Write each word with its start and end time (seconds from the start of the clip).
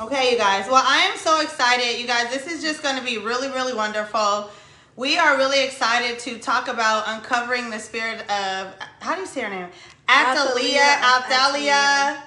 Okay, 0.00 0.30
you 0.30 0.38
guys. 0.38 0.66
Well, 0.68 0.82
I 0.86 1.08
am 1.10 1.16
so 1.16 1.40
excited, 1.40 2.00
you 2.00 2.06
guys. 2.06 2.32
This 2.32 2.46
is 2.46 2.62
just 2.62 2.84
going 2.84 2.96
to 2.96 3.04
be 3.04 3.18
really, 3.18 3.48
really 3.48 3.74
wonderful. 3.74 4.48
We 4.94 5.18
are 5.18 5.36
really 5.36 5.64
excited 5.64 6.20
to 6.20 6.38
talk 6.38 6.68
about 6.68 7.04
uncovering 7.06 7.70
the 7.70 7.78
spirit 7.80 8.20
of 8.30 8.74
how 9.00 9.14
do 9.14 9.22
you 9.22 9.26
say 9.26 9.40
her 9.40 9.48
name? 9.48 9.68
Atalia, 10.08 10.98
Atalia, 11.00 12.22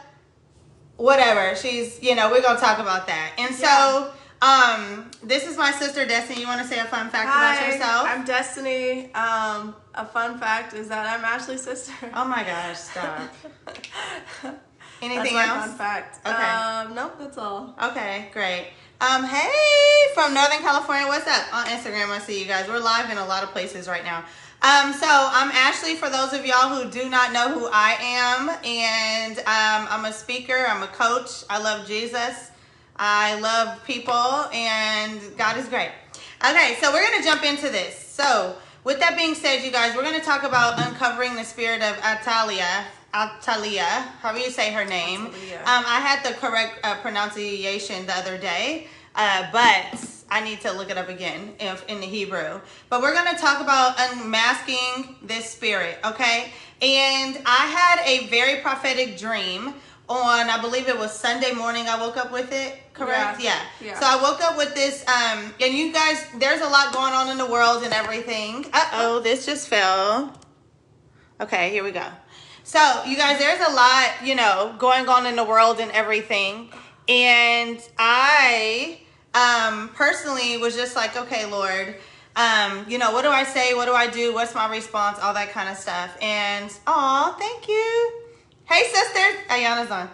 whatever. 0.97 1.55
She's, 1.55 2.01
you 2.01 2.15
know, 2.15 2.29
we're 2.29 2.41
gonna 2.41 2.59
talk 2.59 2.79
about 2.79 3.07
that. 3.07 3.33
And 3.37 3.53
so, 3.53 4.13
um, 4.41 5.11
this 5.21 5.47
is 5.47 5.57
my 5.57 5.71
sister 5.71 6.05
Destiny. 6.05 6.39
You 6.41 6.47
want 6.47 6.61
to 6.61 6.67
say 6.67 6.79
a 6.79 6.85
fun 6.85 7.09
fact 7.09 7.27
Hi, 7.29 7.55
about 7.55 7.67
yourself? 7.67 8.07
I'm 8.07 8.23
Destiny. 8.23 9.13
Um, 9.13 9.75
a 9.93 10.05
fun 10.05 10.39
fact 10.39 10.73
is 10.73 10.87
that 10.87 11.07
I'm 11.07 11.25
Ashley's 11.25 11.63
sister. 11.63 11.93
oh 12.13 12.25
my 12.25 12.43
gosh! 12.43 12.77
Stop. 12.77 13.33
Anything 15.01 15.33
that's 15.33 15.49
else? 15.49 15.65
Fun 15.67 15.77
fact. 15.77 16.27
Okay. 16.27 16.35
Um, 16.35 16.95
nope, 16.95 17.15
that's 17.19 17.37
all. 17.37 17.75
Okay, 17.81 18.29
great. 18.33 18.67
Um, 19.01 19.23
hey, 19.23 19.49
from 20.13 20.33
Northern 20.33 20.59
California, 20.59 21.07
what's 21.07 21.27
up? 21.27 21.53
On 21.55 21.65
Instagram, 21.65 22.09
I 22.09 22.19
see 22.19 22.39
you 22.39 22.45
guys. 22.45 22.67
We're 22.67 22.79
live 22.79 23.09
in 23.09 23.17
a 23.17 23.25
lot 23.25 23.43
of 23.43 23.49
places 23.49 23.87
right 23.87 24.03
now. 24.03 24.19
Um, 24.63 24.93
so 24.93 25.07
I'm 25.09 25.49
Ashley. 25.49 25.95
For 25.95 26.07
those 26.07 26.33
of 26.33 26.45
y'all 26.45 26.69
who 26.69 26.87
do 26.91 27.09
not 27.09 27.33
know 27.33 27.49
who 27.51 27.67
I 27.73 27.97
am, 27.99 28.49
and 28.63 29.39
um, 29.39 29.87
I'm 29.89 30.05
a 30.05 30.13
speaker. 30.13 30.67
I'm 30.69 30.83
a 30.83 30.87
coach. 30.87 31.43
I 31.49 31.57
love 31.57 31.87
Jesus. 31.87 32.51
I 32.95 33.39
love 33.39 33.83
people, 33.85 34.13
and 34.13 35.19
God 35.35 35.57
is 35.57 35.67
great. 35.67 35.89
Okay, 36.47 36.77
so 36.79 36.93
we're 36.93 37.01
gonna 37.09 37.23
jump 37.23 37.43
into 37.43 37.69
this. 37.69 37.97
So 37.97 38.55
with 38.83 38.99
that 38.99 39.17
being 39.17 39.33
said, 39.33 39.63
you 39.63 39.71
guys, 39.71 39.95
we're 39.95 40.03
gonna 40.03 40.21
talk 40.21 40.43
about 40.43 40.79
uncovering 40.79 41.35
the 41.35 41.43
spirit 41.43 41.81
of 41.81 41.95
Atalia. 41.97 42.83
Atalia, 43.13 43.83
however 44.21 44.39
you 44.39 44.49
say 44.49 44.71
her 44.71 44.85
name. 44.85 45.27
Um, 45.61 45.83
I 45.87 45.99
had 45.99 46.23
the 46.23 46.33
correct 46.37 46.79
uh, 46.83 46.95
pronunciation 47.01 48.05
the 48.05 48.15
other 48.15 48.37
day, 48.37 48.87
uh, 49.15 49.47
but 49.51 49.99
I 50.29 50.41
need 50.41 50.61
to 50.61 50.71
look 50.71 50.89
it 50.89 50.97
up 50.97 51.09
again 51.09 51.53
if, 51.59 51.85
in 51.89 51.99
the 51.99 52.07
Hebrew. 52.07 52.61
But 52.89 53.01
we're 53.01 53.13
going 53.13 53.35
to 53.35 53.41
talk 53.41 53.61
about 53.61 53.95
unmasking 53.99 55.15
this 55.21 55.49
spirit, 55.49 55.99
okay? 56.05 56.51
And 56.81 57.37
I 57.45 57.65
had 57.67 58.07
a 58.07 58.27
very 58.27 58.61
prophetic 58.61 59.17
dream 59.17 59.73
on, 60.09 60.49
I 60.49 60.59
believe 60.61 60.87
it 60.87 60.97
was 60.97 61.11
Sunday 61.11 61.51
morning. 61.53 61.87
I 61.87 61.99
woke 61.99 62.17
up 62.17 62.31
with 62.31 62.51
it, 62.51 62.79
correct? 62.93 63.41
Yeah. 63.41 63.59
Yeah. 63.81 63.87
Yeah. 63.87 63.99
So 63.99 64.05
I 64.07 64.21
woke 64.21 64.41
up 64.43 64.57
with 64.57 64.73
this, 64.73 65.05
um, 65.07 65.53
and 65.61 65.73
you 65.73 65.93
guys, 65.93 66.25
there's 66.37 66.61
a 66.61 66.67
lot 66.67 66.93
going 66.93 67.13
on 67.13 67.29
in 67.29 67.37
the 67.37 67.45
world 67.45 67.83
and 67.83 67.93
everything. 67.93 68.65
Uh 68.73 68.89
oh, 68.93 69.19
this 69.19 69.45
just 69.45 69.67
fell. 69.67 70.33
Okay, 71.39 71.71
here 71.71 71.83
we 71.83 71.91
go. 71.91 72.05
So, 72.63 73.03
you 73.05 73.17
guys, 73.17 73.39
there's 73.39 73.59
a 73.59 73.73
lot, 73.73 74.11
you 74.23 74.35
know, 74.35 74.75
going 74.77 75.07
on 75.09 75.25
in 75.25 75.35
the 75.35 75.43
world 75.43 75.79
and 75.79 75.91
everything. 75.91 76.69
And 77.09 77.79
I 77.97 78.99
um 79.33 79.89
personally 79.95 80.57
was 80.57 80.75
just 80.75 80.95
like, 80.95 81.17
okay, 81.17 81.45
Lord, 81.45 81.95
um, 82.35 82.85
you 82.87 82.97
know, 82.97 83.11
what 83.11 83.23
do 83.23 83.29
I 83.29 83.43
say? 83.43 83.73
What 83.73 83.85
do 83.85 83.93
I 83.93 84.07
do? 84.07 84.33
What's 84.33 84.55
my 84.55 84.69
response? 84.69 85.19
All 85.19 85.33
that 85.33 85.51
kind 85.51 85.69
of 85.69 85.77
stuff. 85.77 86.15
And 86.21 86.71
oh, 86.87 87.35
thank 87.39 87.67
you. 87.67 88.11
Hey 88.65 88.83
sisters. 88.89 89.45
Ayana's 89.49 89.91
on. 89.91 90.09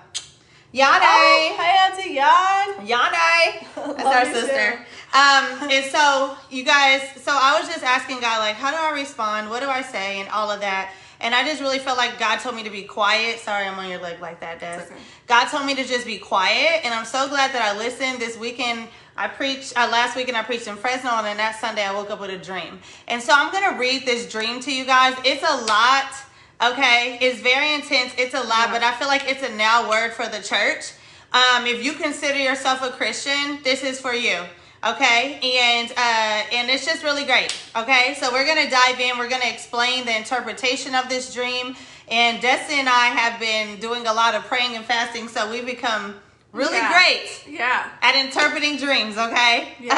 Yane. 0.73 0.99
Oh, 1.01 1.55
hi, 1.57 1.87
Auntie 1.87 2.13
Yan. 2.13 2.87
Yane. 2.87 3.65
That's 3.97 4.05
our 4.05 4.25
sister. 4.25 4.85
Um, 5.13 5.69
and 5.71 5.85
so 5.85 6.35
you 6.49 6.63
guys, 6.63 7.01
so 7.21 7.31
I 7.33 7.59
was 7.59 7.69
just 7.69 7.83
asking 7.83 8.19
God, 8.19 8.39
like, 8.39 8.55
how 8.55 8.71
do 8.71 8.77
I 8.77 8.99
respond? 8.99 9.49
What 9.49 9.61
do 9.61 9.69
I 9.69 9.81
say? 9.81 10.19
And 10.19 10.29
all 10.29 10.51
of 10.51 10.61
that. 10.61 10.93
And 11.19 11.33
I 11.33 11.43
just 11.43 11.61
really 11.61 11.79
felt 11.79 11.97
like 11.97 12.19
God 12.19 12.39
told 12.39 12.55
me 12.55 12.63
to 12.63 12.69
be 12.69 12.83
quiet. 12.83 13.39
Sorry, 13.39 13.65
I'm 13.65 13.77
on 13.79 13.89
your 13.89 13.99
leg 13.99 14.21
like 14.21 14.39
that, 14.41 14.59
Des. 14.59 14.83
Okay. 14.83 14.95
God 15.27 15.45
told 15.45 15.65
me 15.65 15.73
to 15.75 15.83
just 15.83 16.05
be 16.05 16.17
quiet. 16.17 16.81
And 16.85 16.93
I'm 16.93 17.05
so 17.05 17.27
glad 17.27 17.53
that 17.53 17.61
I 17.61 17.77
listened. 17.77 18.19
This 18.19 18.37
weekend, 18.37 18.87
I 19.15 19.27
preached, 19.27 19.73
uh, 19.75 19.89
last 19.91 20.15
weekend, 20.15 20.37
I 20.37 20.43
preached 20.43 20.67
in 20.67 20.75
Fresno. 20.75 21.09
And 21.11 21.25
then 21.25 21.37
that 21.37 21.59
Sunday, 21.59 21.83
I 21.83 21.93
woke 21.93 22.11
up 22.11 22.19
with 22.19 22.29
a 22.29 22.37
dream. 22.37 22.79
And 23.07 23.21
so 23.21 23.33
I'm 23.35 23.51
going 23.51 23.69
to 23.73 23.79
read 23.79 24.05
this 24.05 24.29
dream 24.31 24.59
to 24.61 24.71
you 24.73 24.85
guys. 24.85 25.15
It's 25.25 25.43
a 25.43 25.65
lot. 25.65 26.11
Okay, 26.59 27.19
it's 27.21 27.39
very 27.41 27.73
intense. 27.75 28.13
It's 28.17 28.33
a 28.33 28.39
lot, 28.41 28.67
Yeah. 28.67 28.71
but 28.71 28.83
I 28.83 28.93
feel 28.93 29.07
like 29.07 29.29
it's 29.29 29.43
a 29.43 29.55
now 29.55 29.89
word 29.89 30.13
for 30.13 30.27
the 30.27 30.41
church. 30.41 30.91
Um, 31.31 31.67
if 31.67 31.83
you 31.83 31.93
consider 31.93 32.39
yourself 32.39 32.81
a 32.81 32.89
Christian, 32.89 33.59
this 33.63 33.83
is 33.83 33.99
for 33.99 34.13
you. 34.13 34.43
Okay, 34.85 35.39
and 35.41 35.91
uh, 35.91 36.55
and 36.55 36.69
it's 36.69 36.85
just 36.85 37.03
really 37.03 37.25
great. 37.25 37.53
Okay, 37.75 38.15
so 38.19 38.31
we're 38.31 38.45
gonna 38.45 38.69
dive 38.69 38.99
in. 38.99 39.17
We're 39.17 39.29
gonna 39.29 39.49
explain 39.49 40.05
the 40.05 40.15
interpretation 40.15 40.93
of 40.93 41.09
this 41.09 41.33
dream. 41.33 41.75
And 42.09 42.39
Destiny 42.41 42.79
and 42.79 42.87
I 42.87 43.07
have 43.07 43.39
been 43.39 43.79
doing 43.79 44.07
a 44.07 44.13
lot 44.13 44.33
of 44.35 44.43
praying 44.45 44.75
and 44.75 44.85
fasting, 44.85 45.27
so 45.27 45.49
we've 45.49 45.65
become 45.65 46.15
really 46.53 46.77
Yeah. 46.77 46.93
great 46.93 47.43
Yeah. 47.59 47.89
at 48.01 48.15
interpreting 48.15 48.77
dreams, 48.77 49.17
okay? 49.17 49.73
Yeah. 49.79 49.93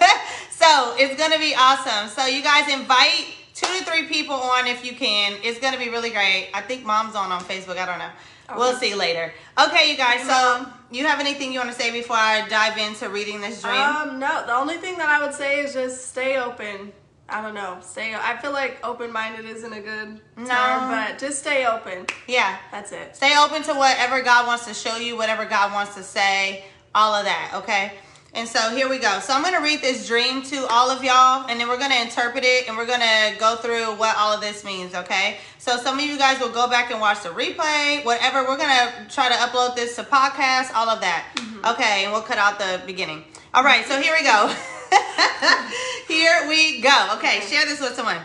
Uh, 0.00 0.06
so 0.50 0.96
it's 0.98 1.16
gonna 1.20 1.38
be 1.38 1.54
awesome. 1.54 2.08
So 2.08 2.26
you 2.26 2.42
guys 2.42 2.68
invite 2.72 3.26
two 3.54 3.66
to 3.78 3.84
three 3.84 4.04
people 4.06 4.34
on 4.34 4.66
if 4.66 4.84
you 4.84 4.94
can. 4.96 5.34
It's 5.44 5.60
gonna 5.60 5.78
be 5.78 5.90
really 5.90 6.10
great. 6.10 6.48
I 6.54 6.62
think 6.62 6.84
mom's 6.84 7.14
on 7.14 7.30
on 7.30 7.44
Facebook. 7.44 7.76
I 7.78 7.86
don't 7.86 7.98
know. 7.98 8.10
We'll 8.56 8.70
Okay. 8.76 8.88
see 8.90 8.94
later. 8.94 9.32
Okay, 9.58 9.90
you 9.90 9.96
guys. 9.96 10.26
So. 10.26 10.66
You 10.96 11.06
have 11.06 11.20
anything 11.20 11.52
you 11.52 11.58
want 11.58 11.70
to 11.72 11.76
say 11.80 11.90
before 11.90 12.16
I 12.16 12.46
dive 12.48 12.78
into 12.78 13.08
reading 13.08 13.40
this 13.40 13.62
dream? 13.62 13.74
Um, 13.74 14.18
no, 14.18 14.44
the 14.46 14.54
only 14.54 14.76
thing 14.76 14.96
that 14.98 15.08
I 15.08 15.24
would 15.24 15.34
say 15.34 15.60
is 15.60 15.72
just 15.72 16.08
stay 16.10 16.38
open. 16.38 16.92
I 17.28 17.40
don't 17.40 17.54
know. 17.54 17.78
Stay. 17.80 18.14
I 18.14 18.36
feel 18.36 18.52
like 18.52 18.78
open-minded 18.84 19.46
isn't 19.46 19.72
a 19.72 19.80
good 19.80 20.20
No. 20.36 20.44
term, 20.44 20.90
but 20.90 21.18
just 21.18 21.38
stay 21.40 21.64
open. 21.66 22.06
yeah. 22.28 22.58
That's 22.70 22.92
it. 22.92 23.16
Stay 23.16 23.34
open 23.38 23.62
to 23.62 23.72
whatever 23.74 24.20
God 24.22 24.46
wants 24.46 24.66
to 24.66 24.74
show 24.74 24.96
you, 24.98 25.16
whatever 25.16 25.46
God 25.46 25.72
wants 25.72 25.94
to 25.94 26.02
say, 26.02 26.64
all 26.94 27.14
of 27.14 27.24
that, 27.24 27.52
okay? 27.54 27.94
And 28.34 28.48
so 28.48 28.74
here 28.74 28.88
we 28.88 28.98
go. 28.98 29.20
So 29.20 29.32
I'm 29.32 29.42
going 29.42 29.54
to 29.54 29.60
read 29.60 29.80
this 29.80 30.08
dream 30.08 30.42
to 30.42 30.66
all 30.68 30.90
of 30.90 31.04
y'all, 31.04 31.46
and 31.48 31.60
then 31.60 31.68
we're 31.68 31.78
going 31.78 31.92
to 31.92 32.00
interpret 32.00 32.42
it, 32.44 32.66
and 32.66 32.76
we're 32.76 32.86
going 32.86 33.00
to 33.00 33.38
go 33.38 33.54
through 33.54 33.94
what 33.94 34.16
all 34.16 34.34
of 34.34 34.40
this 34.40 34.64
means, 34.64 34.92
okay? 34.92 35.38
So 35.58 35.76
some 35.76 36.00
of 36.00 36.04
you 36.04 36.18
guys 36.18 36.40
will 36.40 36.50
go 36.50 36.68
back 36.68 36.90
and 36.90 37.00
watch 37.00 37.22
the 37.22 37.28
replay, 37.28 38.04
whatever. 38.04 38.42
We're 38.42 38.56
going 38.56 38.74
to 38.74 39.06
try 39.08 39.28
to 39.28 39.34
upload 39.34 39.76
this 39.76 39.94
to 39.96 40.02
podcast, 40.02 40.74
all 40.74 40.88
of 40.88 41.00
that. 41.00 41.32
Mm-hmm. 41.36 41.64
Okay, 41.64 42.04
and 42.04 42.12
we'll 42.12 42.22
cut 42.22 42.38
out 42.38 42.58
the 42.58 42.82
beginning. 42.86 43.22
All 43.54 43.62
right, 43.62 43.84
so 43.86 44.00
here 44.00 44.14
we 44.18 44.24
go. 44.24 44.48
here 46.08 46.48
we 46.48 46.80
go. 46.80 47.10
Okay, 47.16 47.38
share 47.40 47.64
this 47.66 47.80
with 47.80 47.94
someone. 47.94 48.18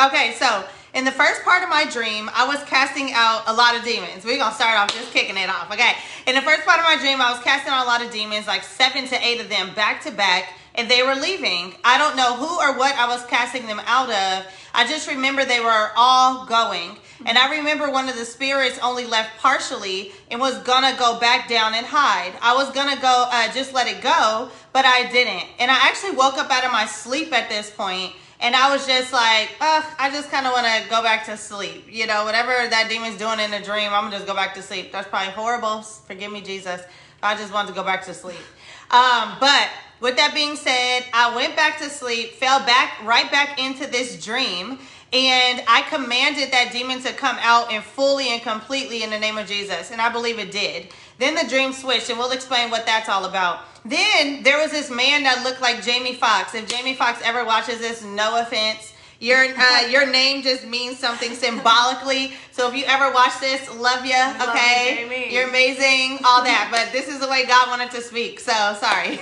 Okay, 0.00 0.32
so 0.38 0.64
in 0.94 1.04
the 1.04 1.10
first 1.10 1.42
part 1.42 1.62
of 1.62 1.70
my 1.70 1.86
dream, 1.86 2.30
I 2.34 2.46
was 2.46 2.62
casting 2.64 3.12
out 3.14 3.44
a 3.46 3.52
lot 3.52 3.76
of 3.76 3.82
demons. 3.82 4.24
We're 4.24 4.38
gonna 4.38 4.54
start 4.54 4.78
off 4.78 4.94
just 4.94 5.10
kicking 5.10 5.38
it 5.38 5.48
off. 5.48 5.72
Okay. 5.72 5.92
In 6.26 6.34
the 6.34 6.42
first 6.42 6.64
part 6.64 6.78
of 6.78 6.84
my 6.84 6.96
dream, 7.00 7.20
I 7.20 7.32
was 7.32 7.42
casting 7.42 7.72
out 7.72 7.84
a 7.84 7.88
lot 7.88 8.04
of 8.04 8.10
demons, 8.10 8.46
like 8.46 8.62
seven 8.62 9.06
to 9.08 9.26
eight 9.26 9.40
of 9.40 9.48
them 9.48 9.74
back 9.74 10.02
to 10.02 10.10
back, 10.10 10.52
and 10.74 10.90
they 10.90 11.02
were 11.02 11.14
leaving. 11.14 11.74
I 11.82 11.96
don't 11.96 12.16
know 12.16 12.36
who 12.36 12.60
or 12.60 12.76
what 12.76 12.94
I 12.96 13.08
was 13.08 13.24
casting 13.24 13.66
them 13.66 13.80
out 13.86 14.10
of. 14.10 14.46
I 14.74 14.86
just 14.86 15.08
remember 15.08 15.44
they 15.44 15.60
were 15.60 15.90
all 15.96 16.44
going. 16.44 16.98
And 17.24 17.38
I 17.38 17.56
remember 17.56 17.90
one 17.90 18.08
of 18.08 18.16
the 18.16 18.24
spirits 18.24 18.78
only 18.82 19.06
left 19.06 19.38
partially 19.38 20.12
and 20.30 20.40
was 20.40 20.58
gonna 20.58 20.94
go 20.98 21.18
back 21.18 21.48
down 21.48 21.74
and 21.74 21.86
hide. 21.86 22.32
I 22.42 22.54
was 22.54 22.70
gonna 22.72 23.00
go, 23.00 23.28
uh, 23.30 23.50
just 23.52 23.72
let 23.72 23.86
it 23.86 24.02
go, 24.02 24.50
but 24.72 24.84
I 24.84 25.10
didn't. 25.10 25.48
And 25.58 25.70
I 25.70 25.76
actually 25.86 26.16
woke 26.16 26.36
up 26.36 26.50
out 26.50 26.64
of 26.64 26.72
my 26.72 26.84
sleep 26.84 27.32
at 27.32 27.48
this 27.48 27.70
point 27.70 28.12
and 28.42 28.56
I 28.56 28.72
was 28.72 28.86
just 28.88 29.12
like, 29.12 29.50
ugh, 29.60 29.84
I 30.00 30.10
just 30.10 30.28
kind 30.28 30.46
of 30.46 30.52
want 30.52 30.66
to 30.66 30.90
go 30.90 31.00
back 31.00 31.24
to 31.26 31.36
sleep. 31.36 31.86
You 31.88 32.08
know, 32.08 32.24
whatever 32.24 32.50
that 32.50 32.88
demon's 32.90 33.16
doing 33.16 33.38
in 33.38 33.52
the 33.52 33.60
dream, 33.60 33.92
I'm 33.92 34.02
going 34.02 34.12
to 34.12 34.18
just 34.18 34.26
go 34.26 34.34
back 34.34 34.54
to 34.54 34.62
sleep. 34.62 34.90
That's 34.90 35.08
probably 35.08 35.32
horrible. 35.32 35.82
Forgive 35.82 36.32
me, 36.32 36.40
Jesus. 36.40 36.82
I 37.22 37.36
just 37.36 37.54
wanted 37.54 37.68
to 37.68 37.74
go 37.74 37.84
back 37.84 38.04
to 38.06 38.14
sleep. 38.14 38.42
Um, 38.90 39.36
but 39.38 39.68
with 40.00 40.16
that 40.16 40.32
being 40.34 40.56
said, 40.56 41.04
I 41.14 41.34
went 41.36 41.54
back 41.54 41.78
to 41.78 41.88
sleep, 41.88 42.32
fell 42.32 42.58
back 42.66 43.00
right 43.04 43.30
back 43.30 43.60
into 43.60 43.86
this 43.86 44.22
dream, 44.22 44.80
and 45.12 45.62
I 45.68 45.82
commanded 45.88 46.52
that 46.52 46.72
demon 46.72 47.00
to 47.02 47.12
come 47.12 47.36
out 47.40 47.72
and 47.72 47.84
fully 47.84 48.30
and 48.30 48.42
completely 48.42 49.04
in 49.04 49.10
the 49.10 49.20
name 49.20 49.38
of 49.38 49.46
Jesus. 49.46 49.92
And 49.92 50.00
I 50.00 50.08
believe 50.08 50.40
it 50.40 50.50
did. 50.50 50.88
Then 51.22 51.36
the 51.36 51.48
dream 51.48 51.72
switched, 51.72 52.10
and 52.10 52.18
we'll 52.18 52.32
explain 52.32 52.68
what 52.68 52.84
that's 52.84 53.08
all 53.08 53.26
about. 53.26 53.60
Then 53.84 54.42
there 54.42 54.58
was 54.58 54.72
this 54.72 54.90
man 54.90 55.22
that 55.22 55.44
looked 55.44 55.60
like 55.60 55.80
Jamie 55.80 56.16
Foxx. 56.16 56.52
If 56.52 56.66
Jamie 56.66 56.96
Foxx 56.96 57.20
ever 57.24 57.44
watches 57.44 57.78
this, 57.78 58.02
no 58.02 58.40
offense. 58.40 58.92
Your 59.20 59.38
uh, 59.38 59.80
your 59.88 60.10
name 60.10 60.42
just 60.42 60.66
means 60.66 60.98
something 60.98 61.32
symbolically. 61.32 62.32
So 62.50 62.68
if 62.68 62.74
you 62.74 62.82
ever 62.86 63.14
watch 63.14 63.38
this, 63.38 63.72
love 63.76 64.04
you. 64.04 64.20
Okay, 64.48 65.06
Jamie. 65.08 65.32
you're 65.32 65.48
amazing. 65.48 66.18
All 66.24 66.42
that, 66.42 66.70
but 66.72 66.90
this 66.90 67.06
is 67.06 67.20
the 67.20 67.28
way 67.28 67.46
God 67.46 67.68
wanted 67.68 67.92
to 67.92 68.00
speak. 68.00 68.40
So 68.40 68.52
sorry. 68.80 69.20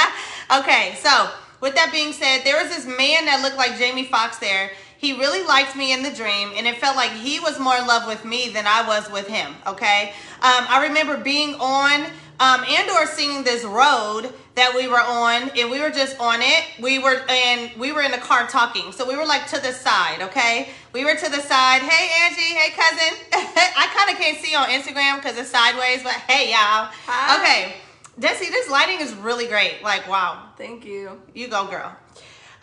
okay, 0.58 0.94
so 1.02 1.28
with 1.60 1.74
that 1.74 1.90
being 1.92 2.14
said, 2.14 2.44
there 2.44 2.56
was 2.62 2.74
this 2.74 2.86
man 2.86 3.26
that 3.26 3.40
looked 3.42 3.58
like 3.58 3.76
Jamie 3.76 4.06
Foxx 4.06 4.38
there. 4.38 4.70
He 4.96 5.18
really 5.18 5.42
liked 5.44 5.74
me 5.74 5.92
in 5.92 6.04
the 6.04 6.12
dream, 6.12 6.52
and 6.56 6.64
it 6.64 6.76
felt 6.78 6.94
like 6.96 7.10
he 7.10 7.40
was 7.40 7.58
more 7.58 7.76
in 7.76 7.88
love 7.88 8.06
with 8.06 8.24
me 8.24 8.50
than 8.50 8.68
I 8.68 8.86
was 8.86 9.10
with 9.10 9.26
him. 9.26 9.56
Okay, 9.66 10.14
um, 10.42 10.66
I 10.68 10.86
remember 10.88 11.16
being 11.16 11.54
on 11.54 12.04
um, 12.40 12.64
and 12.68 12.90
or 12.90 13.06
seeing 13.06 13.44
this 13.44 13.64
road 13.64 14.32
that 14.54 14.74
we 14.74 14.88
were 14.88 15.00
on, 15.00 15.50
and 15.56 15.70
we 15.70 15.80
were 15.80 15.90
just 15.90 16.18
on 16.18 16.40
it. 16.42 16.64
We 16.80 16.98
were 16.98 17.24
and 17.28 17.70
we 17.78 17.92
were 17.92 18.02
in 18.02 18.10
the 18.10 18.18
car 18.18 18.48
talking, 18.48 18.90
so 18.90 19.06
we 19.06 19.16
were 19.16 19.24
like 19.24 19.46
to 19.48 19.60
the 19.60 19.72
side. 19.72 20.20
Okay, 20.20 20.70
we 20.92 21.04
were 21.04 21.14
to 21.14 21.30
the 21.30 21.40
side. 21.40 21.82
Hey 21.82 22.10
Angie, 22.24 22.54
hey 22.54 22.70
cousin. 22.70 23.18
I 23.32 23.86
kind 23.96 24.10
of 24.10 24.20
can't 24.20 24.38
see 24.38 24.54
on 24.54 24.66
Instagram 24.68 25.22
because 25.22 25.38
it's 25.38 25.50
sideways, 25.50 26.02
but 26.02 26.12
hey 26.12 26.50
y'all. 26.50 26.90
Hi. 27.06 27.38
Okay. 27.38 27.76
Desi, 28.20 28.50
this 28.50 28.68
lighting 28.68 29.00
is 29.00 29.14
really 29.14 29.46
great. 29.46 29.82
Like, 29.82 30.06
wow. 30.06 30.50
Thank 30.58 30.84
you. 30.84 31.22
You 31.34 31.48
go, 31.48 31.66
girl. 31.66 31.96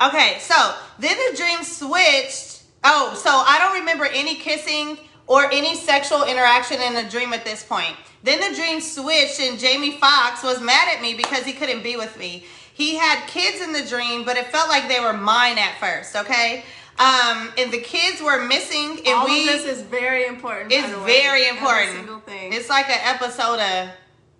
Okay, 0.01 0.37
so 0.39 0.75
then 0.99 1.17
the 1.17 1.37
dream 1.37 1.63
switched. 1.63 2.63
Oh, 2.83 3.13
so 3.15 3.29
I 3.29 3.57
don't 3.59 3.79
remember 3.79 4.05
any 4.05 4.35
kissing 4.35 4.97
or 5.29 5.45
any 5.51 5.75
sexual 5.75 6.23
interaction 6.23 6.81
in 6.81 6.93
the 6.95 7.03
dream 7.03 7.31
at 7.33 7.45
this 7.45 7.63
point. 7.63 7.95
Then 8.23 8.39
the 8.41 8.53
dream 8.57 8.81
switched, 8.81 9.39
and 9.39 9.57
Jamie 9.59 9.97
Foxx 9.97 10.43
was 10.43 10.59
mad 10.59 10.89
at 10.93 11.01
me 11.01 11.13
because 11.13 11.45
he 11.45 11.53
couldn't 11.53 11.83
be 11.83 11.95
with 11.95 12.17
me. 12.19 12.43
He 12.73 12.95
had 12.95 13.25
kids 13.27 13.61
in 13.61 13.71
the 13.71 13.83
dream, 13.83 14.25
but 14.25 14.35
it 14.37 14.47
felt 14.47 14.67
like 14.69 14.87
they 14.89 14.99
were 14.99 15.13
mine 15.13 15.57
at 15.57 15.77
first, 15.79 16.15
okay? 16.15 16.63
Um, 16.97 17.51
and 17.57 17.71
the 17.71 17.79
kids 17.79 18.21
were 18.21 18.45
missing, 18.45 18.99
and 19.05 19.15
All 19.19 19.25
we. 19.25 19.47
of 19.47 19.53
this 19.63 19.65
is 19.77 19.81
very 19.83 20.25
important. 20.25 20.71
It's 20.73 20.83
by 20.87 20.91
the 20.93 20.99
way. 20.99 21.05
very 21.21 21.45
Every 21.45 21.57
important. 21.59 21.91
single 21.95 22.19
thing. 22.21 22.51
It's 22.51 22.69
like 22.69 22.89
an 22.89 22.99
episode 23.03 23.59
of 23.59 23.89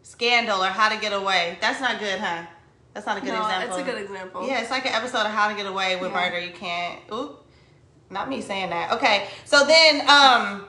Scandal 0.03 0.62
or 0.63 0.68
How 0.69 0.89
to 0.89 1.00
Get 1.00 1.13
Away. 1.13 1.57
That's 1.62 1.80
not 1.80 2.00
good, 2.00 2.19
huh? 2.19 2.44
That's 2.94 3.06
not 3.06 3.18
a 3.18 3.21
good 3.21 3.30
no, 3.30 3.41
example. 3.45 3.77
it's 3.77 3.88
a 3.88 3.91
good 3.91 4.01
example. 4.01 4.47
Yeah, 4.47 4.62
it's 4.62 4.71
like 4.71 4.86
an 4.88 4.94
episode 4.94 5.19
of 5.21 5.31
How 5.31 5.47
to 5.50 5.56
Get 5.56 5.68
Away 5.68 5.95
with 5.97 6.12
Yeah. 6.12 6.19
murder. 6.19 6.39
You 6.39 6.51
can't. 6.51 7.00
Oop. 7.13 7.45
Not 8.09 8.29
me 8.29 8.41
saying 8.41 8.69
that. 8.71 8.94
Okay. 8.94 9.27
So 9.45 9.65
then 9.65 10.01
um 10.09 10.65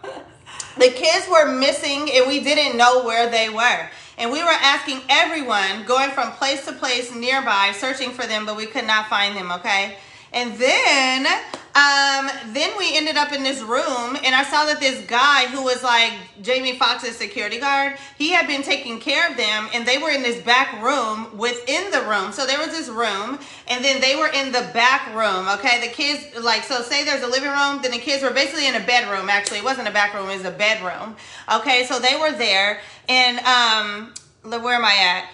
the 0.76 0.88
kids 0.88 1.26
were 1.31 1.50
missing 1.52 2.10
and 2.12 2.28
we 2.28 2.40
didn't 2.40 2.76
know 2.76 3.04
where 3.04 3.31
they 3.31 3.48
were. 3.48 3.88
And 4.19 4.31
we 4.31 4.42
were 4.42 4.50
asking 4.50 5.00
everyone, 5.08 5.84
going 5.87 6.10
from 6.10 6.32
place 6.32 6.66
to 6.66 6.72
place 6.72 7.14
nearby, 7.14 7.72
searching 7.75 8.10
for 8.10 8.26
them, 8.26 8.44
but 8.44 8.56
we 8.56 8.66
could 8.66 8.87
not 8.87 9.08
find 9.08 9.34
them, 9.34 9.50
okay? 9.52 9.96
And 10.32 10.54
then 10.58 11.26
um 11.75 12.28
then 12.52 12.70
we 12.78 12.96
ended 12.96 13.17
up 13.17 13.32
in 13.32 13.43
this 13.43 13.61
room 13.62 14.19
and 14.25 14.34
I 14.34 14.43
saw 14.44 14.67
that 14.67 14.81
this 14.81 15.06
guy 15.06 15.46
who 15.46 15.62
was 15.62 15.82
like 15.82 16.12
Jamie 16.43 16.76
Foxx's 16.76 17.17
security 17.17 17.61
guard, 17.61 17.96
he 18.19 18.31
had 18.31 18.46
been 18.46 18.62
taking 18.62 18.99
care 18.99 19.31
of 19.31 19.37
them 19.37 19.69
and 19.72 19.87
they 19.87 19.99
were 19.99 20.11
in 20.11 20.22
this 20.22 20.43
back 20.43 20.82
room 20.82 21.38
within 21.38 21.90
the 21.90 22.02
room. 22.02 22.32
So 22.32 22.46
there 22.46 22.58
was 22.58 22.69
this 22.69 22.88
room 22.88 23.38
and 23.69 23.84
then 23.84 24.00
they 24.00 24.17
were 24.17 24.28
in 24.28 24.52
the 24.52 24.69
back 24.75 25.14
room, 25.14 25.49
okay? 25.58 25.81
The 25.87 25.93
kids 25.93 26.43
like 26.43 26.64
so 26.64 26.82
say 26.82 27.05
there's 27.05 27.22
a 27.22 27.28
living 27.28 27.50
room, 27.50 27.81
then 27.82 27.93
the 27.93 27.99
kids 27.99 28.22
were 28.22 28.31
basically 28.31 28.67
in 28.67 28.75
a 28.75 28.84
bedroom 28.84 29.31
actually. 29.31 29.58
It 29.58 29.64
wasn't 29.64 29.88
a 29.88 29.93
back 29.93 30.14
room, 30.14 30.28
it 30.28 30.38
was 30.38 30.46
a 30.46 30.50
bedroom. 30.50 31.17
Okay? 31.52 31.84
So 31.84 31.99
they 32.00 32.17
were 32.17 32.32
there 32.32 32.81
and 33.08 33.38
um 33.40 34.14
where 34.43 34.75
am 34.75 34.84
I 34.84 34.96
at? 34.96 35.28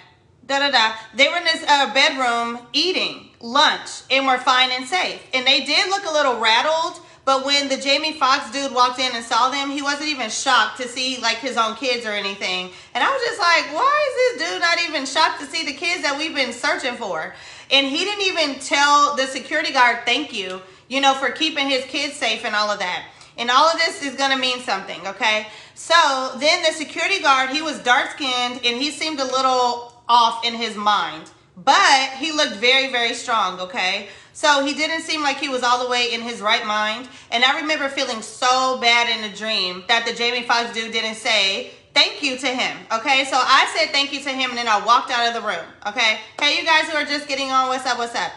da 0.47 0.59
da 0.61 0.71
da. 0.71 0.95
They 1.15 1.29
were 1.29 1.37
in 1.37 1.45
this 1.45 1.65
uh, 1.69 1.93
bedroom 1.93 2.61
eating 2.73 3.26
lunch 3.41 4.03
and 4.11 4.27
were 4.27 4.39
fine 4.39 4.71
and 4.73 4.87
safe. 4.87 5.23
And 5.35 5.47
they 5.47 5.65
did 5.65 5.89
look 5.89 6.05
a 6.05 6.13
little 6.13 6.41
rattled, 6.41 7.01
but 7.25 7.45
when 7.45 7.69
the 7.69 7.77
Jamie 7.77 8.13
Foxx 8.13 8.51
dude 8.53 8.73
walked 8.73 9.01
in 9.01 9.15
and 9.15 9.25
saw 9.25 9.51
them, 9.51 9.71
he 9.71 9.83
wasn't 9.83 10.09
even 10.09 10.31
shocked 10.31 10.81
to 10.81 10.89
see 10.89 11.19
like 11.21 11.39
his 11.39 11.57
own 11.57 11.75
kids 11.75 12.07
or 12.07 12.11
anything. 12.11 12.71
And 12.95 13.03
I 13.03 13.11
was 13.11 13.23
just 13.23 13.41
like, 13.41 13.75
why 13.75 14.09
is 14.09 14.39
this 14.39 14.51
dude 14.51 14.61
not 14.61 14.79
even 14.89 15.07
shocked 15.07 15.41
to 15.41 15.47
see 15.47 15.65
the 15.65 15.73
kids 15.73 16.03
that 16.03 16.17
we've 16.17 16.35
been 16.35 16.53
searching 16.53 16.95
for? 16.95 17.35
And 17.71 17.87
he 17.87 18.05
didn't 18.05 18.27
even 18.27 18.61
tell 18.61 19.17
the 19.17 19.27
security 19.27 19.73
guard 19.73 20.01
thank 20.05 20.33
you, 20.33 20.63
you 20.89 21.01
know, 21.01 21.15
for 21.15 21.31
keeping 21.31 21.69
his 21.69 21.85
kids 21.87 22.15
safe 22.15 22.45
and 22.45 22.55
all 22.55 22.71
of 22.71 22.79
that. 22.79 23.07
And 23.39 23.51
all 23.51 23.69
of 23.69 23.79
this 23.79 24.03
is 24.03 24.15
going 24.15 24.31
to 24.31 24.39
mean 24.39 24.61
something, 24.61 25.07
okay? 25.07 25.49
So 25.75 25.95
then 26.39 26.63
the 26.63 26.73
security 26.73 27.21
guard, 27.21 27.51
he 27.51 27.61
was 27.61 27.79
dark 27.81 28.13
skinned 28.13 28.61
and 28.65 28.81
he 28.81 28.91
seemed 28.91 29.21
a 29.21 29.25
little 29.25 29.93
off 30.09 30.45
in 30.45 30.55
his 30.55 30.77
mind, 30.77 31.31
but 31.57 32.11
he 32.19 32.33
looked 32.33 32.57
very, 32.57 32.91
very 32.91 33.15
strong, 33.15 33.61
okay? 33.61 34.09
So 34.33 34.65
he 34.65 34.75
didn't 34.75 35.03
seem 35.03 35.23
like 35.23 35.39
he 35.39 35.49
was 35.49 35.63
all 35.63 35.83
the 35.83 35.91
way 35.91 36.13
in 36.13 36.21
his 36.21 36.41
right 36.41 36.67
mind. 36.67 37.09
And 37.31 37.43
I 37.43 37.61
remember 37.61 37.89
feeling 37.89 38.21
so 38.21 38.79
bad 38.81 39.09
in 39.09 39.31
the 39.31 39.37
dream 39.37 39.85
that 39.89 40.05
the 40.07 40.13
Jamie 40.13 40.43
Foxx 40.43 40.75
dude 40.75 40.93
didn't 40.93 41.15
say 41.15 41.71
thank 41.95 42.23
you 42.23 42.37
to 42.37 42.47
him, 42.47 42.77
okay? 42.93 43.25
So 43.25 43.37
I 43.39 43.73
said 43.75 43.93
thank 43.93 44.13
you 44.13 44.21
to 44.21 44.29
him 44.29 44.51
and 44.51 44.59
then 44.59 44.69
I 44.69 44.85
walked 44.85 45.11
out 45.11 45.29
of 45.29 45.43
the 45.43 45.49
room, 45.49 45.65
okay? 45.87 46.21
Hey, 46.39 46.59
you 46.59 46.65
guys 46.65 46.91
who 46.91 46.97
are 46.97 47.07
just 47.07 47.27
getting 47.27 47.51
on, 47.51 47.69
what's 47.69 47.87
up, 47.87 47.97
what's 47.97 48.15
up? 48.15 48.33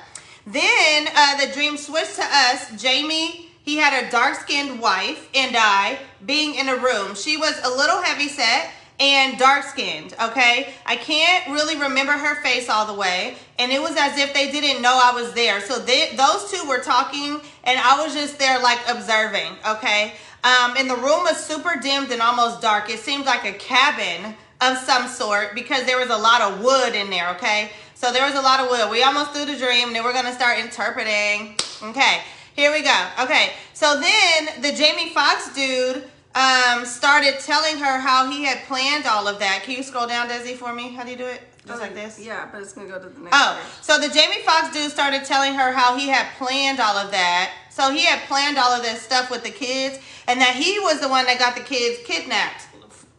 Then 0.47 1.09
uh, 1.13 1.45
the 1.45 1.51
dream 1.53 1.75
switched 1.75 2.15
to 2.15 2.23
us. 2.23 2.81
Jamie 2.81 3.49
he 3.69 3.77
had 3.77 4.03
a 4.03 4.09
dark 4.09 4.33
skinned 4.33 4.79
wife 4.79 5.29
and 5.35 5.55
I 5.55 5.99
being 6.25 6.55
in 6.55 6.69
a 6.69 6.75
room. 6.75 7.13
She 7.13 7.37
was 7.37 7.53
a 7.63 7.69
little 7.69 8.01
heavy 8.01 8.27
set 8.27 8.71
and 8.99 9.37
dark 9.37 9.63
skinned, 9.63 10.13
okay? 10.21 10.73
I 10.85 10.95
can't 10.95 11.47
really 11.47 11.77
remember 11.77 12.11
her 12.11 12.41
face 12.43 12.69
all 12.69 12.85
the 12.85 12.93
way. 12.93 13.35
And 13.57 13.71
it 13.71 13.81
was 13.81 13.95
as 13.97 14.17
if 14.17 14.33
they 14.33 14.51
didn't 14.51 14.81
know 14.81 14.99
I 15.01 15.13
was 15.13 15.33
there. 15.33 15.61
So 15.61 15.79
they, 15.79 16.15
those 16.15 16.51
two 16.51 16.67
were 16.67 16.79
talking 16.79 17.39
and 17.63 17.79
I 17.79 18.03
was 18.03 18.13
just 18.13 18.39
there 18.39 18.59
like 18.61 18.79
observing, 18.89 19.53
okay? 19.67 20.13
Um, 20.43 20.75
and 20.77 20.89
the 20.89 20.95
room 20.95 21.23
was 21.23 21.37
super 21.37 21.79
dimmed 21.81 22.11
and 22.11 22.21
almost 22.21 22.61
dark. 22.61 22.89
It 22.89 22.99
seemed 22.99 23.25
like 23.25 23.45
a 23.45 23.53
cabin 23.53 24.35
of 24.61 24.77
some 24.77 25.07
sort 25.07 25.55
because 25.55 25.85
there 25.85 25.97
was 25.97 26.09
a 26.09 26.17
lot 26.17 26.41
of 26.41 26.61
wood 26.63 26.93
in 26.95 27.09
there, 27.09 27.29
okay? 27.35 27.71
So 27.95 28.11
there 28.11 28.25
was 28.25 28.35
a 28.35 28.41
lot 28.41 28.59
of 28.59 28.69
wood. 28.69 28.89
We 28.91 29.03
almost 29.03 29.31
threw 29.31 29.45
the 29.45 29.57
dream. 29.57 29.93
Then 29.93 30.03
we're 30.03 30.13
going 30.13 30.25
to 30.25 30.33
start 30.33 30.59
interpreting. 30.59 31.57
Okay. 31.83 32.21
Here 32.59 32.73
we 32.73 32.81
go. 32.81 33.07
Okay, 33.21 33.53
so 33.73 34.01
then 34.01 34.61
the 34.61 34.73
Jamie 34.73 35.11
Foxx 35.11 35.53
dude 35.53 36.03
um, 36.39 36.85
started 36.85 37.39
telling 37.39 37.77
her 37.77 37.99
how 37.99 38.31
he 38.31 38.45
had 38.45 38.59
planned 38.65 39.05
all 39.05 39.27
of 39.27 39.39
that. 39.39 39.63
Can 39.63 39.75
you 39.75 39.83
scroll 39.83 40.07
down, 40.07 40.29
Desi, 40.29 40.55
for 40.55 40.73
me? 40.73 40.93
How 40.93 41.03
do 41.03 41.11
you 41.11 41.17
do 41.17 41.25
it? 41.25 41.41
Just 41.67 41.81
like 41.81 41.93
this? 41.93 42.19
Yeah, 42.19 42.47
but 42.51 42.61
it's 42.61 42.73
gonna 42.73 42.87
go 42.87 42.97
to 42.97 43.09
the 43.09 43.19
next. 43.19 43.35
Oh, 43.35 43.59
page. 43.61 43.83
so 43.83 43.99
the 43.99 44.07
Jamie 44.07 44.41
Foxx 44.43 44.73
dude 44.73 44.89
started 44.89 45.25
telling 45.25 45.53
her 45.53 45.73
how 45.73 45.97
he 45.97 46.07
had 46.07 46.27
planned 46.37 46.79
all 46.79 46.97
of 46.97 47.11
that. 47.11 47.51
So 47.69 47.91
he 47.91 48.05
had 48.05 48.21
planned 48.27 48.57
all 48.57 48.71
of 48.71 48.81
this 48.81 49.01
stuff 49.01 49.29
with 49.29 49.43
the 49.43 49.51
kids, 49.51 49.99
and 50.27 50.39
that 50.41 50.55
he 50.55 50.79
was 50.79 51.01
the 51.01 51.09
one 51.09 51.25
that 51.25 51.37
got 51.37 51.55
the 51.55 51.61
kids 51.61 51.99
kidnapped, 52.05 52.67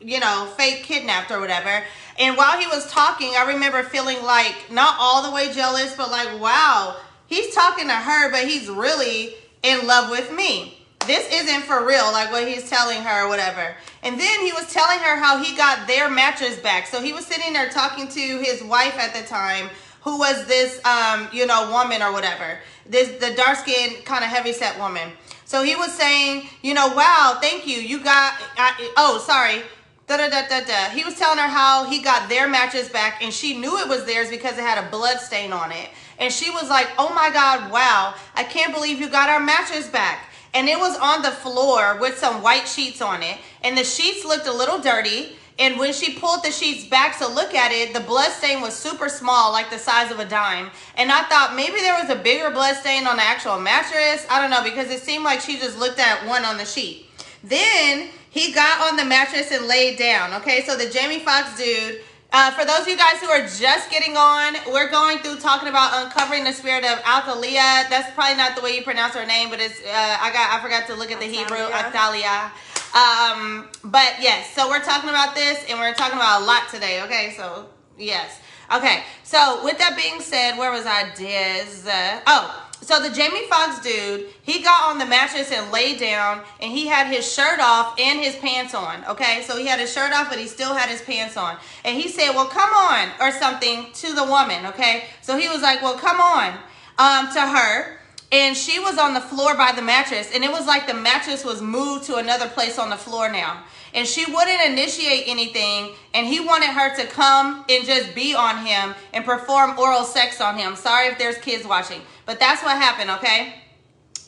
you 0.01 0.19
know, 0.19 0.53
fake 0.57 0.83
kidnapped 0.83 1.31
or 1.31 1.39
whatever. 1.41 1.85
And 2.19 2.37
while 2.37 2.59
he 2.59 2.67
was 2.67 2.91
talking, 2.91 3.35
I 3.37 3.53
remember 3.53 3.83
feeling 3.83 4.23
like 4.23 4.71
not 4.71 4.97
all 4.99 5.23
the 5.23 5.31
way 5.31 5.53
jealous, 5.53 5.95
but 5.95 6.11
like, 6.11 6.41
wow, 6.41 6.97
he's 7.27 7.55
talking 7.55 7.87
to 7.87 7.95
her, 7.95 8.31
but 8.33 8.49
he's 8.49 8.69
really 8.69 9.35
in 9.63 9.87
love 9.87 10.11
with 10.11 10.33
me. 10.33 10.80
This 11.07 11.27
isn't 11.33 11.63
for 11.63 11.87
real, 11.87 12.13
like 12.13 12.31
what 12.31 12.47
he's 12.47 12.69
telling 12.69 13.03
her 13.03 13.25
or 13.25 13.29
whatever. 13.29 13.75
And 14.03 14.21
then 14.21 14.41
he 14.41 14.53
was 14.53 14.73
telling 14.73 14.99
her 14.99 15.17
how 15.17 15.43
he 15.43 15.57
got 15.57 15.89
their 15.89 16.11
mattress 16.11 16.59
back. 16.59 16.87
So 16.87 17.03
he 17.03 17.13
was 17.13 17.27
sitting 17.27 17.53
there 17.53 17.69
talking 17.69 18.07
to 18.09 18.21
his 18.21 18.63
wife 18.63 18.99
at 18.99 19.15
the 19.15 19.27
time, 19.27 19.71
who 20.03 20.19
was 20.19 20.47
this, 20.47 20.85
um, 20.85 21.29
you 21.33 21.47
know, 21.47 21.71
woman 21.71 22.03
or 22.03 22.13
whatever. 22.13 22.59
This 22.87 23.19
the 23.21 23.35
dark 23.35 23.59
skinned, 23.59 24.05
kind 24.05 24.25
of 24.25 24.31
heavy 24.31 24.53
set 24.53 24.79
woman. 24.79 25.11
So 25.45 25.65
he 25.65 25.75
was 25.75 25.93
saying, 25.93 26.49
you 26.63 26.75
know, 26.75 26.89
wow, 26.95 27.39
thank 27.41 27.67
you. 27.67 27.79
You 27.79 27.99
got, 27.99 28.35
I, 28.57 28.93
oh, 28.97 29.19
sorry. 29.19 29.63
Da, 30.07 30.17
da, 30.17 30.29
da, 30.29 30.47
da, 30.49 30.65
da. 30.65 30.91
He 30.91 31.05
was 31.05 31.17
telling 31.17 31.39
her 31.39 31.49
how 31.49 31.85
he 31.85 32.03
got 32.03 32.29
their 32.29 32.49
mattress 32.49 32.89
back 32.89 33.23
and 33.23 33.33
she 33.33 33.59
knew 33.59 33.79
it 33.79 33.89
was 33.89 34.05
theirs 34.05 34.29
because 34.29 34.59
it 34.59 34.63
had 34.63 34.85
a 34.85 34.91
blood 34.91 35.19
stain 35.19 35.53
on 35.53 35.73
it. 35.73 35.89
And 36.19 36.33
she 36.33 36.51
was 36.51 36.69
like, 36.69 36.89
oh 36.99 37.13
my 37.15 37.31
God, 37.31 37.71
wow, 37.71 38.15
I 38.35 38.45
can't 38.45 38.75
believe 38.75 39.01
you 39.01 39.09
got 39.09 39.29
our 39.29 39.41
mattress 39.41 39.89
back. 39.89 40.30
And 40.53 40.69
it 40.69 40.79
was 40.79 40.97
on 40.99 41.23
the 41.23 41.31
floor 41.31 41.99
with 42.01 42.19
some 42.19 42.43
white 42.43 42.67
sheets 42.67 43.01
on 43.01 43.23
it. 43.23 43.39
And 43.63 43.77
the 43.77 43.85
sheets 43.85 44.25
looked 44.25 44.47
a 44.47 44.53
little 44.53 44.79
dirty. 44.79 45.37
And 45.59 45.79
when 45.79 45.93
she 45.93 46.15
pulled 46.15 46.43
the 46.43 46.51
sheets 46.51 46.87
back 46.87 47.19
to 47.19 47.29
look 47.29 47.55
at 47.55 47.71
it, 47.71 47.93
the 47.93 48.01
blood 48.01 48.31
stain 48.33 48.63
was 48.63 48.75
super 48.75 49.09
small, 49.11 49.53
like 49.53 49.71
the 49.71 49.79
size 49.79 50.11
of 50.11 50.19
a 50.19 50.25
dime. 50.25 50.71
And 50.97 51.13
I 51.13 51.23
thought 51.25 51.55
maybe 51.55 51.81
there 51.81 52.01
was 52.01 52.09
a 52.09 52.17
bigger 52.17 52.51
blood 52.51 52.77
stain 52.77 53.07
on 53.07 53.17
the 53.17 53.23
actual 53.23 53.61
mattress. 53.61 54.27
I 54.31 54.41
don't 54.41 54.51
know, 54.51 54.65
because 54.65 54.91
it 54.91 55.03
seemed 55.03 55.23
like 55.23 55.41
she 55.41 55.59
just 55.59 55.79
looked 55.79 55.99
at 55.99 56.27
one 56.27 56.45
on 56.45 56.57
the 56.57 56.65
sheet. 56.65 57.07
Then 57.45 58.09
he 58.31 58.53
got 58.53 58.91
on 58.91 58.97
the 58.97 59.05
mattress 59.05 59.53
and 59.53 59.67
laid 59.67 59.99
down. 59.99 60.33
Okay, 60.41 60.63
so 60.63 60.77
the 60.77 60.89
Jamie 60.89 61.21
Foxx 61.21 61.57
dude. 61.59 62.01
Uh, 62.33 62.51
for 62.53 62.65
those 62.65 62.81
of 62.81 62.89
you 62.89 62.97
guys 62.97 63.21
who 63.21 63.27
are 63.27 63.43
just 63.43 63.91
getting 63.91 64.17
on, 64.17 64.55
we're 64.73 64.89
going 64.91 65.19
through 65.19 65.37
talking 65.39 65.69
about 65.69 66.05
uncovering 66.05 66.45
the 66.45 66.53
spirit 66.53 66.85
of 66.85 66.99
Athalia. 67.01 67.89
That's 67.91 68.15
probably 68.15 68.37
not 68.37 68.55
the 68.55 68.63
way 68.63 68.77
you 68.77 68.83
pronounce 68.83 69.15
her 69.15 69.27
name, 69.27 69.51
but 69.51 69.59
it's 69.59 69.81
uh, 69.81 70.17
I 70.21 70.31
got 70.33 70.53
I 70.55 70.63
forgot 70.63 70.87
to 70.87 70.95
look 70.95 71.11
at 71.11 71.19
the 71.19 71.27
Hebrew 71.27 71.57
Athalia. 71.57 72.23
Athalia. 72.23 72.53
Um, 72.95 73.69
but 73.85 74.15
yes, 74.21 74.55
so 74.55 74.69
we're 74.69 74.83
talking 74.83 75.11
about 75.11 75.35
this, 75.35 75.65
and 75.69 75.79
we're 75.81 75.95
talking 75.95 76.17
about 76.17 76.43
a 76.43 76.45
lot 76.45 76.69
today. 76.69 77.03
Okay, 77.03 77.35
so 77.37 77.67
yes, 77.99 78.41
okay. 78.73 79.03
So 79.25 79.65
with 79.65 79.79
that 79.79 79.97
being 79.97 80.21
said, 80.21 80.57
where 80.57 80.71
was 80.71 80.87
I? 80.87 81.13
Diz. 81.17 81.87
Uh, 81.87 82.21
oh, 82.29 82.70
so 82.83 83.01
the 83.01 83.11
Jamie 83.11 83.47
Foxx 83.47 83.81
dude, 83.81 84.29
he 84.43 84.63
got 84.63 84.91
on 84.91 84.99
the 84.99 85.07
mattress 85.07 85.53
and 85.53 85.71
laid 85.71 86.01
down, 86.01 86.43
and 86.61 86.73
he 86.73 86.87
had 86.87 87.07
his 87.07 87.31
shirt 87.31 87.61
off 87.61 87.99
and 87.99 88.21
his 88.21 88.37
pants 88.37 88.75
on. 88.75 89.05
Okay, 89.07 89.43
so 89.47 89.57
he 89.57 89.67
had 89.67 89.79
his 89.79 89.93
shirt 89.93 90.13
off, 90.13 90.29
but 90.29 90.39
he 90.39 90.47
still 90.47 90.75
had 90.75 90.89
his 90.89 91.03
pants 91.03 91.37
on. 91.37 91.57
And 91.85 91.97
he 91.97 92.09
said, 92.09 92.35
"Well, 92.35 92.47
come 92.47 92.71
on," 92.73 93.11
or 93.21 93.31
something 93.33 93.93
to 93.93 94.15
the 94.15 94.25
woman. 94.25 94.67
Okay, 94.67 95.05
so 95.21 95.37
he 95.37 95.49
was 95.49 95.63
like, 95.63 95.83
"Well, 95.83 95.99
come 95.99 96.21
on," 96.21 96.55
um, 96.99 97.33
to 97.35 97.41
her. 97.41 97.99
And 98.33 98.57
she 98.57 98.79
was 98.79 98.97
on 98.97 99.13
the 99.13 99.21
floor 99.21 99.57
by 99.57 99.73
the 99.73 99.83
mattress, 99.83 100.31
and 100.33 100.45
it 100.45 100.53
was 100.53 100.65
like 100.65 100.87
the 100.87 100.95
mattress 100.95 101.45
was 101.45 101.61
moved 101.61 102.05
to 102.05 102.17
another 102.17 102.49
place 102.49 102.79
on 102.79 102.89
the 102.89 102.97
floor 102.97 103.29
now. 103.31 103.65
And 103.95 104.07
she 104.07 104.25
wouldn't 104.25 104.65
initiate 104.67 105.25
anything, 105.27 105.95
and 106.15 106.27
he 106.27 106.41
wanted 106.41 106.71
her 106.71 106.95
to 106.97 107.07
come 107.07 107.65
and 107.69 107.85
just 107.85 108.15
be 108.15 108.35
on 108.35 108.65
him 108.65 108.95
and 109.13 109.25
perform 109.25 109.79
oral 109.79 110.05
sex 110.05 110.41
on 110.41 110.57
him. 110.57 110.77
Sorry 110.77 111.09
if 111.09 111.19
there's 111.19 111.39
kids 111.39 111.67
watching, 111.67 112.01
but 112.27 112.39
that's 112.39 112.63
what 112.63 112.77
happened, 112.77 113.11
okay? 113.11 113.55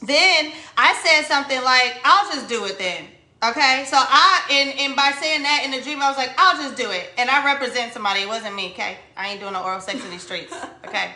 Then 0.02 0.52
I 0.76 0.95
said 0.95 1.26
something 1.26 1.62
like, 1.62 2.00
I'll 2.04 2.33
just 2.33 2.49
do 2.49 2.64
it 2.64 2.78
then. 2.78 3.04
Okay, 3.45 3.85
so 3.88 3.97
I 3.99 4.40
and 4.52 4.78
and 4.78 4.95
by 4.95 5.11
saying 5.21 5.42
that 5.42 5.62
in 5.64 5.73
the 5.73 5.81
dream, 5.81 6.00
I 6.00 6.09
was 6.09 6.16
like, 6.16 6.31
I'll 6.38 6.57
just 6.62 6.76
do 6.76 6.92
it, 6.92 7.11
and 7.19 7.28
I 7.28 7.45
represent 7.45 7.92
somebody. 7.92 8.21
It 8.21 8.28
wasn't 8.28 8.54
me. 8.54 8.71
Okay, 8.71 8.99
I 9.16 9.31
ain't 9.31 9.40
doing 9.40 9.54
no 9.54 9.64
oral 9.64 9.81
sex 9.81 10.04
in 10.04 10.11
these 10.11 10.23
streets. 10.23 10.54
Okay. 10.87 11.11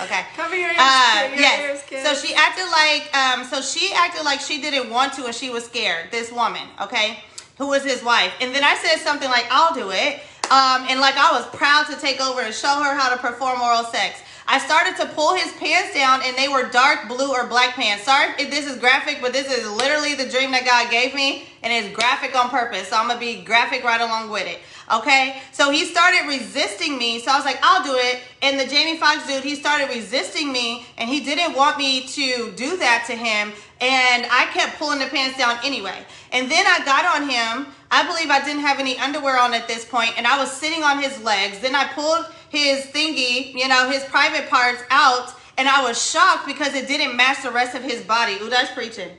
Okay. 0.00 0.24
Cover 0.36 0.54
your 0.54 0.68
ears. 0.68 0.78
Uh, 0.78 1.28
your 1.30 1.40
yes. 1.40 1.90
ears. 1.90 2.04
So 2.06 2.14
she 2.14 2.34
acted 2.34 2.66
like 2.70 3.16
um 3.16 3.44
so 3.44 3.60
she 3.60 3.92
acted 3.94 4.24
like 4.24 4.40
she 4.40 4.60
didn't 4.60 4.90
want 4.90 5.14
to 5.14 5.26
and 5.26 5.34
she 5.34 5.50
was 5.50 5.64
scared. 5.64 6.10
This 6.10 6.30
woman, 6.30 6.62
okay, 6.80 7.18
who 7.58 7.68
was 7.68 7.84
his 7.84 8.02
wife. 8.02 8.32
And 8.40 8.54
then 8.54 8.64
I 8.64 8.74
said 8.76 8.98
something 8.98 9.28
like, 9.28 9.46
"I'll 9.50 9.74
do 9.74 9.90
it." 9.90 10.20
Um 10.50 10.86
and 10.88 11.00
like 11.00 11.16
I 11.16 11.32
was 11.32 11.46
proud 11.48 11.86
to 11.86 11.96
take 11.96 12.20
over 12.20 12.40
and 12.40 12.54
show 12.54 12.82
her 12.82 12.94
how 12.94 13.08
to 13.14 13.16
perform 13.16 13.60
oral 13.60 13.84
sex. 13.84 14.20
I 14.48 14.58
started 14.58 14.96
to 14.98 15.06
pull 15.06 15.34
his 15.34 15.52
pants 15.54 15.92
down 15.92 16.20
and 16.24 16.36
they 16.36 16.46
were 16.46 16.68
dark 16.68 17.08
blue 17.08 17.32
or 17.32 17.46
black 17.46 17.74
pants. 17.74 18.04
Sorry 18.04 18.32
if 18.38 18.48
this 18.48 18.66
is 18.66 18.78
graphic, 18.78 19.18
but 19.20 19.32
this 19.32 19.50
is 19.50 19.68
literally 19.68 20.14
the 20.14 20.28
dream 20.28 20.52
that 20.52 20.64
God 20.64 20.88
gave 20.90 21.14
me 21.14 21.48
and 21.64 21.72
it's 21.72 21.94
graphic 21.94 22.36
on 22.36 22.48
purpose. 22.48 22.88
So 22.88 22.96
I'm 22.96 23.10
to 23.10 23.18
be 23.18 23.42
graphic 23.42 23.82
right 23.82 24.00
along 24.00 24.30
with 24.30 24.46
it. 24.46 24.60
Okay? 24.92 25.42
So 25.50 25.72
he 25.72 25.84
started 25.84 26.28
resisting 26.28 26.96
me. 26.96 27.18
So 27.18 27.32
I 27.32 27.36
was 27.36 27.44
like, 27.44 27.58
I'll 27.60 27.82
do 27.82 27.96
it. 27.96 28.20
And 28.40 28.58
the 28.60 28.66
Jamie 28.66 28.98
Foxx 28.98 29.26
dude, 29.26 29.42
he 29.42 29.56
started 29.56 29.88
resisting 29.88 30.52
me 30.52 30.86
and 30.96 31.10
he 31.10 31.20
didn't 31.24 31.56
want 31.56 31.76
me 31.76 32.06
to 32.06 32.52
do 32.52 32.76
that 32.76 33.04
to 33.08 33.16
him. 33.16 33.52
And 33.80 34.26
I 34.30 34.46
kept 34.52 34.78
pulling 34.78 35.00
the 35.00 35.06
pants 35.06 35.36
down 35.36 35.58
anyway. 35.62 36.04
And 36.32 36.50
then 36.50 36.64
I 36.66 36.84
got 36.84 37.04
on 37.20 37.28
him. 37.28 37.72
I 37.90 38.06
believe 38.06 38.30
I 38.30 38.42
didn't 38.44 38.62
have 38.62 38.80
any 38.80 38.98
underwear 38.98 39.38
on 39.38 39.54
at 39.54 39.68
this 39.68 39.84
point, 39.84 40.16
and 40.16 40.26
I 40.26 40.38
was 40.38 40.50
sitting 40.50 40.82
on 40.82 41.00
his 41.00 41.22
legs. 41.22 41.60
Then 41.60 41.74
I 41.74 41.86
pulled 41.92 42.26
his 42.48 42.86
thingy, 42.86 43.54
you 43.54 43.68
know, 43.68 43.90
his 43.90 44.02
private 44.04 44.48
parts 44.48 44.82
out, 44.90 45.32
and 45.56 45.68
I 45.68 45.82
was 45.82 46.02
shocked 46.02 46.46
because 46.46 46.74
it 46.74 46.88
didn't 46.88 47.16
match 47.16 47.42
the 47.42 47.50
rest 47.50 47.76
of 47.76 47.82
his 47.82 48.02
body. 48.02 48.34
Ooh, 48.42 48.50
that's 48.50 48.72
preaching. 48.72 49.10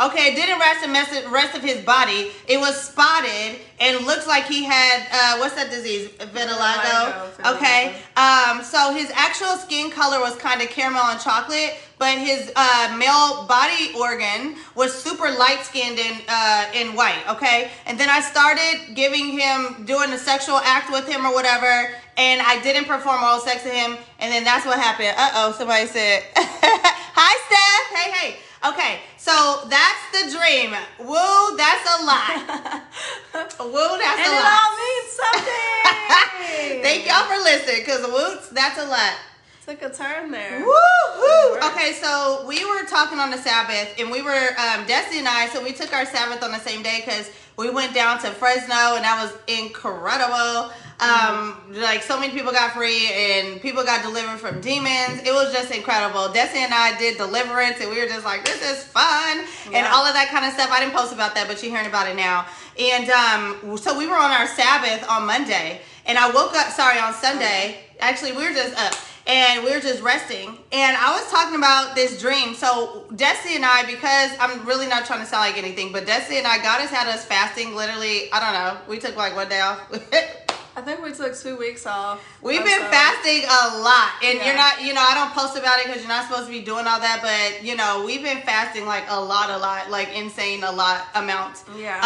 Okay, 0.00 0.32
it 0.32 0.36
didn't 0.36 0.58
match 0.58 1.10
the 1.10 1.28
rest 1.28 1.54
of 1.54 1.62
his 1.62 1.84
body. 1.84 2.32
It 2.48 2.58
was 2.58 2.80
spotted 2.80 3.60
and 3.78 4.06
looks 4.06 4.26
like 4.26 4.46
he 4.46 4.64
had 4.64 5.06
uh, 5.12 5.38
what's 5.38 5.54
that 5.54 5.70
disease? 5.70 6.08
Vitiligo. 6.08 7.36
Vitiligo, 7.36 7.56
Okay. 7.56 7.94
Um, 8.16 8.62
so 8.64 8.94
his 8.94 9.10
actual 9.14 9.56
skin 9.56 9.90
color 9.90 10.20
was 10.20 10.34
kind 10.36 10.62
of 10.62 10.68
caramel 10.70 11.02
and 11.04 11.20
chocolate, 11.20 11.76
but 12.02 12.18
his 12.18 12.50
uh, 12.56 12.96
male 12.98 13.46
body 13.46 13.94
organ 13.94 14.56
was 14.74 14.90
super 14.92 15.30
light 15.30 15.60
skinned 15.62 16.00
and 16.00 16.20
uh, 16.26 16.66
in 16.74 16.96
white. 16.96 17.22
Okay, 17.30 17.70
and 17.86 17.94
then 17.94 18.10
I 18.10 18.18
started 18.18 18.96
giving 18.96 19.38
him 19.38 19.84
doing 19.86 20.10
a 20.10 20.18
sexual 20.18 20.56
act 20.56 20.90
with 20.90 21.06
him 21.06 21.24
or 21.24 21.32
whatever, 21.32 21.94
and 22.18 22.42
I 22.42 22.58
didn't 22.60 22.86
perform 22.86 23.22
oral 23.22 23.38
sex 23.38 23.62
to 23.62 23.68
him, 23.68 23.96
and 24.18 24.32
then 24.34 24.42
that's 24.42 24.66
what 24.66 24.80
happened. 24.80 25.14
Uh 25.16 25.30
oh, 25.46 25.52
somebody 25.52 25.86
said, 25.86 26.24
"Hi, 26.34 27.32
Steph. 27.46 27.86
Hey, 27.94 28.10
hey." 28.18 28.30
Okay, 28.66 28.98
so 29.16 29.62
that's 29.70 30.02
the 30.10 30.26
dream. 30.34 30.74
Woo, 31.06 31.54
that's 31.54 31.86
a 31.86 31.98
lot. 32.02 32.34
Woo, 33.62 33.90
that's 34.02 34.22
and 34.26 34.34
a 34.34 34.42
it 34.42 34.46
all 34.50 34.74
means 34.74 35.10
something. 35.22 36.82
Thank 36.82 37.06
y'all 37.06 37.30
for 37.30 37.38
listening, 37.46 37.86
because 37.86 38.02
woots, 38.10 38.50
that's 38.50 38.82
a 38.82 38.86
lot. 38.90 39.31
Took 39.72 39.90
a 39.90 39.94
turn 39.94 40.30
there. 40.30 40.58
Woo-hoo. 40.58 41.56
Okay, 41.70 41.94
so 41.94 42.44
we 42.46 42.62
were 42.62 42.84
talking 42.84 43.18
on 43.18 43.30
the 43.30 43.38
Sabbath, 43.38 43.98
and 43.98 44.10
we 44.10 44.20
were 44.20 44.48
um, 44.58 44.86
Destiny 44.86 45.20
and 45.20 45.28
I. 45.28 45.48
So 45.48 45.64
we 45.64 45.72
took 45.72 45.94
our 45.94 46.04
Sabbath 46.04 46.42
on 46.42 46.52
the 46.52 46.58
same 46.58 46.82
day 46.82 47.02
because 47.02 47.30
we 47.56 47.70
went 47.70 47.94
down 47.94 48.18
to 48.18 48.32
Fresno, 48.32 48.96
and 48.96 49.04
that 49.04 49.18
was 49.22 49.32
incredible. 49.48 50.74
Um, 51.00 51.56
like 51.80 52.02
so 52.02 52.20
many 52.20 52.34
people 52.34 52.52
got 52.52 52.72
free, 52.72 53.10
and 53.14 53.62
people 53.62 53.82
got 53.82 54.02
delivered 54.02 54.38
from 54.40 54.60
demons. 54.60 55.22
It 55.24 55.32
was 55.32 55.54
just 55.54 55.70
incredible. 55.70 56.30
Destiny 56.34 56.64
and 56.64 56.74
I 56.74 56.98
did 56.98 57.16
deliverance, 57.16 57.80
and 57.80 57.88
we 57.88 57.98
were 57.98 58.08
just 58.08 58.26
like, 58.26 58.44
"This 58.44 58.60
is 58.60 58.84
fun," 58.84 59.46
and 59.72 59.86
all 59.86 60.04
of 60.04 60.12
that 60.12 60.28
kind 60.30 60.44
of 60.44 60.52
stuff. 60.52 60.70
I 60.70 60.80
didn't 60.80 60.94
post 60.94 61.14
about 61.14 61.34
that, 61.34 61.48
but 61.48 61.62
you're 61.62 61.72
hearing 61.72 61.88
about 61.88 62.10
it 62.10 62.16
now. 62.16 62.44
And 62.78 63.08
um, 63.08 63.78
so 63.78 63.96
we 63.96 64.06
were 64.06 64.18
on 64.18 64.32
our 64.32 64.46
Sabbath 64.46 65.08
on 65.08 65.24
Monday, 65.24 65.80
and 66.04 66.18
I 66.18 66.30
woke 66.30 66.54
up. 66.54 66.70
Sorry, 66.72 66.98
on 66.98 67.14
Sunday. 67.14 67.78
Actually, 68.02 68.32
we 68.32 68.44
were 68.46 68.52
just 68.54 68.76
up 68.78 68.94
and 69.26 69.62
we 69.64 69.70
were 69.72 69.80
just 69.80 70.02
resting. 70.02 70.58
And 70.72 70.96
I 70.96 71.12
was 71.16 71.30
talking 71.30 71.56
about 71.56 71.94
this 71.94 72.20
dream. 72.20 72.54
So 72.54 73.04
Destiny 73.14 73.56
and 73.56 73.64
I, 73.64 73.86
because 73.86 74.32
I'm 74.40 74.66
really 74.66 74.88
not 74.88 75.06
trying 75.06 75.20
to 75.20 75.26
sound 75.26 75.48
like 75.48 75.56
anything, 75.56 75.92
but 75.92 76.04
Destiny 76.04 76.38
and 76.38 76.46
I, 76.46 76.58
God 76.58 76.80
has 76.80 76.90
had 76.90 77.06
us 77.06 77.24
fasting. 77.24 77.74
Literally, 77.76 78.30
I 78.32 78.40
don't 78.40 78.52
know. 78.54 78.80
We 78.88 78.98
took 78.98 79.16
like 79.16 79.36
one 79.36 79.48
day 79.48 79.60
off. 79.60 79.80
I 80.74 80.80
think 80.80 81.02
we 81.04 81.12
took 81.12 81.36
two 81.36 81.58
weeks 81.58 81.84
off. 81.84 82.24
We've 82.40 82.64
been 82.64 82.80
so. 82.80 82.86
fasting 82.88 83.42
a 83.44 83.78
lot, 83.82 84.08
and 84.24 84.38
Yeah. 84.38 84.46
you're 84.46 84.56
not, 84.56 84.80
you 84.82 84.94
know, 84.94 85.04
I 85.06 85.12
don't 85.12 85.30
post 85.34 85.54
about 85.54 85.78
it 85.80 85.84
because 85.86 86.00
you're 86.00 86.08
not 86.08 86.26
supposed 86.26 86.46
to 86.46 86.50
be 86.50 86.62
doing 86.62 86.86
all 86.86 86.98
that, 86.98 87.20
but 87.20 87.62
you 87.62 87.76
know, 87.76 88.02
we've 88.06 88.22
been 88.22 88.40
fasting 88.40 88.86
like 88.86 89.04
a 89.10 89.20
lot, 89.20 89.50
a 89.50 89.58
lot, 89.58 89.90
like 89.90 90.08
insane, 90.16 90.64
a 90.64 90.72
lot 90.72 91.04
amount. 91.14 91.62
Yeah. 91.76 92.00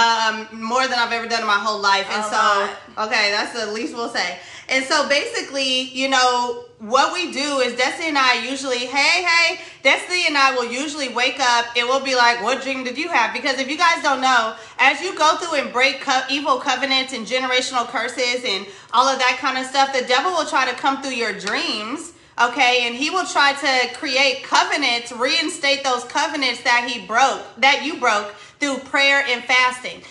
Um, 0.50 0.60
more 0.60 0.82
than 0.88 0.98
I've 0.98 1.12
ever 1.12 1.28
done 1.28 1.42
in 1.42 1.46
my 1.46 1.60
whole 1.60 1.78
life, 1.80 2.08
and 2.10 2.20
A 2.22 2.28
so 2.28 2.36
lot. 2.96 3.06
okay, 3.06 3.30
that's 3.30 3.52
the 3.58 3.70
least 3.70 3.94
we'll 3.94 4.08
say. 4.08 4.40
And 4.68 4.85
so 4.85 5.08
basically, 5.08 5.82
you 5.82 6.08
know, 6.08 6.64
what 6.78 7.12
we 7.12 7.32
do 7.32 7.61
is 7.61 7.76
Destiny 7.76 8.08
and 8.08 8.18
I 8.18 8.46
usually, 8.49 8.80
hey, 8.80 9.25
hey, 9.25 9.61
Destiny 9.82 10.25
and 10.26 10.37
I 10.37 10.54
will 10.54 10.70
usually 10.70 11.08
wake 11.08 11.38
up 11.40 11.66
and 11.76 11.88
we'll 11.88 12.04
be 12.04 12.16
like, 12.16 12.42
what 12.42 12.62
dream 12.62 12.85
did 12.85 12.99
you 12.99 13.08
have? 13.08 13.32
Because 13.32 13.58
if 13.58 13.70
you 13.70 13.78
guys 13.78 14.02
don't 14.02 14.20
know, 14.20 14.56
as 14.78 15.00
you 15.00 15.16
go 15.16 15.37
through 15.37 15.61
and 15.61 15.73
break 15.73 16.00
co- 16.00 16.23
evil 16.28 16.58
covenants 16.58 17.12
and 17.12 17.26
generational 17.26 17.87
curses 17.87 18.44
and 18.44 18.66
all 18.92 19.06
of 19.06 19.18
that 19.18 19.38
kind 19.40 19.56
of 19.56 19.64
stuff, 19.66 19.92
the 19.99 20.06
devil 20.06 20.32
will 20.32 20.46
try 20.46 20.68
to 20.68 20.76
come 20.76 21.00
through 21.00 21.14
your 21.14 21.32
dreams. 21.32 22.12
Okay, 22.38 22.87
and 22.87 22.94
he 22.94 23.08
will 23.08 23.25
try 23.25 23.54
to 23.54 23.94
create 23.94 24.44
covenants, 24.44 25.11
reinstate 25.11 25.82
those 25.82 26.04
covenants 26.04 26.62
that 26.64 26.87
he 26.87 27.06
broke, 27.06 27.42
that 27.56 27.82
you 27.82 27.99
broke 27.99 28.35
through 28.58 28.78
prayer 28.78 29.22
and 29.28 29.44
fasting. 29.44 30.02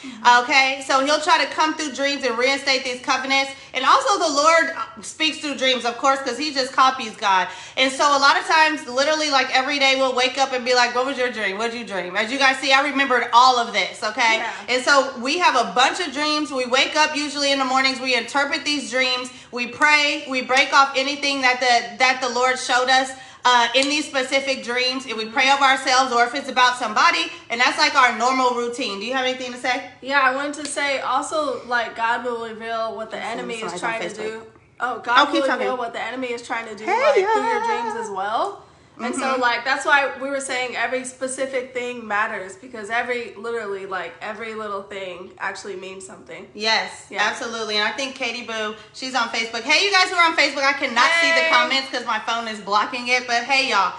Okay, 0.43 0.83
so 0.85 1.03
he'll 1.05 1.19
try 1.19 1.43
to 1.43 1.49
come 1.51 1.73
through 1.75 1.93
dreams 1.93 2.23
and 2.23 2.37
reinstate 2.37 2.83
these 2.83 3.01
covenants. 3.01 3.51
And 3.73 3.83
also, 3.85 4.17
the 4.19 4.33
Lord 4.33 4.71
speaks 5.05 5.39
through 5.39 5.55
dreams, 5.57 5.83
of 5.83 5.97
course, 5.97 6.19
because 6.19 6.37
he 6.37 6.53
just 6.53 6.71
copies 6.71 7.15
God. 7.15 7.47
And 7.75 7.91
so, 7.91 8.05
a 8.05 8.19
lot 8.19 8.37
of 8.39 8.45
times, 8.45 8.87
literally, 8.87 9.29
like 9.29 9.53
every 9.55 9.79
day, 9.79 9.95
we'll 9.97 10.15
wake 10.15 10.37
up 10.37 10.53
and 10.53 10.63
be 10.63 10.73
like, 10.75 10.95
What 10.95 11.05
was 11.05 11.17
your 11.17 11.31
dream? 11.31 11.57
What 11.57 11.71
did 11.71 11.79
you 11.79 11.85
dream? 11.85 12.15
As 12.15 12.31
you 12.31 12.37
guys 12.37 12.57
see, 12.57 12.71
I 12.71 12.81
remembered 12.87 13.27
all 13.33 13.57
of 13.57 13.73
this. 13.73 14.03
Okay, 14.03 14.37
Yeah. 14.37 14.51
and 14.69 14.83
so 14.83 15.17
we 15.19 15.39
have 15.39 15.55
a 15.55 15.73
bunch 15.73 15.99
of 15.99 16.13
dreams. 16.13 16.51
We 16.51 16.65
wake 16.65 16.95
up 16.95 17.15
usually 17.15 17.51
in 17.51 17.59
the 17.59 17.65
mornings. 17.65 17.99
We 17.99 18.15
interpret 18.15 18.63
these 18.63 18.89
dreams. 18.91 19.29
We 19.51 19.67
pray. 19.67 20.25
We 20.29 20.41
break 20.41 20.73
off 20.73 20.93
anything 20.95 21.41
that 21.41 21.59
the 21.59 21.97
that 21.97 22.21
the 22.21 22.29
Lord 22.29 22.57
showed 22.59 22.89
us 22.89 23.11
uh, 23.45 23.69
in 23.75 23.87
these 23.87 24.05
specific 24.05 24.63
dreams. 24.63 25.05
And 25.05 25.15
we 25.15 25.27
pray 25.27 25.49
over 25.51 25.63
ourselves, 25.63 26.11
or 26.11 26.25
if 26.25 26.35
it's 26.35 26.49
about 26.49 26.75
somebody, 26.77 27.31
and 27.49 27.61
that's 27.61 27.77
like 27.77 27.95
our 27.95 28.17
normal 28.17 28.55
routine. 28.55 28.99
Do 28.99 29.05
you 29.05 29.13
have 29.13 29.25
anything 29.25 29.53
to 29.53 29.57
say? 29.57 29.89
Yeah, 30.01 30.19
I 30.19 30.35
wanted 30.35 30.55
to 30.55 30.65
say 30.65 30.99
also 30.99 31.65
like 31.67 31.95
God 31.95 32.25
will 32.25 32.49
reveal 32.49 32.95
what 32.95 33.11
the 33.11 33.17
enemy 33.17 33.55
is 33.55 33.79
trying 33.79 34.01
to 34.01 34.13
do. 34.13 34.41
Oh, 34.77 34.99
God 34.99 35.27
keep 35.27 35.35
will 35.35 35.47
talking. 35.47 35.59
reveal 35.59 35.77
what 35.77 35.93
the 35.93 36.01
enemy 36.01 36.27
is 36.33 36.45
trying 36.45 36.67
to 36.67 36.75
do 36.75 36.83
Hey, 36.83 37.01
like 37.01 37.13
through 37.13 37.47
your 37.47 37.63
dreams 37.63 37.95
as 37.97 38.09
well. 38.09 38.65
And 38.97 39.13
Mm-hmm. 39.13 39.19
so 39.21 39.35
like 39.41 39.65
that's 39.65 39.85
why 39.85 40.13
we 40.21 40.29
were 40.29 40.39
saying 40.39 40.75
every 40.75 41.03
specific 41.03 41.73
thing 41.73 42.07
matters 42.07 42.55
because 42.55 42.89
every 42.89 43.33
literally 43.35 43.85
like 43.85 44.13
every 44.21 44.53
little 44.55 44.83
thing 44.83 45.31
actually 45.37 45.75
means 45.75 46.05
something. 46.05 46.47
Yes, 46.53 47.05
Yeah. 47.09 47.23
absolutely. 47.23 47.75
And 47.75 47.83
I 47.87 47.91
think 47.91 48.15
Katie 48.15 48.45
Boo, 48.47 48.75
she's 48.93 49.13
on 49.13 49.27
Facebook. 49.29 49.61
Hey, 49.63 49.85
you 49.85 49.91
guys 49.91 50.09
who 50.09 50.15
are 50.15 50.29
on 50.31 50.37
Facebook, 50.37 50.63
I 50.63 50.73
cannot 50.73 51.11
see 51.21 51.31
the 51.33 51.47
comments 51.49 51.89
because 51.89 52.05
my 52.05 52.19
phone 52.19 52.47
is 52.47 52.59
blocking 52.61 53.09
it. 53.09 53.27
But 53.27 53.43
hey, 53.43 53.69
y'all. 53.69 53.93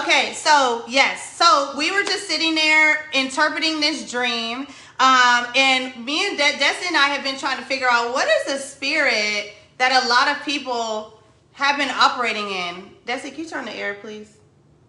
Okay, 0.00 0.32
so 0.34 0.82
yes, 0.88 1.36
so 1.36 1.72
we 1.78 1.90
were 1.92 2.02
just 2.02 2.26
sitting 2.26 2.54
there 2.56 3.08
interpreting 3.12 3.80
this 3.80 4.10
dream, 4.10 4.66
um, 4.98 5.46
and 5.54 6.04
me 6.04 6.26
and 6.26 6.36
De- 6.36 6.58
Destiny 6.58 6.88
and 6.88 6.96
I 6.96 7.08
have 7.10 7.22
been 7.22 7.38
trying 7.38 7.58
to 7.58 7.62
figure 7.64 7.86
out 7.88 8.12
what 8.12 8.26
is 8.26 8.52
the 8.52 8.58
spirit 8.58 9.52
that 9.78 10.04
a 10.04 10.08
lot 10.08 10.26
of 10.28 10.44
people 10.44 11.20
have 11.52 11.76
been 11.78 11.90
operating 11.90 12.50
in. 12.50 12.90
Destiny, 13.06 13.32
can 13.34 13.44
you 13.44 13.48
turn 13.50 13.64
the 13.64 13.72
air, 13.74 13.94
please? 13.94 14.35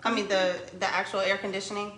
I 0.07 0.13
mean 0.15 0.27
the 0.27 0.55
the 0.79 0.85
actual 0.87 1.19
air 1.19 1.37
conditioning, 1.37 1.91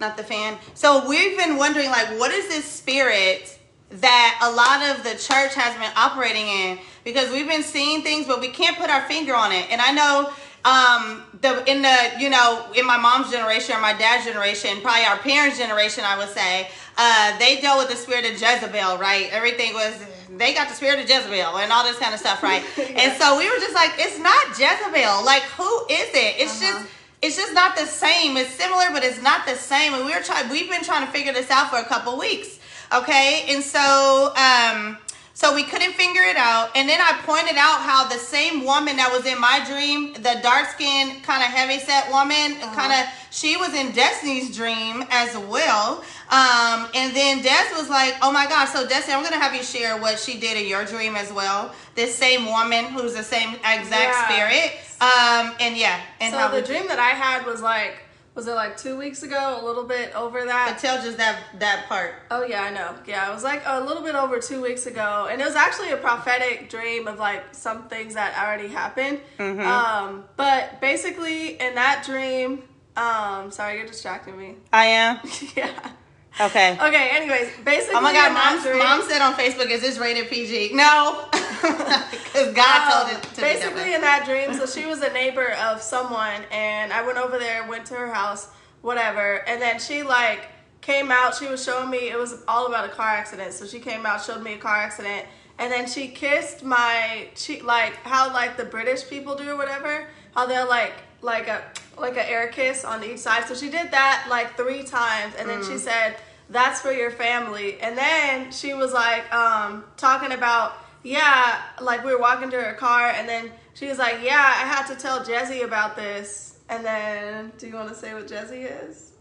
not 0.00 0.16
the 0.16 0.22
fan. 0.22 0.56
So 0.74 1.08
we've 1.08 1.36
been 1.36 1.56
wondering 1.56 1.90
like 1.90 2.08
what 2.18 2.30
is 2.32 2.48
this 2.48 2.64
spirit 2.64 3.58
that 3.90 4.38
a 4.42 4.50
lot 4.50 4.82
of 4.90 5.04
the 5.04 5.10
church 5.10 5.54
has 5.54 5.72
been 5.74 5.92
operating 5.96 6.46
in 6.48 6.78
because 7.04 7.30
we've 7.30 7.46
been 7.48 7.62
seeing 7.62 8.02
things 8.02 8.26
but 8.26 8.40
we 8.40 8.48
can't 8.48 8.76
put 8.76 8.90
our 8.90 9.02
finger 9.02 9.34
on 9.34 9.52
it. 9.52 9.66
And 9.70 9.80
I 9.80 9.92
know 9.92 10.30
um 10.64 11.22
the 11.40 11.52
in 11.70 11.82
the 11.82 11.96
you 12.18 12.28
know 12.30 12.66
in 12.74 12.84
my 12.86 12.96
mom's 12.98 13.30
generation 13.30 13.76
or 13.76 13.80
my 13.80 13.92
dad's 13.92 14.24
generation, 14.26 14.80
probably 14.82 15.04
our 15.04 15.18
parents' 15.18 15.58
generation, 15.58 16.02
I 16.04 16.16
would 16.18 16.30
say, 16.30 16.68
uh, 16.98 17.38
they 17.38 17.60
dealt 17.60 17.78
with 17.78 17.90
the 17.90 17.96
spirit 17.96 18.24
of 18.24 18.32
Jezebel, 18.32 18.98
right? 18.98 19.28
Everything 19.32 19.74
was 19.74 19.94
they 20.36 20.52
got 20.54 20.68
the 20.68 20.74
spirit 20.74 20.98
of 20.98 21.08
Jezebel 21.08 21.58
and 21.58 21.70
all 21.72 21.84
this 21.84 21.98
kind 21.98 22.12
of 22.12 22.18
stuff, 22.20 22.42
right? 22.42 22.62
And 23.00 23.12
so 23.20 23.38
we 23.38 23.48
were 23.48 23.56
just 23.66 23.74
like, 23.74 23.92
it's 23.96 24.18
not 24.18 24.42
Jezebel. 24.58 25.24
Like, 25.24 25.42
who 25.56 25.70
is 25.88 26.08
it? 26.24 26.34
It's 26.42 26.60
Uh-huh. 26.60 26.72
just 26.80 26.90
it's 27.26 27.36
just 27.36 27.52
not 27.52 27.76
the 27.76 27.86
same. 27.86 28.36
It's 28.36 28.50
similar, 28.50 28.86
but 28.92 29.02
it's 29.02 29.20
not 29.20 29.46
the 29.46 29.56
same. 29.56 29.94
And 29.94 30.06
we 30.06 30.14
were 30.14 30.22
trying. 30.22 30.48
We've 30.48 30.70
been 30.70 30.84
trying 30.84 31.04
to 31.04 31.12
figure 31.12 31.32
this 31.32 31.50
out 31.50 31.70
for 31.70 31.78
a 31.78 31.84
couple 31.84 32.16
weeks. 32.16 32.58
Okay, 32.92 33.46
and 33.48 33.64
so 33.64 34.32
um, 34.36 34.96
So 35.36 35.54
we 35.54 35.64
couldn't 35.64 35.92
figure 35.92 36.22
it 36.22 36.36
out. 36.36 36.70
And 36.74 36.88
then 36.88 36.98
I 36.98 37.20
pointed 37.26 37.58
out 37.58 37.80
how 37.82 38.08
the 38.08 38.16
same 38.16 38.64
woman 38.64 38.96
that 38.96 39.12
was 39.12 39.26
in 39.26 39.38
my 39.38 39.62
dream, 39.68 40.14
the 40.14 40.40
dark 40.42 40.70
skinned, 40.70 41.22
kind 41.24 41.42
of 41.42 41.50
heavy 41.50 41.78
set 41.78 42.08
woman, 42.10 42.56
uh-huh. 42.56 42.74
kind 42.74 42.90
of, 42.90 43.04
she 43.30 43.58
was 43.58 43.74
in 43.74 43.92
Destiny's 43.92 44.56
dream 44.56 45.04
as 45.10 45.36
well. 45.36 46.02
Um, 46.32 46.88
and 46.94 47.14
then 47.14 47.42
Des 47.42 47.68
was 47.76 47.90
like, 47.90 48.14
oh 48.22 48.32
my 48.32 48.46
gosh, 48.46 48.70
so 48.70 48.88
Destiny, 48.88 49.12
I'm 49.12 49.20
going 49.20 49.34
to 49.34 49.38
have 49.38 49.54
you 49.54 49.62
share 49.62 50.00
what 50.00 50.18
she 50.18 50.40
did 50.40 50.56
in 50.56 50.66
your 50.66 50.86
dream 50.86 51.16
as 51.16 51.30
well. 51.30 51.74
This 51.94 52.14
same 52.14 52.46
woman 52.46 52.86
who's 52.86 53.12
the 53.12 53.22
same 53.22 53.56
exact 53.56 53.92
yeah. 53.92 54.28
spirit. 54.28 54.85
Um, 55.00 55.54
and 55.60 55.76
yeah. 55.76 56.00
And 56.20 56.32
so 56.32 56.50
the 56.50 56.66
dream 56.66 56.88
that 56.88 56.98
I 56.98 57.10
had 57.10 57.46
was 57.46 57.60
like, 57.60 58.02
was 58.36 58.46
it 58.46 58.54
like 58.54 58.76
two 58.76 58.96
weeks 58.96 59.22
ago? 59.22 59.58
A 59.60 59.64
little 59.64 59.84
bit 59.84 60.14
over 60.14 60.44
that. 60.44 60.72
But 60.72 60.78
tell 60.78 61.02
just 61.02 61.16
that 61.16 61.40
that 61.58 61.86
part. 61.88 62.14
Oh 62.30 62.44
yeah, 62.44 62.62
I 62.62 62.70
know. 62.70 62.94
Yeah, 63.06 63.30
it 63.30 63.34
was 63.34 63.42
like 63.42 63.62
a 63.64 63.80
little 63.80 64.02
bit 64.02 64.14
over 64.14 64.38
two 64.38 64.60
weeks 64.60 64.86
ago, 64.86 65.26
and 65.30 65.40
it 65.40 65.44
was 65.44 65.56
actually 65.56 65.90
a 65.90 65.96
prophetic 65.96 66.68
dream 66.68 67.08
of 67.08 67.18
like 67.18 67.54
some 67.54 67.88
things 67.88 68.14
that 68.14 68.38
already 68.38 68.68
happened. 68.68 69.20
Mm-hmm. 69.38 69.60
Um, 69.60 70.24
but 70.36 70.80
basically, 70.82 71.58
in 71.58 71.74
that 71.76 72.04
dream, 72.04 72.62
um, 72.96 73.50
sorry, 73.50 73.78
you're 73.78 73.86
distracting 73.86 74.36
me. 74.38 74.56
I 74.70 74.86
am. 74.86 75.20
yeah. 75.56 75.92
Okay. 76.38 76.72
Okay. 76.74 77.10
Anyways, 77.12 77.50
basically. 77.64 77.96
Oh 77.96 78.00
my 78.02 78.12
God, 78.12 78.32
mom! 78.32 78.78
Mom 78.78 79.08
said 79.08 79.22
on 79.22 79.34
Facebook, 79.34 79.70
"Is 79.70 79.80
this 79.80 79.98
rated 79.98 80.28
PG?" 80.28 80.74
No, 80.74 81.24
because 81.32 82.52
God 82.52 82.92
um, 82.92 83.08
told 83.08 83.16
it 83.16 83.34
to 83.34 83.40
Basically, 83.40 83.94
in 83.94 84.02
that 84.02 84.26
dream, 84.26 84.52
so 84.52 84.66
she 84.66 84.84
was 84.84 85.00
a 85.00 85.10
neighbor 85.12 85.52
of 85.52 85.80
someone, 85.80 86.42
and 86.50 86.92
I 86.92 87.04
went 87.06 87.16
over 87.16 87.38
there, 87.38 87.66
went 87.66 87.86
to 87.86 87.94
her 87.94 88.12
house, 88.12 88.48
whatever, 88.82 89.48
and 89.48 89.62
then 89.62 89.80
she 89.80 90.02
like 90.02 90.48
came 90.82 91.10
out. 91.10 91.34
She 91.34 91.46
was 91.46 91.64
showing 91.64 91.88
me 91.88 92.10
it 92.10 92.18
was 92.18 92.42
all 92.46 92.66
about 92.66 92.84
a 92.84 92.92
car 92.92 93.08
accident. 93.08 93.54
So 93.54 93.66
she 93.66 93.80
came 93.80 94.04
out, 94.04 94.22
showed 94.22 94.42
me 94.42 94.54
a 94.54 94.58
car 94.58 94.76
accident, 94.76 95.26
and 95.58 95.72
then 95.72 95.88
she 95.88 96.08
kissed 96.08 96.62
my 96.62 97.28
cheek, 97.34 97.64
like 97.64 97.94
how 98.02 98.30
like 98.32 98.58
the 98.58 98.66
British 98.66 99.08
people 99.08 99.36
do 99.36 99.50
or 99.50 99.56
whatever. 99.56 100.06
How 100.34 100.44
they're 100.44 100.66
like 100.66 100.92
like 101.22 101.48
a 101.48 101.62
like 101.98 102.12
an 102.12 102.26
air 102.26 102.48
kiss 102.48 102.84
on 102.84 103.02
each 103.04 103.18
side. 103.18 103.46
So 103.46 103.54
she 103.54 103.70
did 103.70 103.90
that 103.90 104.26
like 104.28 104.56
three 104.56 104.82
times, 104.82 105.34
and 105.38 105.48
then 105.48 105.60
mm. 105.60 105.70
she 105.70 105.78
said 105.78 106.16
that's 106.50 106.80
for 106.80 106.92
your 106.92 107.10
family. 107.10 107.80
And 107.80 107.96
then 107.96 108.52
she 108.52 108.74
was 108.74 108.92
like 108.92 109.32
um, 109.34 109.84
talking 109.96 110.32
about, 110.32 110.74
yeah, 111.02 111.60
like 111.80 112.04
we 112.04 112.12
were 112.12 112.20
walking 112.20 112.50
to 112.50 112.60
her 112.60 112.74
car, 112.74 113.10
and 113.10 113.28
then 113.28 113.50
she 113.74 113.86
was 113.86 113.98
like, 113.98 114.18
yeah, 114.22 114.36
I 114.36 114.66
had 114.66 114.86
to 114.86 114.94
tell 114.94 115.24
Jesse 115.24 115.62
about 115.62 115.96
this. 115.96 116.58
And 116.68 116.84
then, 116.84 117.52
do 117.58 117.68
you 117.68 117.74
want 117.74 117.88
to 117.90 117.94
say 117.94 118.12
what 118.12 118.26
Jesse 118.26 118.62
is? 118.62 119.12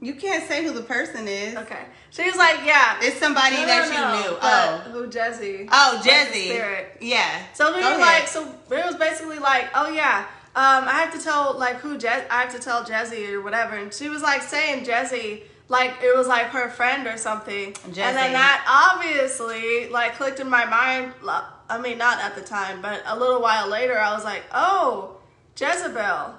You 0.00 0.14
can't 0.14 0.48
say 0.48 0.64
who 0.64 0.72
the 0.72 0.82
person 0.82 1.28
is. 1.28 1.54
Okay. 1.54 1.84
She 2.08 2.24
was 2.24 2.36
like, 2.36 2.64
yeah. 2.64 2.98
It's 3.02 3.18
somebody 3.18 3.56
no, 3.56 3.66
that 3.66 3.88
no, 3.88 4.14
you 4.16 4.22
knew. 4.22 4.38
Oh. 4.40 4.78
Who 4.92 5.10
Jesse. 5.10 5.68
Oh, 5.70 6.00
Jesse. 6.02 6.58
Yeah. 7.00 7.42
So 7.52 7.76
we 7.76 7.84
were 7.84 7.98
like, 7.98 8.26
so 8.26 8.48
it 8.70 8.84
was 8.84 8.96
basically 8.96 9.38
like, 9.38 9.68
oh 9.74 9.90
yeah, 9.90 10.26
um, 10.56 10.88
I 10.88 11.02
have 11.04 11.12
to 11.12 11.22
tell 11.22 11.56
like 11.56 11.76
who 11.76 11.96
Je- 11.96 12.08
I 12.08 12.42
have 12.42 12.52
to 12.54 12.58
tell 12.58 12.84
Jesse 12.84 13.32
or 13.32 13.40
whatever. 13.40 13.76
And 13.76 13.94
she 13.94 14.08
was 14.08 14.20
like 14.20 14.42
saying 14.42 14.84
Jesse 14.84 15.44
like 15.68 16.02
it 16.02 16.16
was 16.16 16.26
like 16.26 16.46
her 16.46 16.68
friend 16.68 17.06
or 17.06 17.16
something. 17.16 17.72
Jesse. 17.72 18.02
And 18.02 18.16
then 18.16 18.32
that 18.32 18.92
obviously 18.92 19.88
like 19.88 20.16
clicked 20.16 20.40
in 20.40 20.50
my 20.50 20.64
mind. 20.64 21.12
I 21.68 21.80
mean, 21.80 21.98
not 21.98 22.18
at 22.18 22.34
the 22.34 22.42
time, 22.42 22.82
but 22.82 23.02
a 23.06 23.16
little 23.16 23.40
while 23.40 23.68
later, 23.68 23.96
I 23.96 24.12
was 24.12 24.24
like, 24.24 24.42
oh, 24.52 25.16
Jezebel. 25.56 26.34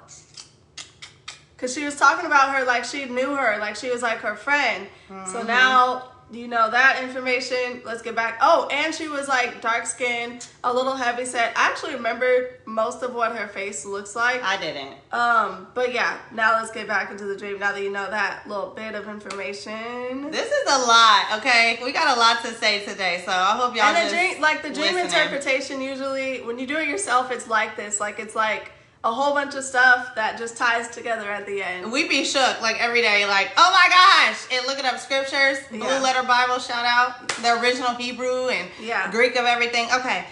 Because 1.56 1.74
she 1.74 1.86
was 1.86 1.96
talking 1.96 2.25
about 2.25 2.53
her 2.53 2.65
like 2.65 2.84
she 2.84 3.06
knew 3.06 3.36
her, 3.36 3.58
like 3.60 3.77
she 3.77 3.89
was 3.89 4.01
like 4.01 4.18
her 4.18 4.36
friend. 4.36 4.88
Mm-hmm. 5.10 5.32
So 5.32 5.44
now 5.44 6.11
you 6.32 6.48
know 6.48 6.70
that 6.70 7.04
information. 7.04 7.82
Let's 7.86 8.02
get 8.02 8.16
back. 8.16 8.38
Oh, 8.42 8.68
and 8.72 8.94
she 8.94 9.08
was 9.08 9.28
like 9.28 9.62
dark 9.62 9.86
skinned, 9.86 10.48
a 10.64 10.74
little 10.74 10.96
heavy 10.96 11.26
set. 11.26 11.54
I 11.58 11.70
actually 11.70 11.96
remember 11.96 12.56
most 12.66 13.04
of 13.04 13.14
what 13.14 13.36
her 13.36 13.48
face 13.48 13.86
looks 13.86 14.16
like. 14.16 14.42
I 14.44 14.58
didn't. 14.58 14.96
Um, 15.12 15.68
but 15.74 15.94
yeah, 15.94 16.18
now 16.34 16.54
let's 16.54 16.72
get 16.72 16.88
back 16.88 17.12
into 17.12 17.26
the 17.26 17.36
dream. 17.36 17.60
Now 17.60 17.74
that 17.74 17.82
you 17.82 17.92
know 17.92 18.10
that 18.10 18.48
little 18.48 18.70
bit 18.70 18.96
of 18.96 19.08
information. 19.08 20.32
This 20.32 20.52
is 20.52 20.74
a 20.74 20.78
lot. 20.78 21.38
Okay, 21.38 21.80
we 21.84 21.92
got 21.92 22.16
a 22.16 22.20
lot 22.20 22.42
to 22.44 22.54
say 22.54 22.86
today, 22.86 23.22
so 23.26 23.32
I 23.32 23.58
hope 23.58 23.76
y'all. 23.76 23.86
And 23.86 24.10
the 24.10 24.16
dream, 24.16 24.42
like 24.42 24.62
the 24.62 24.70
dream 24.70 24.96
listening. 24.96 25.06
interpretation, 25.06 25.82
usually 25.82 26.42
when 26.42 26.58
you 26.58 26.68
do 26.68 26.78
it 26.78 26.88
yourself, 26.88 27.32
it's 27.32 27.48
like 27.48 27.76
this. 27.76 28.00
Like 28.00 28.20
it's 28.20 28.36
like 28.36 28.72
a 29.03 29.12
whole 29.12 29.34
bunch 29.34 29.55
of 29.55 29.63
stuff 29.63 30.13
that 30.15 30.38
just 30.38 30.58
ties 30.58 30.87
together 30.90 31.29
at 31.29 31.46
the 31.46 31.64
end. 31.64 31.92
We 31.92 32.07
be 32.07 32.24
shook 32.24 32.61
like 32.61 32.81
every 32.81 33.01
day, 33.01 33.25
like, 33.25 33.51
oh 33.57 33.72
my 33.72 33.90
gosh, 33.90 34.48
and 34.51 34.68
looking 34.68 34.85
up 34.85 35.00
scriptures, 35.00 35.57
Blue. 35.70 35.79
Letter 35.79 36.24
Bible, 36.27 36.59
shout 36.59 36.85
out 36.85 37.27
the 37.29 37.59
original 37.61 37.96
Hebrew 37.96 38.50
and 38.50 38.70
yeah. 38.81 39.09
Greek 39.09 39.35
of 39.35 39.46
everything. 39.46 39.87
Okay, 39.92 40.25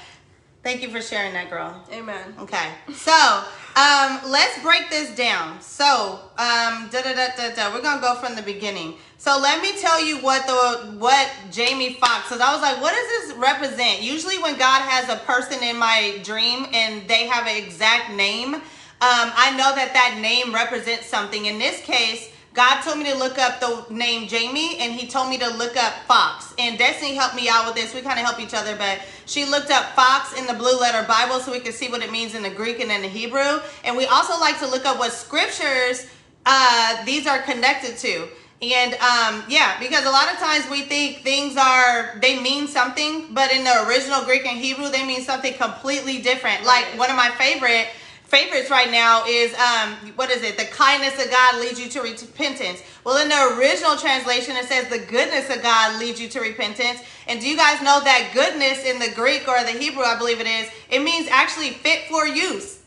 thank 0.64 0.82
you 0.82 0.90
for 0.90 1.02
sharing 1.02 1.34
that, 1.34 1.50
girl. 1.50 1.84
Amen. 1.92 2.36
Okay, 2.40 2.70
so 2.94 3.44
um, 3.76 4.20
let's 4.26 4.62
break 4.62 4.90
this 4.90 5.16
down. 5.16 5.62
So 5.62 6.20
um, 6.38 6.90
da 6.92 7.02
da 7.02 7.14
da 7.14 7.28
da 7.36 7.56
da. 7.56 7.74
We're 7.74 7.82
gonna 7.82 8.02
go 8.02 8.16
from 8.16 8.36
the 8.36 8.42
beginning. 8.42 8.96
So 9.18 9.38
let 9.40 9.62
me 9.62 9.78
tell 9.80 10.04
you 10.04 10.18
what 10.20 10.46
the 10.48 10.98
what 10.98 11.30
Jamie 11.52 11.94
Foxx. 11.94 12.30
Because 12.30 12.42
I 12.42 12.54
was 12.54 12.62
like, 12.62 12.82
what 12.82 12.94
does 12.94 13.28
this 13.28 13.38
represent? 13.38 14.02
Usually, 14.02 14.38
when 14.40 14.58
God 14.58 14.82
has 14.82 15.10
a 15.10 15.18
person 15.24 15.64
in 15.64 15.78
my 15.78 16.20
dream 16.24 16.68
and 16.74 17.08
they 17.08 17.28
have 17.28 17.48
an 17.48 17.56
exact 17.56 18.12
name, 18.14 18.56
um, 18.56 18.62
I 19.02 19.52
know 19.52 19.74
that 19.76 19.94
that 19.94 20.20
name 20.22 20.54
represents 20.54 21.06
something. 21.06 21.46
In 21.46 21.60
this 21.60 21.82
case, 21.82 22.32
God 22.60 22.82
told 22.82 22.98
me 22.98 23.06
to 23.06 23.16
look 23.16 23.40
up 23.40 23.62
the 23.62 23.86
name 23.90 24.28
Jamie, 24.28 24.80
and 24.80 24.92
He 24.92 25.08
told 25.08 25.30
me 25.30 25.38
to 25.38 25.48
look 25.48 25.78
up 25.78 25.94
Fox. 26.10 26.54
And 26.60 26.78
Destiny 26.78 27.16
helped 27.16 27.34
me 27.34 27.48
out 27.48 27.66
with 27.66 27.76
this. 27.76 27.96
We 27.96 28.02
kind 28.02 28.20
of 28.20 28.26
help 28.26 28.38
each 28.38 28.54
other, 28.54 28.76
but 28.76 29.00
she 29.26 29.46
looked 29.46 29.72
up 29.72 29.96
Fox 29.96 30.38
in 30.38 30.46
the 30.46 30.54
Blue 30.54 30.78
Letter 30.78 31.08
Bible 31.08 31.40
so 31.40 31.54
we 31.54 31.62
could 31.62 31.74
see 31.74 31.88
what 31.88 32.02
it 32.02 32.12
means 32.12 32.36
in 32.36 32.44
the 32.44 32.50
Greek 32.50 32.82
and 32.82 32.92
in 32.92 33.02
the 33.02 33.08
Hebrew. 33.08 33.62
And 33.86 33.96
we 33.96 34.08
also 34.08 34.38
like 34.42 34.60
to 34.60 34.68
look 34.68 34.86
up 34.86 35.00
what 35.00 35.14
scriptures 35.14 36.08
uh, 36.46 37.06
these 37.06 37.28
are 37.28 37.42
connected 37.44 37.96
to. 38.00 38.28
And 38.62 38.94
um, 38.96 39.46
yeah, 39.48 39.80
because 39.80 40.06
a 40.06 40.10
lot 40.10 40.30
of 40.30 40.38
times 40.38 40.70
we 40.70 40.82
think 40.82 41.20
things 41.20 41.56
are 41.56 42.20
they 42.20 42.42
mean 42.42 42.68
something, 42.68 43.34
but 43.34 43.54
in 43.54 43.64
the 43.64 43.88
original 43.88 44.26
Greek 44.26 44.46
and 44.46 44.58
Hebrew 44.58 44.90
they 44.90 45.06
mean 45.08 45.22
something 45.22 45.54
completely 45.54 46.22
different. 46.22 46.66
Like 46.66 46.84
one 46.98 47.10
of 47.10 47.16
my 47.16 47.30
favorite 47.38 47.88
favorites 48.30 48.70
right 48.70 48.92
now 48.92 49.26
is 49.28 49.54
um, 49.56 50.14
what 50.16 50.30
is 50.30 50.44
it? 50.44 50.58
The 50.58 50.66
kindness 50.66 51.24
of 51.24 51.32
God 51.32 51.60
leads 51.60 51.80
you 51.80 51.90
to 51.90 52.02
repentance. 52.02 52.84
Well, 53.04 53.18
in 53.18 53.30
the 53.30 53.58
original 53.58 53.98
translation, 53.98 54.56
it 54.56 54.66
says 54.66 54.88
the 54.88 55.00
goodness 55.00 55.50
of 55.50 55.64
God 55.64 56.00
leads 56.00 56.22
you 56.22 56.30
to 56.30 56.40
repentance. 56.40 57.02
And 57.28 57.42
do 57.42 57.50
you 57.50 57.58
guys 57.58 57.82
know 57.82 58.00
that 58.04 58.32
goodness 58.34 58.86
in 58.86 59.00
the 59.00 59.10
Greek 59.16 59.48
or 59.48 59.64
the 59.64 59.72
Hebrew, 59.72 60.04
I 60.04 60.18
believe 60.18 60.40
it 60.40 60.48
is, 60.48 60.70
it 60.90 61.02
means 61.02 61.28
actually 61.30 61.72
fit 61.72 62.04
for 62.08 62.28
use. 62.28 62.80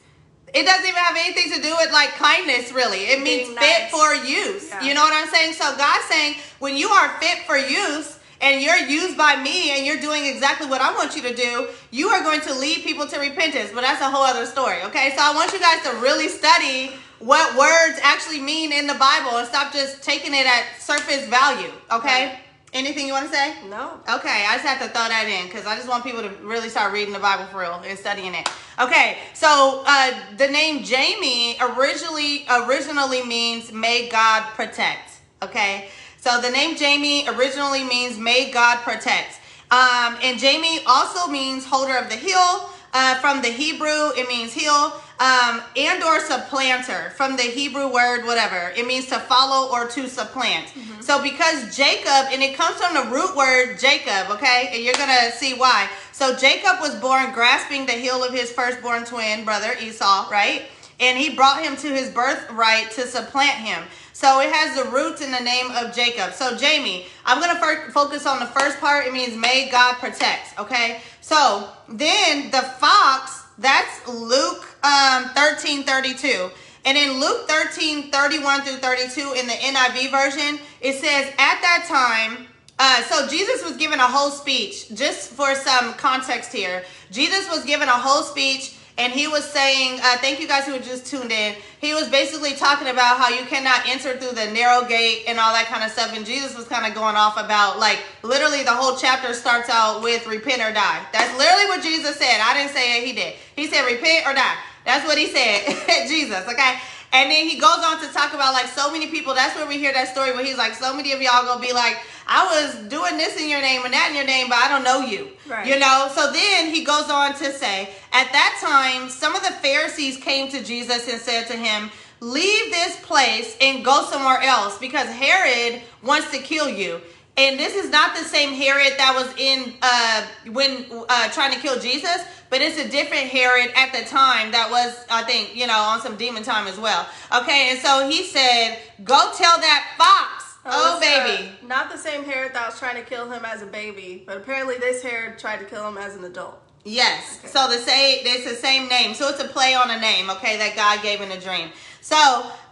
It 0.55 0.65
doesn't 0.65 0.87
even 0.87 1.03
have 1.03 1.17
anything 1.17 1.51
to 1.53 1.63
do 1.63 1.75
with 1.79 1.93
like 1.93 2.11
kindness, 2.11 2.73
really. 2.73 3.11
It 3.11 3.23
means 3.23 3.49
Being 3.49 3.59
fit 3.59 3.91
for 3.91 4.15
use. 4.15 4.69
Yeah. 4.69 4.83
You 4.83 4.95
know 4.95 5.03
what 5.03 5.15
I'm 5.15 5.33
saying? 5.33 5.55
So 5.55 5.77
God's 5.77 6.05
saying 6.05 6.37
when 6.61 6.77
you 6.77 6.89
are 6.89 7.09
fit 7.21 7.39
for 7.47 7.57
use 7.57 8.19
and 8.43 8.61
you're 8.61 8.77
used 8.77 9.17
by 9.17 9.41
me 9.41 9.71
and 9.71 9.87
you're 9.87 10.01
doing 10.01 10.27
exactly 10.27 10.67
what 10.67 10.81
I 10.81 10.93
want 10.93 11.15
you 11.17 11.23
to 11.23 11.35
do, 11.35 11.69
you 11.91 12.09
are 12.09 12.23
going 12.23 12.41
to 12.43 12.55
lead 12.55 12.83
people 12.83 13.07
to 13.07 13.19
repentance. 13.19 13.71
But 13.73 13.83
that's 13.83 14.03
a 14.03 14.11
whole 14.11 14.25
other 14.25 14.45
story. 14.47 14.83
Okay. 14.83 15.15
So 15.17 15.23
I 15.23 15.33
want 15.35 15.53
you 15.53 15.61
guys 15.61 15.83
to 15.85 15.91
really 16.03 16.29
study 16.29 16.93
what 17.21 17.57
words 17.57 18.01
actually 18.03 18.41
mean 18.41 18.73
in 18.73 18.89
the 18.89 18.95
Bible 18.95 19.39
and 19.39 19.47
stop 19.47 19.73
just 19.73 20.03
taking 20.03 20.35
it 20.35 20.45
at 20.45 20.81
surface 20.81 21.27
value. 21.29 21.71
Okay. 21.91 22.27
Right. 22.27 22.39
Anything 22.75 23.07
you 23.07 23.13
want 23.13 23.27
to 23.27 23.35
say? 23.37 23.55
No. 23.69 24.01
Okay, 24.09 24.47
I 24.49 24.55
just 24.55 24.65
have 24.65 24.79
to 24.79 24.87
throw 24.87 25.07
that 25.07 25.29
in 25.29 25.47
because 25.47 25.67
I 25.67 25.77
just 25.77 25.87
want 25.87 26.05
people 26.05 26.23
to 26.23 26.31
really 26.43 26.71
start 26.71 26.95
reading 26.95 27.13
the 27.13 27.21
Bible 27.21 27.45
for 27.45 27.61
real 27.61 27.83
and 27.85 27.99
studying 27.99 28.35
it. 28.35 28.49
Okay, 28.81 29.19
so 29.35 29.85
uh, 29.87 30.15
the 30.39 30.49
name 30.49 30.83
Jamie 30.83 31.59
originally 31.61 32.47
originally 32.49 33.23
means 33.27 33.71
"May 33.73 34.09
God 34.09 34.45
protect." 34.55 35.21
Okay, 35.43 35.91
so 36.23 36.41
the 36.41 36.51
name 36.51 36.77
Jamie 36.77 37.29
originally 37.29 37.83
means 37.85 38.17
"May 38.17 38.51
God 38.51 38.79
protect," 38.79 39.41
um, 39.71 40.17
and 40.23 40.39
Jamie 40.39 40.81
also 40.87 41.31
means 41.31 41.67
holder 41.67 41.97
of 41.97 42.09
the 42.09 42.17
heel. 42.17 42.71
Uh, 42.95 43.15
from 43.21 43.41
the 43.41 43.49
Hebrew, 43.49 44.11
it 44.17 44.29
means 44.29 44.53
heel 44.53 44.93
um, 45.23 45.63
and 45.77 46.03
or 46.03 46.19
supplanter 46.21 47.11
from 47.17 47.37
the 47.37 47.43
Hebrew 47.43 47.93
word 47.93 48.25
whatever. 48.25 48.73
It 48.77 48.87
means 48.87 49.07
to 49.07 49.21
follow 49.21 49.71
or 49.73 49.87
to 49.89 50.09
supplant. 50.09 50.67
Mm-hmm. 50.67 51.01
So 51.01 51.23
because 51.23 51.77
Jacob, 51.77 52.33
and 52.33 52.43
it 52.43 52.57
comes 52.57 52.77
from 52.77 52.95
the 52.95 53.11
root 53.15 53.37
word 53.37 53.79
Jacob, 53.79 54.31
okay? 54.31 54.71
And 54.73 54.83
you're 54.83 54.95
going 54.95 55.09
to 55.09 55.31
see 55.33 55.55
why. 55.55 55.89
So 56.11 56.37
Jacob 56.37 56.81
was 56.81 56.97
born 56.97 57.33
grasping 57.33 57.87
the 57.87 57.93
heel 57.93 58.25
of 58.25 58.33
his 58.33 58.51
firstborn 58.51 59.05
twin 59.05 59.45
brother 59.45 59.75
Esau, 59.81 60.29
right? 60.29 60.63
And 61.03 61.19
he 61.19 61.37
brought 61.37 61.63
him 61.63 61.77
to 61.79 61.89
his 61.89 62.11
birthright 62.11 62.93
to 62.93 63.03
supplant 63.09 63.59
him. 63.59 63.85
So 64.15 64.41
it 64.41 64.53
has 64.53 64.77
the 64.77 64.91
roots 64.91 65.21
in 65.21 65.33
the 65.33 65.41
name 65.41 65.71
of 65.73 65.95
Jacob. 65.95 66.33
So 66.35 66.57
Jamie, 66.57 67.07
I'm 67.27 67.41
going 67.43 67.55
to 67.55 67.93
focus 67.93 68.27
on 68.27 68.41
the 68.41 68.47
first 68.47 68.81
part. 68.81 69.07
It 69.07 69.13
means 69.13 69.37
may 69.37 69.69
God 69.71 69.97
protect, 69.97 70.59
okay? 70.61 71.03
So 71.21 71.69
then 71.91 72.51
the 72.53 72.63
fox 72.63 73.45
that's 73.59 74.09
Luke 74.09 74.65
um, 74.85 75.27
13 75.35 75.85
32. 75.85 76.51
And 76.87 76.99
in 76.99 77.21
Luke 77.21 77.49
13 77.49 78.11
31 78.11 78.63
through 78.63 78.79
32, 78.79 79.35
in 79.39 79.47
the 79.47 79.53
NIV 79.55 80.11
version, 80.11 80.61
it 80.81 80.95
says, 80.95 81.29
At 81.39 81.61
that 81.63 81.87
time, 81.89 82.49
Uh, 82.79 83.03
so 83.05 83.29
Jesus 83.29 83.65
was 83.65 83.77
given 83.77 84.01
a 84.01 84.07
whole 84.07 84.31
speech. 84.31 84.93
Just 84.95 85.31
for 85.31 85.55
some 85.55 85.95
context 85.95 86.53
here, 86.53 86.85
Jesus 87.13 87.49
was 87.51 87.65
given 87.65 87.89
a 87.89 87.93
whole 87.93 88.25
speech 88.25 88.77
and 88.99 89.13
he 89.13 89.27
was 89.27 89.45
saying, 89.45 90.01
uh, 90.03 90.19
thank 90.19 90.39
you 90.39 90.47
guys 90.47 90.67
who 90.67 90.79
just 90.79 91.07
tuned 91.07 91.33
in. 91.33 91.55
He 91.81 91.95
was 91.95 92.09
basically 92.09 92.53
talking 92.55 92.89
about 92.89 93.19
how 93.19 93.31
you 93.31 93.45
cannot 93.47 93.89
enter 93.89 94.17
through 94.19 94.33
the 94.33 94.53
narrow 94.53 94.87
gate 94.87 95.25
and 95.27 95.39
all 95.39 95.53
that 95.53 95.67
kind 95.67 95.83
of 95.83 95.91
stuff. 95.91 96.15
And 96.15 96.27
Jesus 96.27 96.57
was 96.57 96.67
kind 96.67 96.87
of 96.87 96.95
going 96.95 97.17
off 97.17 97.39
about, 97.39 97.79
like, 97.79 97.99
literally 98.23 98.63
the 98.63 98.73
whole 98.73 98.97
chapter 98.97 99.33
starts 99.33 99.71
out 99.71 100.03
with 100.03 100.27
repent 100.27 100.61
or 100.61 100.73
die. 100.73 101.07
That's 101.13 101.37
literally 101.39 101.67
what 101.67 101.83
Jesus 101.83 102.17
said. 102.17 102.41
I 102.43 102.53
didn't 102.55 102.73
say 102.73 102.99
it, 102.99 103.07
he 103.07 103.13
did. 103.15 103.35
He 103.57 103.67
said, 103.67 103.87
repent 103.87 104.27
or 104.27 104.35
die. 104.35 104.57
That's 104.85 105.07
what 105.07 105.17
he 105.17 105.29
said, 105.29 106.07
Jesus, 106.09 106.47
okay? 106.49 106.79
And 107.13 107.31
then 107.31 107.47
he 107.47 107.59
goes 107.59 107.79
on 107.85 108.01
to 108.01 108.09
talk 108.13 108.33
about 108.33 108.55
like 108.55 108.67
so 108.67 108.91
many 108.91 109.09
people. 109.09 109.35
That's 109.35 109.55
where 109.55 109.67
we 109.67 109.79
hear 109.79 109.93
that 109.93 110.09
story 110.09 110.33
where 110.33 110.45
he's 110.45 110.57
like, 110.57 110.75
so 110.75 110.95
many 110.95 111.13
of 111.13 111.21
y'all 111.21 111.45
gonna 111.45 111.61
be 111.61 111.73
like, 111.73 111.99
I 112.27 112.47
was 112.47 112.75
doing 112.89 113.19
this 113.19 113.39
in 113.39 113.49
your 113.49 113.61
name 113.61 113.85
and 113.85 113.93
that 113.93 114.09
in 114.11 114.17
your 114.17 114.25
name, 114.25 114.49
but 114.49 114.59
I 114.59 114.69
don't 114.69 114.85
know 114.85 115.01
you. 115.01 115.31
Right. 115.47 115.67
You 115.67 115.79
know? 115.79 116.11
So 116.15 116.33
then 116.33 116.75
he 116.75 116.85
goes 116.85 117.11
on 117.11 117.35
to 117.35 117.53
say, 117.53 117.91
at 118.13 118.33
that 118.33 118.59
time, 118.63 119.11
some 119.11 119.35
of 119.35 119.43
the 119.43 119.53
Pharisees 119.53 120.17
came 120.17 120.51
to 120.53 120.65
Jesus 120.65 121.07
and 121.09 121.21
said 121.21 121.47
to 121.49 121.57
him, 121.57 121.91
Leave 122.21 122.71
this 122.71 123.01
place 123.01 123.57
and 123.61 123.85
go 123.85 124.05
somewhere 124.05 124.41
else 124.41 124.79
because 124.79 125.09
Herod 125.09 125.83
wants 126.05 126.31
to 126.31 126.39
kill 126.39 126.69
you. 126.69 127.01
And 127.37 127.59
this 127.59 127.75
is 127.75 127.91
not 127.91 128.15
the 128.15 128.25
same 128.25 128.53
Herod 128.53 128.93
that 128.99 129.15
was 129.15 129.35
in 129.39 129.75
uh, 129.81 130.27
when 130.53 130.85
uh, 131.09 131.31
trying 131.31 131.55
to 131.55 131.61
kill 131.61 131.81
Jesus, 131.81 132.25
but 132.51 132.61
it's 132.61 132.79
a 132.79 132.87
different 132.89 133.29
Herod 133.29 133.73
at 133.75 133.93
the 133.93 134.05
time 134.05 134.53
that 134.53 134.71
was, 134.71 135.07
I 135.11 135.23
think, 135.23 135.57
you 135.57 135.67
know, 135.67 135.79
on 135.79 136.03
some 136.03 136.17
demon 136.17 136.43
time 136.43 136.67
as 136.67 136.79
well. 136.79 137.07
Okay, 137.35 137.71
and 137.71 137.79
so 137.79 138.07
he 138.09 138.23
said, 138.23 138.79
"Go 139.03 139.31
tell 139.35 139.59
that 139.59 139.95
fox." 139.97 140.59
Oh, 140.67 140.97
oh 140.97 141.01
baby. 141.01 141.49
Uh, 141.49 141.67
not 141.67 141.91
the 141.91 141.97
same 141.97 142.23
Herod 142.25 142.53
that 142.55 142.67
was 142.67 142.79
trying 142.79 142.97
to 142.97 143.03
kill 143.03 143.31
him 143.31 143.47
as 143.47 143.63
a 143.63 143.67
baby, 143.67 144.23
but 144.27 144.37
apparently 144.37 144.77
this 144.77 145.03
Herod 145.03 145.39
tried 145.39 145.59
to 145.61 145.65
kill 145.65 145.89
him 145.89 145.97
as 145.97 146.15
an 146.15 146.25
adult. 146.25 146.61
Yes. 146.85 147.39
Okay. 147.39 147.49
So 147.49 147.69
the 147.69 147.79
same, 147.79 148.19
it's 148.25 148.45
the 148.45 148.57
same 148.57 148.89
name. 148.89 149.15
So 149.15 149.29
it's 149.29 149.41
a 149.41 149.49
play 149.49 149.75
on 149.75 149.91
a 149.91 149.99
name, 149.99 150.29
okay, 150.31 150.59
that 150.59 150.77
God 150.77 151.03
gave 151.03 151.21
in 151.21 151.31
a 151.33 151.41
dream. 151.41 151.71
So 152.01 152.17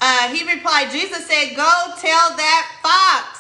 uh, 0.01 0.29
he 0.35 0.45
replied, 0.47 0.91
Jesus 0.91 1.27
said, 1.27 1.57
"Go 1.57 1.71
tell 1.97 2.37
that 2.37 2.67
fox." 2.83 3.40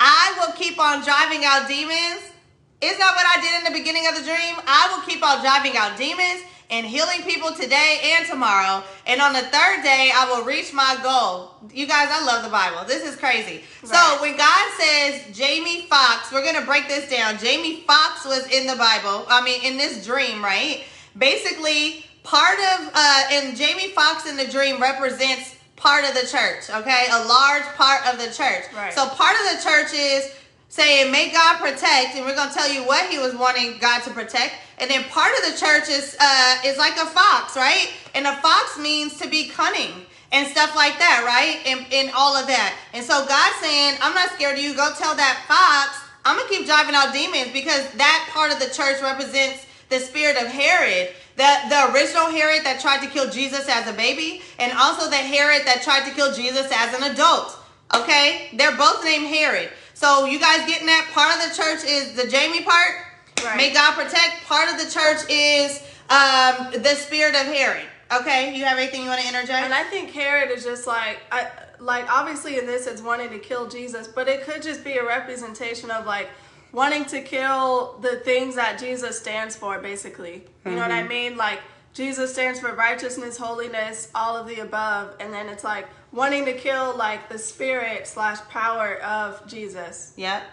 I 0.00 0.34
will 0.38 0.54
keep 0.54 0.80
on 0.80 1.04
driving 1.04 1.44
out 1.44 1.68
demons. 1.68 2.32
Is 2.80 2.96
that 2.96 3.12
what 3.14 3.26
I 3.28 3.40
did 3.42 3.58
in 3.58 3.72
the 3.72 3.78
beginning 3.78 4.08
of 4.08 4.16
the 4.16 4.22
dream? 4.22 4.56
I 4.66 4.90
will 4.90 5.04
keep 5.06 5.22
on 5.22 5.42
driving 5.42 5.76
out 5.76 5.98
demons 5.98 6.42
and 6.70 6.86
healing 6.86 7.22
people 7.22 7.52
today 7.52 8.00
and 8.16 8.26
tomorrow. 8.26 8.82
And 9.06 9.20
on 9.20 9.34
the 9.34 9.42
third 9.42 9.82
day, 9.82 10.10
I 10.14 10.30
will 10.30 10.44
reach 10.46 10.72
my 10.72 10.96
goal. 11.02 11.54
You 11.74 11.86
guys, 11.86 12.08
I 12.10 12.24
love 12.24 12.44
the 12.44 12.50
Bible. 12.50 12.86
This 12.86 13.04
is 13.04 13.16
crazy. 13.16 13.62
Right. 13.82 13.92
So 13.92 14.22
when 14.22 14.38
God 14.38 14.70
says 14.80 15.36
Jamie 15.36 15.82
Foxx, 15.82 16.32
we're 16.32 16.44
going 16.44 16.58
to 16.58 16.64
break 16.64 16.88
this 16.88 17.10
down. 17.10 17.36
Jamie 17.38 17.82
Foxx 17.86 18.24
was 18.24 18.46
in 18.46 18.66
the 18.66 18.76
Bible. 18.76 19.26
I 19.28 19.42
mean, 19.44 19.62
in 19.62 19.76
this 19.76 20.06
dream, 20.06 20.42
right? 20.42 20.84
Basically, 21.18 22.06
part 22.22 22.58
of, 22.58 22.90
uh, 22.94 23.22
and 23.32 23.54
Jamie 23.54 23.88
Foxx 23.88 24.26
in 24.26 24.36
the 24.36 24.46
dream 24.46 24.80
represents 24.80 25.56
part 25.80 26.04
of 26.04 26.14
the 26.14 26.26
church, 26.26 26.68
okay? 26.70 27.06
A 27.10 27.24
large 27.24 27.64
part 27.74 28.06
of 28.06 28.20
the 28.20 28.26
church. 28.26 28.64
Right. 28.76 28.92
So 28.92 29.08
part 29.08 29.34
of 29.34 29.56
the 29.56 29.64
church 29.64 29.92
is 29.94 30.30
saying, 30.68 31.10
may 31.10 31.32
God 31.32 31.58
protect, 31.58 32.14
and 32.14 32.24
we're 32.24 32.36
going 32.36 32.48
to 32.48 32.54
tell 32.54 32.70
you 32.70 32.86
what 32.86 33.10
he 33.10 33.18
was 33.18 33.34
wanting 33.34 33.78
God 33.80 34.02
to 34.04 34.10
protect. 34.10 34.54
And 34.78 34.90
then 34.90 35.04
part 35.04 35.32
of 35.38 35.52
the 35.52 35.58
church 35.58 35.88
is, 35.88 36.16
uh, 36.20 36.58
is 36.64 36.78
like 36.78 36.94
a 36.94 37.06
fox, 37.06 37.56
right? 37.56 37.92
And 38.14 38.26
a 38.26 38.36
fox 38.36 38.78
means 38.78 39.18
to 39.18 39.28
be 39.28 39.48
cunning 39.48 40.06
and 40.32 40.46
stuff 40.46 40.76
like 40.76 40.96
that, 40.98 41.24
right? 41.26 41.66
And, 41.66 41.86
and 41.92 42.12
all 42.14 42.36
of 42.36 42.46
that. 42.46 42.76
And 42.94 43.04
so 43.04 43.26
God's 43.26 43.56
saying, 43.56 43.96
I'm 44.00 44.14
not 44.14 44.30
scared 44.30 44.58
of 44.58 44.62
you. 44.62 44.74
Go 44.74 44.92
tell 44.96 45.16
that 45.16 45.42
fox, 45.48 46.06
I'm 46.24 46.36
going 46.36 46.48
to 46.48 46.54
keep 46.54 46.66
driving 46.66 46.94
out 46.94 47.12
demons 47.12 47.52
because 47.52 47.90
that 47.94 48.28
part 48.30 48.52
of 48.52 48.60
the 48.60 48.72
church 48.72 49.02
represents 49.02 49.66
the 49.88 49.98
spirit 49.98 50.36
of 50.36 50.46
Herod. 50.46 51.14
The, 51.40 51.70
the 51.70 51.94
original 51.94 52.26
Herod 52.26 52.66
that 52.66 52.80
tried 52.82 53.00
to 53.00 53.06
kill 53.06 53.30
Jesus 53.30 53.66
as 53.66 53.88
a 53.88 53.94
baby, 53.94 54.42
and 54.58 54.76
also 54.76 55.08
the 55.08 55.16
Herod 55.16 55.62
that 55.64 55.80
tried 55.80 56.06
to 56.06 56.14
kill 56.14 56.34
Jesus 56.34 56.70
as 56.70 56.92
an 56.92 57.10
adult. 57.10 57.56
Okay? 57.94 58.50
They're 58.52 58.76
both 58.76 59.02
named 59.02 59.26
Herod. 59.26 59.70
So 59.94 60.26
you 60.26 60.38
guys 60.38 60.66
getting 60.66 60.86
that? 60.88 61.08
Part 61.14 61.32
of 61.34 61.48
the 61.48 61.56
church 61.56 61.90
is 61.90 62.12
the 62.12 62.28
Jamie 62.28 62.62
part. 62.62 62.92
Right. 63.42 63.56
May 63.56 63.72
God 63.72 63.94
protect. 63.94 64.44
Part 64.44 64.68
of 64.68 64.84
the 64.84 64.90
church 64.92 65.30
is 65.30 65.82
um, 66.10 66.72
the 66.82 66.94
spirit 66.94 67.34
of 67.34 67.46
Herod. 67.46 67.86
Okay, 68.12 68.54
you 68.54 68.66
have 68.66 68.76
anything 68.76 69.00
you 69.00 69.08
want 69.08 69.22
to 69.22 69.28
interject? 69.28 69.64
And 69.64 69.72
I 69.72 69.84
think 69.84 70.10
Herod 70.10 70.50
is 70.50 70.62
just 70.62 70.86
like, 70.86 71.20
I, 71.32 71.48
like 71.78 72.04
obviously 72.12 72.58
in 72.58 72.66
this 72.66 72.86
it's 72.86 73.00
wanting 73.00 73.30
to 73.30 73.38
kill 73.38 73.66
Jesus, 73.66 74.06
but 74.08 74.28
it 74.28 74.44
could 74.44 74.60
just 74.60 74.84
be 74.84 74.98
a 74.98 75.06
representation 75.06 75.90
of 75.90 76.04
like 76.04 76.28
wanting 76.72 77.04
to 77.06 77.20
kill 77.20 77.98
the 78.00 78.16
things 78.16 78.54
that 78.56 78.78
Jesus 78.78 79.18
stands 79.18 79.56
for, 79.56 79.78
basically. 79.78 80.34
You 80.34 80.40
mm-hmm. 80.40 80.74
know 80.76 80.82
what 80.82 80.90
I 80.90 81.00
mm-hmm. 81.00 81.08
mean? 81.08 81.36
Like, 81.36 81.60
Jesus 81.92 82.32
stands 82.32 82.60
for 82.60 82.72
righteousness, 82.74 83.36
holiness, 83.36 84.10
all 84.14 84.36
of 84.36 84.46
the 84.46 84.60
above. 84.60 85.16
And 85.20 85.32
then 85.32 85.48
it's 85.48 85.64
like 85.64 85.88
wanting 86.12 86.44
to 86.44 86.52
kill, 86.52 86.96
like, 86.96 87.28
the 87.28 87.38
spirit 87.38 88.06
slash 88.06 88.38
power 88.48 88.96
of 89.02 89.46
Jesus. 89.46 90.12
Yep. 90.16 90.44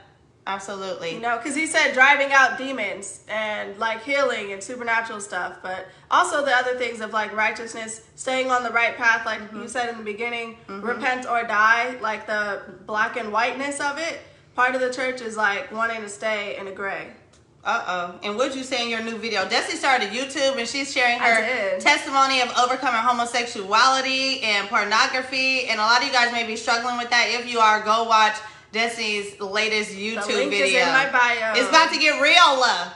Absolutely. 0.48 1.14
You 1.14 1.20
know, 1.20 1.36
because 1.36 1.56
he 1.56 1.68
said 1.68 1.92
driving 1.94 2.32
out 2.32 2.58
demons 2.58 3.26
and 3.28 3.78
like 3.78 4.02
healing 4.04 4.54
and 4.54 4.64
supernatural 4.64 5.20
stuff, 5.20 5.58
but 5.62 5.88
also 6.10 6.46
the 6.46 6.56
other 6.56 6.78
things 6.78 7.02
of 7.02 7.12
like 7.12 7.36
righteousness, 7.36 8.00
staying 8.16 8.50
on 8.50 8.64
the 8.64 8.70
right 8.70 8.96
path, 8.96 9.26
like 9.26 9.42
mm-hmm. 9.42 9.64
you 9.64 9.68
said 9.68 9.90
in 9.90 9.98
the 9.98 10.06
beginning, 10.06 10.56
mm-hmm. 10.68 10.80
repent 10.86 11.26
or 11.30 11.44
die, 11.44 11.98
like 12.00 12.28
the 12.28 12.62
black 12.86 13.18
and 13.18 13.34
whiteness 13.34 13.82
of 13.82 13.98
it 13.98 14.22
part 14.58 14.74
of 14.74 14.82
the 14.82 14.92
church 14.92 15.22
is 15.22 15.38
like 15.38 15.72
wanting 15.72 16.02
to 16.02 16.10
stay 16.10 16.58
in 16.58 16.66
the 16.66 16.72
gray. 16.72 17.08
Uh 17.64 17.84
oh. 17.88 18.20
And 18.24 18.38
what'd 18.38 18.56
you 18.56 18.64
say 18.64 18.84
in 18.84 18.90
your 18.90 19.04
new 19.04 19.18
video? 19.18 19.48
Destiny 19.48 19.78
started 19.78 20.10
YouTube 20.10 20.58
and 20.58 20.68
she's 20.68 20.92
sharing 20.92 21.20
her 21.20 21.80
testimony 21.80 22.42
of 22.42 22.50
overcoming 22.58 23.02
homosexuality 23.02 24.42
and 24.42 24.68
pornography. 24.68 25.68
And 25.68 25.80
a 25.80 25.84
lot 25.84 26.02
of 26.02 26.08
you 26.08 26.14
guys 26.14 26.32
may 26.32 26.46
be 26.46 26.56
struggling 26.56 26.98
with 26.98 27.10
that. 27.12 27.28
If 27.30 27.52
you 27.52 27.60
are, 27.60 27.84
go 27.84 28.06
watch 28.06 28.38
Destiny's 28.72 29.40
latest 29.40 29.92
YouTube 29.92 30.50
video. 30.50 30.82
in 30.82 30.88
my 30.88 31.10
bio. 31.12 31.54
It's 31.54 31.70
about 31.70 31.94
to 31.94 32.00
get 32.00 32.20
real, 32.20 32.60
love. 32.60 32.94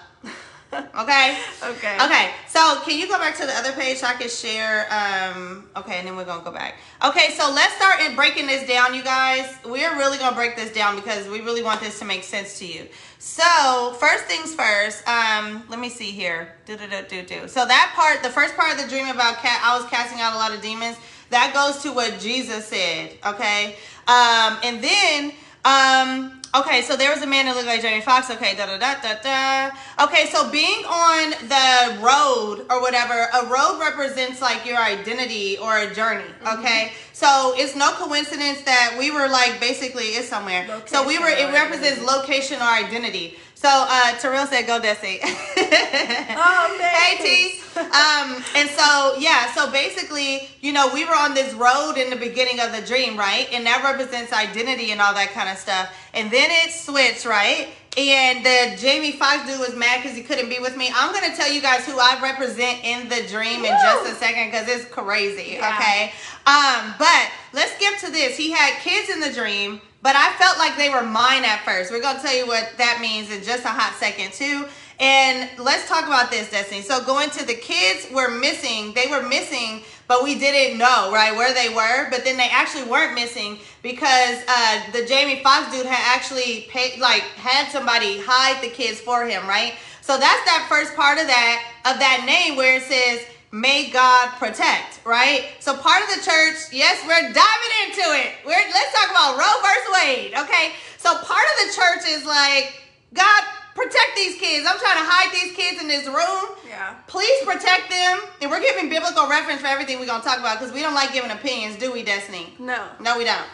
Okay. 0.73 1.37
Okay. 1.63 1.97
Okay. 2.01 2.31
So 2.47 2.79
can 2.85 2.97
you 2.97 3.07
go 3.07 3.17
back 3.17 3.35
to 3.37 3.45
the 3.45 3.53
other 3.53 3.71
page 3.73 3.97
so 3.97 4.07
I 4.07 4.13
can 4.13 4.29
share? 4.29 4.87
Um, 4.91 5.69
okay, 5.75 5.97
and 5.99 6.07
then 6.07 6.15
we're 6.15 6.25
gonna 6.25 6.43
go 6.43 6.51
back. 6.51 6.75
Okay, 7.03 7.31
so 7.31 7.51
let's 7.51 7.73
start 7.75 7.99
in 8.01 8.15
breaking 8.15 8.47
this 8.47 8.67
down, 8.67 8.93
you 8.93 9.03
guys. 9.03 9.53
We're 9.65 9.95
really 9.97 10.17
gonna 10.17 10.35
break 10.35 10.55
this 10.55 10.71
down 10.73 10.95
because 10.95 11.27
we 11.27 11.41
really 11.41 11.63
want 11.63 11.81
this 11.81 11.99
to 11.99 12.05
make 12.05 12.23
sense 12.23 12.59
to 12.59 12.65
you. 12.65 12.87
So 13.19 13.95
first 13.99 14.25
things 14.25 14.55
first. 14.55 15.07
Um, 15.07 15.63
let 15.69 15.79
me 15.79 15.89
see 15.89 16.11
here. 16.11 16.55
Do 16.65 16.77
do 16.77 16.87
do 16.87 17.03
do 17.07 17.21
do. 17.23 17.47
So 17.47 17.65
that 17.65 17.93
part, 17.95 18.23
the 18.23 18.29
first 18.29 18.55
part 18.55 18.71
of 18.73 18.81
the 18.81 18.87
dream 18.87 19.07
about 19.07 19.37
cat, 19.37 19.61
I 19.63 19.77
was 19.77 19.89
casting 19.89 20.19
out 20.21 20.33
a 20.33 20.37
lot 20.37 20.53
of 20.53 20.61
demons. 20.61 20.97
That 21.31 21.53
goes 21.53 21.81
to 21.83 21.91
what 21.93 22.19
Jesus 22.19 22.65
said. 22.67 23.17
Okay. 23.25 23.75
Um, 24.07 24.57
and 24.63 24.83
then 24.83 25.33
um 25.63 26.40
Okay, 26.53 26.81
so 26.81 26.97
there 26.97 27.13
was 27.13 27.21
a 27.21 27.27
man 27.27 27.45
that 27.45 27.55
looked 27.55 27.67
like 27.67 27.81
Jamie 27.81 28.01
Foxx. 28.01 28.29
Okay, 28.29 28.55
da 28.55 28.65
da 28.65 28.77
da 28.77 28.95
da 29.01 29.15
da. 29.23 30.03
Okay, 30.03 30.27
so 30.27 30.51
being 30.51 30.83
on 30.85 31.31
the 31.47 32.03
road 32.03 32.65
or 32.69 32.81
whatever, 32.81 33.13
a 33.13 33.45
road 33.45 33.79
represents 33.79 34.41
like 34.41 34.65
your 34.65 34.77
identity 34.77 35.57
or 35.57 35.77
a 35.77 35.93
journey. 35.93 36.23
Mm-hmm. 36.23 36.59
Okay, 36.59 36.91
mm-hmm. 36.91 37.13
so 37.13 37.53
it's 37.55 37.75
no 37.75 37.91
coincidence 37.91 38.63
that 38.63 38.95
we 38.99 39.11
were 39.11 39.29
like 39.29 39.61
basically 39.61 40.19
it's 40.19 40.27
somewhere. 40.27 40.65
Location 40.67 40.87
so 40.87 41.07
we 41.07 41.19
were. 41.19 41.29
It 41.29 41.53
represents 41.53 42.01
location 42.03 42.57
or 42.57 42.67
identity. 42.67 43.37
So 43.61 43.69
uh, 43.69 44.17
Terrell 44.17 44.47
said, 44.47 44.65
"Go 44.65 44.79
Desi." 44.79 45.19
oh 45.23 46.77
man. 46.79 46.95
Hey 46.95 47.17
T. 47.21 47.61
Um, 47.77 48.43
and 48.55 48.67
so 48.71 49.13
yeah, 49.19 49.53
so 49.53 49.71
basically, 49.71 50.49
you 50.61 50.73
know, 50.73 50.89
we 50.91 51.05
were 51.05 51.13
on 51.13 51.35
this 51.35 51.53
road 51.53 51.93
in 51.95 52.09
the 52.09 52.15
beginning 52.15 52.59
of 52.59 52.71
the 52.71 52.81
dream, 52.81 53.15
right? 53.19 53.47
And 53.53 53.63
that 53.67 53.83
represents 53.83 54.33
identity 54.33 54.91
and 54.91 54.99
all 54.99 55.13
that 55.13 55.29
kind 55.33 55.47
of 55.47 55.57
stuff. 55.57 55.93
And 56.15 56.31
then 56.31 56.49
it 56.49 56.71
switched, 56.71 57.27
right? 57.27 57.69
And 57.95 58.43
the 58.43 58.81
Jamie 58.81 59.11
Foxx 59.11 59.47
dude 59.47 59.59
was 59.59 59.75
mad 59.75 60.01
because 60.01 60.17
he 60.17 60.23
couldn't 60.23 60.49
be 60.49 60.57
with 60.57 60.75
me. 60.75 60.91
I'm 60.95 61.13
gonna 61.13 61.35
tell 61.35 61.51
you 61.51 61.61
guys 61.61 61.85
who 61.85 61.99
I 61.99 62.19
represent 62.19 62.83
in 62.83 63.09
the 63.09 63.27
dream 63.29 63.61
Woo! 63.61 63.67
in 63.67 63.73
just 63.73 64.11
a 64.11 64.15
second 64.15 64.49
because 64.49 64.67
it's 64.69 64.85
crazy. 64.85 65.53
Yeah. 65.53 65.77
Okay. 65.77 66.13
Um, 66.47 66.95
but 66.97 67.29
let's 67.53 67.77
get 67.77 67.99
to 67.99 68.11
this. 68.11 68.35
He 68.35 68.49
had 68.49 68.81
kids 68.81 69.11
in 69.11 69.19
the 69.19 69.31
dream 69.31 69.81
but 70.01 70.15
I 70.15 70.31
felt 70.33 70.57
like 70.57 70.77
they 70.77 70.89
were 70.89 71.03
mine 71.03 71.45
at 71.45 71.63
first. 71.63 71.91
We're 71.91 72.01
going 72.01 72.17
to 72.17 72.21
tell 72.21 72.35
you 72.35 72.47
what 72.47 72.73
that 72.77 72.99
means 73.01 73.31
in 73.31 73.43
just 73.43 73.65
a 73.65 73.69
hot 73.69 73.95
second, 73.99 74.33
too. 74.33 74.65
And 74.99 75.49
let's 75.57 75.87
talk 75.89 76.05
about 76.05 76.29
this, 76.29 76.51
Destiny. 76.51 76.81
So 76.81 77.03
going 77.03 77.29
to 77.31 77.45
the 77.45 77.55
kids 77.55 78.07
were 78.11 78.29
missing. 78.29 78.93
They 78.93 79.07
were 79.07 79.27
missing, 79.27 79.81
but 80.07 80.23
we 80.23 80.37
didn't 80.37 80.77
know, 80.77 81.11
right, 81.11 81.35
where 81.35 81.53
they 81.53 81.73
were. 81.73 82.09
But 82.11 82.23
then 82.23 82.37
they 82.37 82.49
actually 82.51 82.83
weren't 82.83 83.15
missing 83.15 83.57
because 83.81 84.43
uh, 84.47 84.81
the 84.91 85.05
Jamie 85.05 85.41
Foxx 85.41 85.71
dude 85.71 85.87
had 85.87 86.15
actually 86.15 86.67
paid, 86.69 86.99
like, 86.99 87.23
had 87.33 87.71
somebody 87.71 88.19
hide 88.21 88.61
the 88.63 88.69
kids 88.69 88.99
for 88.99 89.25
him, 89.25 89.47
right? 89.47 89.73
So 90.01 90.17
that's 90.17 90.45
that 90.45 90.67
first 90.69 90.95
part 90.95 91.17
of 91.17 91.27
that, 91.27 91.63
of 91.85 91.97
that 91.99 92.23
name 92.25 92.55
where 92.55 92.77
it 92.77 92.83
says, 92.83 93.25
may 93.51 93.89
God 93.89 94.29
protect, 94.39 95.01
right? 95.05 95.51
So 95.59 95.75
part 95.75 96.03
of 96.03 96.09
the 96.09 96.21
church, 96.23 96.71
yes, 96.71 97.03
we're 97.05 97.33
diving 97.33 97.73
into 97.85 98.05
it. 98.23 98.33
We're 98.45 98.53
let's 98.53 98.93
talk 98.93 99.11
about 99.11 99.37
Roe 99.37 99.57
versus 99.61 99.89
Wade, 99.93 100.33
okay? 100.37 100.73
So 100.97 101.13
part 101.13 101.45
of 101.51 101.67
the 101.67 101.73
church 101.73 102.03
is 102.07 102.25
like, 102.25 102.81
God, 103.13 103.43
protect 103.75 104.15
these 104.15 104.39
kids. 104.39 104.65
I'm 104.69 104.79
trying 104.79 105.03
to 105.03 105.07
hide 105.07 105.33
these 105.33 105.55
kids 105.55 105.81
in 105.81 105.87
this 105.87 106.07
room. 106.07 106.55
Yeah. 106.67 106.95
Please 107.07 107.43
protect 107.43 107.89
them. 107.89 108.19
And 108.41 108.49
we're 108.49 108.61
giving 108.61 108.89
biblical 108.89 109.27
reference 109.27 109.61
for 109.61 109.67
everything 109.67 109.99
we're 109.99 110.05
gonna 110.05 110.23
talk 110.23 110.39
about 110.39 110.59
because 110.59 110.73
we 110.73 110.81
don't 110.81 110.95
like 110.95 111.13
giving 111.13 111.31
opinions, 111.31 111.75
do 111.77 111.91
we, 111.91 112.03
Destiny? 112.03 112.53
No. 112.59 112.87
No, 112.99 113.17
we 113.17 113.25
don't. 113.25 113.45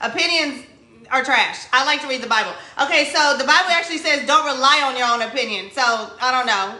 Opinions 0.00 0.64
are 1.10 1.24
trash. 1.24 1.66
I 1.72 1.84
like 1.84 2.00
to 2.02 2.08
read 2.08 2.22
the 2.22 2.28
Bible. 2.28 2.52
Okay, 2.82 3.10
so 3.14 3.36
the 3.38 3.44
Bible 3.44 3.70
actually 3.70 3.98
says 3.98 4.26
don't 4.26 4.44
rely 4.44 4.82
on 4.84 4.96
your 4.96 5.08
own 5.08 5.22
opinion. 5.22 5.70
So 5.72 5.82
I 5.82 6.30
don't 6.30 6.46
know. 6.46 6.78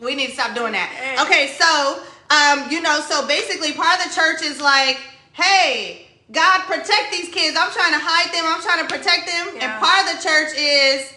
We 0.00 0.14
need 0.14 0.28
to 0.28 0.32
stop 0.32 0.54
doing 0.54 0.72
that. 0.72 0.90
Okay, 1.26 1.54
so 1.58 2.02
um, 2.30 2.70
you 2.70 2.80
know, 2.80 3.00
so 3.00 3.26
basically 3.26 3.72
part 3.72 3.98
of 3.98 4.08
the 4.08 4.14
church 4.14 4.42
is 4.42 4.60
like, 4.60 4.98
hey, 5.32 6.06
God 6.30 6.60
protect 6.62 7.10
these 7.10 7.28
kids. 7.28 7.56
I'm 7.58 7.72
trying 7.72 7.92
to 7.92 7.98
hide 7.98 8.32
them. 8.32 8.44
I'm 8.46 8.62
trying 8.62 8.86
to 8.86 8.88
protect 8.88 9.26
them. 9.26 9.48
And 9.60 9.82
part 9.82 10.06
of 10.06 10.16
the 10.16 10.22
church 10.22 10.54
is 10.56 11.12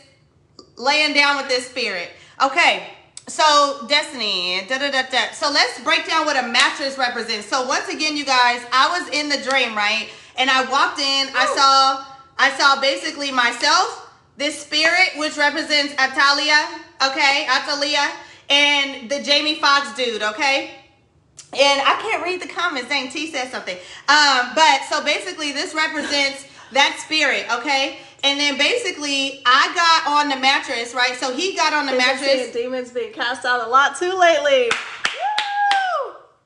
laying 0.76 1.14
down 1.14 1.38
with 1.38 1.48
this 1.48 1.68
spirit. 1.68 2.10
Okay, 2.44 2.90
so 3.28 3.86
destiny. 3.88 4.66
Da, 4.68 4.80
da, 4.80 4.90
da, 4.90 5.04
da. 5.04 5.32
So 5.34 5.52
let's 5.52 5.80
break 5.84 6.08
down 6.08 6.26
what 6.26 6.36
a 6.36 6.48
mattress 6.48 6.98
represents. 6.98 7.46
So 7.46 7.68
once 7.68 7.88
again, 7.90 8.18
you 8.18 8.26
guys, 8.26 8.66
I 8.74 8.90
was 8.98 9.08
in 9.14 9.30
the 9.30 9.38
dream, 9.38 9.78
right? 9.78 10.10
And 10.36 10.50
I 10.50 10.66
walked 10.66 11.00
in. 11.00 11.30
I 11.36 11.46
saw, 11.46 12.06
I 12.40 12.50
saw 12.58 12.82
basically 12.82 13.32
myself, 13.32 14.10
this 14.38 14.60
spirit 14.60 15.14
which 15.18 15.38
represents 15.38 15.94
Atalia. 15.94 16.58
Okay, 17.06 17.46
Atalia, 17.50 18.10
and 18.50 19.10
the 19.10 19.22
Jamie 19.22 19.56
Foxx 19.56 19.96
dude. 19.96 20.22
Okay. 20.22 20.72
And 21.54 21.82
I 21.82 22.00
can't 22.02 22.24
read 22.24 22.42
the 22.42 22.48
comments. 22.48 22.90
Dang, 22.90 23.10
T 23.10 23.32
said 23.32 23.50
something. 23.52 23.78
Um, 24.10 24.52
but 24.56 24.82
so 24.90 25.04
basically, 25.04 25.52
this 25.52 25.76
represents 25.76 26.48
that 26.72 27.00
spirit, 27.06 27.46
okay? 27.52 28.00
And 28.24 28.40
then 28.40 28.58
basically, 28.58 29.42
I 29.46 29.72
got 29.76 30.12
on 30.18 30.30
the 30.30 30.38
mattress, 30.38 30.96
right? 30.96 31.16
So 31.16 31.36
he 31.36 31.56
got 31.56 31.74
on 31.74 31.86
the 31.86 31.92
mattress. 31.92 32.52
demons 32.52 32.92
being 32.92 33.14
cast 33.14 33.46
out 33.46 33.68
a 33.68 33.70
lot 33.70 33.98
too 34.00 34.18
lately. 34.18 34.70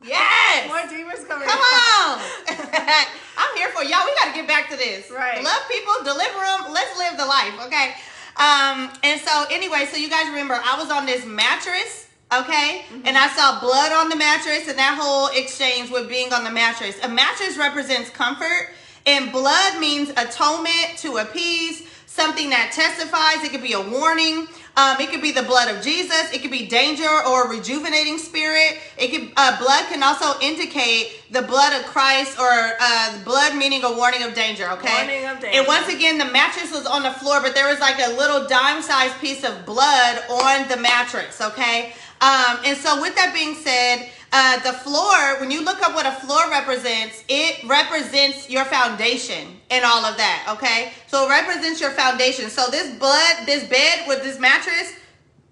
Yes. 0.03 0.67
More 0.67 0.87
demons 0.89 1.25
coming. 1.25 1.47
Come 1.47 1.59
on. 1.59 2.19
I'm 3.37 3.57
here 3.57 3.69
for 3.69 3.83
y'all. 3.83 4.05
We 4.05 4.15
got 4.15 4.31
to 4.31 4.33
get 4.33 4.47
back 4.47 4.69
to 4.69 4.77
this. 4.77 5.11
Right. 5.11 5.43
Love 5.43 5.61
people, 5.69 5.93
deliver 6.03 6.39
them. 6.39 6.71
Let's 6.71 6.97
live 6.97 7.17
the 7.17 7.25
life, 7.25 7.53
okay? 7.67 7.95
Um, 8.37 8.91
and 9.03 9.19
so 9.19 9.45
anyway, 9.51 9.87
so 9.91 9.97
you 9.97 10.09
guys 10.09 10.27
remember 10.27 10.59
I 10.63 10.79
was 10.79 10.91
on 10.91 11.05
this 11.07 11.25
mattress, 11.25 12.07
okay? 12.31 12.85
And 13.03 13.17
I 13.17 13.27
saw 13.29 13.59
blood 13.59 13.91
on 13.91 14.09
the 14.09 14.15
mattress 14.15 14.67
and 14.67 14.77
that 14.77 14.97
whole 14.99 15.29
exchange 15.33 15.89
with 15.89 16.07
being 16.07 16.31
on 16.31 16.43
the 16.43 16.51
mattress. 16.51 16.99
A 17.03 17.09
mattress 17.09 17.57
represents 17.57 18.11
comfort 18.11 18.69
and 19.07 19.31
blood 19.31 19.79
means 19.79 20.09
atonement 20.09 20.97
to 20.97 21.17
appease, 21.17 21.87
something 22.17 22.49
that 22.49 22.71
testifies. 22.73 23.45
It 23.45 23.51
could 23.51 23.61
be 23.61 23.73
a 23.73 23.81
warning. 23.81 24.47
Um, 24.75 24.97
it 24.99 25.09
could 25.09 25.21
be 25.21 25.31
the 25.31 25.43
blood 25.43 25.73
of 25.73 25.83
Jesus. 25.83 26.33
It 26.33 26.41
could 26.41 26.51
be 26.51 26.65
danger 26.65 27.07
or 27.07 27.45
a 27.45 27.49
rejuvenating 27.49 28.17
spirit. 28.17 28.79
It 28.97 29.09
could 29.09 29.31
uh, 29.37 29.57
blood 29.59 29.85
can 29.87 30.01
also 30.03 30.37
indicate 30.41 31.21
the 31.31 31.43
blood 31.43 31.79
of 31.79 31.85
Christ 31.85 32.39
or 32.39 32.73
uh, 32.79 33.23
blood 33.23 33.55
meaning 33.55 33.83
a 33.83 33.95
warning 33.95 34.23
of 34.23 34.33
danger. 34.33 34.69
Okay. 34.71 35.05
Warning 35.05 35.29
of 35.29 35.39
danger. 35.39 35.59
And 35.59 35.67
once 35.67 35.87
again, 35.87 36.17
the 36.17 36.25
mattress 36.25 36.71
was 36.71 36.85
on 36.85 37.03
the 37.03 37.11
floor, 37.11 37.39
but 37.41 37.53
there 37.53 37.69
was 37.69 37.79
like 37.79 37.99
a 37.99 38.11
little 38.17 38.47
dime-sized 38.47 39.17
piece 39.21 39.43
of 39.43 39.65
blood 39.65 40.19
on 40.29 40.67
the 40.67 40.77
mattress. 40.77 41.39
Okay. 41.39 41.93
Um, 42.19 42.57
and 42.65 42.75
so, 42.75 42.99
with 42.99 43.15
that 43.15 43.31
being 43.33 43.53
said, 43.53 44.09
uh, 44.33 44.59
the 44.61 44.73
floor, 44.73 45.39
when 45.39 45.51
you 45.51 45.63
look 45.63 45.81
up 45.81 45.93
what 45.93 46.07
a 46.07 46.11
floor 46.11 46.49
represents, 46.49 47.23
it 47.29 47.63
represents 47.63 48.49
your 48.49 48.65
foundation 48.65 49.56
and 49.69 49.83
all 49.83 50.05
of 50.05 50.17
that. 50.17 50.47
Okay. 50.49 50.91
So, 51.07 51.25
it 51.25 51.29
represents 51.29 51.81
your 51.81 51.91
foundation. 51.91 52.49
So, 52.49 52.69
this 52.69 52.97
blood, 52.97 53.45
this 53.45 53.67
bed 53.67 54.07
with 54.07 54.23
this 54.23 54.39
mattress, 54.39 54.93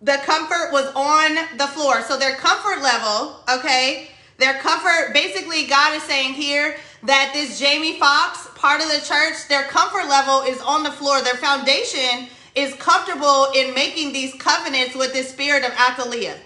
the 0.01 0.19
comfort 0.23 0.71
was 0.71 0.91
on 0.95 1.57
the 1.57 1.67
floor. 1.67 2.01
So, 2.01 2.17
their 2.17 2.35
comfort 2.35 2.81
level, 2.81 3.39
okay, 3.49 4.09
their 4.37 4.55
comfort, 4.55 5.13
basically, 5.13 5.65
God 5.67 5.95
is 5.95 6.03
saying 6.03 6.33
here 6.33 6.77
that 7.03 7.31
this 7.33 7.59
Jamie 7.59 7.97
Foxx, 7.99 8.49
part 8.55 8.81
of 8.81 8.87
the 8.87 8.99
church, 9.05 9.47
their 9.47 9.63
comfort 9.63 10.07
level 10.09 10.41
is 10.41 10.59
on 10.61 10.83
the 10.83 10.91
floor. 10.91 11.21
Their 11.21 11.35
foundation 11.35 12.27
is 12.55 12.73
comfortable 12.75 13.47
in 13.55 13.73
making 13.73 14.13
these 14.13 14.33
covenants 14.35 14.95
with 14.95 15.13
the 15.13 15.23
spirit 15.23 15.63
of 15.63 15.71
Athaliah. 15.71 16.37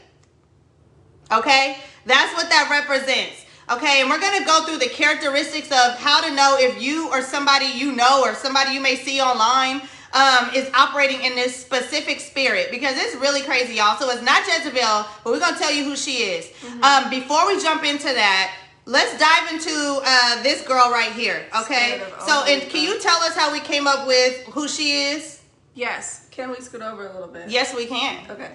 Okay? 1.31 1.77
That's 2.05 2.33
what 2.33 2.49
that 2.49 2.67
represents. 2.69 3.45
Okay, 3.71 4.01
and 4.01 4.09
we're 4.09 4.19
gonna 4.19 4.45
go 4.45 4.65
through 4.65 4.79
the 4.79 4.89
characteristics 4.89 5.67
of 5.67 5.99
how 5.99 6.21
to 6.21 6.33
know 6.33 6.57
if 6.59 6.81
you 6.81 7.07
or 7.09 7.21
somebody 7.21 7.67
you 7.67 7.91
know 7.91 8.23
or 8.23 8.33
somebody 8.33 8.73
you 8.73 8.81
may 8.81 8.95
see 8.95 9.21
online 9.21 9.81
um, 10.13 10.49
is 10.55 10.69
operating 10.73 11.21
in 11.21 11.35
this 11.35 11.55
specific 11.55 12.19
spirit 12.19 12.71
because 12.71 12.95
it's 12.97 13.15
really 13.17 13.41
crazy, 13.41 13.75
y'all. 13.75 13.95
So 13.97 14.09
it's 14.09 14.23
not 14.23 14.47
Jezebel, 14.47 15.05
but 15.23 15.31
we're 15.31 15.39
gonna 15.39 15.57
tell 15.57 15.71
you 15.71 15.83
who 15.83 15.95
she 15.95 16.23
is. 16.23 16.51
Um, 16.81 17.11
before 17.11 17.45
we 17.45 17.61
jump 17.61 17.83
into 17.83 18.05
that, 18.05 18.55
let's 18.85 19.11
dive 19.19 19.53
into 19.53 20.01
uh, 20.03 20.41
this 20.41 20.65
girl 20.67 20.89
right 20.91 21.11
here. 21.11 21.45
Okay, 21.61 22.01
so 22.25 22.45
and 22.45 22.63
can 22.71 22.83
you 22.83 22.99
tell 22.99 23.21
us 23.21 23.35
how 23.35 23.51
we 23.51 23.59
came 23.59 23.85
up 23.85 24.07
with 24.07 24.45
who 24.45 24.67
she 24.67 25.11
is? 25.11 25.41
Yes. 25.75 26.27
Can 26.31 26.49
we 26.49 26.55
scoot 26.57 26.81
over 26.81 27.07
a 27.07 27.13
little 27.13 27.27
bit? 27.27 27.49
Yes, 27.49 27.75
we 27.75 27.85
can. 27.85 28.31
Okay. 28.31 28.49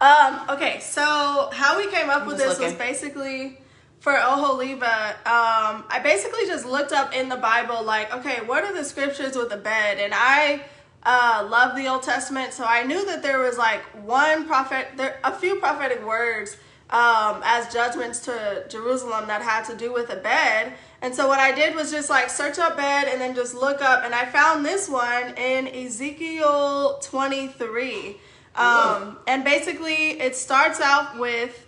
Um, 0.00 0.40
okay, 0.48 0.80
so 0.80 1.50
how 1.52 1.76
we 1.76 1.88
came 1.88 2.10
up 2.10 2.26
with 2.26 2.38
just 2.38 2.58
this 2.58 2.70
was 2.70 2.74
basically 2.74 3.58
for 4.00 4.14
Oholibah, 4.14 5.10
um, 5.26 5.84
I 5.88 6.00
basically 6.02 6.46
just 6.46 6.64
looked 6.64 6.92
up 6.92 7.14
in 7.14 7.28
the 7.28 7.36
Bible, 7.36 7.84
like, 7.84 8.12
okay, 8.14 8.38
what 8.46 8.64
are 8.64 8.72
the 8.72 8.82
scriptures 8.82 9.36
with 9.36 9.52
a 9.52 9.58
bed? 9.58 9.98
And 9.98 10.14
I 10.16 10.62
uh, 11.02 11.46
love 11.50 11.76
the 11.76 11.86
Old 11.86 12.02
Testament, 12.02 12.54
so 12.54 12.64
I 12.64 12.82
knew 12.82 13.04
that 13.06 13.22
there 13.22 13.38
was 13.40 13.58
like 13.58 13.82
one 14.04 14.46
prophet, 14.46 14.88
there 14.96 15.20
a 15.22 15.34
few 15.34 15.56
prophetic 15.56 16.04
words 16.04 16.56
um, 16.88 17.42
as 17.44 17.72
judgments 17.72 18.20
to 18.20 18.64
Jerusalem 18.70 19.26
that 19.28 19.42
had 19.42 19.64
to 19.66 19.76
do 19.76 19.92
with 19.92 20.08
a 20.10 20.16
bed. 20.16 20.72
And 21.02 21.14
so 21.14 21.28
what 21.28 21.38
I 21.38 21.52
did 21.52 21.74
was 21.74 21.90
just 21.90 22.08
like 22.08 22.30
search 22.30 22.58
up 22.58 22.78
bed 22.78 23.06
and 23.06 23.20
then 23.20 23.34
just 23.34 23.54
look 23.54 23.82
up, 23.82 24.02
and 24.04 24.14
I 24.14 24.24
found 24.24 24.64
this 24.64 24.88
one 24.88 25.34
in 25.36 25.68
Ezekiel 25.68 26.98
23. 27.02 28.16
Um, 28.56 29.18
and 29.26 29.44
basically, 29.44 30.20
it 30.20 30.34
starts 30.34 30.80
out 30.80 31.18
with 31.18 31.66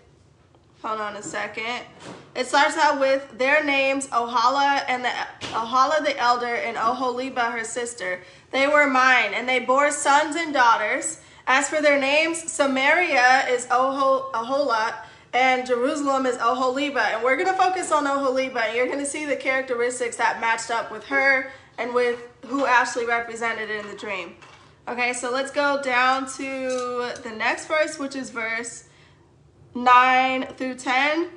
Hold 0.82 1.00
on 1.00 1.14
a 1.14 1.22
second. 1.22 1.84
It 2.34 2.48
starts 2.48 2.76
out 2.76 2.98
with 2.98 3.38
their 3.38 3.62
names, 3.62 4.08
Ohala 4.08 4.82
and 4.88 5.04
the 5.04 5.10
Ohala 5.52 6.04
the 6.04 6.18
elder 6.18 6.56
and 6.56 6.76
Oholibah 6.76 7.52
her 7.52 7.62
sister. 7.62 8.20
They 8.50 8.66
were 8.66 8.90
mine, 8.90 9.32
and 9.32 9.48
they 9.48 9.60
bore 9.60 9.92
sons 9.92 10.34
and 10.34 10.52
daughters. 10.52 11.20
As 11.46 11.68
for 11.68 11.80
their 11.80 12.00
names, 12.00 12.50
Samaria 12.50 13.46
is 13.48 13.68
Oho, 13.70 14.32
Oholah, 14.32 14.94
and 15.32 15.64
Jerusalem 15.64 16.26
is 16.26 16.36
Oholibah. 16.38 17.14
And 17.14 17.22
we're 17.22 17.36
gonna 17.36 17.56
focus 17.56 17.92
on 17.92 18.04
Oholibah, 18.04 18.66
and 18.66 18.76
you're 18.76 18.88
gonna 18.88 19.06
see 19.06 19.24
the 19.24 19.36
characteristics 19.36 20.16
that 20.16 20.40
matched 20.40 20.72
up 20.72 20.90
with 20.90 21.04
her 21.04 21.52
and 21.78 21.94
with 21.94 22.18
who 22.46 22.66
Ashley 22.66 23.06
represented 23.06 23.70
in 23.70 23.86
the 23.86 23.96
dream. 23.96 24.34
Okay, 24.88 25.12
so 25.12 25.30
let's 25.30 25.52
go 25.52 25.80
down 25.80 26.26
to 26.38 27.12
the 27.22 27.32
next 27.36 27.68
verse, 27.68 28.00
which 28.00 28.16
is 28.16 28.30
verse 28.30 28.88
9 29.74 30.46
through 30.56 30.74
10. 30.74 31.30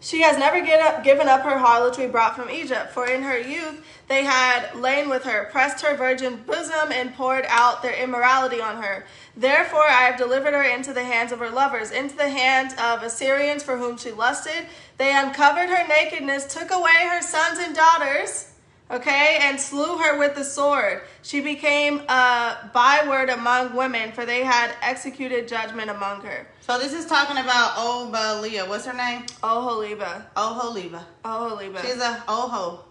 She 0.00 0.20
has 0.20 0.36
never 0.36 0.60
given 0.60 1.28
up 1.28 1.42
her 1.42 1.56
harlotry 1.58 2.06
brought 2.08 2.36
from 2.36 2.50
Egypt, 2.50 2.90
for 2.90 3.06
in 3.06 3.22
her 3.22 3.38
youth 3.38 3.82
they 4.06 4.22
had 4.22 4.74
lain 4.74 5.08
with 5.08 5.24
her, 5.24 5.48
pressed 5.50 5.82
her 5.82 5.96
virgin 5.96 6.44
bosom, 6.46 6.92
and 6.92 7.14
poured 7.14 7.46
out 7.48 7.82
their 7.82 7.94
immorality 7.94 8.60
on 8.60 8.82
her. 8.82 9.06
Therefore 9.34 9.88
I 9.88 10.02
have 10.02 10.18
delivered 10.18 10.52
her 10.52 10.62
into 10.62 10.92
the 10.92 11.04
hands 11.04 11.32
of 11.32 11.38
her 11.38 11.48
lovers, 11.48 11.90
into 11.90 12.14
the 12.16 12.28
hands 12.28 12.74
of 12.74 13.02
Assyrians 13.02 13.62
for 13.62 13.78
whom 13.78 13.96
she 13.96 14.10
lusted. 14.10 14.66
They 14.98 15.16
uncovered 15.16 15.70
her 15.70 15.88
nakedness, 15.88 16.52
took 16.52 16.70
away 16.70 17.08
her 17.08 17.22
sons 17.22 17.58
and 17.58 17.74
daughters, 17.74 18.52
okay, 18.90 19.38
and 19.40 19.58
slew 19.58 19.96
her 19.96 20.18
with 20.18 20.34
the 20.34 20.44
sword. 20.44 21.00
She 21.22 21.40
became 21.40 22.00
a 22.10 22.70
byword 22.74 23.30
among 23.30 23.74
women, 23.74 24.12
for 24.12 24.26
they 24.26 24.44
had 24.44 24.74
executed 24.82 25.48
judgment 25.48 25.88
among 25.88 26.20
her. 26.26 26.46
So 26.66 26.78
this 26.78 26.94
is 26.94 27.04
talking 27.04 27.36
about 27.36 27.76
Obalia. 27.76 28.66
What's 28.66 28.86
her 28.86 28.94
name? 28.94 29.26
Oholibah. 29.42 30.24
Oholibah. 30.34 31.04
Oholibah. 31.22 31.82
She's 31.82 31.98
a 32.00 32.24
oho. 32.26 32.82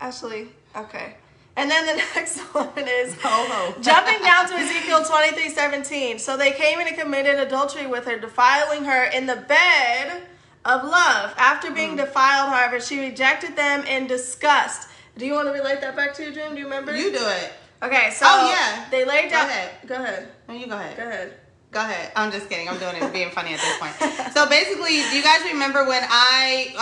Ashley. 0.00 0.48
Okay. 0.74 1.16
And 1.54 1.70
then 1.70 1.84
the 1.84 1.96
next 2.16 2.38
one 2.54 2.70
is 2.78 3.14
Oho. 3.22 3.78
jumping 3.82 4.18
down 4.22 4.48
to 4.48 4.54
Ezekiel 4.54 5.04
23 5.04 5.50
17. 5.50 6.18
So 6.20 6.38
they 6.38 6.52
came 6.52 6.80
and 6.80 6.96
committed 6.96 7.38
adultery 7.38 7.86
with 7.86 8.06
her, 8.06 8.18
defiling 8.18 8.84
her 8.84 9.04
in 9.04 9.26
the 9.26 9.36
bed 9.36 10.22
of 10.64 10.82
love. 10.82 11.34
After 11.36 11.70
being 11.70 11.90
hmm. 11.90 11.96
defiled, 11.98 12.48
however, 12.48 12.80
she 12.80 12.98
rejected 12.98 13.56
them 13.56 13.84
in 13.84 14.06
disgust. 14.06 14.88
Do 15.18 15.26
you 15.26 15.34
want 15.34 15.48
to 15.48 15.52
relate 15.52 15.82
that 15.82 15.94
back 15.94 16.14
to 16.14 16.22
your 16.22 16.32
dream? 16.32 16.54
Do 16.54 16.60
you 16.60 16.64
remember? 16.64 16.96
You 16.96 17.12
do 17.12 17.26
it. 17.26 17.52
Okay, 17.82 18.08
so 18.10 18.24
Oh, 18.26 18.48
yeah. 18.48 18.86
they 18.90 19.04
laid 19.04 19.24
Go 19.24 19.36
down. 19.36 19.48
ahead. 19.50 19.70
Go 19.86 19.94
ahead. 19.96 20.28
No, 20.48 20.54
you 20.54 20.66
go 20.66 20.76
ahead. 20.76 20.96
Go 20.96 21.02
ahead. 21.02 21.34
Go 21.72 21.80
ahead. 21.80 22.12
I'm 22.14 22.30
just 22.30 22.50
kidding. 22.50 22.68
I'm 22.68 22.78
doing 22.78 22.96
it 22.96 23.12
being 23.14 23.30
funny 23.30 23.54
at 23.54 23.60
this 23.60 23.78
point. 23.78 23.94
So 24.34 24.46
basically, 24.46 24.96
do 25.10 25.16
you 25.16 25.22
guys 25.22 25.40
remember 25.50 25.86
when 25.86 26.02
I, 26.06 26.74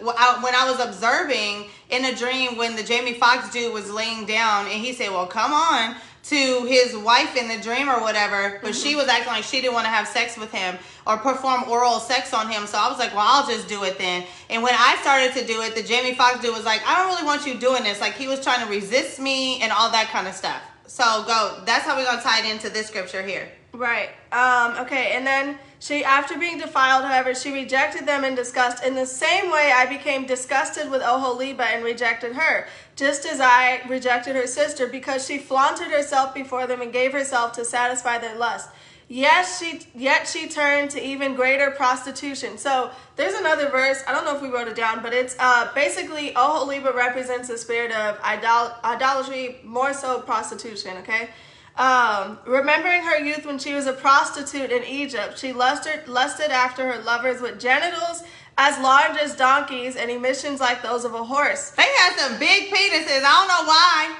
uh, 0.00 0.40
when 0.40 0.54
I 0.54 0.70
was 0.70 0.78
observing 0.78 1.66
in 1.90 2.04
a 2.04 2.14
dream 2.14 2.56
when 2.56 2.76
the 2.76 2.84
Jamie 2.84 3.14
Foxx 3.14 3.50
dude 3.50 3.74
was 3.74 3.90
laying 3.90 4.26
down 4.26 4.66
and 4.66 4.74
he 4.74 4.92
said, 4.92 5.10
"Well, 5.10 5.26
come 5.26 5.52
on." 5.52 5.96
To 6.24 6.66
his 6.66 6.94
wife 6.94 7.36
in 7.36 7.48
the 7.48 7.56
dream 7.56 7.88
or 7.88 8.02
whatever, 8.02 8.58
but 8.60 8.72
mm-hmm. 8.72 8.82
she 8.82 8.94
was 8.94 9.08
acting 9.08 9.28
like 9.28 9.44
she 9.44 9.62
didn't 9.62 9.72
want 9.72 9.86
to 9.86 9.90
have 9.90 10.06
sex 10.06 10.36
with 10.36 10.52
him 10.52 10.76
or 11.06 11.16
perform 11.16 11.64
oral 11.70 12.00
sex 12.00 12.34
on 12.34 12.50
him. 12.50 12.66
So 12.66 12.76
I 12.76 12.90
was 12.90 12.98
like, 12.98 13.14
well, 13.14 13.24
I'll 13.26 13.46
just 13.46 13.66
do 13.66 13.82
it 13.84 13.96
then. 13.96 14.24
And 14.50 14.62
when 14.62 14.74
I 14.76 14.98
started 15.00 15.32
to 15.40 15.46
do 15.46 15.62
it, 15.62 15.74
the 15.74 15.82
Jamie 15.82 16.14
Foxx 16.14 16.42
dude 16.42 16.54
was 16.54 16.66
like, 16.66 16.82
I 16.86 16.98
don't 16.98 17.06
really 17.14 17.24
want 17.24 17.46
you 17.46 17.54
doing 17.54 17.82
this. 17.82 17.98
Like 18.02 18.12
he 18.12 18.28
was 18.28 18.42
trying 18.42 18.62
to 18.62 18.70
resist 18.70 19.18
me 19.18 19.62
and 19.62 19.72
all 19.72 19.90
that 19.90 20.08
kind 20.08 20.28
of 20.28 20.34
stuff. 20.34 20.60
So 20.86 21.24
go. 21.26 21.62
That's 21.64 21.86
how 21.86 21.96
we're 21.96 22.04
gonna 22.04 22.20
tie 22.20 22.46
it 22.46 22.52
into 22.52 22.68
this 22.68 22.88
scripture 22.88 23.22
here. 23.22 23.48
Right. 23.72 24.10
Um, 24.32 24.76
okay, 24.86 25.12
and 25.12 25.26
then 25.26 25.58
she, 25.78 26.02
after 26.02 26.36
being 26.38 26.58
defiled, 26.58 27.04
however, 27.04 27.34
she 27.34 27.52
rejected 27.52 28.06
them 28.06 28.24
in 28.24 28.34
disgust. 28.34 28.82
In 28.82 28.94
the 28.94 29.06
same 29.06 29.50
way, 29.50 29.72
I 29.74 29.86
became 29.86 30.26
disgusted 30.26 30.90
with 30.90 31.02
Oholibah 31.02 31.60
and 31.60 31.84
rejected 31.84 32.32
her, 32.34 32.66
just 32.96 33.24
as 33.26 33.40
I 33.40 33.82
rejected 33.88 34.34
her 34.34 34.46
sister, 34.46 34.86
because 34.88 35.26
she 35.26 35.38
flaunted 35.38 35.88
herself 35.88 36.34
before 36.34 36.66
them 36.66 36.80
and 36.80 36.92
gave 36.92 37.12
herself 37.12 37.52
to 37.52 37.64
satisfy 37.64 38.18
their 38.18 38.36
lust. 38.36 38.70
Yes, 39.10 39.58
she 39.58 39.80
yet 39.94 40.28
she 40.28 40.48
turned 40.48 40.90
to 40.90 41.02
even 41.02 41.34
greater 41.34 41.70
prostitution. 41.70 42.58
So 42.58 42.90
there's 43.16 43.32
another 43.34 43.70
verse. 43.70 44.02
I 44.06 44.12
don't 44.12 44.26
know 44.26 44.36
if 44.36 44.42
we 44.42 44.50
wrote 44.50 44.68
it 44.68 44.76
down, 44.76 45.02
but 45.02 45.14
it's 45.14 45.34
uh, 45.38 45.70
basically 45.74 46.32
Oholibah 46.32 46.94
represents 46.94 47.48
the 47.48 47.56
spirit 47.56 47.90
of 47.90 48.18
idol- 48.22 48.74
idolatry, 48.84 49.60
more 49.64 49.94
so 49.94 50.20
prostitution. 50.20 50.98
Okay, 50.98 51.30
um, 51.78 52.38
remembering 52.44 53.04
her 53.04 53.18
youth 53.18 53.46
when 53.46 53.58
she 53.58 53.72
was 53.72 53.86
a 53.86 53.92
prostitute 53.92 54.72
in 54.72 54.82
Egypt, 54.84 55.38
she 55.38 55.52
lusted, 55.52 56.08
lusted 56.08 56.50
after 56.50 56.92
her 56.92 57.02
lovers 57.02 57.40
with 57.40 57.60
genitals 57.60 58.24
as 58.58 58.76
large 58.80 59.16
as 59.16 59.36
donkeys 59.36 59.94
and 59.94 60.10
emissions 60.10 60.58
like 60.58 60.82
those 60.82 61.04
of 61.04 61.14
a 61.14 61.22
horse. 61.22 61.70
They 61.70 61.84
had 61.84 62.16
some 62.16 62.38
big 62.40 62.72
penises. 62.72 63.22
I 63.24 63.32
don't 63.38 63.48
know 63.48 63.68
why. 63.68 64.16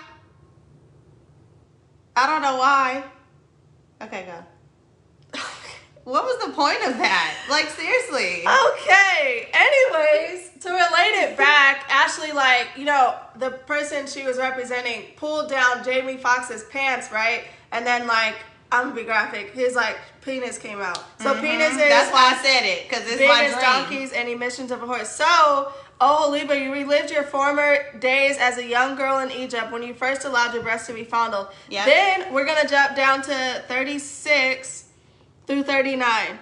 I 2.14 2.26
don't 2.28 2.42
know 2.42 2.56
why. 2.56 3.04
Okay, 4.02 4.24
go. 4.26 4.44
What 6.08 6.24
was 6.24 6.46
the 6.46 6.52
point 6.52 6.82
of 6.86 6.96
that? 6.96 7.34
Like, 7.50 7.68
seriously. 7.68 8.42
Okay. 8.46 9.48
Anyways, 9.52 10.50
to 10.60 10.70
relate 10.70 11.22
it 11.22 11.36
back, 11.36 11.84
Ashley, 11.90 12.32
like, 12.32 12.68
you 12.76 12.86
know, 12.86 13.14
the 13.36 13.50
person 13.50 14.06
she 14.06 14.24
was 14.24 14.38
representing 14.38 15.04
pulled 15.16 15.50
down 15.50 15.84
Jamie 15.84 16.16
Foxx's 16.16 16.64
pants, 16.64 17.12
right? 17.12 17.44
And 17.72 17.86
then, 17.86 18.06
like, 18.06 18.36
I'm 18.72 18.84
gonna 18.84 18.96
be 18.96 19.04
graphic. 19.04 19.52
His 19.52 19.74
like 19.74 19.96
penis 20.20 20.58
came 20.58 20.80
out. 20.80 21.02
So 21.20 21.32
mm-hmm. 21.32 21.40
penis 21.40 21.70
is 21.70 21.78
that's 21.78 22.12
why 22.12 22.34
I 22.34 22.42
said 22.42 22.66
it 22.66 22.86
because 22.86 23.04
it's 23.06 23.16
dream. 23.16 23.62
donkeys 23.62 24.12
and 24.12 24.28
emissions 24.28 24.70
of 24.70 24.82
a 24.82 24.86
horse. 24.86 25.08
So 25.08 25.72
Oh, 26.00 26.28
Liba, 26.30 26.56
you 26.56 26.72
relived 26.72 27.10
your 27.10 27.24
former 27.24 27.78
days 27.98 28.36
as 28.38 28.56
a 28.56 28.64
young 28.64 28.94
girl 28.94 29.18
in 29.18 29.32
Egypt 29.32 29.72
when 29.72 29.82
you 29.82 29.94
first 29.94 30.24
allowed 30.24 30.54
your 30.54 30.62
breasts 30.62 30.86
to 30.86 30.92
be 30.92 31.02
fondled. 31.02 31.48
Yep. 31.70 31.86
Then 31.86 32.32
we're 32.32 32.46
going 32.46 32.62
to 32.62 32.68
jump 32.68 32.94
down 32.94 33.20
to 33.22 33.64
36 33.66 34.84
through 35.48 35.62
39. 35.62 36.38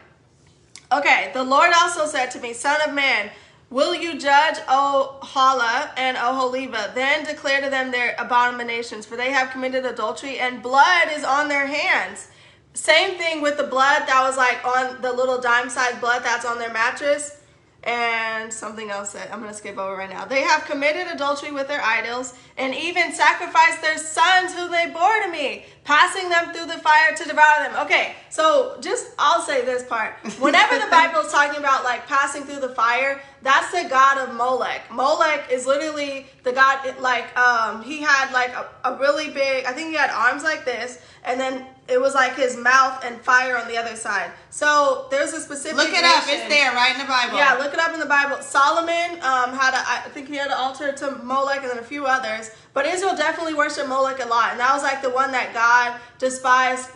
Okay, 0.92 1.30
the 1.32 1.44
Lord 1.44 1.70
also 1.80 2.06
said 2.06 2.30
to 2.32 2.40
me, 2.40 2.52
Son 2.52 2.80
of 2.86 2.92
man, 2.92 3.30
will 3.70 3.94
you 3.94 4.18
judge 4.18 4.56
Oholah 4.66 5.90
and 5.96 6.16
Oholibah? 6.16 6.92
Then 6.92 7.24
declare 7.24 7.60
to 7.60 7.70
them 7.70 7.92
their 7.92 8.16
abominations, 8.18 9.06
for 9.06 9.16
they 9.16 9.30
have 9.30 9.50
committed 9.50 9.86
adultery, 9.86 10.40
and 10.40 10.60
blood 10.60 11.08
is 11.12 11.22
on 11.22 11.48
their 11.48 11.68
hands. 11.68 12.28
Same 12.74 13.16
thing 13.16 13.42
with 13.42 13.56
the 13.56 13.64
blood 13.64 14.02
that 14.08 14.22
was 14.22 14.36
like 14.36 14.64
on 14.66 15.00
the 15.00 15.12
little 15.12 15.40
dime 15.40 15.70
sized 15.70 16.00
blood 16.00 16.24
that's 16.24 16.44
on 16.44 16.58
their 16.58 16.72
mattress 16.72 17.40
and 17.86 18.52
something 18.52 18.90
else 18.90 19.12
that 19.12 19.32
I'm 19.32 19.38
going 19.38 19.50
to 19.50 19.56
skip 19.56 19.78
over 19.78 19.96
right 19.96 20.10
now. 20.10 20.24
They 20.24 20.42
have 20.42 20.64
committed 20.64 21.06
adultery 21.06 21.52
with 21.52 21.68
their 21.68 21.80
idols 21.80 22.34
and 22.58 22.74
even 22.74 23.12
sacrificed 23.12 23.80
their 23.80 23.96
sons 23.96 24.52
who 24.52 24.68
they 24.68 24.90
bore 24.90 25.22
to 25.22 25.30
me, 25.30 25.64
passing 25.84 26.28
them 26.28 26.52
through 26.52 26.66
the 26.66 26.80
fire 26.80 27.14
to 27.16 27.24
devour 27.24 27.62
them. 27.62 27.86
Okay, 27.86 28.16
so 28.28 28.76
just 28.80 29.12
I'll 29.18 29.40
say 29.40 29.64
this 29.64 29.84
part. 29.84 30.14
Whenever 30.40 30.78
the 30.78 30.86
Bible 30.90 31.20
is 31.20 31.32
talking 31.32 31.60
about 31.60 31.84
like 31.84 32.08
passing 32.08 32.42
through 32.42 32.60
the 32.60 32.74
fire, 32.74 33.22
that's 33.42 33.70
the 33.70 33.88
god 33.88 34.18
of 34.18 34.34
Molech. 34.34 34.90
Molech 34.90 35.48
is 35.52 35.66
literally 35.66 36.26
the 36.42 36.52
god 36.52 37.00
like 37.00 37.36
um 37.38 37.82
he 37.82 38.02
had 38.02 38.32
like 38.32 38.50
a, 38.50 38.68
a 38.84 38.98
really 38.98 39.30
big 39.30 39.64
I 39.64 39.72
think 39.72 39.90
he 39.90 39.96
had 39.96 40.10
arms 40.10 40.42
like 40.42 40.64
this 40.64 41.00
and 41.24 41.38
then 41.38 41.66
it 41.88 42.00
was 42.00 42.14
like 42.14 42.34
his 42.34 42.56
mouth 42.56 43.04
and 43.04 43.20
fire 43.20 43.56
on 43.56 43.68
the 43.68 43.76
other 43.76 43.94
side. 43.94 44.30
So 44.50 45.06
there's 45.10 45.32
a 45.32 45.40
specific. 45.40 45.76
Look 45.76 45.88
it 45.88 46.02
nation. 46.02 46.04
up. 46.06 46.24
It's 46.26 46.48
there, 46.48 46.72
right 46.72 46.92
in 46.92 46.98
the 46.98 47.06
Bible. 47.06 47.38
Yeah, 47.38 47.54
look 47.54 47.72
it 47.72 47.78
up 47.78 47.94
in 47.94 48.00
the 48.00 48.06
Bible. 48.06 48.42
Solomon 48.42 49.12
um, 49.22 49.56
had 49.56 49.74
a, 49.74 50.06
I 50.06 50.08
think 50.12 50.28
he 50.28 50.36
had 50.36 50.48
an 50.48 50.56
altar 50.56 50.92
to 50.92 51.10
Molech 51.22 51.62
and 51.62 51.70
then 51.70 51.78
a 51.78 51.82
few 51.82 52.06
others. 52.06 52.50
But 52.72 52.86
Israel 52.86 53.16
definitely 53.16 53.54
worshiped 53.54 53.88
Molech 53.88 54.24
a 54.24 54.28
lot, 54.28 54.50
and 54.50 54.60
that 54.60 54.72
was 54.74 54.82
like 54.82 55.00
the 55.02 55.10
one 55.10 55.32
that 55.32 55.54
God 55.54 56.00
despised 56.18 56.90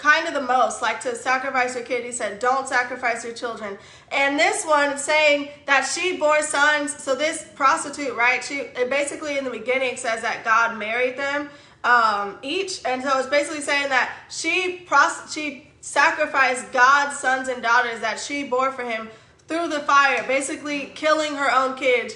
kind 0.00 0.26
of 0.26 0.32
the 0.32 0.40
most, 0.40 0.80
like 0.80 0.98
to 1.02 1.14
sacrifice 1.14 1.74
your 1.74 1.84
kid. 1.84 2.04
He 2.04 2.12
said, 2.12 2.38
"Don't 2.38 2.66
sacrifice 2.66 3.22
your 3.22 3.34
children." 3.34 3.76
And 4.10 4.38
this 4.38 4.64
one 4.64 4.96
saying 4.96 5.50
that 5.66 5.82
she 5.82 6.16
bore 6.16 6.42
sons. 6.42 6.96
So 7.02 7.14
this 7.14 7.46
prostitute, 7.54 8.16
right? 8.16 8.42
She 8.42 8.60
it 8.60 8.88
basically 8.88 9.36
in 9.36 9.44
the 9.44 9.50
beginning 9.50 9.98
says 9.98 10.22
that 10.22 10.44
God 10.44 10.78
married 10.78 11.18
them 11.18 11.50
um, 11.84 12.38
each, 12.42 12.84
and 12.84 13.02
so 13.02 13.18
it's 13.18 13.28
basically 13.28 13.62
saying 13.62 13.88
that 13.88 14.14
she 14.28 14.82
pros- 14.86 15.32
she 15.32 15.70
sacrificed 15.80 16.72
God's 16.72 17.18
sons 17.18 17.48
and 17.48 17.62
daughters 17.62 18.00
that 18.00 18.20
she 18.20 18.44
bore 18.44 18.70
for 18.70 18.82
him 18.82 19.08
through 19.48 19.68
the 19.68 19.80
fire, 19.80 20.22
basically 20.26 20.92
killing 20.94 21.34
her 21.34 21.50
own 21.50 21.76
kids, 21.76 22.14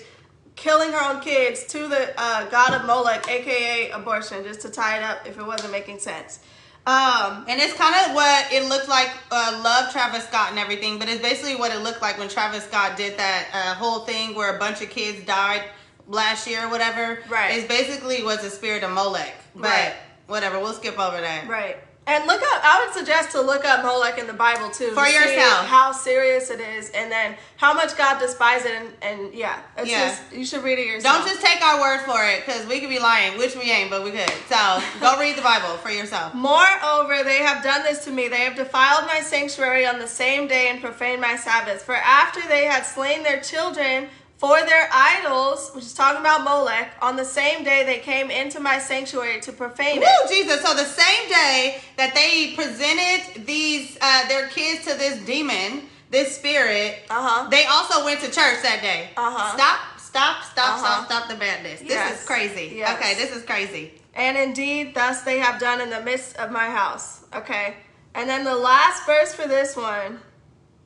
killing 0.54 0.92
her 0.92 1.10
own 1.10 1.20
kids 1.20 1.64
to 1.64 1.88
the 1.88 2.12
uh, 2.16 2.48
god 2.50 2.74
of 2.74 2.86
Molech, 2.86 3.28
aka 3.28 3.90
abortion, 3.90 4.44
just 4.44 4.60
to 4.60 4.70
tie 4.70 4.98
it 4.98 5.02
up 5.02 5.26
if 5.26 5.38
it 5.38 5.46
wasn't 5.46 5.72
making 5.72 5.98
sense. 5.98 6.40
Um, 6.86 7.46
and 7.48 7.58
it's 7.62 7.72
kind 7.72 7.94
of 8.04 8.14
what 8.14 8.52
it 8.52 8.68
looked 8.68 8.90
like. 8.90 9.10
Uh, 9.30 9.62
love 9.64 9.90
Travis 9.90 10.24
Scott 10.24 10.50
and 10.50 10.58
everything, 10.58 10.98
but 10.98 11.08
it's 11.08 11.22
basically 11.22 11.56
what 11.56 11.72
it 11.72 11.82
looked 11.82 12.02
like 12.02 12.18
when 12.18 12.28
Travis 12.28 12.64
Scott 12.64 12.98
did 12.98 13.16
that 13.18 13.48
uh, 13.54 13.74
whole 13.74 14.00
thing 14.00 14.34
where 14.34 14.54
a 14.54 14.58
bunch 14.58 14.82
of 14.82 14.90
kids 14.90 15.24
died 15.24 15.62
last 16.08 16.46
year 16.46 16.66
or 16.66 16.70
whatever. 16.70 17.20
Right. 17.28 17.58
It 17.58 17.68
basically 17.68 18.22
was 18.22 18.42
the 18.42 18.50
spirit 18.50 18.82
of 18.82 18.90
Molech. 18.90 19.34
But 19.54 19.64
right. 19.64 19.94
whatever, 20.26 20.58
we'll 20.58 20.72
skip 20.72 20.98
over 20.98 21.20
that. 21.20 21.48
Right. 21.48 21.76
And 22.06 22.26
look 22.26 22.42
up. 22.42 22.60
I 22.62 22.84
would 22.84 22.94
suggest 22.94 23.30
to 23.30 23.40
look 23.40 23.64
up 23.64 23.82
Molech 23.82 24.18
in 24.18 24.26
the 24.26 24.34
Bible 24.34 24.68
too 24.68 24.90
for 24.90 25.06
yourself. 25.06 25.66
How 25.66 25.90
serious 25.92 26.50
it 26.50 26.60
is, 26.60 26.90
and 26.90 27.10
then 27.10 27.34
how 27.56 27.72
much 27.72 27.96
God 27.96 28.18
despises 28.18 28.66
it, 28.66 28.74
and, 28.74 28.88
and 29.00 29.34
yeah, 29.34 29.58
yeah. 29.82 30.08
Just, 30.08 30.32
you 30.34 30.44
should 30.44 30.62
read 30.62 30.78
it 30.78 30.86
yourself. 30.86 31.16
Don't 31.16 31.26
just 31.26 31.40
take 31.40 31.62
our 31.62 31.80
word 31.80 32.00
for 32.00 32.22
it, 32.22 32.44
because 32.44 32.66
we 32.66 32.80
could 32.80 32.90
be 32.90 32.98
lying, 32.98 33.38
which 33.38 33.56
we 33.56 33.70
ain't, 33.72 33.88
but 33.88 34.04
we 34.04 34.10
could. 34.10 34.30
So 34.50 34.82
go 35.00 35.18
read 35.18 35.36
the 35.36 35.42
Bible 35.42 35.78
for 35.78 35.90
yourself. 35.90 36.34
Moreover, 36.34 37.24
they 37.24 37.38
have 37.38 37.64
done 37.64 37.82
this 37.84 38.04
to 38.04 38.10
me. 38.10 38.28
They 38.28 38.40
have 38.40 38.56
defiled 38.56 39.06
my 39.06 39.20
sanctuary 39.20 39.86
on 39.86 39.98
the 39.98 40.08
same 40.08 40.46
day 40.46 40.68
and 40.68 40.82
profaned 40.82 41.22
my 41.22 41.36
Sabbaths. 41.36 41.82
For 41.82 41.94
after 41.94 42.46
they 42.48 42.66
had 42.66 42.82
slain 42.82 43.22
their 43.22 43.40
children 43.40 44.08
for 44.44 44.60
their 44.66 44.90
idols, 44.92 45.70
which 45.70 45.84
is 45.84 45.94
talking 45.94 46.20
about 46.20 46.44
Molech, 46.44 46.92
on 47.00 47.16
the 47.16 47.24
same 47.24 47.64
day 47.64 47.82
they 47.82 47.98
came 48.00 48.30
into 48.30 48.60
my 48.60 48.78
sanctuary 48.78 49.40
to 49.40 49.52
profane 49.52 50.00
Woo, 50.00 50.04
it. 50.06 50.28
Jesus. 50.28 50.60
So 50.60 50.74
the 50.74 50.84
same 50.84 51.30
day 51.30 51.80
that 51.96 52.14
they 52.14 52.52
presented 52.54 53.46
these 53.46 53.96
uh, 54.02 54.28
their 54.28 54.48
kids 54.48 54.84
to 54.84 54.98
this 54.98 55.24
demon, 55.24 55.88
this 56.10 56.36
spirit, 56.36 57.04
uh-huh. 57.08 57.48
they 57.48 57.64
also 57.64 58.04
went 58.04 58.20
to 58.20 58.26
church 58.26 58.60
that 58.62 58.80
day. 58.82 59.08
Uh-huh. 59.16 59.56
Stop, 59.56 59.98
stop, 59.98 60.44
stop, 60.44 60.78
uh-huh. 60.78 60.78
stop, 60.78 61.06
stop 61.06 61.28
the 61.30 61.36
madness. 61.36 61.80
This 61.80 61.88
yes. 61.88 62.20
is 62.20 62.26
crazy. 62.26 62.74
Yes. 62.76 62.98
Okay, 62.98 63.14
this 63.14 63.34
is 63.34 63.44
crazy. 63.44 63.94
And 64.12 64.36
indeed, 64.36 64.94
thus 64.94 65.22
they 65.22 65.38
have 65.38 65.58
done 65.58 65.80
in 65.80 65.88
the 65.88 66.02
midst 66.02 66.36
of 66.36 66.50
my 66.50 66.66
house. 66.66 67.24
Okay. 67.34 67.76
And 68.14 68.28
then 68.28 68.44
the 68.44 68.54
last 68.54 69.06
verse 69.06 69.32
for 69.34 69.48
this 69.48 69.74
one 69.74 70.20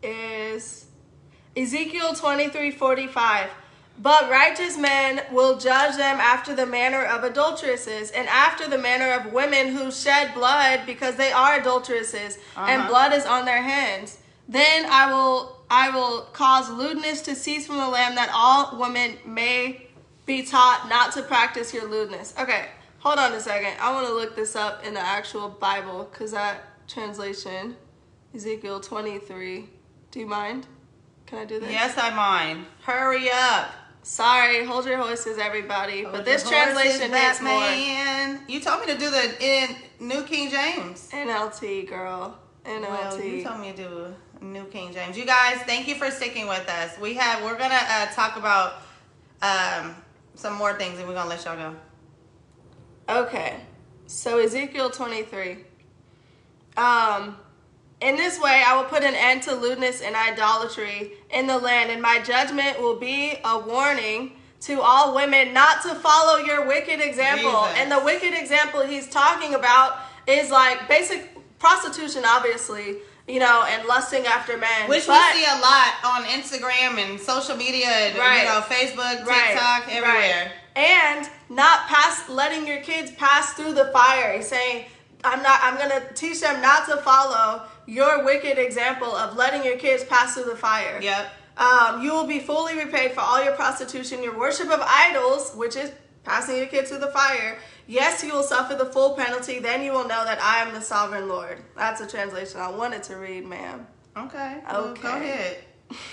is 0.00 0.77
Ezekiel 1.58 2.14
23 2.14 2.70
45. 2.70 3.50
But 4.00 4.30
righteous 4.30 4.78
men 4.78 5.22
will 5.32 5.58
judge 5.58 5.96
them 5.96 6.20
after 6.20 6.54
the 6.54 6.66
manner 6.66 7.02
of 7.02 7.24
adulteresses, 7.24 8.12
and 8.12 8.28
after 8.28 8.68
the 8.68 8.78
manner 8.78 9.10
of 9.10 9.32
women 9.32 9.74
who 9.74 9.90
shed 9.90 10.34
blood 10.34 10.82
because 10.86 11.16
they 11.16 11.32
are 11.32 11.58
adulteresses, 11.58 12.38
uh-huh. 12.56 12.66
and 12.68 12.88
blood 12.88 13.12
is 13.12 13.26
on 13.26 13.44
their 13.44 13.60
hands. 13.60 14.18
Then 14.48 14.86
I 14.88 15.12
will 15.12 15.58
I 15.68 15.90
will 15.90 16.22
cause 16.32 16.70
lewdness 16.70 17.22
to 17.22 17.34
cease 17.34 17.66
from 17.66 17.78
the 17.78 17.88
land, 17.88 18.16
that 18.16 18.30
all 18.32 18.78
women 18.78 19.18
may 19.26 19.88
be 20.26 20.44
taught 20.44 20.86
not 20.88 21.12
to 21.14 21.22
practice 21.22 21.74
your 21.74 21.90
lewdness. 21.90 22.34
Okay, 22.38 22.66
hold 22.98 23.18
on 23.18 23.32
a 23.32 23.40
second. 23.40 23.72
I 23.80 23.92
want 23.92 24.06
to 24.06 24.14
look 24.14 24.36
this 24.36 24.54
up 24.54 24.86
in 24.86 24.94
the 24.94 25.00
actual 25.00 25.48
Bible 25.48 26.08
because 26.10 26.30
that 26.30 26.86
translation, 26.86 27.76
Ezekiel 28.32 28.78
23. 28.78 29.68
Do 30.12 30.20
you 30.20 30.26
mind? 30.26 30.68
Can 31.28 31.38
I 31.38 31.44
do 31.44 31.60
this? 31.60 31.70
Yes, 31.70 31.94
I 31.98 32.08
mind. 32.08 32.64
Hurry 32.82 33.28
up. 33.30 33.70
Sorry, 34.02 34.64
hold 34.64 34.86
your 34.86 34.96
horses, 34.96 35.36
everybody. 35.36 36.02
Hold 36.02 36.14
but 36.14 36.24
this 36.24 36.48
translation 36.48 37.12
hits 37.12 37.42
more. 37.42 37.68
You 38.48 38.60
told 38.60 38.80
me 38.80 38.86
to 38.94 38.98
do 38.98 39.10
the 39.10 39.36
in 39.38 39.76
New 40.00 40.22
King 40.22 40.50
James. 40.50 41.10
NLT, 41.12 41.86
girl. 41.86 42.38
Well, 42.64 43.22
you 43.22 43.44
told 43.44 43.60
me 43.60 43.72
to 43.72 43.76
do 43.76 44.14
New 44.40 44.64
King 44.64 44.90
James. 44.94 45.18
You 45.18 45.26
guys, 45.26 45.58
thank 45.66 45.86
you 45.86 45.96
for 45.96 46.10
sticking 46.10 46.48
with 46.48 46.66
us. 46.66 46.98
We 46.98 47.12
have 47.14 47.42
we're 47.44 47.58
gonna 47.58 47.74
uh, 47.74 48.06
talk 48.06 48.38
about 48.38 48.82
um, 49.42 49.94
some 50.34 50.54
more 50.54 50.72
things, 50.78 50.98
and 50.98 51.06
we're 51.06 51.14
gonna 51.14 51.28
let 51.28 51.44
y'all 51.44 51.56
go. 51.56 51.76
Okay, 53.20 53.60
so 54.06 54.38
Ezekiel 54.38 54.88
23. 54.88 55.58
Um, 56.78 57.36
in 58.00 58.16
this 58.16 58.38
way, 58.40 58.62
I 58.66 58.76
will 58.76 58.84
put 58.84 59.02
an 59.02 59.14
end 59.14 59.42
to 59.44 59.54
lewdness 59.54 60.00
and 60.02 60.14
idolatry 60.14 61.12
in 61.30 61.46
the 61.46 61.58
land, 61.58 61.90
and 61.90 62.00
my 62.00 62.20
judgment 62.20 62.80
will 62.80 62.96
be 62.96 63.38
a 63.44 63.58
warning 63.58 64.32
to 64.60 64.80
all 64.80 65.14
women 65.14 65.52
not 65.52 65.82
to 65.82 65.94
follow 65.94 66.38
your 66.38 66.66
wicked 66.66 67.00
example. 67.00 67.50
Jesus. 67.50 67.78
And 67.78 67.92
the 67.92 68.00
wicked 68.00 68.34
example 68.34 68.82
he's 68.86 69.08
talking 69.08 69.54
about 69.54 69.98
is 70.26 70.50
like 70.50 70.88
basic 70.88 71.30
prostitution, 71.58 72.22
obviously, 72.26 72.98
you 73.26 73.38
know, 73.40 73.64
and 73.68 73.86
lusting 73.86 74.26
after 74.26 74.56
men. 74.56 74.88
Which 74.88 75.06
But- 75.06 75.34
we 75.34 75.40
see 75.40 75.46
a 75.46 75.58
lot 75.60 75.94
on 76.04 76.24
Instagram 76.24 76.98
and 76.98 77.20
social 77.20 77.56
media, 77.56 77.88
and 77.88 78.18
Right. 78.18 78.38
you 78.42 78.44
know, 78.48 78.60
Facebook, 78.68 79.26
Right, 79.26 79.50
TikTok, 79.52 79.82
everywhere. 79.92 80.52
right. 80.76 80.82
And 80.84 81.28
not 81.48 81.88
pass 81.88 82.28
letting 82.28 82.66
your 82.66 82.78
kids 82.80 83.10
pass 83.12 83.52
through 83.54 83.72
the 83.74 83.86
fire. 83.92 84.34
He's 84.36 84.48
saying, 84.48 84.86
I'm 85.24 85.42
not 85.42 85.60
I'm 85.62 85.76
gonna 85.76 86.02
teach 86.14 86.40
them 86.40 86.60
not 86.62 86.86
to 86.88 86.98
follow 86.98 87.62
your 87.86 88.24
wicked 88.24 88.58
example 88.58 89.14
of 89.14 89.36
letting 89.36 89.64
your 89.64 89.76
kids 89.76 90.04
pass 90.04 90.34
through 90.34 90.44
the 90.44 90.56
fire. 90.56 91.00
Yep. 91.02 91.32
Um, 91.56 92.02
you 92.02 92.12
will 92.12 92.26
be 92.26 92.38
fully 92.38 92.76
repaid 92.76 93.12
for 93.12 93.20
all 93.20 93.42
your 93.42 93.54
prostitution, 93.54 94.22
your 94.22 94.38
worship 94.38 94.70
of 94.70 94.80
idols, 94.80 95.52
which 95.56 95.74
is 95.74 95.90
passing 96.22 96.56
your 96.56 96.66
kids 96.66 96.90
through 96.90 97.00
the 97.00 97.10
fire. 97.10 97.58
Yes, 97.88 98.22
you 98.22 98.32
will 98.32 98.44
suffer 98.44 98.76
the 98.76 98.86
full 98.86 99.16
penalty. 99.16 99.58
Then 99.58 99.82
you 99.82 99.92
will 99.92 100.06
know 100.06 100.24
that 100.24 100.40
I 100.40 100.58
am 100.58 100.72
the 100.72 100.80
sovereign 100.80 101.28
Lord. 101.28 101.58
That's 101.74 102.00
a 102.00 102.06
translation 102.06 102.60
I 102.60 102.70
wanted 102.70 103.02
to 103.04 103.16
read, 103.16 103.44
ma'am. 103.46 103.86
Okay. 104.16 104.58
well, 104.70 104.94
Go 104.94 105.16
ahead. 105.16 105.58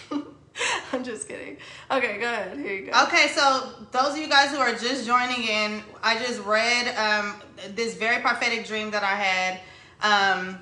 I'm 0.93 1.03
just 1.03 1.27
kidding. 1.27 1.57
Okay, 1.91 2.19
go 2.19 2.25
ahead. 2.25 2.57
Here 2.57 2.73
you 2.73 2.91
go. 2.91 3.03
Okay, 3.03 3.27
so 3.35 3.69
those 3.91 4.13
of 4.13 4.17
you 4.17 4.29
guys 4.29 4.51
who 4.51 4.57
are 4.57 4.71
just 4.71 5.05
joining 5.05 5.43
in, 5.43 5.81
I 6.03 6.17
just 6.19 6.41
read 6.43 6.95
um, 6.95 7.41
this 7.75 7.95
very 7.95 8.21
prophetic 8.21 8.65
dream 8.65 8.91
that 8.91 9.03
I 9.03 9.15
had. 9.15 9.59
Um, 10.01 10.59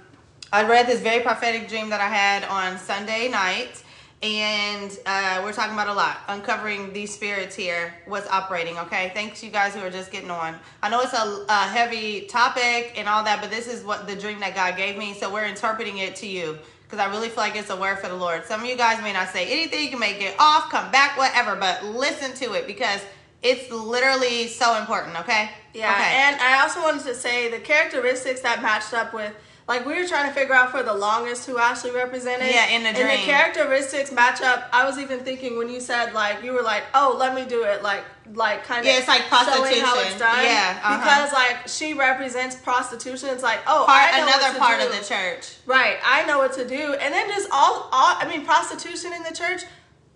I 0.52 0.64
read 0.64 0.88
this 0.88 1.02
very 1.02 1.24
prophetic 1.24 1.68
dream 1.68 1.90
that 1.90 2.02
I 2.02 2.08
had 2.08 2.44
on 2.46 2.78
Sunday 2.78 3.28
night, 3.30 3.84
and 4.22 4.98
uh, 5.06 5.42
we're 5.44 5.52
talking 5.52 5.74
about 5.74 5.88
a 5.88 5.94
lot, 5.94 6.22
uncovering 6.28 6.94
these 6.94 7.14
spirits 7.14 7.56
here, 7.56 7.94
what's 8.06 8.30
operating. 8.30 8.78
Okay, 8.78 9.12
thanks 9.14 9.44
you 9.44 9.50
guys 9.50 9.74
who 9.74 9.82
are 9.82 9.90
just 9.90 10.12
getting 10.12 10.32
on. 10.32 10.56
I 10.82 10.90
know 10.90 11.02
it's 11.02 11.14
a, 11.14 11.46
a 11.50 11.68
heavy 11.68 12.22
topic 12.22 12.94
and 12.96 13.10
all 13.10 13.24
that, 13.24 13.42
but 13.42 13.50
this 13.50 13.68
is 13.68 13.84
what 13.84 14.08
the 14.08 14.16
dream 14.16 14.40
that 14.42 14.56
God 14.56 14.78
gave 14.78 14.98
me, 14.98 15.14
so 15.14 15.32
we're 15.32 15.46
interpreting 15.46 15.98
it 15.98 16.16
to 16.18 16.28
you 16.28 16.60
because 16.84 17.00
I 17.00 17.10
really 17.10 17.30
feel 17.30 17.38
like 17.44 17.56
it's 17.56 17.70
a 17.70 17.76
word 17.76 18.00
for 18.00 18.08
the 18.08 18.16
Lord. 18.16 18.46
Some 18.46 18.62
of 18.62 18.68
you 18.68 18.76
guys 18.78 19.02
may 19.02 19.14
not 19.14 19.30
say 19.30 19.48
anything, 19.52 19.84
you 19.84 19.90
can 19.90 20.00
make 20.00 20.22
it 20.22 20.36
off, 20.40 20.70
come 20.70 20.92
back, 20.92 21.18
whatever, 21.18 21.56
but 21.56 21.84
listen 21.86 22.34
to 22.36 22.54
it 22.54 22.68
because 22.68 23.02
it's 23.42 23.72
literally 23.72 24.48
so 24.48 24.78
important, 24.80 25.20
okay? 25.20 25.50
Yeah, 25.74 25.92
Okay. 25.92 26.14
and 26.16 26.40
I 26.40 26.62
also 26.62 26.82
wanted 26.82 27.04
to 27.06 27.16
say 27.16 27.50
the 27.50 27.60
characteristics 27.60 28.42
that 28.42 28.62
matched 28.62 28.94
up 28.94 29.14
with, 29.14 29.34
like 29.68 29.86
we 29.86 29.94
were 29.94 30.08
trying 30.08 30.28
to 30.28 30.34
figure 30.34 30.54
out 30.54 30.72
for 30.72 30.84
the 30.84 30.94
longest 30.94 31.46
who 31.48 31.58
Ashley 31.58 31.92
represented. 31.92 32.54
Yeah, 32.54 32.68
in 32.68 32.84
the 32.84 32.90
And 32.90 32.98
the 32.98 33.26
characteristics 33.26 34.12
match 34.12 34.42
up. 34.42 34.70
I 34.74 34.86
was 34.86 34.98
even 34.98 35.20
thinking 35.20 35.58
when 35.58 35.70
you 35.70 35.80
said 35.80 36.14
like 36.14 36.44
you 36.44 36.52
were 36.52 36.62
like, 36.62 36.84
oh, 36.94 37.16
let 37.18 37.34
me 37.34 37.46
do 37.46 37.64
it, 37.64 37.82
like 37.82 38.04
like 38.34 38.66
kind 38.66 38.82
of 38.82 38.86
Yeah, 38.86 39.00
it's 39.00 39.08
like 39.08 39.22
showing 39.22 39.32
how 39.32 39.46
prostitution. 39.46 40.08
it's 40.08 40.20
done. 40.20 40.44
Yeah, 40.44 40.80
uh-huh. 40.84 40.98
because 40.98 41.34
like 41.34 41.68
she 41.68 41.94
represents 41.94 42.56
prostitution. 42.58 43.30
It's 43.30 43.44
like 43.44 43.60
oh, 43.68 43.86
part, 43.88 44.12
another 44.14 44.60
part 44.60 44.82
do. 44.82 44.88
of 44.88 44.92
the 44.98 45.04
church. 45.06 45.56
Right, 45.66 45.98
I 46.04 46.26
know 46.26 46.40
what 46.40 46.54
to 46.54 46.68
do. 46.68 46.96
And 46.96 47.14
then 47.14 47.30
just 47.30 47.48
all, 47.52 47.90
all 47.92 48.16
I 48.20 48.28
mean, 48.28 48.46
prostitution 48.46 49.14
in 49.14 49.24
the 49.24 49.34
church. 49.34 49.64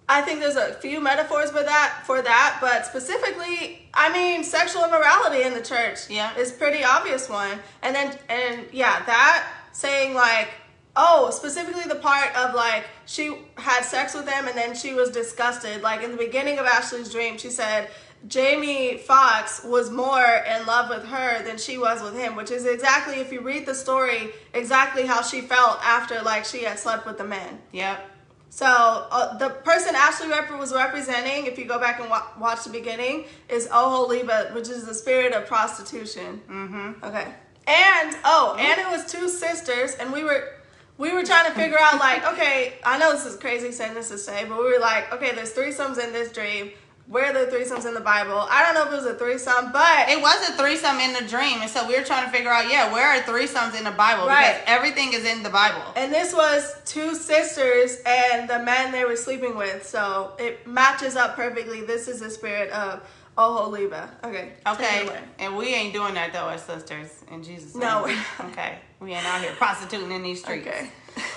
I 0.10 0.22
think 0.22 0.40
there's 0.40 0.56
a 0.56 0.74
few 0.76 1.02
metaphors 1.02 1.52
for 1.52 1.64
that, 1.64 2.04
for 2.06 2.22
that, 2.22 2.60
but 2.62 2.86
specifically, 2.86 3.90
I 3.94 4.12
mean, 4.14 4.44
sexual 4.44 4.86
immorality 4.86 5.44
in 5.44 5.54
the 5.54 5.62
church 5.62 6.10
Yeah. 6.10 6.34
is 6.38 6.52
pretty 6.52 6.84
obvious 6.84 7.28
one. 7.28 7.60
And 7.82 7.94
then, 7.94 8.18
and 8.30 8.68
yeah, 8.72 9.04
that 9.06 9.48
saying 9.74 10.14
like, 10.14 10.48
oh, 10.96 11.30
specifically 11.32 11.84
the 11.84 11.96
part 11.96 12.36
of 12.38 12.56
like 12.56 12.86
she 13.06 13.38
had 13.58 13.84
sex 13.84 14.14
with 14.16 14.28
him 14.30 14.48
and 14.48 14.58
then 14.58 14.76
she 14.76 14.94
was 14.94 15.10
disgusted. 15.12 15.82
Like 15.82 16.02
in 16.04 16.12
the 16.12 16.18
beginning 16.18 16.58
of 16.58 16.66
Ashley's 16.66 17.12
dream, 17.12 17.38
she 17.38 17.50
said. 17.50 17.90
Jamie 18.28 18.98
Foxx 18.98 19.64
was 19.64 19.92
more 19.92 20.44
in 20.52 20.66
love 20.66 20.90
with 20.90 21.06
her 21.06 21.44
than 21.44 21.60
she 21.60 21.78
was 21.78 22.02
with 22.02 22.16
him, 22.16 22.36
which 22.36 22.50
is 22.50 22.66
exactly 22.66 23.18
if 23.20 23.32
you 23.32 23.42
read 23.42 23.68
the 23.68 23.76
story, 23.76 24.32
exactly 24.56 25.06
how 25.06 25.22
she 25.22 25.40
felt 25.40 25.78
after 25.84 26.20
like 26.24 26.44
she 26.44 26.64
had 26.64 26.80
slept 26.80 27.06
with 27.06 27.20
the 27.20 27.24
man. 27.24 27.60
Yep. 27.74 28.10
So 28.50 28.66
uh, 28.66 29.38
the 29.38 29.50
person 29.50 29.94
Ashley 29.96 30.30
Rep 30.30 30.50
was 30.58 30.74
representing, 30.74 31.46
if 31.46 31.60
you 31.60 31.66
go 31.66 31.80
back 31.80 32.00
and 32.00 32.10
wa- 32.10 32.28
watch 32.40 32.64
the 32.64 32.70
beginning, 32.70 33.26
is 33.50 33.68
Oholibah, 33.68 34.54
which 34.56 34.70
is 34.70 34.86
the 34.86 34.94
spirit 34.94 35.34
of 35.34 35.46
prostitution. 35.48 36.42
Mm-hmm. 36.50 37.04
Okay. 37.04 37.28
And 37.68 38.16
oh, 38.24 38.56
and 38.58 38.80
it 38.80 38.88
was 38.90 39.12
two 39.12 39.28
sisters, 39.28 39.96
and 39.96 40.14
we 40.14 40.24
were 40.24 40.54
we 40.98 41.14
were 41.14 41.24
trying 41.24 41.52
to 41.52 41.52
figure 41.52 41.78
out 41.80 42.00
like, 42.00 42.26
okay, 42.34 42.76
I 42.84 42.98
know 42.98 43.12
this 43.12 43.26
is 43.26 43.36
crazy 43.36 43.72
saying 43.72 43.94
this 43.94 44.10
to 44.10 44.18
say, 44.18 44.46
but 44.46 44.58
we 44.58 44.64
were 44.64 44.80
like, 44.80 45.14
okay, 45.14 45.36
there's 45.36 45.54
threesomes 45.54 46.04
in 46.04 46.14
this 46.14 46.32
dream. 46.32 46.72
Where 47.08 47.28
are 47.28 47.46
the 47.46 47.50
threesomes 47.50 47.86
in 47.86 47.94
the 47.94 48.02
Bible? 48.02 48.46
I 48.50 48.64
don't 48.64 48.74
know 48.76 48.86
if 48.86 48.92
it 48.92 48.96
was 48.96 49.06
a 49.06 49.16
threesome, 49.16 49.72
but 49.72 50.10
It 50.10 50.22
was 50.22 50.50
a 50.50 50.54
threesome 50.54 51.00
in 51.00 51.14
the 51.14 51.22
dream, 51.22 51.62
and 51.62 51.70
so 51.70 51.88
we 51.88 51.98
were 51.98 52.04
trying 52.04 52.26
to 52.26 52.32
figure 52.32 52.52
out, 52.52 52.70
yeah, 52.70 52.92
where 52.92 53.08
are 53.08 53.22
threesomes 53.22 53.78
in 53.78 53.86
the 53.86 53.92
Bible? 53.92 54.28
Right. 54.28 54.60
Because 54.60 54.64
everything 54.68 55.14
is 55.14 55.24
in 55.24 55.42
the 55.42 55.50
Bible. 55.50 55.82
And 55.96 56.14
this 56.14 56.34
was 56.34 56.76
two 56.84 57.16
sisters 57.16 58.02
and 58.06 58.50
the 58.50 58.60
man 58.60 58.92
they 58.92 59.06
were 59.06 59.16
sleeping 59.16 59.56
with. 59.56 59.88
So 59.88 60.34
it 60.38 60.68
matches 60.68 61.16
up 61.16 61.38
perfectly. 61.38 61.82
This 61.82 62.10
is 62.10 62.20
the 62.20 62.30
spirit 62.30 62.72
of 62.72 63.02
Oholibah. 63.38 64.10
Okay. 64.26 64.54
Okay, 64.68 65.08
and 65.40 65.56
we 65.56 65.68
ain't 65.68 65.94
doing 65.94 66.16
that 66.16 66.34
though 66.34 66.50
as 66.50 66.64
sisters 66.64 67.24
in 67.32 67.44
Jesus' 67.44 67.76
name. 67.76 67.84
No. 67.84 68.04
Okay, 68.50 68.80
we 69.00 69.14
ain't 69.14 69.26
out 69.26 69.42
here 69.42 69.54
prostituting 69.54 70.12
in 70.12 70.24
these 70.24 70.42
streets. 70.44 70.68
Okay. 70.68 70.90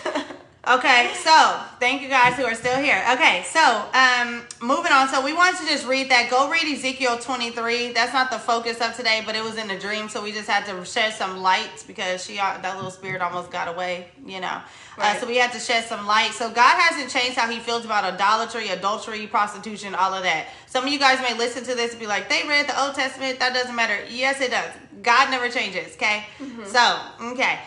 Okay, 0.68 1.11
so 1.14 1.58
thank 1.80 2.02
you 2.02 2.08
guys 2.11 2.34
who 2.34 2.44
are 2.44 2.54
still 2.54 2.76
here. 2.76 3.02
Okay, 3.14 3.42
so 3.46 3.61
um, 3.94 4.42
moving 4.61 4.92
on. 4.92 5.08
So 5.08 5.24
we 5.24 5.32
wanted 5.32 5.58
to 5.61 5.66
just 5.66 5.86
read 5.86 6.11
that. 6.11 6.28
Go 6.30 6.50
read 6.50 6.64
Ezekiel 6.64 7.16
23. 7.18 7.92
That's 7.94 8.12
not 8.12 8.30
the 8.30 8.38
focus 8.38 8.78
of 8.82 8.94
today, 8.94 9.22
but 9.24 9.34
it 9.34 9.42
was 9.42 9.56
in 9.56 9.70
a 9.70 9.78
dream, 9.78 10.11
so 10.11 10.22
we 10.22 10.32
just 10.32 10.46
had 10.50 10.66
to 10.66 10.84
shed 10.84 11.14
some 11.14 11.38
light 11.40 11.82
because 11.86 12.22
she 12.26 12.38
uh, 12.38 12.58
that 12.61 12.76
little 12.76 12.90
spirit 12.90 13.22
almost 13.22 13.50
got 13.50 13.68
away, 13.68 14.08
you 14.26 14.40
know. 14.40 14.48
Uh, 14.48 14.62
Right. 14.98 15.18
so 15.18 15.26
we 15.26 15.38
had 15.38 15.50
to 15.52 15.58
shed 15.58 15.84
some 15.86 16.06
light. 16.06 16.32
So 16.32 16.50
God 16.50 16.78
hasn't 16.78 17.11
changed 17.11 17.38
how 17.38 17.48
He 17.50 17.58
feels 17.58 17.86
about 17.86 18.04
idolatry, 18.04 18.68
adultery, 18.68 19.26
prostitution, 19.26 19.94
all 19.94 20.12
of 20.12 20.24
that. 20.24 20.48
Some 20.66 20.84
of 20.84 20.92
you 20.92 20.98
guys 20.98 21.22
may 21.22 21.32
listen 21.38 21.64
to 21.64 21.74
this 21.74 21.92
and 21.92 22.00
be 22.00 22.06
like, 22.06 22.28
"They 22.28 22.46
read 22.46 22.68
the 22.68 22.78
Old 22.84 22.94
Testament. 22.94 23.38
That 23.38 23.54
doesn't 23.54 23.74
matter." 23.74 23.98
Yes, 24.11 24.42
it 24.42 24.50
does. 24.50 24.70
God 25.00 25.30
never 25.30 25.48
changes. 25.48 25.94
Okay. 25.94 26.26
So 26.66 26.98
okay. 27.32 27.61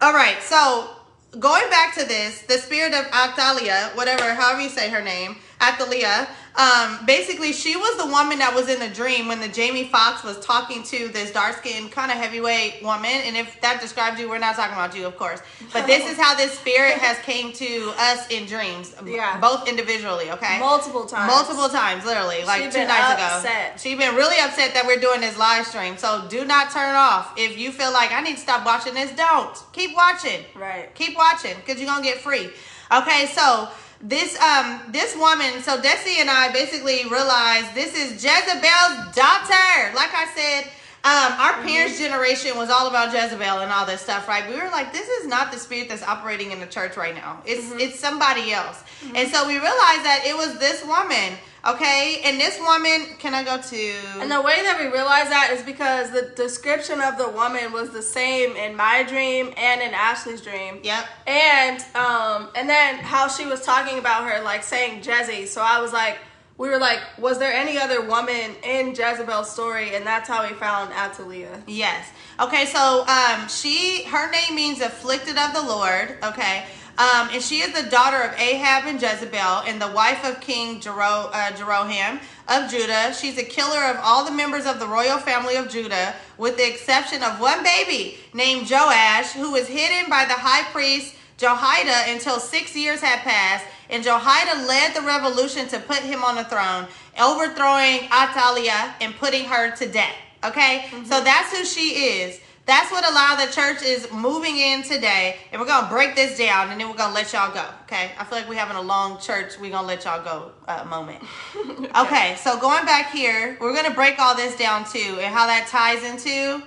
All 0.00 0.12
right. 0.12 0.40
So 0.40 0.88
going 1.32 1.68
back 1.70 1.94
to 1.96 2.04
this, 2.04 2.42
the 2.42 2.54
spirit 2.54 2.94
of 2.94 3.04
Atalia, 3.06 3.94
whatever, 3.96 4.34
however 4.34 4.62
you 4.62 4.68
say 4.68 4.88
her 4.90 5.02
name, 5.02 5.36
Atalia, 5.60 6.28
um, 6.56 7.06
basically 7.06 7.52
she 7.52 7.76
was 7.76 7.96
the 7.98 8.06
woman 8.06 8.38
that 8.40 8.52
was 8.54 8.68
in 8.68 8.80
the 8.80 8.88
dream 8.88 9.28
when 9.28 9.40
the 9.40 9.48
Jamie 9.48 9.84
Foxx 9.84 10.24
was 10.24 10.38
talking 10.40 10.82
to 10.84 11.08
this 11.08 11.30
dark 11.32 11.56
skinned, 11.58 11.92
kind 11.92 12.10
of 12.10 12.16
heavyweight 12.16 12.82
woman. 12.82 13.10
And 13.10 13.36
if 13.36 13.60
that 13.60 13.80
describes 13.80 14.18
you, 14.18 14.28
we're 14.28 14.38
not 14.38 14.56
talking 14.56 14.72
about 14.74 14.96
you, 14.96 15.06
of 15.06 15.16
course. 15.16 15.40
But 15.72 15.86
this 15.86 16.10
is 16.10 16.16
how 16.18 16.34
this 16.34 16.58
spirit 16.58 16.94
has 16.94 17.16
came 17.24 17.52
to 17.52 17.92
us 17.98 18.26
in 18.30 18.46
dreams, 18.46 18.94
Yeah. 19.04 19.38
both 19.38 19.68
individually, 19.68 20.30
okay? 20.32 20.58
Multiple 20.58 21.06
times. 21.06 21.32
Multiple 21.32 21.68
times, 21.68 22.04
literally, 22.04 22.44
like 22.44 22.62
She 22.62 22.70
two 22.70 22.86
nights 22.86 23.22
upset. 23.22 23.66
ago. 23.68 23.76
She's 23.78 23.98
been 23.98 24.16
really 24.16 24.38
upset 24.40 24.74
that 24.74 24.84
we're 24.86 25.00
doing 25.00 25.20
this 25.20 25.36
live 25.38 25.64
stream. 25.66 25.96
So 25.96 26.26
do 26.28 26.44
not 26.44 26.72
turn 26.72 26.94
off. 26.96 27.32
If 27.36 27.56
you 27.56 27.70
feel 27.70 27.92
like 27.92 28.10
I 28.12 28.20
need 28.20 28.34
to 28.34 28.40
stop 28.40 28.64
watching 28.66 28.94
this, 28.94 29.12
don't. 29.12 29.56
Keep 29.72 29.94
watching. 29.94 30.44
Right. 30.56 30.92
Keep 30.94 31.16
watching 31.16 31.54
because 31.56 31.80
you're 31.80 31.88
gonna 31.90 32.02
get 32.02 32.18
free. 32.20 32.50
Okay, 32.90 33.26
so 33.26 33.68
this 34.00 34.38
um 34.40 34.80
this 34.90 35.16
woman, 35.16 35.60
so 35.62 35.80
Desi 35.80 36.20
and 36.20 36.30
I 36.30 36.52
basically 36.52 37.08
realized 37.10 37.74
this 37.74 37.96
is 37.96 38.12
Jezebel's 38.22 39.14
daughter. 39.14 39.94
Like 39.94 40.14
I 40.14 40.26
said, 40.36 40.70
um, 41.04 41.32
our 41.40 41.62
parents' 41.62 41.98
generation 41.98 42.56
was 42.56 42.70
all 42.70 42.88
about 42.88 43.12
Jezebel 43.12 43.60
and 43.60 43.72
all 43.72 43.86
this 43.86 44.00
stuff, 44.00 44.28
right? 44.28 44.48
We 44.48 44.56
were 44.56 44.70
like, 44.70 44.92
this 44.92 45.08
is 45.08 45.26
not 45.26 45.52
the 45.52 45.58
spirit 45.58 45.88
that's 45.88 46.02
operating 46.02 46.52
in 46.52 46.60
the 46.60 46.66
church 46.66 46.96
right 46.96 47.14
now. 47.14 47.42
It's 47.44 47.70
it's 47.72 47.98
somebody 47.98 48.52
else. 48.52 48.82
And 49.14 49.30
so 49.30 49.46
we 49.46 49.54
realized 49.54 50.04
that 50.04 50.22
it 50.26 50.36
was 50.36 50.58
this 50.58 50.84
woman. 50.84 51.38
Okay, 51.66 52.22
and 52.24 52.40
this 52.40 52.58
woman, 52.60 53.16
can 53.18 53.34
I 53.34 53.42
go 53.42 53.60
to? 53.60 53.92
And 54.20 54.30
the 54.30 54.40
way 54.40 54.62
that 54.62 54.78
we 54.78 54.86
realize 54.86 55.28
that 55.28 55.50
is 55.52 55.62
because 55.62 56.10
the 56.12 56.32
description 56.36 57.00
of 57.00 57.18
the 57.18 57.28
woman 57.28 57.72
was 57.72 57.90
the 57.90 58.02
same 58.02 58.54
in 58.56 58.76
my 58.76 59.02
dream 59.02 59.52
and 59.56 59.82
in 59.82 59.92
Ashley's 59.92 60.40
dream. 60.40 60.80
Yep. 60.82 61.06
And 61.26 61.80
um 61.96 62.50
and 62.54 62.68
then 62.68 62.98
how 62.98 63.28
she 63.28 63.44
was 63.44 63.62
talking 63.62 63.98
about 63.98 64.28
her 64.30 64.42
like 64.42 64.62
saying 64.62 65.02
Jezzy. 65.02 65.46
So 65.46 65.60
I 65.60 65.80
was 65.80 65.92
like, 65.92 66.18
we 66.58 66.68
were 66.68 66.78
like, 66.78 67.00
was 67.18 67.38
there 67.38 67.52
any 67.52 67.78
other 67.78 68.02
woman 68.02 68.56
in 68.64 68.88
Jezebel's 68.88 69.50
story? 69.50 69.94
And 69.94 70.04
that's 70.04 70.28
how 70.28 70.46
we 70.46 70.54
found 70.54 70.92
Atalia. 70.92 71.62
Yes. 71.66 72.10
Okay, 72.40 72.66
so 72.66 73.06
um, 73.06 73.48
she 73.48 74.04
her 74.04 74.30
name 74.30 74.54
means 74.54 74.80
afflicted 74.80 75.36
of 75.38 75.54
the 75.54 75.62
Lord. 75.62 76.18
Okay. 76.22 76.66
Um, 76.98 77.28
and 77.32 77.40
she 77.40 77.60
is 77.60 77.72
the 77.80 77.88
daughter 77.88 78.20
of 78.20 78.36
Ahab 78.40 78.86
and 78.86 79.00
Jezebel 79.00 79.62
and 79.68 79.80
the 79.80 79.86
wife 79.86 80.24
of 80.24 80.40
King 80.40 80.80
Jero, 80.80 81.30
uh, 81.32 81.52
Jeroham 81.52 82.20
of 82.48 82.68
Judah. 82.68 83.14
She's 83.14 83.38
a 83.38 83.44
killer 83.44 83.84
of 83.84 83.98
all 84.02 84.24
the 84.24 84.32
members 84.32 84.66
of 84.66 84.80
the 84.80 84.86
royal 84.88 85.18
family 85.18 85.54
of 85.54 85.68
Judah, 85.68 86.16
with 86.38 86.56
the 86.56 86.68
exception 86.68 87.22
of 87.22 87.38
one 87.38 87.62
baby 87.62 88.18
named 88.34 88.68
Joash, 88.68 89.30
who 89.30 89.52
was 89.52 89.68
hidden 89.68 90.10
by 90.10 90.24
the 90.24 90.34
high 90.34 90.68
priest 90.72 91.14
Jehoiada 91.36 92.10
until 92.10 92.40
six 92.40 92.74
years 92.74 93.00
had 93.00 93.20
passed. 93.20 93.64
And 93.90 94.02
Jehoiada 94.02 94.66
led 94.66 94.96
the 94.96 95.02
revolution 95.02 95.68
to 95.68 95.78
put 95.78 95.98
him 95.98 96.24
on 96.24 96.34
the 96.34 96.44
throne, 96.44 96.88
overthrowing 97.16 98.08
Athaliah 98.12 98.96
and 99.00 99.14
putting 99.14 99.44
her 99.44 99.70
to 99.76 99.88
death. 99.88 100.16
Okay? 100.42 100.86
Mm-hmm. 100.88 101.04
So 101.04 101.22
that's 101.22 101.56
who 101.56 101.64
she 101.64 102.20
is. 102.20 102.40
That's 102.68 102.92
what 102.92 103.08
a 103.08 103.14
lot 103.14 103.40
of 103.40 103.48
the 103.48 103.54
church 103.54 103.82
is 103.82 104.12
moving 104.12 104.58
in 104.58 104.82
today. 104.82 105.36
And 105.50 105.58
we're 105.58 105.66
going 105.66 105.84
to 105.84 105.88
break 105.88 106.14
this 106.14 106.36
down 106.36 106.68
and 106.68 106.78
then 106.78 106.90
we're 106.90 106.96
going 106.96 107.08
to 107.08 107.14
let 107.14 107.32
y'all 107.32 107.50
go. 107.50 107.64
Okay. 107.84 108.12
I 108.18 108.24
feel 108.24 108.36
like 108.36 108.46
we're 108.46 108.58
having 108.58 108.76
a 108.76 108.82
long 108.82 109.18
church. 109.18 109.58
We're 109.58 109.70
going 109.70 109.84
to 109.84 109.86
let 109.86 110.04
y'all 110.04 110.22
go 110.22 110.52
uh, 110.68 110.84
moment. 110.84 111.24
okay. 111.56 111.88
okay. 112.02 112.36
So 112.36 112.60
going 112.60 112.84
back 112.84 113.10
here, 113.10 113.56
we're 113.58 113.72
going 113.72 113.86
to 113.86 113.94
break 113.94 114.18
all 114.18 114.36
this 114.36 114.54
down 114.54 114.84
too 114.84 115.16
and 115.18 115.34
how 115.34 115.46
that 115.46 115.66
ties 115.68 116.04
into 116.04 116.62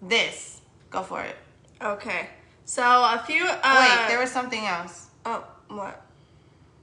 this. 0.00 0.62
Go 0.88 1.02
for 1.02 1.22
it. 1.22 1.36
Okay. 1.82 2.30
So 2.64 2.82
a 2.82 3.22
few. 3.26 3.44
Uh, 3.44 3.98
Wait, 4.00 4.08
there 4.08 4.20
was 4.20 4.30
something 4.30 4.64
else. 4.64 5.08
Oh, 5.26 5.46
what? 5.68 6.02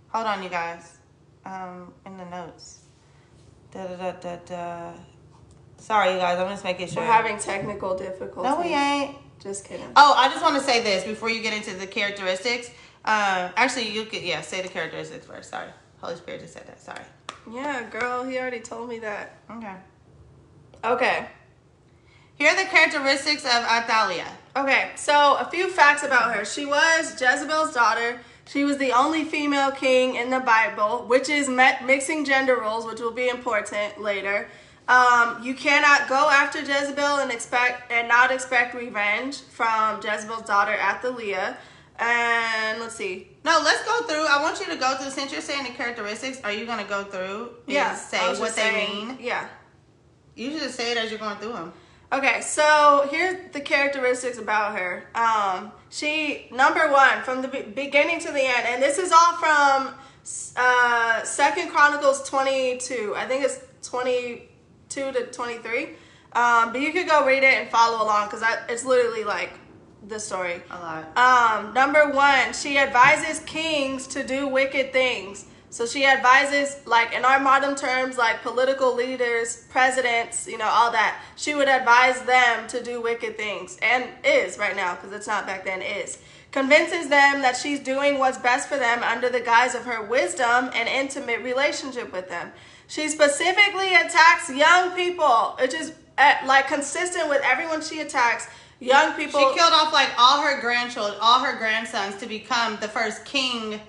Hold 0.09 0.27
on, 0.27 0.43
you 0.43 0.49
guys. 0.49 0.99
Um, 1.43 1.91
in 2.05 2.17
the 2.17 2.25
notes. 2.25 2.81
Da 3.71 3.87
da 3.87 3.95
da 3.95 4.11
da 4.11 4.35
da. 4.45 4.93
Sorry, 5.89 6.13
you 6.13 6.19
guys. 6.19 6.37
I'm 6.37 6.47
just 6.49 6.63
making 6.63 6.87
sure. 6.87 7.01
We're 7.01 7.11
having 7.11 7.39
technical 7.39 7.97
difficulties. 7.97 8.43
No, 8.43 8.61
we 8.61 8.75
ain't. 8.75 9.15
Just 9.39 9.65
kidding. 9.65 9.87
Oh, 9.95 10.13
I 10.15 10.29
just 10.29 10.43
want 10.43 10.55
to 10.55 10.61
say 10.61 10.83
this 10.83 11.03
before 11.03 11.31
you 11.31 11.41
get 11.41 11.51
into 11.51 11.73
the 11.73 11.87
characteristics. 11.87 12.67
Um, 13.05 13.49
actually, 13.55 13.89
you 13.89 14.05
could 14.05 14.21
yeah 14.21 14.41
say 14.41 14.61
the 14.61 14.67
characteristics 14.67 15.25
first. 15.25 15.49
Sorry, 15.49 15.69
Holy 15.99 16.15
Spirit 16.15 16.41
just 16.41 16.53
said 16.53 16.67
that. 16.67 16.79
Sorry. 16.79 17.01
Yeah, 17.51 17.89
girl, 17.89 18.23
he 18.23 18.37
already 18.37 18.59
told 18.59 18.87
me 18.87 18.99
that. 18.99 19.39
Okay. 19.49 19.73
Okay. 20.85 21.27
Here 22.35 22.51
are 22.51 22.55
the 22.55 22.69
characteristics 22.69 23.43
of 23.43 23.63
Athaliah. 23.63 24.31
Okay, 24.55 24.91
so 24.95 25.37
a 25.39 25.49
few 25.49 25.69
facts 25.71 26.03
about 26.03 26.35
her. 26.35 26.45
She 26.45 26.67
was 26.67 27.19
Jezebel's 27.19 27.73
daughter. 27.73 28.19
She 28.47 28.63
was 28.63 28.77
the 28.77 28.91
only 28.91 29.23
female 29.23 29.71
king 29.71 30.15
in 30.15 30.29
the 30.29 30.39
Bible, 30.39 31.05
which 31.07 31.29
is 31.29 31.49
met 31.49 31.83
mixing 31.83 32.25
gender 32.25 32.57
roles, 32.57 32.85
which 32.85 32.99
will 32.99 33.11
be 33.11 33.27
important 33.27 33.99
later. 33.99 34.49
Um, 34.89 35.43
you 35.43 35.53
cannot 35.53 36.09
go 36.09 36.29
after 36.29 36.59
Jezebel 36.59 37.19
and 37.19 37.31
expect 37.31 37.91
and 37.91 38.07
not 38.07 38.31
expect 38.31 38.73
revenge 38.73 39.39
from 39.41 40.01
Jezebel's 40.03 40.41
daughter 40.41 40.73
Athaliah. 40.73 41.57
And 41.99 42.79
let's 42.79 42.95
see. 42.95 43.27
No, 43.45 43.61
let's 43.63 43.85
go 43.85 44.01
through. 44.07 44.25
I 44.25 44.41
want 44.41 44.59
you 44.59 44.65
to 44.65 44.77
go 44.77 44.95
through. 44.95 45.11
Since 45.11 45.31
you're 45.31 45.41
saying 45.41 45.65
the 45.65 45.71
characteristics, 45.71 46.41
are 46.43 46.51
you 46.51 46.65
going 46.65 46.79
to 46.79 46.89
go 46.89 47.03
through? 47.03 47.51
yeah. 47.67 47.93
Say 47.93 48.17
what 48.17 48.55
they 48.55 48.61
saying, 48.61 49.07
mean. 49.09 49.17
Yeah. 49.21 49.47
You 50.35 50.57
should 50.57 50.71
say 50.71 50.91
it 50.91 50.97
as 50.97 51.11
you're 51.11 51.19
going 51.19 51.37
through 51.37 51.53
them. 51.53 51.73
Okay, 52.11 52.41
so 52.41 53.07
here's 53.11 53.51
the 53.51 53.61
characteristics 53.61 54.39
about 54.39 54.75
her. 54.75 55.07
Um, 55.13 55.71
she 55.91 56.47
number 56.51 56.91
one 56.91 57.21
from 57.21 57.43
the 57.43 57.47
beginning 57.47 58.19
to 58.21 58.31
the 58.31 58.41
end, 58.41 58.65
and 58.65 58.81
this 58.81 58.97
is 58.97 59.11
all 59.11 59.35
from 59.35 59.93
uh, 60.55 61.23
Second 61.23 61.69
Chronicles 61.69 62.27
twenty 62.27 62.79
two. 62.79 63.13
I 63.15 63.27
think 63.27 63.43
it's 63.43 63.59
twenty 63.87 64.49
two 64.89 65.11
to 65.11 65.27
twenty 65.27 65.57
three. 65.59 65.91
Um, 66.33 66.71
but 66.71 66.81
you 66.81 66.91
could 66.91 67.07
go 67.07 67.25
read 67.25 67.43
it 67.43 67.55
and 67.55 67.69
follow 67.69 68.03
along 68.03 68.27
because 68.27 68.43
it's 68.67 68.85
literally 68.85 69.23
like 69.23 69.53
the 70.07 70.19
story. 70.19 70.61
A 70.69 70.79
lot. 70.79 71.17
Um, 71.17 71.73
number 71.73 72.11
one, 72.11 72.53
she 72.53 72.77
advises 72.77 73.39
kings 73.45 74.05
to 74.07 74.23
do 74.25 74.47
wicked 74.47 74.91
things. 74.93 75.45
So 75.71 75.85
she 75.85 76.03
advises, 76.03 76.77
like 76.87 77.13
in 77.13 77.23
our 77.23 77.39
modern 77.39 77.75
terms, 77.75 78.17
like 78.17 78.41
political 78.41 78.95
leaders, 78.95 79.65
presidents, 79.69 80.47
you 80.47 80.57
know, 80.57 80.67
all 80.67 80.91
that. 80.91 81.21
She 81.35 81.53
would 81.53 81.67
advise 81.67 82.21
them 82.23 82.67
to 82.69 82.83
do 82.83 83.01
wicked 83.01 83.37
things, 83.37 83.77
and 83.83 84.09
is 84.23 84.57
right 84.57 84.75
now, 84.75 84.95
because 84.95 85.11
it's 85.11 85.27
not 85.27 85.45
back 85.45 85.65
then, 85.65 85.83
is. 85.83 86.17
Convinces 86.51 87.09
them 87.09 87.43
that 87.43 87.55
she's 87.55 87.79
doing 87.79 88.17
what's 88.17 88.39
best 88.39 88.67
for 88.67 88.77
them 88.77 89.03
under 89.03 89.29
the 89.29 89.41
guise 89.41 89.75
of 89.75 89.83
her 89.83 90.01
wisdom 90.01 90.71
and 90.73 90.89
intimate 90.89 91.41
relationship 91.43 92.11
with 92.11 92.29
them. 92.29 92.51
She 92.89 93.07
specifically 93.07 93.93
attacks 93.93 94.49
young 94.49 94.91
people, 94.95 95.55
which 95.61 95.75
is 95.75 95.93
at, 96.17 96.45
like 96.47 96.67
consistent 96.67 97.29
with 97.29 97.41
everyone 97.43 97.81
she 97.81 98.01
attacks. 98.01 98.47
Young 98.79 99.13
people. 99.13 99.39
She 99.39 99.57
killed 99.57 99.73
off 99.73 99.93
like 99.93 100.09
all 100.17 100.41
her 100.41 100.59
grandchildren, 100.59 101.17
all 101.21 101.39
her 101.39 101.55
grandsons 101.57 102.15
to 102.17 102.25
become 102.25 102.77
the 102.81 102.87
first 102.87 103.25
king 103.25 103.79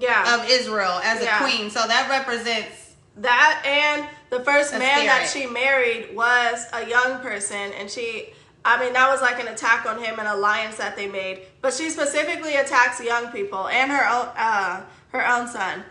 yeah. 0.00 0.34
of 0.34 0.48
Israel 0.50 1.00
as 1.04 1.22
yeah. 1.22 1.38
a 1.38 1.48
queen. 1.48 1.70
So 1.70 1.86
that 1.86 2.08
represents 2.10 2.96
that 3.18 3.62
and 3.64 4.08
the 4.30 4.44
first 4.44 4.72
man 4.72 5.06
that 5.06 5.30
she 5.32 5.46
married 5.46 6.16
was 6.16 6.66
a 6.72 6.88
young 6.88 7.20
person 7.20 7.70
and 7.78 7.88
she 7.88 8.30
I 8.64 8.80
mean 8.80 8.92
that 8.94 9.08
was 9.08 9.20
like 9.20 9.38
an 9.38 9.46
attack 9.46 9.86
on 9.86 10.02
him 10.02 10.18
an 10.18 10.26
alliance 10.26 10.76
that 10.78 10.96
they 10.96 11.06
made. 11.06 11.42
But 11.60 11.72
she 11.72 11.90
specifically 11.90 12.56
attacks 12.56 13.00
young 13.00 13.28
people 13.28 13.68
and 13.68 13.92
her 13.92 14.08
own 14.08 14.28
uh, 14.36 14.82
her 15.10 15.24
own 15.24 15.46
son. 15.46 15.84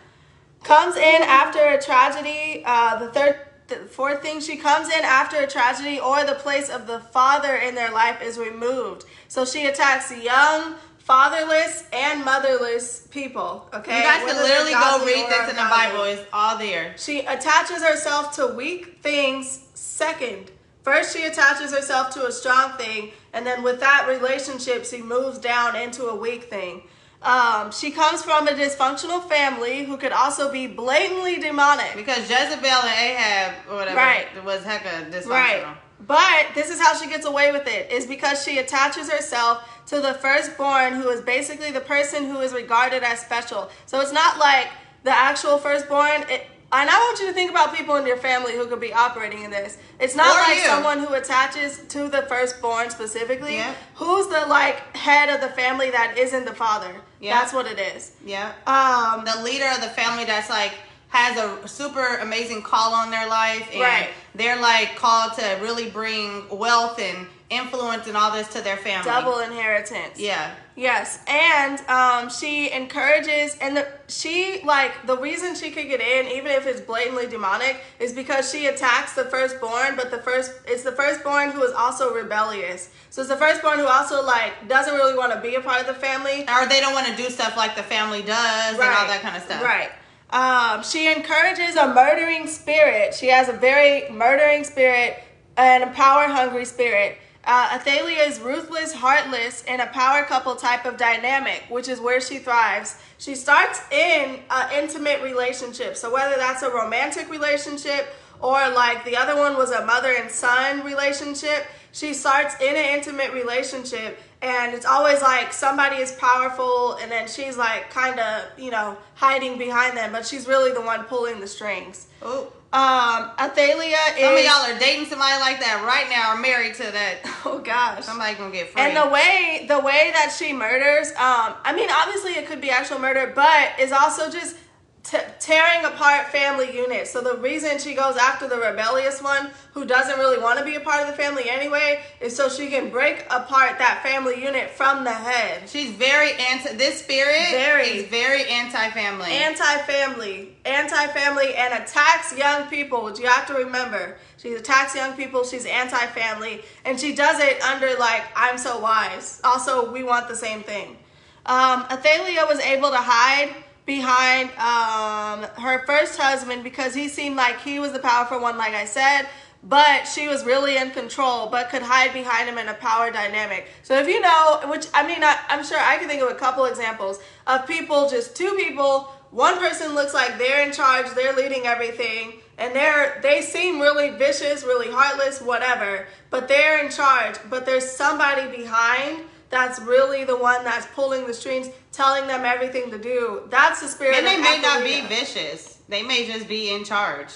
Comes 0.63 0.95
in 0.95 1.21
after 1.23 1.59
a 1.59 1.81
tragedy, 1.81 2.63
uh, 2.65 2.97
the 2.99 3.11
third 3.11 3.39
the 3.67 3.75
fourth 3.75 4.21
thing, 4.21 4.41
she 4.41 4.57
comes 4.57 4.87
in 4.87 5.03
after 5.03 5.37
a 5.37 5.47
tragedy 5.47 5.99
or 5.99 6.23
the 6.25 6.35
place 6.35 6.69
of 6.69 6.85
the 6.85 6.99
father 6.99 7.55
in 7.55 7.75
their 7.75 7.91
life 7.91 8.21
is 8.21 8.37
removed. 8.37 9.05
So 9.29 9.45
she 9.45 9.65
attacks 9.65 10.11
young 10.11 10.75
fatherless 10.97 11.85
and 11.91 12.23
motherless 12.23 13.07
people. 13.07 13.69
Okay, 13.73 13.97
you 13.97 14.03
guys 14.03 14.25
can 14.25 14.35
literally 14.41 14.71
go 14.71 15.05
read 15.05 15.29
this 15.29 15.49
in 15.49 15.55
the 15.55 15.61
Bible. 15.69 16.03
It's 16.03 16.25
all 16.31 16.57
there. 16.57 16.95
She 16.97 17.21
attaches 17.21 17.83
herself 17.83 18.35
to 18.35 18.47
weak 18.47 18.99
things. 19.01 19.65
Second, 19.73 20.51
first 20.81 21.15
she 21.15 21.23
attaches 21.25 21.73
herself 21.73 22.09
to 22.11 22.25
a 22.25 22.31
strong 22.31 22.77
thing, 22.77 23.11
and 23.33 23.45
then 23.45 23.63
with 23.63 23.79
that 23.79 24.07
relationship, 24.07 24.85
she 24.85 25.01
moves 25.01 25.39
down 25.39 25.75
into 25.75 26.05
a 26.05 26.15
weak 26.15 26.45
thing. 26.45 26.83
Um, 27.23 27.71
she 27.71 27.91
comes 27.91 28.21
from 28.21 28.47
a 28.49 28.51
dysfunctional 28.51 29.27
family 29.29 29.85
who 29.85 29.95
could 29.95 30.11
also 30.11 30.51
be 30.51 30.67
blatantly 30.67 31.39
demonic. 31.39 31.95
Because 31.95 32.29
Jezebel 32.29 32.65
and 32.65 32.99
Ahab, 32.99 33.53
or 33.69 33.75
whatever, 33.77 33.95
right. 33.95 34.43
was 34.43 34.61
hecka 34.61 35.09
dysfunctional. 35.09 35.29
Right. 35.29 35.77
But 36.05 36.47
this 36.53 36.69
is 36.69 36.81
how 36.81 36.95
she 36.95 37.07
gets 37.07 37.25
away 37.25 37.53
with 37.53 37.65
it, 37.65 37.89
is 37.91 38.05
because 38.05 38.43
she 38.43 38.57
attaches 38.57 39.09
herself 39.09 39.69
to 39.87 40.01
the 40.01 40.15
firstborn, 40.15 40.95
who 40.95 41.07
is 41.09 41.21
basically 41.21 41.71
the 41.71 41.79
person 41.79 42.25
who 42.25 42.41
is 42.41 42.51
regarded 42.51 43.03
as 43.03 43.21
special. 43.21 43.69
So 43.85 44.01
it's 44.01 44.11
not 44.11 44.37
like 44.37 44.67
the 45.03 45.11
actual 45.11 45.57
firstborn. 45.57 46.23
It, 46.29 46.47
and 46.73 46.89
I 46.89 46.97
want 46.97 47.19
you 47.19 47.27
to 47.27 47.33
think 47.33 47.51
about 47.51 47.75
people 47.75 47.95
in 47.97 48.07
your 48.07 48.17
family 48.17 48.53
who 48.53 48.65
could 48.65 48.81
be 48.81 48.91
operating 48.91 49.43
in 49.43 49.51
this. 49.51 49.77
It's 49.99 50.15
not 50.15 50.35
or 50.35 50.41
like 50.41 50.57
you. 50.57 50.65
someone 50.65 50.99
who 50.99 51.13
attaches 51.13 51.83
to 51.89 52.09
the 52.09 52.23
firstborn 52.23 52.89
specifically. 52.89 53.55
Yeah. 53.55 53.73
Who's 53.95 54.27
the 54.27 54.45
like 54.47 54.97
head 54.97 55.29
of 55.29 55.39
the 55.39 55.49
family 55.49 55.91
that 55.91 56.17
isn't 56.17 56.45
the 56.45 56.55
father? 56.55 56.95
Yeah. 57.23 57.39
That's 57.39 57.53
what 57.53 57.67
it 57.67 57.79
is. 57.79 58.11
Yeah. 58.25 58.51
Um, 58.67 59.23
the 59.23 59.41
leader 59.43 59.65
of 59.73 59.79
the 59.79 59.87
family 59.87 60.25
that's 60.25 60.49
like 60.49 60.73
has 61.07 61.37
a 61.37 61.67
super 61.67 62.17
amazing 62.17 62.61
call 62.61 62.93
on 62.93 63.11
their 63.11 63.29
life 63.29 63.69
and 63.71 63.81
right. 63.81 64.09
they're 64.35 64.59
like 64.59 64.95
called 64.97 65.31
to 65.33 65.57
really 65.61 65.89
bring 65.89 66.43
wealth 66.49 66.99
and 66.99 67.27
influence 67.49 68.07
and 68.07 68.17
all 68.17 68.31
this 68.31 68.47
to 68.49 68.61
their 68.61 68.77
family. 68.77 69.05
Double 69.05 69.39
inheritance. 69.39 70.19
Yeah. 70.19 70.55
Yes, 70.75 71.23
and 71.27 71.79
um, 71.87 72.31
she 72.31 72.71
encourages, 72.71 73.55
and 73.61 73.77
the, 73.77 73.87
she 74.07 74.61
like 74.65 75.05
the 75.05 75.15
reason 75.15 75.53
she 75.53 75.69
could 75.69 75.87
get 75.87 76.01
in, 76.01 76.31
even 76.31 76.51
if 76.51 76.65
it's 76.65 76.81
blatantly 76.81 77.27
demonic, 77.27 77.79
is 77.99 78.11
because 78.11 78.51
she 78.51 78.65
attacks 78.65 79.13
the 79.13 79.25
firstborn. 79.25 79.95
But 79.95 80.09
the 80.09 80.17
first, 80.17 80.51
it's 80.67 80.81
the 80.81 80.91
firstborn 80.91 81.51
who 81.51 81.61
is 81.61 81.73
also 81.73 82.11
rebellious. 82.11 82.89
So 83.11 83.21
it's 83.21 83.29
the 83.29 83.37
firstborn 83.37 83.77
who 83.77 83.85
also 83.85 84.25
like 84.25 84.67
doesn't 84.67 84.95
really 84.95 85.15
want 85.15 85.31
to 85.33 85.41
be 85.41 85.53
a 85.53 85.61
part 85.61 85.81
of 85.81 85.85
the 85.85 85.93
family, 85.93 86.41
or 86.49 86.65
they 86.65 86.79
don't 86.79 86.93
want 86.93 87.05
to 87.05 87.15
do 87.15 87.29
stuff 87.29 87.55
like 87.55 87.75
the 87.75 87.83
family 87.83 88.23
does, 88.23 88.77
right. 88.79 88.87
and 88.87 88.97
all 88.97 89.07
that 89.07 89.21
kind 89.21 89.37
of 89.37 89.43
stuff. 89.43 89.61
Right. 89.61 89.91
Um, 90.31 90.83
she 90.83 91.11
encourages 91.11 91.75
a 91.75 91.93
murdering 91.93 92.47
spirit. 92.47 93.13
She 93.13 93.27
has 93.27 93.47
a 93.47 93.53
very 93.53 94.09
murdering 94.09 94.63
spirit 94.63 95.23
and 95.55 95.83
a 95.83 95.87
power 95.91 96.27
hungry 96.27 96.65
spirit. 96.65 97.19
Uh, 97.45 97.71
Athaliah 97.73 98.23
is 98.23 98.39
ruthless, 98.39 98.93
heartless, 98.93 99.63
and 99.67 99.81
a 99.81 99.87
power 99.87 100.23
couple 100.23 100.55
type 100.55 100.85
of 100.85 100.95
dynamic, 100.97 101.63
which 101.69 101.89
is 101.89 101.99
where 101.99 102.21
she 102.21 102.37
thrives. 102.37 102.97
She 103.17 103.35
starts 103.35 103.81
in 103.91 104.39
an 104.49 104.71
intimate 104.73 105.21
relationship. 105.21 105.97
So 105.97 106.13
whether 106.13 106.35
that's 106.37 106.61
a 106.61 106.69
romantic 106.69 107.29
relationship 107.29 108.15
or 108.39 108.69
like 108.69 109.03
the 109.03 109.17
other 109.17 109.35
one 109.35 109.57
was 109.57 109.71
a 109.71 109.85
mother 109.85 110.13
and 110.17 110.31
son 110.31 110.83
relationship. 110.83 111.65
She 111.91 112.13
starts 112.13 112.55
in 112.61 112.75
an 112.75 112.97
intimate 112.97 113.33
relationship 113.33 114.19
and 114.41 114.73
it's 114.73 114.85
always 114.85 115.21
like 115.21 115.53
somebody 115.53 115.97
is 115.97 116.11
powerful 116.13 116.95
and 116.95 117.11
then 117.11 117.27
she's 117.27 117.57
like 117.57 117.89
kind 117.89 118.19
of, 118.19 118.43
you 118.57 118.71
know, 118.71 118.97
hiding 119.15 119.57
behind 119.57 119.95
them, 119.95 120.11
but 120.11 120.25
she's 120.25 120.47
really 120.47 120.71
the 120.71 120.81
one 120.81 121.03
pulling 121.05 121.39
the 121.39 121.47
strings. 121.47 122.07
Oh. 122.21 122.51
Um, 122.73 123.29
Athaliah 123.39 124.17
is. 124.17 124.25
Some 124.25 124.33
of 124.33 124.43
y'all 124.43 124.65
are 124.65 124.79
dating 124.79 125.05
somebody 125.05 125.39
like 125.39 125.59
that 125.59 125.85
right 125.85 126.09
now 126.09 126.33
or 126.33 126.41
married 126.41 126.73
to 126.75 126.83
that. 126.83 127.17
Oh 127.45 127.59
gosh. 127.59 128.05
Somebody 128.05 128.35
gonna 128.35 128.51
get 128.51 128.69
free. 128.69 128.81
And 128.81 128.95
the 128.95 129.09
way 129.09 129.65
the 129.67 129.79
way 129.79 130.11
that 130.13 130.33
she 130.35 130.53
murders, 130.53 131.09
um, 131.09 131.53
I 131.63 131.73
mean, 131.75 131.89
obviously 131.91 132.31
it 132.31 132.47
could 132.47 132.61
be 132.61 132.69
actual 132.69 132.99
murder, 132.99 133.33
but 133.35 133.77
is 133.79 133.91
also 133.91 134.31
just 134.31 134.55
tearing 135.03 135.85
apart 135.85 136.27
family 136.27 136.75
units. 136.75 137.11
So 137.11 137.21
the 137.21 137.35
reason 137.35 137.77
she 137.77 137.93
goes 137.93 138.15
after 138.15 138.47
the 138.47 138.57
rebellious 138.57 139.21
one, 139.21 139.49
who 139.73 139.85
doesn't 139.85 140.17
really 140.17 140.41
want 140.41 140.59
to 140.59 140.65
be 140.65 140.75
a 140.75 140.79
part 140.79 141.01
of 141.01 141.07
the 141.07 141.13
family 141.13 141.49
anyway, 141.49 142.01
is 142.21 142.35
so 142.35 142.47
she 142.47 142.67
can 142.67 142.89
break 142.89 143.25
apart 143.29 143.79
that 143.79 144.01
family 144.03 144.41
unit 144.41 144.69
from 144.69 145.03
the 145.03 145.11
head. 145.11 145.67
She's 145.67 145.91
very 145.91 146.33
anti. 146.33 146.73
This 146.73 147.01
spirit 147.01 147.51
Very. 147.51 147.87
is 147.87 148.07
very 148.07 148.47
anti-family. 148.47 149.31
Anti-family, 149.31 150.55
anti-family, 150.65 151.55
and 151.55 151.73
attacks 151.83 152.35
young 152.37 152.69
people, 152.69 153.03
which 153.03 153.19
you 153.19 153.27
have 153.27 153.45
to 153.47 153.53
remember. 153.53 154.17
She 154.37 154.53
attacks 154.53 154.95
young 154.95 155.13
people. 155.13 155.43
She's 155.43 155.65
anti-family, 155.65 156.61
and 156.85 156.99
she 156.99 157.13
does 157.13 157.39
it 157.39 157.61
under 157.61 157.93
like 157.99 158.23
I'm 158.35 158.57
so 158.57 158.79
wise. 158.79 159.41
Also, 159.43 159.91
we 159.91 160.03
want 160.03 160.27
the 160.27 160.35
same 160.35 160.63
thing. 160.63 160.97
Um, 161.45 161.85
Athaliah 161.91 162.45
was 162.47 162.59
able 162.59 162.89
to 162.89 162.97
hide 162.97 163.62
behind 163.85 164.49
um, 164.51 165.43
her 165.61 165.85
first 165.85 166.17
husband 166.17 166.63
because 166.63 166.93
he 166.93 167.07
seemed 167.07 167.35
like 167.35 167.59
he 167.61 167.79
was 167.79 167.91
the 167.91 167.99
powerful 167.99 168.39
one, 168.39 168.57
like 168.57 168.73
I 168.73 168.85
said. 168.85 169.27
But 169.65 170.03
she 170.03 170.27
was 170.27 170.45
really 170.45 170.75
in 170.75 170.91
control, 170.91 171.47
but 171.47 171.69
could 171.69 171.83
hide 171.83 172.11
behind 172.11 172.49
him 172.49 172.57
in 172.57 172.67
a 172.67 172.73
power 172.73 173.11
dynamic. 173.11 173.67
So 173.83 173.97
if 173.97 174.07
you 174.07 174.19
know, 174.19 174.59
which 174.65 174.87
I 174.93 175.07
mean, 175.07 175.23
I, 175.23 175.37
I'm 175.47 175.63
sure 175.63 175.79
I 175.79 175.97
can 175.97 176.09
think 176.09 176.21
of 176.21 176.29
a 176.29 176.35
couple 176.35 176.65
examples 176.65 177.19
of 177.47 177.65
people, 177.65 178.09
just 178.09 178.35
two 178.35 178.53
people. 178.55 179.09
One 179.31 179.57
person 179.57 179.95
looks 179.95 180.13
like 180.13 180.37
they're 180.37 180.65
in 180.67 180.73
charge, 180.73 181.07
they're 181.15 181.33
leading 181.33 181.65
everything, 181.65 182.33
and 182.57 182.75
they're 182.75 183.19
they 183.23 183.41
seem 183.41 183.79
really 183.79 184.09
vicious, 184.09 184.63
really 184.63 184.91
heartless, 184.91 185.41
whatever. 185.41 186.07
But 186.29 186.49
they're 186.49 186.83
in 186.83 186.91
charge. 186.91 187.37
But 187.49 187.65
there's 187.65 187.89
somebody 187.89 188.53
behind 188.55 189.21
that's 189.53 189.79
really 189.79 190.23
the 190.25 190.35
one 190.35 190.63
that's 190.63 190.85
pulling 190.87 191.25
the 191.27 191.33
strings, 191.33 191.69
telling 191.91 192.27
them 192.27 192.43
everything 192.43 192.89
to 192.91 192.97
do. 192.97 193.43
That's 193.49 193.81
the 193.81 193.87
spirit. 193.87 194.17
and 194.17 194.25
they 194.27 194.37
may 194.37 194.59
not 194.59 194.83
be 194.83 195.01
vicious. 195.01 195.79
They 195.87 196.01
may 196.03 196.25
just 196.27 196.47
be 196.47 196.73
in 196.73 196.83
charge. 196.83 197.29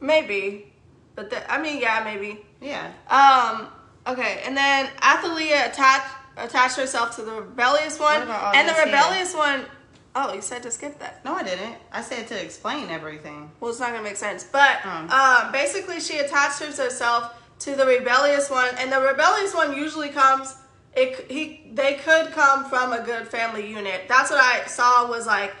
Maybe, 0.00 0.72
but 1.14 1.30
the, 1.30 1.50
I 1.52 1.60
mean, 1.60 1.80
yeah, 1.80 2.02
maybe. 2.04 2.44
Yeah. 2.60 2.92
Um. 3.08 3.68
Okay, 4.06 4.42
and 4.44 4.54
then 4.56 4.90
Athaliah 5.02 5.70
attached 5.70 6.06
attached 6.36 6.76
herself 6.76 7.16
to 7.16 7.22
the 7.22 7.32
rebellious 7.32 7.98
one, 7.98 8.20
What 8.20 8.22
about 8.24 8.42
all 8.44 8.54
and 8.54 8.68
the 8.68 8.72
this 8.72 8.84
here? 8.84 8.92
rebellious 8.92 9.34
one 9.34 9.64
oh 10.16 10.32
you 10.34 10.42
said 10.42 10.62
to 10.64 10.70
skip 10.70 10.98
that. 10.98 11.24
No, 11.24 11.34
I 11.34 11.42
didn't. 11.42 11.76
I 11.92 12.02
said 12.02 12.26
to 12.28 12.40
explain 12.44 12.90
everything. 12.90 13.50
Well, 13.60 13.70
it's 13.70 13.80
not 13.80 13.90
gonna 13.92 14.02
make 14.02 14.16
sense. 14.16 14.44
But 14.44 14.80
Hmm. 14.82 15.10
um, 15.10 15.52
basically, 15.52 16.00
she 16.00 16.18
attached 16.18 16.58
herself 16.60 17.32
to 17.60 17.74
the 17.74 17.86
rebellious 17.86 18.50
one, 18.50 18.68
and 18.78 18.92
the 18.92 19.00
rebellious 19.00 19.54
one 19.54 19.74
usually 19.74 20.10
comes. 20.10 20.54
It 20.96 21.30
he 21.30 21.62
they 21.72 21.94
could 21.94 22.32
come 22.32 22.64
from 22.66 22.92
a 22.92 23.00
good 23.02 23.26
family 23.28 23.68
unit. 23.68 24.02
That's 24.08 24.30
what 24.30 24.40
I 24.40 24.66
saw 24.66 25.08
was 25.08 25.26
like 25.26 25.52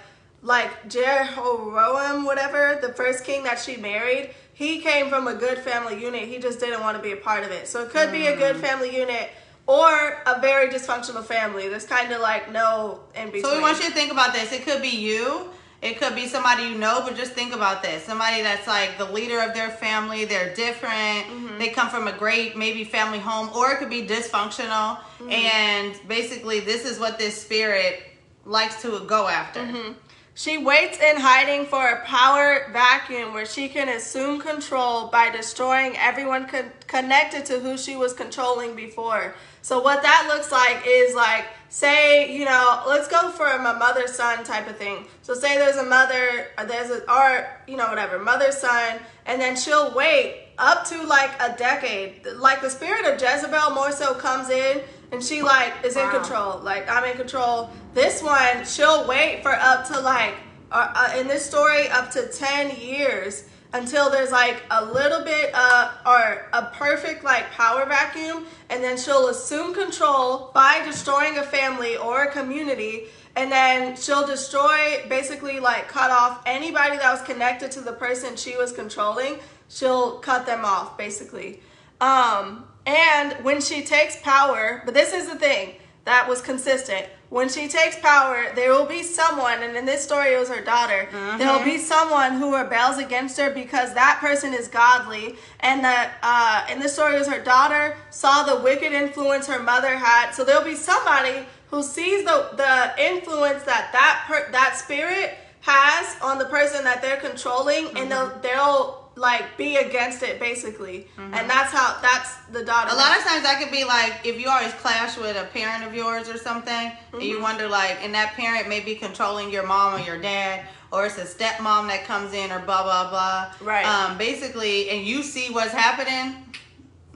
like 0.42 0.88
Jehoram, 0.88 2.24
whatever 2.24 2.78
the 2.80 2.92
first 2.92 3.24
king 3.24 3.44
that 3.44 3.58
she 3.58 3.76
married. 3.76 4.30
He 4.52 4.80
came 4.80 5.08
from 5.08 5.26
a 5.26 5.34
good 5.34 5.58
family 5.58 6.00
unit. 6.00 6.28
He 6.28 6.38
just 6.38 6.60
didn't 6.60 6.80
want 6.80 6.96
to 6.96 7.02
be 7.02 7.12
a 7.12 7.16
part 7.16 7.42
of 7.42 7.50
it. 7.50 7.66
So 7.66 7.82
it 7.82 7.90
could 7.90 8.12
be 8.12 8.26
a 8.26 8.32
Hmm. 8.34 8.38
good 8.38 8.56
family 8.58 8.94
unit 8.96 9.30
or 9.66 10.22
a 10.26 10.40
very 10.40 10.68
dysfunctional 10.68 11.24
family. 11.24 11.68
There's 11.68 11.86
kind 11.86 12.12
of 12.12 12.20
like 12.20 12.52
no 12.52 13.00
in 13.16 13.26
between. 13.26 13.42
So 13.44 13.56
we 13.56 13.60
want 13.62 13.78
you 13.78 13.88
to 13.88 13.94
think 13.94 14.12
about 14.12 14.32
this. 14.32 14.52
It 14.52 14.64
could 14.64 14.82
be 14.82 14.88
you. 14.90 15.50
It 15.84 16.00
could 16.00 16.14
be 16.14 16.26
somebody 16.26 16.62
you 16.62 16.78
know, 16.78 17.02
but 17.04 17.14
just 17.14 17.32
think 17.32 17.54
about 17.54 17.82
this. 17.82 18.04
Somebody 18.04 18.40
that's 18.40 18.66
like 18.66 18.96
the 18.96 19.04
leader 19.04 19.40
of 19.40 19.52
their 19.52 19.68
family. 19.68 20.24
They're 20.24 20.54
different. 20.54 21.26
Mm-hmm. 21.26 21.58
They 21.58 21.68
come 21.68 21.90
from 21.90 22.08
a 22.08 22.12
great 22.12 22.56
maybe 22.56 22.84
family 22.84 23.18
home, 23.18 23.50
or 23.54 23.72
it 23.72 23.78
could 23.80 23.90
be 23.90 24.06
dysfunctional. 24.06 24.96
Mm-hmm. 24.96 25.30
And 25.30 26.08
basically, 26.08 26.60
this 26.60 26.86
is 26.86 26.98
what 26.98 27.18
this 27.18 27.38
spirit 27.40 28.02
likes 28.46 28.80
to 28.80 29.00
go 29.00 29.28
after. 29.28 29.60
Mm-hmm. 29.60 29.92
She 30.36 30.56
waits 30.56 30.98
in 30.98 31.16
hiding 31.18 31.66
for 31.66 31.86
a 31.86 32.04
power 32.06 32.70
vacuum 32.72 33.34
where 33.34 33.46
she 33.46 33.68
can 33.68 33.90
assume 33.90 34.40
control 34.40 35.08
by 35.08 35.30
destroying 35.30 35.96
everyone 35.98 36.46
con- 36.46 36.72
connected 36.86 37.44
to 37.46 37.60
who 37.60 37.76
she 37.76 37.94
was 37.94 38.14
controlling 38.14 38.74
before. 38.74 39.34
So 39.62 39.80
what 39.80 40.02
that 40.02 40.26
looks 40.28 40.50
like 40.50 40.82
is 40.86 41.14
like 41.14 41.44
say, 41.74 42.32
you 42.32 42.44
know, 42.44 42.84
let's 42.86 43.08
go 43.08 43.30
for 43.30 43.48
a 43.48 43.58
mother 43.58 44.06
son 44.06 44.44
type 44.44 44.68
of 44.70 44.76
thing. 44.76 45.06
So 45.22 45.34
say 45.34 45.58
there's 45.58 45.74
a 45.76 45.82
mother, 45.82 46.46
there's 46.68 46.88
a 46.90 47.10
or 47.12 47.48
you 47.66 47.76
know 47.76 47.88
whatever, 47.88 48.20
mother 48.20 48.52
son 48.52 49.00
and 49.26 49.40
then 49.40 49.56
she'll 49.56 49.92
wait 49.92 50.44
up 50.56 50.86
to 50.86 51.02
like 51.02 51.32
a 51.42 51.56
decade. 51.56 52.24
Like 52.36 52.60
the 52.60 52.70
spirit 52.70 53.12
of 53.12 53.20
Jezebel 53.20 53.70
more 53.74 53.90
so 53.90 54.14
comes 54.14 54.50
in 54.50 54.82
and 55.10 55.20
she 55.22 55.42
like 55.42 55.72
is 55.84 55.96
in 55.96 56.04
Wow. 56.04 56.18
control. 56.22 56.58
Like 56.60 56.88
I'm 56.88 57.02
in 57.10 57.16
control. 57.16 57.70
This 57.92 58.22
one, 58.22 58.64
she'll 58.64 59.08
wait 59.08 59.42
for 59.42 59.52
up 59.52 59.84
to 59.88 59.98
like 59.98 60.34
uh, 60.70 60.92
uh, 60.94 61.18
in 61.18 61.26
this 61.26 61.44
story 61.44 61.88
up 61.88 62.08
to 62.12 62.28
10 62.28 62.76
years 62.76 63.44
until 63.74 64.08
there's 64.08 64.30
like 64.30 64.62
a 64.70 64.84
little 64.84 65.22
bit 65.24 65.50
uh 65.52 65.90
or 66.06 66.46
a 66.52 66.62
perfect 66.72 67.24
like 67.24 67.50
power 67.50 67.84
vacuum 67.84 68.46
and 68.70 68.82
then 68.82 68.96
she'll 68.96 69.28
assume 69.28 69.74
control 69.74 70.52
by 70.54 70.80
destroying 70.84 71.36
a 71.38 71.42
family 71.42 71.96
or 71.96 72.22
a 72.22 72.30
community 72.30 73.06
and 73.36 73.50
then 73.50 73.96
she'll 73.96 74.26
destroy 74.26 75.04
basically 75.08 75.58
like 75.58 75.88
cut 75.88 76.12
off 76.12 76.40
anybody 76.46 76.96
that 76.96 77.10
was 77.10 77.20
connected 77.22 77.70
to 77.72 77.80
the 77.80 77.92
person 77.92 78.36
she 78.36 78.56
was 78.56 78.70
controlling. 78.70 79.40
She'll 79.68 80.18
cut 80.20 80.46
them 80.46 80.64
off 80.64 80.96
basically. 80.96 81.60
Um 82.00 82.64
and 82.86 83.32
when 83.44 83.60
she 83.60 83.82
takes 83.82 84.16
power 84.20 84.82
but 84.84 84.94
this 84.94 85.12
is 85.12 85.28
the 85.28 85.36
thing 85.36 85.74
that 86.04 86.28
was 86.28 86.40
consistent 86.40 87.06
when 87.30 87.48
she 87.48 87.68
takes 87.68 87.98
power 88.00 88.52
there 88.54 88.70
will 88.70 88.86
be 88.86 89.02
someone 89.02 89.62
and 89.62 89.76
in 89.76 89.84
this 89.84 90.04
story 90.04 90.34
it 90.34 90.38
was 90.38 90.48
her 90.48 90.62
daughter. 90.62 91.08
There 91.38 91.52
will 91.52 91.64
be 91.64 91.78
someone 91.78 92.34
who 92.34 92.54
rebels 92.54 92.98
against 92.98 93.38
her 93.38 93.50
because 93.50 93.94
that 93.94 94.18
person 94.20 94.54
is 94.54 94.68
godly 94.68 95.36
and 95.60 95.82
that 95.84 96.14
uh, 96.22 96.72
in 96.72 96.80
this 96.80 96.92
story 96.92 97.16
it 97.16 97.18
was 97.18 97.28
her 97.28 97.42
daughter 97.42 97.96
saw 98.10 98.44
the 98.44 98.62
wicked 98.62 98.92
influence 98.92 99.46
her 99.46 99.62
mother 99.62 99.96
had. 99.96 100.32
So 100.32 100.44
there'll 100.44 100.64
be 100.64 100.76
somebody 100.76 101.46
who 101.70 101.82
sees 101.82 102.24
the 102.24 102.50
the 102.56 103.02
influence 103.02 103.64
that 103.64 103.90
that 103.92 104.24
per, 104.26 104.50
that 104.52 104.76
spirit 104.76 105.36
has 105.60 106.16
on 106.22 106.38
the 106.38 106.44
person 106.44 106.84
that 106.84 107.00
they're 107.00 107.16
controlling 107.16 107.96
and 107.96 108.10
they'll 108.10 108.38
they'll 108.40 109.03
like 109.16 109.56
be 109.56 109.76
against 109.76 110.22
it 110.24 110.40
basically 110.40 111.06
and 111.18 111.48
that's 111.48 111.72
how 111.72 111.96
that's 112.02 112.36
the 112.52 112.64
daughter 112.64 112.90
A 112.92 112.96
lot 112.96 113.16
of 113.16 113.22
times 113.24 113.44
that 113.44 113.60
could 113.62 113.70
be 113.70 113.84
like 113.84 114.12
if 114.24 114.40
you 114.40 114.48
always 114.48 114.72
clash 114.74 115.16
with 115.16 115.36
a 115.36 115.44
parent 115.52 115.84
of 115.84 115.94
yours 115.94 116.28
or 116.28 116.36
something, 116.36 116.72
and 116.72 116.92
Mm-hmm. 117.12 117.20
you 117.20 117.40
wonder 117.40 117.68
like, 117.68 117.98
and 118.02 118.12
that 118.14 118.32
parent 118.34 118.68
may 118.68 118.80
be 118.80 118.96
controlling 118.96 119.52
your 119.52 119.64
mom 119.64 119.94
or 120.00 120.04
your 120.04 120.18
dad, 120.20 120.66
or 120.90 121.06
it's 121.06 121.16
a 121.18 121.24
stepmom 121.24 121.86
that 121.88 122.04
comes 122.04 122.32
in, 122.32 122.50
or 122.50 122.58
blah 122.58 122.82
blah 122.82 123.08
blah. 123.10 123.52
Right. 123.60 123.86
Um. 123.86 124.18
Basically, 124.18 124.90
and 124.90 125.06
you 125.06 125.22
see 125.22 125.52
what's 125.52 125.72
happening. 125.72 126.44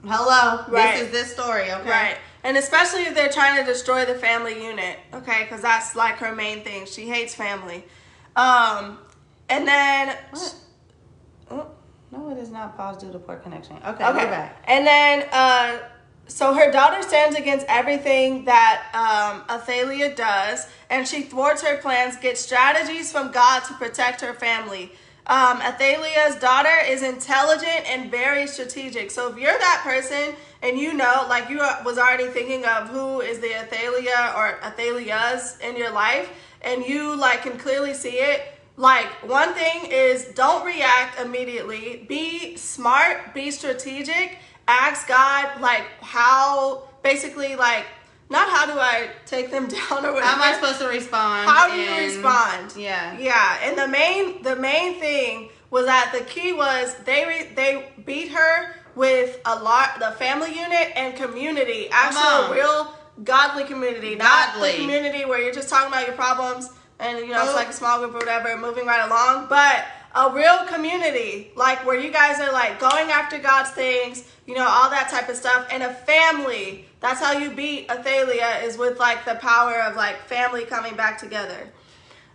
Hello. 0.05 0.63
Right. 0.69 0.95
This 0.95 1.07
is 1.07 1.11
this 1.11 1.33
story. 1.33 1.69
Okay. 1.71 1.89
Right. 1.89 2.17
And 2.45 2.55
especially 2.55 3.01
if 3.01 3.13
they're 3.15 3.29
trying 3.29 3.57
to 3.59 3.65
destroy 3.69 4.05
the 4.05 4.15
family 4.15 4.63
unit, 4.65 4.97
okay? 5.13 5.43
Because 5.43 5.61
that's 5.61 5.95
like 5.97 6.15
her 6.15 6.33
main 6.33 6.61
thing. 6.63 6.85
She 6.85 7.05
hates 7.09 7.35
family. 7.35 7.83
Um, 8.37 8.97
and 9.49 9.67
then, 9.67 10.15
What? 10.31 10.55
No, 12.11 12.29
it 12.31 12.37
is 12.37 12.49
not. 12.49 12.75
Pause 12.75 13.03
due 13.03 13.11
to 13.11 13.19
poor 13.19 13.37
connection. 13.37 13.77
Okay. 13.85 14.03
okay. 14.03 14.51
And 14.65 14.85
then, 14.85 15.27
uh, 15.31 15.79
so 16.27 16.53
her 16.53 16.71
daughter 16.71 17.01
stands 17.01 17.35
against 17.35 17.65
everything 17.67 18.45
that 18.45 18.83
um, 18.93 19.43
Athaliah 19.49 20.15
does, 20.15 20.67
and 20.89 21.07
she 21.07 21.23
thwarts 21.23 21.63
her 21.63 21.77
plans, 21.77 22.17
gets 22.17 22.41
strategies 22.41 23.11
from 23.11 23.31
God 23.31 23.63
to 23.65 23.73
protect 23.73 24.21
her 24.21 24.33
family. 24.33 24.91
Um, 25.29 25.61
Athaliah's 25.61 26.37
daughter 26.37 26.75
is 26.85 27.03
intelligent 27.03 27.87
and 27.87 28.09
very 28.09 28.47
strategic. 28.47 29.11
So 29.11 29.31
if 29.31 29.37
you're 29.37 29.57
that 29.57 29.81
person 29.83 30.35
and 30.63 30.77
you 30.77 30.93
know, 30.93 31.25
like 31.29 31.49
you 31.49 31.57
was 31.85 31.99
already 31.99 32.27
thinking 32.27 32.65
of 32.65 32.89
who 32.89 33.21
is 33.21 33.39
the 33.39 33.53
Athaliah 33.53 34.33
or 34.35 34.59
Athaliahs 34.61 35.61
in 35.61 35.77
your 35.77 35.91
life, 35.91 36.29
and 36.63 36.83
you 36.83 37.15
like 37.15 37.43
can 37.43 37.57
clearly 37.57 37.93
see 37.93 38.17
it, 38.17 38.58
like 38.79 39.07
one 39.29 39.53
thing 39.53 39.91
is 39.91 40.23
don't 40.35 40.65
react 40.65 41.19
immediately. 41.19 42.05
Be 42.07 42.55
smart, 42.55 43.33
be 43.33 43.51
strategic, 43.51 44.37
ask 44.69 45.05
God 45.05 45.59
like 45.59 45.83
how 45.99 46.87
basically 47.03 47.57
like 47.57 47.85
not 48.29 48.47
how 48.47 48.65
do 48.65 48.79
I 48.79 49.09
take 49.25 49.51
them 49.51 49.67
down 49.89 50.05
or 50.05 50.13
whatever. 50.13 50.21
How 50.21 50.35
am 50.35 50.41
I 50.41 50.53
supposed 50.53 50.79
to 50.79 50.87
respond? 50.87 51.49
How 51.49 51.69
do 51.69 51.75
you 51.75 51.93
respond? 52.07 52.73
Yeah. 52.77 53.17
Yeah, 53.19 53.59
and 53.63 53.77
the 53.77 53.87
main 53.89 54.43
the 54.43 54.55
main 54.55 54.97
thing 54.97 55.49
was 55.71 55.85
that 55.85 56.15
the 56.17 56.23
key 56.23 56.53
was 56.53 56.95
they 57.03 57.25
re, 57.25 57.51
they 57.55 57.91
beat 58.05 58.29
her 58.29 58.75
with 58.95 59.41
a 59.43 59.61
lot 59.61 59.99
the 59.99 60.11
family 60.11 60.57
unit 60.57 60.93
and 60.95 61.17
community, 61.17 61.89
actual 61.91 62.45
on. 62.45 62.51
real 62.55 62.95
godly 63.25 63.65
community, 63.65 64.15
not 64.15 64.53
Godly. 64.53 64.71
the 64.71 64.77
community 64.77 65.25
where 65.25 65.41
you're 65.41 65.53
just 65.53 65.67
talking 65.67 65.89
about 65.89 66.07
your 66.07 66.15
problems 66.15 66.69
and 66.99 67.19
you 67.19 67.27
know 67.27 67.43
it's 67.43 67.55
like 67.55 67.69
a 67.69 67.73
small 67.73 67.99
group 67.99 68.13
or 68.13 68.19
whatever, 68.19 68.55
moving 68.57 68.85
right 68.85 69.05
along, 69.05 69.47
but 69.49 69.85
a 70.15 70.33
real 70.33 70.65
community 70.65 71.51
like 71.55 71.85
where 71.85 71.99
you 71.99 72.11
guys 72.11 72.39
are 72.39 72.51
like 72.51 72.79
going 72.79 73.11
after 73.11 73.37
God's 73.37 73.71
things, 73.71 74.25
you 74.45 74.55
know 74.55 74.67
all 74.67 74.89
that 74.89 75.09
type 75.09 75.29
of 75.29 75.35
stuff, 75.35 75.67
and 75.71 75.83
a 75.83 75.93
family. 75.93 76.85
That's 76.99 77.21
how 77.21 77.31
you 77.31 77.51
beat 77.51 77.89
Athaliah 77.89 78.61
is 78.63 78.77
with 78.77 78.99
like 78.99 79.23
the 79.23 79.35
power 79.35 79.81
of 79.83 79.95
like 79.95 80.17
family 80.27 80.65
coming 80.65 80.95
back 80.95 81.17
together. 81.17 81.71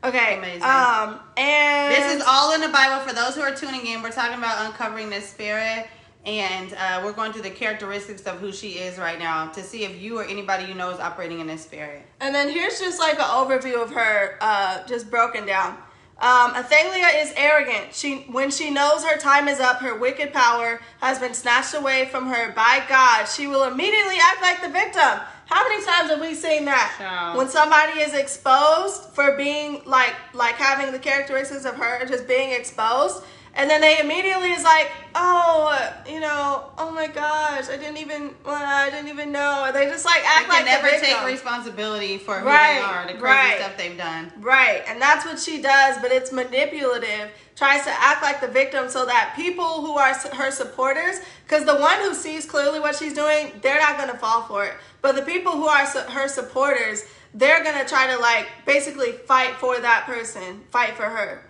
Okay. 0.02 0.36
Amazing. 0.38 0.62
Um, 0.62 1.20
and 1.36 1.94
This 1.94 2.14
is 2.16 2.24
all 2.26 2.54
in 2.54 2.60
the 2.60 2.68
Bible. 2.68 3.06
For 3.06 3.14
those 3.14 3.34
who 3.34 3.40
are 3.40 3.54
tuning 3.54 3.86
in, 3.86 4.02
we're 4.02 4.10
talking 4.12 4.38
about 4.38 4.66
uncovering 4.66 5.08
this 5.10 5.28
spirit. 5.28 5.86
And 6.26 6.72
uh, 6.74 7.02
we're 7.04 7.12
going 7.12 7.32
through 7.32 7.42
the 7.42 7.50
characteristics 7.50 8.22
of 8.22 8.38
who 8.38 8.50
she 8.52 8.78
is 8.78 8.98
right 8.98 9.18
now 9.18 9.48
to 9.48 9.62
see 9.62 9.84
if 9.84 10.00
you 10.00 10.18
or 10.18 10.24
anybody 10.24 10.64
you 10.64 10.74
know 10.74 10.90
is 10.90 10.98
operating 10.98 11.40
in 11.40 11.46
this 11.46 11.62
spirit. 11.62 12.02
And 12.20 12.34
then 12.34 12.48
here's 12.48 12.80
just 12.80 12.98
like 12.98 13.14
an 13.14 13.26
overview 13.26 13.82
of 13.82 13.90
her, 13.90 14.38
uh, 14.40 14.86
just 14.86 15.10
broken 15.10 15.44
down. 15.44 15.76
Um, 16.18 16.54
Athaliah 16.54 17.20
is 17.22 17.34
arrogant. 17.36 17.92
She, 17.92 18.18
when 18.30 18.50
she 18.50 18.70
knows 18.70 19.04
her 19.04 19.18
time 19.18 19.48
is 19.48 19.60
up, 19.60 19.80
her 19.80 19.98
wicked 19.98 20.32
power 20.32 20.80
has 21.00 21.18
been 21.18 21.34
snatched 21.34 21.74
away 21.74 22.06
from 22.06 22.28
her 22.28 22.52
by 22.52 22.84
God. 22.88 23.24
She 23.26 23.46
will 23.46 23.64
immediately 23.64 24.16
act 24.22 24.40
like 24.40 24.62
the 24.62 24.68
victim. 24.68 25.20
How 25.46 25.68
many 25.68 25.84
times 25.84 26.10
have 26.10 26.20
we 26.20 26.34
seen 26.34 26.64
that? 26.64 26.94
Child. 26.96 27.36
When 27.36 27.48
somebody 27.48 28.00
is 28.00 28.14
exposed 28.14 29.02
for 29.10 29.36
being 29.36 29.82
like, 29.84 30.14
like 30.32 30.54
having 30.54 30.92
the 30.92 30.98
characteristics 30.98 31.64
of 31.64 31.74
her, 31.74 32.06
just 32.06 32.26
being 32.26 32.52
exposed, 32.52 33.22
and 33.56 33.70
then 33.70 33.80
they 33.80 34.00
immediately 34.00 34.50
is 34.50 34.64
like, 34.64 34.90
oh, 35.14 35.92
you 36.08 36.18
know, 36.18 36.70
oh 36.76 36.90
my 36.90 37.06
gosh, 37.06 37.68
I 37.68 37.76
didn't 37.76 37.98
even, 37.98 38.34
well, 38.44 38.60
I 38.60 38.90
didn't 38.90 39.08
even 39.08 39.30
know. 39.30 39.70
They 39.72 39.86
just 39.86 40.04
like 40.04 40.22
act 40.26 40.48
like 40.48 40.64
never 40.64 40.86
the 40.86 40.92
victim. 40.98 41.18
take 41.18 41.26
responsibility 41.26 42.18
for 42.18 42.40
who 42.40 42.46
Right, 42.46 42.74
they 42.74 42.80
are, 42.80 43.06
the 43.06 43.12
crazy 43.12 43.24
right. 43.24 43.58
stuff 43.58 43.76
they've 43.76 43.96
done. 43.96 44.32
Right, 44.40 44.82
and 44.88 45.00
that's 45.00 45.24
what 45.24 45.38
she 45.38 45.62
does, 45.62 45.96
but 46.02 46.10
it's 46.10 46.32
manipulative. 46.32 47.30
Tries 47.54 47.84
to 47.84 47.90
act 47.90 48.22
like 48.22 48.40
the 48.40 48.48
victim 48.48 48.88
so 48.88 49.06
that 49.06 49.34
people 49.36 49.80
who 49.82 49.92
are 49.96 50.12
her 50.12 50.50
supporters, 50.50 51.20
because 51.46 51.64
the 51.64 51.76
one 51.76 51.98
who 52.00 52.12
sees 52.12 52.44
clearly 52.46 52.80
what 52.80 52.96
she's 52.96 53.14
doing, 53.14 53.52
they're 53.62 53.78
not 53.78 53.96
going 53.96 54.10
to 54.10 54.18
fall 54.18 54.42
for 54.42 54.64
it. 54.64 54.74
But 55.00 55.14
the 55.14 55.22
people 55.22 55.52
who 55.52 55.66
are 55.66 55.86
her 55.86 56.26
supporters, 56.26 57.04
they're 57.32 57.62
going 57.62 57.78
to 57.78 57.88
try 57.88 58.12
to 58.12 58.18
like 58.20 58.48
basically 58.66 59.12
fight 59.12 59.54
for 59.54 59.78
that 59.78 60.06
person, 60.06 60.62
fight 60.70 60.96
for 60.96 61.04
her. 61.04 61.44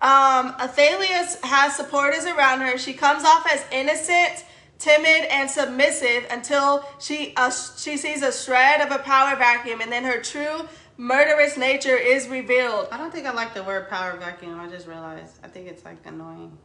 Um, 0.00 0.54
Athaliah 0.60 1.26
has 1.42 1.76
supporters 1.76 2.24
around 2.24 2.60
her. 2.60 2.78
She 2.78 2.92
comes 2.92 3.24
off 3.24 3.46
as 3.52 3.64
innocent, 3.72 4.44
timid, 4.78 5.26
and 5.30 5.50
submissive 5.50 6.26
until 6.30 6.84
she 7.00 7.32
uh, 7.36 7.50
she 7.50 7.96
sees 7.96 8.22
a 8.22 8.32
shred 8.32 8.80
of 8.80 8.92
a 8.92 9.02
power 9.02 9.36
vacuum, 9.36 9.80
and 9.80 9.90
then 9.90 10.04
her 10.04 10.20
true 10.22 10.68
murderous 10.96 11.56
nature 11.56 11.96
is 11.96 12.28
revealed. 12.28 12.88
I 12.92 12.96
don't 12.96 13.12
think 13.12 13.26
I 13.26 13.32
like 13.32 13.54
the 13.54 13.62
word 13.64 13.88
power 13.88 14.16
vacuum. 14.16 14.60
I 14.60 14.68
just 14.68 14.86
realized. 14.86 15.38
I 15.42 15.48
think 15.48 15.66
it's 15.68 15.84
like 15.84 15.98
annoying. 16.04 16.56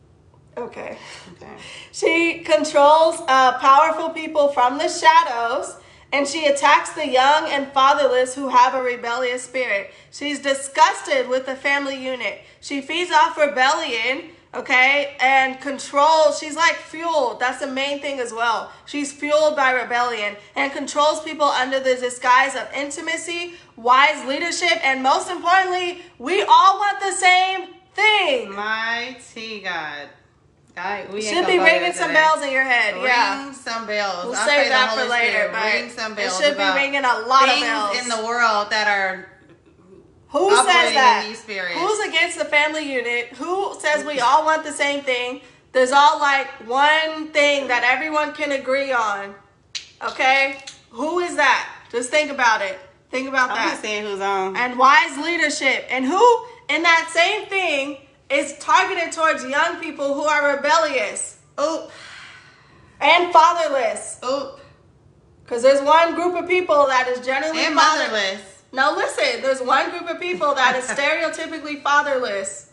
Okay. 0.57 0.97
Okay. 1.33 1.55
She 1.91 2.39
controls 2.39 3.19
uh, 3.27 3.57
powerful 3.57 4.09
people 4.09 4.49
from 4.49 4.77
the 4.77 4.87
shadows, 4.87 5.75
and 6.13 6.27
she 6.27 6.45
attacks 6.45 6.91
the 6.91 7.07
young 7.07 7.49
and 7.49 7.71
fatherless 7.73 8.35
who 8.35 8.47
have 8.47 8.75
a 8.75 8.83
rebellious 8.83 9.43
spirit. 9.43 9.91
She's 10.11 10.39
disgusted 10.39 11.27
with 11.27 11.47
the 11.47 11.55
family 11.55 12.01
unit. 12.01 12.41
She 12.61 12.81
feeds 12.81 13.11
off 13.11 13.35
rebellion, 13.35 14.29
okay, 14.53 15.17
and 15.19 15.59
control. 15.59 16.31
She's 16.31 16.55
like 16.55 16.75
fueled. 16.75 17.39
That's 17.39 17.59
the 17.59 17.67
main 17.67 17.99
thing 17.99 18.19
as 18.19 18.31
well. 18.31 18.71
She's 18.85 19.11
fueled 19.11 19.55
by 19.55 19.71
rebellion 19.71 20.35
and 20.55 20.71
controls 20.71 21.23
people 21.23 21.47
under 21.47 21.79
the 21.79 21.95
disguise 21.95 22.55
of 22.55 22.71
intimacy, 22.75 23.55
wise 23.75 24.23
leadership, 24.27 24.85
and 24.85 25.01
most 25.01 25.31
importantly, 25.31 26.03
we 26.19 26.43
all 26.43 26.77
want 26.77 26.99
the 26.99 27.11
same 27.11 27.69
thing. 27.95 28.53
Mighty 28.53 29.61
God. 29.61 30.09
God, 30.75 31.13
we 31.13 31.21
Should 31.21 31.45
be 31.45 31.59
ringing 31.59 31.93
some 31.93 32.11
bells 32.13 32.41
in 32.41 32.51
your 32.51 32.63
head. 32.63 32.95
yeah. 33.03 33.45
Ring 33.45 33.53
some 33.53 33.85
bells. 33.85 34.25
We'll 34.25 34.35
I 34.35 34.47
save 34.47 34.69
that 34.69 34.93
for 34.95 35.05
later, 35.09 35.31
Spirit 35.33 35.51
but 35.51 35.73
ring 35.73 35.89
some 35.89 36.15
bells 36.15 36.39
it 36.39 36.43
should 36.43 36.57
be 36.57 36.63
ringing 36.73 37.03
a 37.05 37.19
lot 37.27 37.47
of 37.47 37.59
bells. 37.59 37.97
in 38.01 38.09
the 38.09 38.25
world 38.25 38.71
that 38.71 38.87
are 38.87 39.29
Who 40.29 40.49
says 40.49 40.59
operating 40.59 40.87
in 40.89 40.93
that? 40.95 41.25
these 41.27 41.39
spirits. 41.39 41.75
Who's 41.77 42.07
against 42.07 42.39
the 42.39 42.45
family 42.45 42.91
unit? 42.91 43.27
Who 43.37 43.75
says 43.79 44.03
we 44.03 44.19
all 44.19 44.45
want 44.45 44.63
the 44.63 44.71
same 44.71 45.03
thing? 45.03 45.41
There's 45.73 45.91
all 45.91 46.19
like 46.19 46.47
one 46.67 47.27
thing 47.29 47.67
that 47.67 47.83
everyone 47.83 48.33
can 48.33 48.51
agree 48.51 48.91
on. 48.91 49.35
Okay? 50.03 50.59
Who 50.89 51.19
is 51.19 51.35
that? 51.35 51.69
Just 51.91 52.09
think 52.09 52.31
about 52.31 52.61
it. 52.63 52.79
Think 53.11 53.27
about 53.29 53.51
I'm 53.51 53.55
that. 53.57 53.69
just 53.71 53.81
saying 53.83 54.05
who's 54.05 54.21
on. 54.21 54.57
And 54.57 54.77
wise 54.79 55.17
leadership. 55.19 55.85
And 55.91 56.03
who 56.05 56.45
in 56.69 56.81
that 56.81 57.09
same 57.13 57.45
thing 57.47 57.97
is 58.29 58.57
targeted 58.59 59.11
towards 59.11 59.43
young 59.45 59.77
people 59.79 60.13
who 60.13 60.23
are 60.23 60.55
rebellious 60.55 61.37
Oop, 61.61 61.91
and 62.99 63.31
fatherless. 63.31 64.19
oop, 64.25 64.59
Because 65.43 65.61
there's 65.61 65.81
one 65.81 66.15
group 66.15 66.35
of 66.35 66.47
people 66.47 66.87
that 66.87 67.07
is 67.07 67.23
generally 67.25 67.65
and 67.65 67.75
father- 67.75 68.05
motherless. 68.05 68.41
Now 68.71 68.95
listen, 68.95 69.41
there's 69.43 69.61
one 69.61 69.91
group 69.91 70.09
of 70.09 70.19
people 70.19 70.55
that 70.55 70.75
is 70.75 70.85
stereotypically 70.85 71.83
fatherless, 71.83 72.71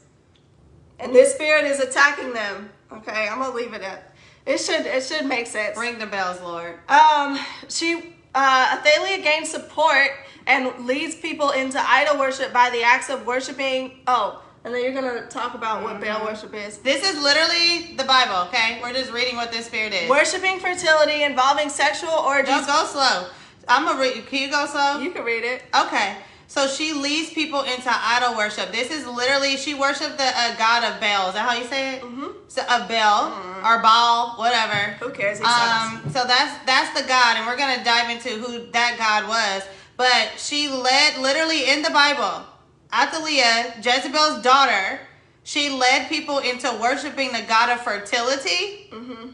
and 0.99 1.15
this 1.15 1.35
spirit 1.35 1.65
is 1.67 1.79
attacking 1.79 2.33
them. 2.33 2.71
Okay, 2.91 3.29
I'm 3.29 3.39
gonna 3.39 3.55
leave 3.55 3.75
it 3.75 3.83
at. 3.83 4.15
It 4.47 4.59
should 4.59 4.87
it 4.87 5.03
should 5.05 5.27
make 5.27 5.47
sense. 5.47 5.77
Ring 5.77 5.99
the 5.99 6.07
bells, 6.07 6.41
Lord. 6.41 6.79
Um, 6.89 7.39
she 7.69 8.17
uh, 8.35 8.79
Athaliah 8.79 9.23
gains 9.23 9.51
support 9.51 10.09
and 10.47 10.87
leads 10.87 11.15
people 11.17 11.51
into 11.51 11.79
idol 11.87 12.19
worship 12.19 12.51
by 12.53 12.71
the 12.71 12.83
acts 12.83 13.11
of 13.11 13.27
worshiping. 13.27 14.01
Oh, 14.07 14.43
and 14.65 14.75
then 14.75 14.85
you're 14.85 14.93
gonna 14.93 15.27
talk 15.27 15.55
about 15.55 15.83
what 15.83 16.01
Baal 16.01 16.25
worship 16.25 16.55
is. 16.55 16.79
This 16.79 17.09
is 17.09 17.23
literally 17.23 17.97
the 17.97 18.05
Bible, 18.05 18.49
okay? 18.49 18.79
We're 18.83 18.93
just 18.93 19.13
reading 19.13 19.37
what 19.37 19.51
this 19.53 19.67
spirit 19.67 19.93
is. 19.93 20.09
Worshiping 20.09 20.61
fertility 20.61 21.23
involving 21.23 21.69
sexual 21.69 22.11
orgies. 22.11 22.67
Go, 22.67 22.67
go 22.67 22.85
slow. 22.87 23.27
I'm 23.69 23.85
gonna 23.85 24.01
read. 24.01 24.27
Can 24.27 24.43
you 24.43 24.51
go 24.51 24.67
slow? 24.67 24.99
You 25.01 25.13
can 25.13 25.25
read 25.25 25.45
it. 25.45 25.63
Okay. 25.75 26.17
So 26.47 26.67
she 26.67 26.93
leads 26.93 27.33
people 27.33 27.63
into 27.63 27.89
idol 27.89 28.37
worship. 28.37 28.73
This 28.73 28.91
is 28.91 29.07
literally 29.07 29.57
she 29.57 29.73
worshipped 29.73 30.19
the 30.19 30.27
uh, 30.27 30.57
god 30.57 30.83
of 30.83 31.01
Baal. 31.01 31.29
Is 31.29 31.35
that 31.35 31.49
how 31.49 31.57
you 31.57 31.65
say 31.65 31.95
it? 31.95 32.03
Mm-hmm. 32.03 32.27
So 32.49 32.63
of 32.63 32.89
Baal 32.89 33.31
or 33.65 33.81
Baal, 33.81 34.35
whatever. 34.37 34.99
Who 34.99 35.11
cares? 35.11 35.41
Um. 35.41 36.03
So 36.11 36.25
that's 36.27 36.67
that's 36.67 37.01
the 37.01 37.07
god, 37.07 37.37
and 37.37 37.47
we're 37.47 37.57
gonna 37.57 37.85
dive 37.85 38.11
into 38.11 38.31
who 38.31 38.69
that 38.73 38.99
god 38.99 39.29
was. 39.29 39.63
But 39.97 40.33
she 40.39 40.69
led 40.69 41.19
literally 41.19 41.71
in 41.71 41.83
the 41.83 41.91
Bible. 41.91 42.45
Athaliah, 42.93 43.75
Jezebel's 43.83 44.43
daughter, 44.43 45.01
she 45.45 45.71
led 45.71 46.09
people 46.09 46.39
into 46.39 46.71
worshiping 46.81 47.33
the 47.33 47.43
god 47.43 47.71
of 47.71 47.81
fertility. 47.81 48.89
Mm-hmm. 48.91 49.31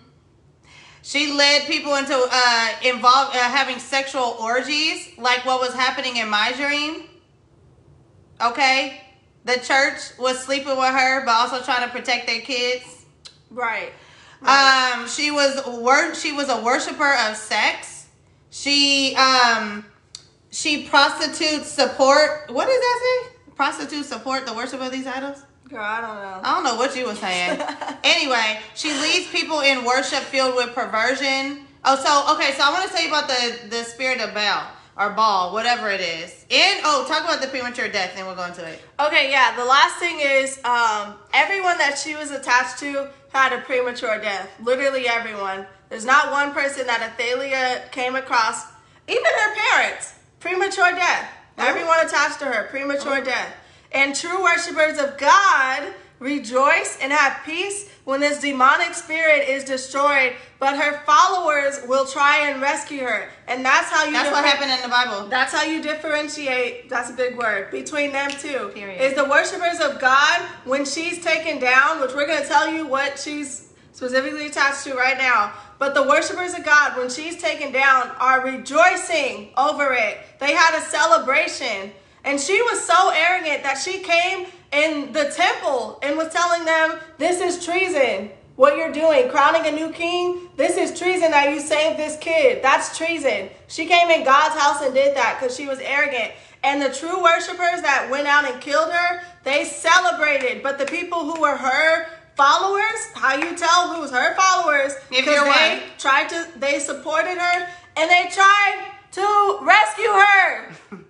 She 1.02 1.32
led 1.32 1.66
people 1.66 1.94
into 1.94 2.14
uh, 2.14 2.68
involve 2.84 3.34
uh, 3.34 3.38
having 3.38 3.78
sexual 3.78 4.36
orgies, 4.40 5.10
like 5.18 5.44
what 5.44 5.60
was 5.60 5.72
happening 5.72 6.16
in 6.16 6.28
my 6.28 6.52
dream. 6.56 7.04
Okay, 8.40 9.00
the 9.44 9.54
church 9.60 10.00
was 10.18 10.40
sleeping 10.40 10.76
with 10.76 10.90
her, 10.92 11.24
but 11.24 11.30
also 11.32 11.62
trying 11.62 11.84
to 11.84 11.90
protect 11.90 12.26
their 12.26 12.40
kids. 12.40 13.04
Right. 13.50 13.92
Um, 14.42 15.08
she 15.08 15.30
was 15.30 15.62
wor- 15.66 16.14
She 16.14 16.32
was 16.32 16.48
a 16.48 16.60
worshiper 16.60 17.14
of 17.28 17.36
sex. 17.36 18.06
She 18.50 19.14
um, 19.16 19.86
she 20.50 20.88
prostitutes 20.88 21.68
support. 21.68 22.50
What 22.50 22.66
does 22.66 22.80
that 22.80 23.00
say? 23.02 23.35
Prostitutes 23.56 24.08
support 24.08 24.46
the 24.46 24.52
worship 24.54 24.80
of 24.80 24.92
these 24.92 25.06
idols. 25.06 25.42
Girl, 25.68 25.82
I 25.82 26.00
don't 26.00 26.14
know. 26.14 26.40
I 26.44 26.54
don't 26.54 26.64
know 26.64 26.76
what 26.76 26.94
you 26.94 27.06
were 27.06 27.14
saying. 27.14 27.60
anyway, 28.04 28.60
she 28.74 28.92
leads 28.92 29.28
people 29.30 29.60
in 29.60 29.84
worship 29.84 30.20
filled 30.20 30.54
with 30.54 30.74
perversion. 30.74 31.66
Oh, 31.84 31.96
so 31.96 32.34
okay, 32.34 32.52
so 32.52 32.62
I 32.62 32.70
want 32.70 32.88
to 32.88 32.94
tell 32.94 33.02
you 33.02 33.08
about 33.08 33.28
the 33.28 33.68
the 33.68 33.82
spirit 33.82 34.20
of 34.20 34.32
Baal 34.32 34.70
or 34.96 35.10
Baal, 35.10 35.52
whatever 35.52 35.90
it 35.90 36.00
is. 36.00 36.44
And 36.50 36.80
oh, 36.84 37.04
talk 37.08 37.24
about 37.24 37.40
the 37.40 37.48
premature 37.48 37.88
death, 37.88 38.12
then 38.14 38.26
we'll 38.26 38.36
go 38.36 38.44
into 38.44 38.64
it. 38.66 38.80
Okay, 39.00 39.30
yeah. 39.30 39.56
The 39.56 39.64
last 39.64 39.96
thing 39.96 40.20
is, 40.20 40.58
um, 40.64 41.14
everyone 41.34 41.78
that 41.78 41.98
she 41.98 42.14
was 42.14 42.30
attached 42.30 42.78
to 42.80 43.08
had 43.32 43.52
a 43.52 43.62
premature 43.62 44.18
death. 44.20 44.50
Literally 44.62 45.08
everyone. 45.08 45.66
There's 45.88 46.04
not 46.04 46.30
one 46.30 46.52
person 46.52 46.86
that 46.86 47.02
Athaliah 47.02 47.88
came 47.92 48.16
across, 48.16 48.66
even 49.08 49.24
her 49.24 49.54
parents, 49.54 50.14
premature 50.40 50.92
death. 50.92 51.30
Everyone 51.58 52.04
attached 52.04 52.38
to 52.40 52.46
her, 52.46 52.68
premature 52.68 53.20
death. 53.22 53.54
And 53.92 54.14
true 54.14 54.42
worshippers 54.42 54.98
of 54.98 55.16
God 55.16 55.94
rejoice 56.18 56.98
and 57.00 57.12
have 57.12 57.44
peace 57.44 57.90
when 58.04 58.20
this 58.20 58.40
demonic 58.40 58.94
spirit 58.94 59.48
is 59.48 59.64
destroyed, 59.64 60.32
but 60.58 60.76
her 60.76 61.00
followers 61.04 61.80
will 61.86 62.06
try 62.06 62.48
and 62.48 62.62
rescue 62.62 63.00
her. 63.00 63.28
And 63.48 63.64
that's 63.64 63.90
how 63.90 64.04
you 64.04 64.12
That's 64.12 64.30
what 64.30 64.44
happened 64.44 64.70
in 64.70 64.80
the 64.82 64.88
Bible. 64.88 65.28
That's 65.28 65.52
how 65.52 65.64
you 65.64 65.82
differentiate, 65.82 66.88
that's 66.88 67.10
a 67.10 67.12
big 67.12 67.36
word, 67.36 67.70
between 67.70 68.12
them 68.12 68.30
two. 68.30 68.70
Period. 68.74 69.00
Is 69.02 69.14
the 69.14 69.24
worshipers 69.24 69.80
of 69.80 70.00
God, 70.00 70.40
when 70.64 70.84
she's 70.84 71.22
taken 71.22 71.58
down, 71.58 72.00
which 72.00 72.14
we're 72.14 72.26
going 72.26 72.42
to 72.42 72.48
tell 72.48 72.72
you 72.72 72.86
what 72.86 73.18
she's 73.18 73.72
specifically 73.92 74.46
attached 74.46 74.84
to 74.84 74.94
right 74.94 75.18
now, 75.18 75.52
but 75.78 75.94
the 75.94 76.02
worshipers 76.02 76.54
of 76.54 76.64
God, 76.64 76.96
when 76.96 77.10
she's 77.10 77.40
taken 77.40 77.72
down, 77.72 78.10
are 78.18 78.44
rejoicing 78.44 79.50
over 79.56 79.92
it. 79.92 80.18
They 80.40 80.54
had 80.54 80.78
a 80.78 80.82
celebration. 80.82 81.92
And 82.24 82.40
she 82.40 82.60
was 82.62 82.82
so 82.82 83.10
arrogant 83.14 83.62
that 83.62 83.78
she 83.78 84.00
came 84.00 84.46
in 84.72 85.12
the 85.12 85.30
temple 85.30 85.98
and 86.02 86.16
was 86.16 86.32
telling 86.32 86.64
them, 86.64 86.98
This 87.18 87.40
is 87.40 87.64
treason. 87.64 88.30
What 88.56 88.78
you're 88.78 88.92
doing, 88.92 89.28
crowning 89.28 89.66
a 89.66 89.70
new 89.70 89.90
king, 89.90 90.48
this 90.56 90.78
is 90.78 90.98
treason 90.98 91.30
that 91.30 91.50
you 91.50 91.60
saved 91.60 91.98
this 91.98 92.16
kid. 92.16 92.62
That's 92.62 92.96
treason. 92.96 93.50
She 93.68 93.84
came 93.84 94.08
in 94.08 94.24
God's 94.24 94.58
house 94.58 94.80
and 94.80 94.94
did 94.94 95.14
that 95.14 95.38
because 95.38 95.54
she 95.54 95.66
was 95.66 95.78
arrogant. 95.80 96.32
And 96.64 96.80
the 96.80 96.88
true 96.88 97.22
worshipers 97.22 97.82
that 97.82 98.08
went 98.10 98.26
out 98.26 98.50
and 98.50 98.60
killed 98.60 98.90
her, 98.90 99.22
they 99.44 99.66
celebrated. 99.66 100.62
But 100.62 100.78
the 100.78 100.86
people 100.86 101.30
who 101.30 101.40
were 101.40 101.56
her 101.56 102.06
followers, 102.36 103.10
how 103.14 103.34
you 103.34 103.56
tell 103.56 103.94
who's 103.94 104.10
her 104.10 104.34
followers, 104.36 104.92
If 105.10 105.24
you're 105.26 105.44
they 105.44 105.78
one. 105.80 105.82
tried 105.98 106.28
to, 106.28 106.46
they 106.58 106.78
supported 106.78 107.38
her 107.38 107.68
and 107.96 108.10
they 108.10 108.28
tried 108.30 108.92
to 109.12 109.58
rescue 109.62 110.08
her. 110.10 110.70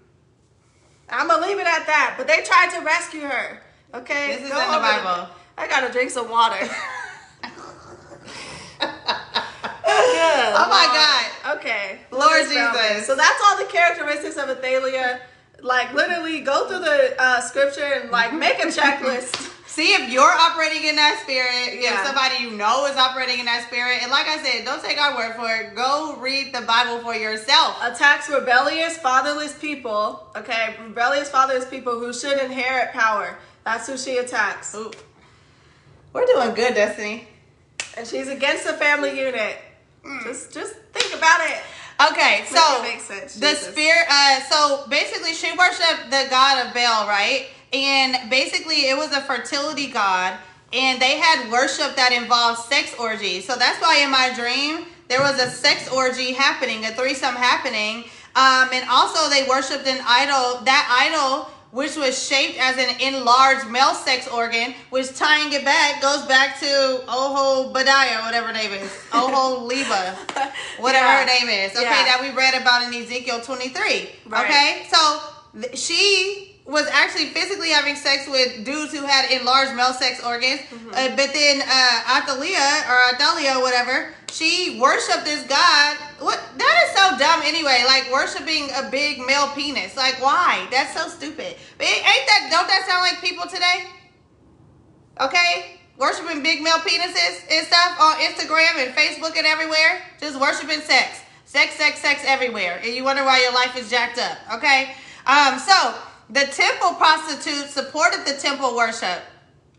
I'm 1.09 1.29
gonna 1.29 1.47
leave 1.47 1.59
it 1.59 1.66
at 1.66 1.87
that. 1.87 2.14
But 2.16 2.27
they 2.27 2.43
tried 2.43 2.70
to 2.79 2.81
rescue 2.85 3.20
her. 3.22 3.62
Okay, 3.95 4.35
This 4.37 4.43
is 4.45 4.51
Go 4.51 4.61
in 4.64 4.72
the 4.72 4.79
Bible. 4.79 5.29
I 5.59 5.66
gotta 5.68 5.93
drink 5.93 6.11
some 6.11 6.29
water. 6.31 6.57
Oh 10.59 10.68
my 10.68 10.87
God. 11.45 11.57
Okay. 11.59 12.01
Lord 12.11 12.45
Jesus. 12.47 13.07
So 13.07 13.14
that's 13.14 13.41
all 13.47 13.57
the 13.59 13.64
characteristics 13.70 14.37
of 14.37 14.49
Athaliah. 14.49 15.20
Like 15.62 15.93
literally 15.95 16.41
go 16.41 16.68
through 16.68 16.81
the 16.81 17.14
uh, 17.18 17.41
scripture 17.41 17.85
and 17.85 18.11
like 18.11 18.33
make 18.47 18.59
a 18.59 18.66
checklist. 18.66 19.53
See 19.77 19.93
if 19.93 20.11
you're 20.11 20.22
operating 20.22 20.89
in 20.89 20.97
that 20.97 21.20
spirit. 21.22 21.79
Yeah. 21.83 22.01
If 22.01 22.07
somebody 22.07 22.43
you 22.43 22.53
know 22.53 22.87
is 22.87 22.97
operating 22.97 23.41
in 23.41 23.45
that 23.45 23.66
spirit. 23.66 23.99
And 24.01 24.11
like 24.11 24.27
I 24.27 24.43
said, 24.43 24.64
don't 24.64 24.83
take 24.83 24.99
our 24.99 25.14
word 25.14 25.37
for 25.37 25.55
it. 25.55 25.74
Go 25.77 26.16
read 26.18 26.55
the 26.55 26.62
Bible 26.62 27.01
for 27.01 27.14
yourself. 27.14 27.77
Attacks 27.83 28.31
rebellious, 28.31 28.97
fatherless 28.97 29.59
people. 29.59 30.31
Okay, 30.35 30.77
rebellious, 30.83 31.29
fatherless 31.29 31.68
people 31.68 32.01
who 32.01 32.14
should 32.14 32.39
inherit 32.43 32.93
power. 32.93 33.37
That's 33.64 33.87
who 33.87 33.99
she 33.99 34.16
attacks. 34.16 34.74
Ooh. 34.74 34.91
We're 36.14 36.24
doing 36.24 36.55
good, 36.55 36.72
Destiny. 36.72 37.29
And 37.99 38.07
she's 38.07 38.29
against 38.29 38.66
the 38.66 38.72
family 38.72 39.11
unit. 39.20 39.59
Just 40.24 40.55
just 40.55 40.74
think 40.95 41.14
about 41.14 41.41
it. 41.51 41.61
Okay, 42.12 42.45
so 42.49 42.79
it 42.79 42.95
make 42.95 43.01
sense, 43.01 43.35
the 43.35 43.55
spirit. 43.55 44.07
Uh, 44.09 44.41
so 44.41 44.87
basically, 44.89 45.35
she 45.35 45.53
worshipped 45.53 46.11
the 46.11 46.29
god 46.31 46.66
of 46.66 46.72
Baal, 46.72 47.07
right? 47.07 47.49
And 47.73 48.31
basically, 48.31 48.89
it 48.89 48.97
was 48.97 49.12
a 49.12 49.21
fertility 49.21 49.89
god, 49.89 50.39
and 50.73 51.01
they 51.01 51.19
had 51.19 51.51
worship 51.51 51.97
that 51.97 52.12
involved 52.12 52.61
sex 52.61 52.95
orgies. 52.99 53.47
So 53.47 53.57
that's 53.57 53.81
why 53.81 53.99
in 54.03 54.11
my 54.11 54.33
dream 54.35 54.87
there 55.09 55.21
was 55.21 55.41
a 55.41 55.51
sex 55.51 55.89
orgy 55.93 56.33
happening, 56.33 56.85
a 56.85 56.91
threesome 56.93 57.35
happening, 57.35 58.05
um, 58.35 58.69
and 58.73 58.89
also 58.91 59.29
they 59.31 59.47
worshipped 59.49 59.87
an 59.87 60.01
idol. 60.07 60.62
That 60.64 60.87
idol. 60.91 61.51
Which 61.73 61.95
was 61.97 62.17
shaped 62.27 62.59
as 62.59 62.79
an 62.79 63.01
enlarged 63.03 63.69
male 63.69 63.93
sex 63.93 64.27
organ, 64.29 64.73
which 64.89 65.14
tying 65.14 65.53
it 65.53 65.62
back 65.62 66.01
goes 66.01 66.25
back 66.25 66.59
to 66.61 67.03
Oho 67.07 67.71
Badiah, 67.75 68.23
whatever 68.25 68.47
her 68.47 68.53
name 68.55 68.73
is. 68.73 68.89
Oholibah 69.11 70.14
whatever 70.79 71.05
Yeah. 71.05 71.21
her 71.21 71.27
name 71.27 71.49
is, 71.51 71.73
okay, 71.73 71.83
Yeah. 71.83 72.05
that 72.05 72.19
we 72.23 72.31
read 72.31 72.55
about 72.55 72.83
in 72.85 72.95
Ezekiel 72.95 73.41
23. 73.43 74.09
Right. 74.27 74.45
Okay, 74.45 74.87
so 74.91 75.21
she 75.75 76.46
was 76.67 76.87
actually 76.91 77.27
physically 77.27 77.71
having 77.71 77.95
sex 77.95 78.27
with 78.29 78.64
dudes 78.64 78.93
who 78.93 79.07
had 79.07 79.31
enlarged 79.31 79.75
male 79.75 79.93
sex 79.93 80.25
organs, 80.25 80.61
Mm-hmm. 80.67 80.91
uh, 80.91 81.14
but 81.14 81.33
then 81.33 81.62
uh, 81.62 82.19
Athaliah 82.19 82.85
or 82.91 83.14
Athaliah, 83.14 83.61
whatever, 83.61 84.12
she 84.33 84.79
worshipped 84.81 85.25
this 85.25 85.47
god. 85.47 85.97
What? 86.19 86.43
That 86.59 86.75
is 86.85 86.91
so 86.99 87.17
dumb. 87.19 87.41
Anyway, 87.45 87.85
like 87.87 88.11
worshiping 88.12 88.69
a 88.75 88.91
big 88.91 89.21
male 89.25 89.49
penis. 89.55 89.97
Like, 89.97 90.21
why? 90.21 90.67
That's 90.71 90.93
so 90.93 91.09
stupid. 91.09 91.55
But 91.79 91.87
ain't 91.87 92.27
that? 92.27 92.49
Don't 92.51 92.67
that 92.67 92.85
sound 92.89 93.03
like 93.03 93.23
people 93.23 93.47
today? 93.47 93.87
Okay? 95.21 95.79
Worshiping 95.99 96.43
big 96.43 96.62
male 96.62 96.79
penises 96.85 97.47
and 97.51 97.67
stuff 97.67 97.97
on 98.01 98.17
Instagram 98.17 98.85
and 98.85 98.95
Facebook 98.95 99.37
and 99.37 99.47
everywhere. 99.47 100.03
Just 100.21 100.39
worshiping 100.39 100.81
sex. 100.81 101.21
Sex, 101.47 101.75
sex, 101.77 102.01
sex 102.01 102.23
everywhere. 102.27 102.81
And 102.85 102.93
you 102.95 103.05
wonder 103.05 103.25
why 103.25 103.41
your 103.41 103.55
life 103.55 103.77
is 103.79 103.89
jacked 103.89 104.19
up. 104.19 104.37
Okay? 104.55 104.95
Um, 105.27 105.59
so 105.59 105.95
the 106.31 106.45
temple 106.45 106.95
prostitute 106.95 107.68
supported 107.68 108.24
the 108.27 108.35
temple 108.35 108.74
worship. 108.74 109.22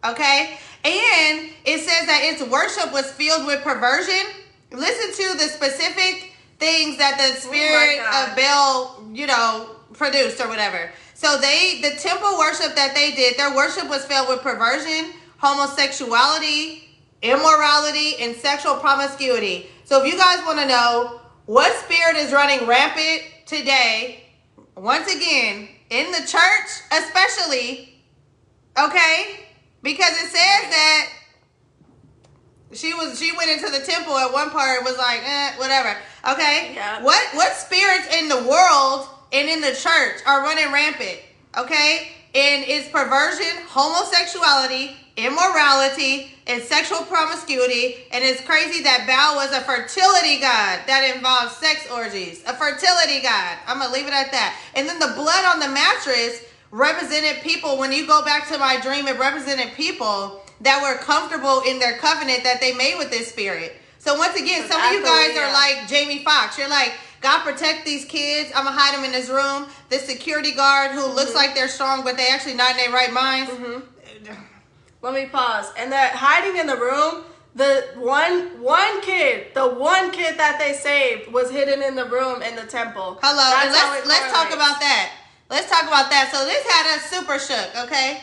Okay? 0.05 0.57
And 0.83 1.49
it 1.65 1.79
says 1.79 2.07
that 2.07 2.21
its 2.23 2.43
worship 2.43 2.93
was 2.93 3.11
filled 3.11 3.45
with 3.45 3.63
perversion. 3.63 4.25
Listen 4.71 5.25
to 5.25 5.37
the 5.37 5.45
specific 5.45 6.33
things 6.59 6.97
that 6.97 7.17
the 7.17 7.33
oh 7.35 7.51
spirit 7.51 7.97
God. 7.99 8.29
of 8.29 8.35
Baal, 8.35 9.09
you 9.13 9.27
know, 9.27 9.75
produced 9.93 10.39
or 10.39 10.47
whatever. 10.47 10.91
So 11.13 11.37
they, 11.37 11.79
the 11.81 11.91
temple 11.97 12.37
worship 12.37 12.75
that 12.75 12.93
they 12.93 13.11
did, 13.11 13.37
their 13.37 13.55
worship 13.55 13.89
was 13.89 14.05
filled 14.05 14.29
with 14.29 14.41
perversion, 14.41 15.13
homosexuality, 15.37 16.83
immorality, 17.21 18.15
and 18.19 18.35
sexual 18.35 18.75
promiscuity. 18.75 19.67
So 19.83 20.03
if 20.03 20.11
you 20.11 20.17
guys 20.17 20.39
want 20.45 20.59
to 20.59 20.67
know 20.67 21.21
what 21.45 21.73
spirit 21.83 22.17
is 22.17 22.31
running 22.31 22.67
rampant 22.67 23.23
today, 23.45 24.23
once 24.75 25.13
again, 25.13 25.69
in 25.89 26.11
the 26.11 26.19
church 26.27 26.69
especially, 26.91 28.01
okay? 28.77 29.45
Because 29.81 30.11
it 30.11 30.29
says 30.29 30.69
that 30.69 31.09
she 32.73 32.93
was 32.93 33.17
she 33.19 33.31
went 33.37 33.49
into 33.49 33.71
the 33.71 33.85
temple 33.85 34.15
at 34.17 34.31
one 34.33 34.49
part 34.49 34.83
was 34.83 34.97
like 34.97 35.21
eh, 35.23 35.51
whatever 35.57 35.95
okay 36.29 36.73
Yeah. 36.75 37.01
what 37.01 37.23
what 37.33 37.53
spirits 37.53 38.13
in 38.13 38.27
the 38.27 38.43
world 38.43 39.07
and 39.31 39.47
in 39.47 39.61
the 39.61 39.71
church 39.73 40.19
are 40.25 40.41
running 40.43 40.71
rampant 40.73 41.19
okay 41.57 42.09
and 42.35 42.65
it's 42.67 42.89
perversion 42.89 43.63
homosexuality 43.67 44.97
immorality 45.15 46.33
and 46.47 46.63
sexual 46.63 46.99
promiscuity 47.03 48.07
and 48.11 48.23
it's 48.23 48.41
crazy 48.41 48.81
that 48.83 49.03
Baal 49.05 49.35
was 49.35 49.51
a 49.51 49.61
fertility 49.61 50.39
god 50.39 50.79
that 50.87 51.11
involved 51.13 51.53
sex 51.53 51.87
orgies. 51.91 52.41
A 52.47 52.55
fertility 52.55 53.21
god. 53.21 53.57
I'm 53.67 53.79
gonna 53.79 53.93
leave 53.93 54.07
it 54.07 54.13
at 54.13 54.31
that. 54.31 54.57
And 54.73 54.87
then 54.87 54.97
the 54.97 55.13
blood 55.13 55.43
on 55.45 55.59
the 55.59 55.67
mattress 55.67 56.43
represented 56.71 57.43
people 57.43 57.77
when 57.77 57.91
you 57.91 58.07
go 58.07 58.23
back 58.23 58.47
to 58.47 58.57
my 58.57 58.79
dream 58.79 59.07
it 59.07 59.19
represented 59.19 59.73
people 59.75 60.43
that 60.61 60.81
were 60.81 60.97
comfortable 61.03 61.61
in 61.67 61.79
their 61.79 61.97
covenant 61.97 62.43
that 62.43 62.59
they 62.59 62.73
made 62.73 62.97
with 62.97 63.11
this 63.11 63.27
spirit. 63.27 63.75
So 63.99 64.17
once 64.17 64.39
again 64.39 64.67
some 64.67 64.81
of 64.81 64.91
you 64.93 65.03
guys 65.03 65.37
are 65.37 65.51
like 65.51 65.87
jamie 65.89 66.23
Foxx. 66.23 66.57
you're 66.57 66.69
like 66.69 66.93
god 67.19 67.43
protect 67.43 67.83
these 67.83 68.05
kids. 68.05 68.51
I'm 68.55 68.63
gonna 68.63 68.77
hide 68.77 68.95
them 68.95 69.03
in 69.03 69.11
this 69.11 69.29
room. 69.29 69.67
This 69.89 70.07
security 70.07 70.53
guard 70.53 70.91
who 70.91 71.05
looks 71.07 71.35
like 71.35 71.55
they're 71.55 71.67
strong 71.67 72.05
but 72.05 72.15
they 72.15 72.29
actually 72.29 72.55
not 72.55 72.71
in 72.71 72.77
their 72.77 72.91
right 72.91 73.11
minds 73.11 73.51
Let 75.01 75.13
me 75.13 75.27
pause. 75.27 75.71
And 75.77 75.91
that 75.91 76.13
hiding 76.13 76.59
in 76.59 76.67
the 76.67 76.75
room, 76.77 77.23
the 77.55 77.87
one 77.97 78.61
one 78.61 79.01
kid, 79.01 79.53
the 79.53 79.67
one 79.67 80.11
kid 80.11 80.37
that 80.37 80.59
they 80.59 80.73
saved 80.73 81.31
was 81.31 81.49
hidden 81.49 81.81
in 81.81 81.95
the 81.95 82.05
room 82.05 82.41
in 82.41 82.55
the 82.55 82.65
temple. 82.65 83.17
hello 83.21 83.49
That's 83.49 83.65
and 83.65 83.73
let's 83.73 84.07
let's 84.07 84.31
talk 84.31 84.53
about 84.53 84.79
that 84.79 85.11
let's 85.49 85.69
talk 85.69 85.83
about 85.83 86.11
that 86.11 86.29
so 86.31 86.45
this 86.45 86.61
had 86.67 86.85
us 86.95 87.09
super 87.09 87.39
shook 87.39 87.85
okay 87.85 88.21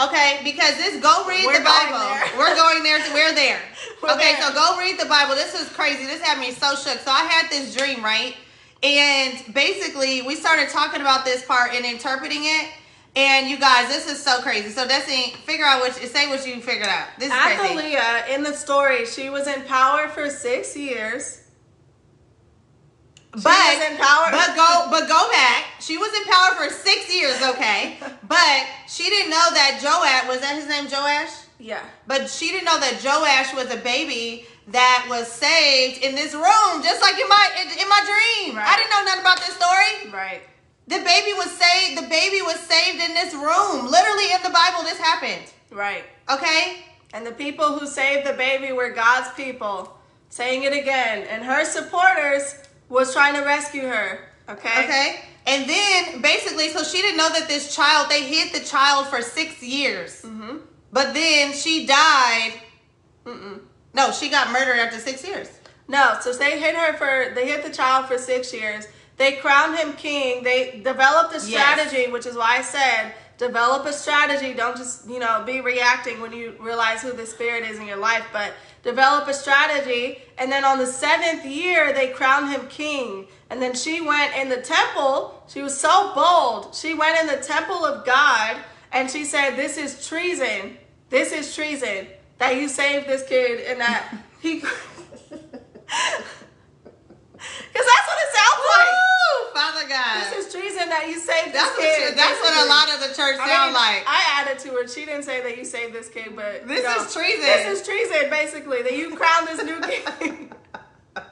Okay, 0.00 0.40
because 0.44 0.76
this 0.76 0.98
go 1.02 1.26
read 1.28 1.44
We're 1.44 1.58
the 1.58 1.64
Bible. 1.64 1.98
We're 2.38 2.54
going 2.54 2.82
there. 2.82 3.04
To, 3.04 3.12
we're 3.12 3.34
there. 3.34 3.60
We're 4.02 4.12
okay, 4.12 4.32
there. 4.32 4.48
so 4.48 4.54
go 4.54 4.78
read 4.78 4.98
the 4.98 5.04
Bible. 5.04 5.34
This 5.34 5.54
is 5.54 5.68
crazy. 5.68 6.06
This 6.06 6.22
had 6.22 6.40
me 6.40 6.52
so 6.52 6.74
shook. 6.74 7.00
So 7.00 7.10
I 7.10 7.24
had 7.24 7.50
this 7.50 7.74
dream, 7.74 8.02
right? 8.02 8.34
And 8.82 9.52
basically, 9.52 10.22
we 10.22 10.36
started 10.36 10.70
talking 10.70 11.02
about 11.02 11.26
this 11.26 11.44
part 11.44 11.74
and 11.74 11.84
interpreting 11.84 12.44
it. 12.44 12.70
And 13.16 13.48
you 13.48 13.58
guys, 13.58 13.88
this 13.88 14.08
is 14.08 14.22
so 14.22 14.40
crazy. 14.40 14.70
So 14.70 14.86
Destiny, 14.86 15.32
figure 15.44 15.64
out 15.66 15.80
what 15.80 15.94
say 15.94 16.28
what 16.28 16.46
you 16.46 16.60
figured 16.60 16.86
out. 16.88 17.08
This 17.18 17.32
is 17.32 17.38
crazy. 17.38 17.60
Athaliah, 17.60 17.98
uh, 18.28 18.34
in 18.34 18.42
the 18.44 18.52
story, 18.52 19.04
she 19.04 19.30
was 19.30 19.46
in 19.48 19.62
power 19.62 20.08
for 20.08 20.30
six 20.30 20.76
years. 20.76 21.38
She 23.34 23.42
But 23.42 23.78
was 23.78 23.90
in 23.90 23.96
power. 23.96 24.26
but 24.30 24.54
go 24.56 24.86
but 24.90 25.08
go 25.08 25.30
back. 25.30 25.64
She 25.80 25.96
was 25.98 26.12
in 26.14 26.24
power 26.24 26.54
for 26.56 26.70
six 26.72 27.12
years, 27.14 27.40
okay. 27.42 27.96
but 28.28 28.66
she 28.88 29.04
didn't 29.04 29.30
know 29.30 29.48
that 29.54 29.80
Joash 29.82 30.28
was 30.28 30.40
that 30.40 30.54
his 30.56 30.68
name 30.68 30.86
Joash. 30.90 31.30
yeah. 31.58 31.82
But 32.06 32.28
she 32.28 32.48
didn't 32.48 32.64
know 32.64 32.78
that 32.80 33.02
Joash 33.02 33.54
was 33.54 33.72
a 33.72 33.78
baby 33.82 34.46
that 34.68 35.06
was 35.08 35.30
saved 35.30 36.02
in 36.04 36.14
this 36.14 36.32
room, 36.34 36.82
just 36.82 37.02
like 37.02 37.14
in 37.18 37.28
my 37.28 37.48
in, 37.62 37.68
in 37.82 37.88
my 37.88 38.00
dream. 38.06 38.58
I 38.58 38.76
didn't 38.76 38.90
know 38.90 39.02
nothing 39.04 39.20
about 39.22 39.38
this 39.38 39.54
story. 39.56 40.10
Right. 40.12 40.42
The 40.90 40.98
baby 40.98 41.32
was 41.34 41.50
saved. 41.52 42.02
The 42.02 42.08
baby 42.08 42.42
was 42.42 42.58
saved 42.58 43.00
in 43.00 43.14
this 43.14 43.32
room. 43.32 43.88
Literally 43.88 44.32
in 44.34 44.42
the 44.42 44.50
Bible, 44.50 44.82
this 44.82 44.98
happened. 44.98 45.52
Right. 45.70 46.04
Okay? 46.28 46.84
And 47.14 47.24
the 47.24 47.30
people 47.30 47.78
who 47.78 47.86
saved 47.86 48.26
the 48.26 48.32
baby 48.32 48.72
were 48.72 48.90
God's 48.90 49.32
people. 49.34 49.96
Saying 50.30 50.64
it 50.64 50.72
again. 50.72 51.28
And 51.30 51.44
her 51.44 51.64
supporters 51.64 52.56
was 52.88 53.12
trying 53.12 53.34
to 53.34 53.42
rescue 53.42 53.86
her. 53.86 54.28
Okay? 54.48 54.84
Okay? 54.84 55.20
And 55.46 55.70
then 55.70 56.22
basically, 56.22 56.70
so 56.70 56.82
she 56.82 57.00
didn't 57.02 57.18
know 57.18 57.28
that 57.30 57.46
this 57.46 57.74
child, 57.74 58.10
they 58.10 58.24
hid 58.24 58.52
the 58.52 58.64
child 58.64 59.06
for 59.06 59.22
six 59.22 59.62
years. 59.62 60.22
Mm-hmm. 60.22 60.56
But 60.92 61.14
then 61.14 61.52
she 61.52 61.86
died. 61.86 62.54
Mm-mm. 63.24 63.60
No, 63.94 64.10
she 64.10 64.28
got 64.28 64.50
murdered 64.50 64.80
after 64.80 64.98
six 64.98 65.24
years. 65.24 65.48
No, 65.86 66.16
so 66.20 66.32
they 66.32 66.58
hid 66.60 66.74
her 66.74 66.96
for 66.96 67.34
they 67.34 67.46
hid 67.46 67.64
the 67.64 67.70
child 67.70 68.06
for 68.06 68.18
six 68.18 68.52
years. 68.52 68.86
They 69.20 69.32
crowned 69.32 69.76
him 69.76 69.92
king. 69.92 70.44
They 70.44 70.80
developed 70.82 71.34
a 71.34 71.40
Yes. 71.40 71.44
strategy, 71.44 72.10
which 72.10 72.24
is 72.24 72.36
why 72.36 72.56
I 72.56 72.62
said 72.62 73.12
develop 73.36 73.84
a 73.84 73.92
strategy. 73.92 74.54
Don't 74.54 74.78
just 74.78 75.06
you 75.06 75.18
know 75.18 75.42
be 75.44 75.60
reacting 75.60 76.22
when 76.22 76.32
you 76.32 76.56
realize 76.58 77.02
who 77.02 77.12
the 77.12 77.26
spirit 77.26 77.64
is 77.64 77.78
in 77.78 77.86
your 77.86 77.98
life, 77.98 78.24
but 78.32 78.54
develop 78.82 79.28
a 79.28 79.34
strategy. 79.34 80.22
And 80.38 80.50
then 80.50 80.64
on 80.64 80.78
the 80.78 80.86
seventh 80.86 81.44
year, 81.44 81.92
they 81.92 82.08
crowned 82.08 82.48
him 82.50 82.66
king. 82.68 83.26
And 83.50 83.60
then 83.60 83.74
she 83.74 84.00
went 84.00 84.34
in 84.36 84.48
the 84.48 84.62
temple. 84.62 85.44
She 85.48 85.60
was 85.60 85.78
so 85.78 86.14
bold. 86.14 86.74
She 86.74 86.94
went 86.94 87.20
in 87.20 87.26
the 87.26 87.42
temple 87.44 87.84
of 87.84 88.06
God 88.06 88.56
and 88.90 89.10
she 89.10 89.26
said, 89.26 89.54
"This 89.54 89.76
is 89.76 90.06
treason. 90.08 90.78
This 91.10 91.30
is 91.32 91.54
treason 91.54 92.06
that 92.38 92.56
you 92.56 92.68
saved 92.68 93.06
this 93.06 93.22
kid 93.28 93.60
and 93.68 93.82
that 93.82 94.14
he." 94.40 94.62
Because 97.72 97.86
that's 97.86 98.06
what 98.06 98.18
it 98.18 98.30
sounds 98.34 98.64
like. 98.76 99.09
Father 99.54 99.88
God. 99.88 100.30
This 100.32 100.46
is 100.46 100.52
treason 100.52 100.88
that 100.88 101.06
you 101.08 101.18
saved 101.18 101.52
this 101.52 101.62
that's 101.62 101.76
what, 101.76 101.84
kid. 101.96 102.08
you- 102.10 102.14
that's 102.16 102.40
what 102.40 102.54
a 102.64 102.68
lot 102.68 102.88
of 102.94 103.00
the 103.08 103.14
church 103.14 103.36
I 103.40 103.46
sound 103.48 103.72
mean, 103.72 103.82
like. 103.82 104.02
I 104.06 104.20
added 104.42 104.58
to 104.60 104.68
her. 104.78 104.88
She 104.88 105.04
didn't 105.04 105.24
say 105.24 105.40
that 105.42 105.56
you 105.58 105.64
saved 105.64 105.92
this 105.94 106.08
kid, 106.08 106.34
but 106.36 106.66
This 106.66 106.84
is 106.84 107.12
treason. 107.14 107.40
This 107.42 107.80
is 107.80 107.86
treason, 107.86 108.30
basically. 108.30 108.82
That 108.82 108.96
you 108.96 109.14
crowned 109.16 109.48
this 109.48 109.62
new 109.64 109.80
king. 109.80 110.52
so 111.16 111.22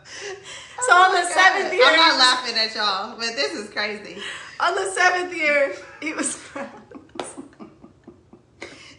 Oh 0.90 1.03
on 1.05 1.12
the 1.12 1.18
oh 1.18 1.22
God. 1.22 1.32
seventh 1.32 1.72
year, 1.72 1.84
I'm 1.86 1.96
not 1.96 2.18
laughing 2.18 2.57
at 2.59 2.74
y'all, 2.74 3.16
but 3.16 3.36
this 3.36 3.53
is 3.55 3.70
crazy. 3.70 4.18
on 4.61 4.74
the 4.74 4.90
seventh 4.90 5.34
year, 5.34 5.74
he 6.01 6.12
was 6.14 6.34
crowned. 6.36 6.70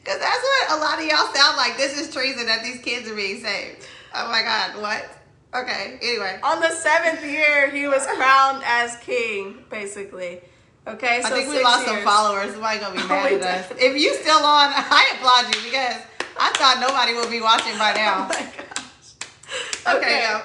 Because 0.01 0.21
that's 0.21 0.41
what 0.41 0.79
a 0.79 0.81
lot 0.81 0.97
of 0.97 1.05
y'all 1.05 1.31
sound 1.35 1.57
like. 1.57 1.77
This 1.77 1.99
is 1.99 2.11
treason 2.11 2.47
that 2.47 2.63
these 2.63 2.79
kids 2.79 3.07
are 3.09 3.15
being 3.15 3.41
saved. 3.43 3.85
Oh 4.15 4.27
my 4.31 4.41
God, 4.41 4.81
what? 4.81 5.05
Okay, 5.53 5.97
anyway. 6.03 6.39
On 6.43 6.59
the 6.61 6.69
seventh 6.69 7.25
year, 7.25 7.69
he 7.71 7.87
was 7.87 8.05
crowned 8.05 8.61
as 8.65 8.95
king, 8.97 9.63
basically. 9.69 10.41
Okay, 10.87 11.21
so 11.21 11.27
I 11.27 11.31
think 11.31 11.49
we 11.49 11.63
lost 11.63 11.85
some 11.85 12.01
followers. 12.03 12.51
Somebody 12.51 12.79
gonna 12.79 12.95
be 12.95 13.01
Oh, 13.03 13.07
mad 13.07 13.31
we 13.31 13.37
at 13.37 13.71
us. 13.71 13.77
If 13.79 13.97
you 13.97 14.13
still 14.15 14.37
on, 14.37 14.69
I 14.75 15.05
applaud 15.15 15.55
you 15.55 15.61
because 15.71 16.01
I 16.39 16.51
thought 16.53 16.77
nobody 16.79 17.13
would 17.15 17.29
be 17.31 17.41
watching 17.41 17.77
by 17.77 17.91
Oh 17.95 17.97
now. 17.97 18.27
my 18.27 18.47
gosh. 18.57 19.97
Okay, 19.97 20.27
Okay. 20.29 20.41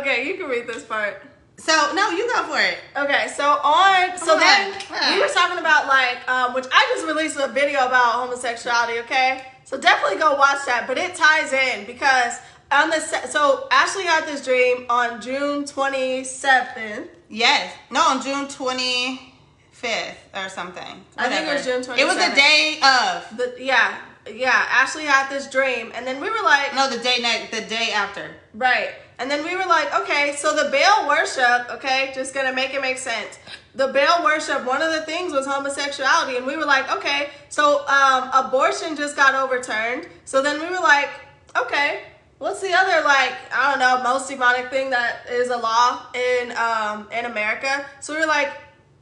Okay, 0.00 0.28
you 0.28 0.36
can 0.36 0.48
read 0.48 0.66
this 0.66 0.84
part. 0.84 1.22
So 1.58 1.72
no, 1.94 2.10
you 2.10 2.26
go 2.28 2.42
for 2.44 2.60
it. 2.60 2.78
Okay, 2.96 3.28
so 3.34 3.44
on, 3.44 4.16
so 4.18 4.38
then. 4.38 4.74
Yeah. 4.90 5.14
we 5.14 5.20
were 5.20 5.28
talking 5.28 5.58
about 5.58 5.86
like, 5.88 6.26
um, 6.28 6.54
which 6.54 6.66
I 6.72 6.86
just 6.94 7.06
released 7.06 7.36
a 7.38 7.48
video 7.48 7.86
about 7.86 8.12
homosexuality. 8.14 9.00
Okay, 9.00 9.42
so 9.64 9.78
definitely 9.78 10.18
go 10.18 10.36
watch 10.36 10.64
that. 10.66 10.84
But 10.86 10.98
it 10.98 11.14
ties 11.14 11.52
in 11.52 11.84
because 11.86 12.34
on 12.70 12.90
the 12.90 13.00
se- 13.00 13.28
so 13.28 13.66
Ashley 13.70 14.04
had 14.04 14.26
this 14.26 14.44
dream 14.44 14.86
on 14.88 15.20
June 15.20 15.64
twenty 15.64 16.24
seventh. 16.24 17.08
Yes. 17.28 17.74
No, 17.90 18.00
on 18.00 18.22
June 18.22 18.48
twenty 18.48 19.34
fifth 19.72 20.18
or 20.34 20.48
something. 20.48 21.04
I 21.16 21.28
think 21.28 21.48
it 21.48 21.54
was 21.54 21.64
June 21.64 21.82
June 21.82 21.98
It 21.98 22.06
was 22.06 22.16
the 22.16 22.34
day 22.34 22.78
of. 22.82 23.36
The 23.36 23.56
yeah 23.64 23.98
yeah 24.30 24.66
Ashley 24.70 25.04
had 25.04 25.28
this 25.30 25.48
dream, 25.50 25.92
and 25.94 26.06
then 26.06 26.20
we 26.20 26.28
were 26.30 26.42
like, 26.42 26.74
No, 26.74 26.88
the 26.90 26.98
day 26.98 27.18
next. 27.20 27.50
The 27.52 27.62
day 27.62 27.92
after. 27.94 28.30
Right. 28.54 28.90
And 29.20 29.28
then 29.28 29.44
we 29.44 29.56
were 29.56 29.66
like, 29.66 29.92
okay, 30.02 30.34
so 30.36 30.54
the 30.54 30.70
Baal 30.70 31.08
worship, 31.08 31.68
okay, 31.72 32.12
just 32.14 32.32
gonna 32.34 32.52
make 32.52 32.72
it 32.72 32.80
make 32.80 32.98
sense. 32.98 33.38
The 33.74 33.88
Baal 33.88 34.22
worship, 34.22 34.64
one 34.64 34.80
of 34.80 34.92
the 34.92 35.02
things 35.02 35.32
was 35.32 35.44
homosexuality, 35.44 36.36
and 36.36 36.46
we 36.46 36.56
were 36.56 36.64
like, 36.64 36.88
okay, 36.96 37.30
so 37.48 37.84
um, 37.88 38.30
abortion 38.32 38.94
just 38.94 39.16
got 39.16 39.34
overturned. 39.34 40.06
So 40.24 40.40
then 40.40 40.60
we 40.60 40.66
were 40.68 40.80
like, 40.80 41.10
okay, 41.56 42.02
what's 42.38 42.60
the 42.60 42.72
other 42.72 43.04
like 43.04 43.32
I 43.52 43.70
don't 43.70 43.80
know 43.80 44.02
most 44.02 44.28
demonic 44.28 44.70
thing 44.70 44.90
that 44.90 45.26
is 45.30 45.50
a 45.50 45.56
law 45.56 46.06
in 46.14 46.52
um, 46.56 47.08
in 47.12 47.24
America? 47.26 47.84
So 48.00 48.14
we 48.14 48.20
were 48.20 48.26
like, 48.26 48.50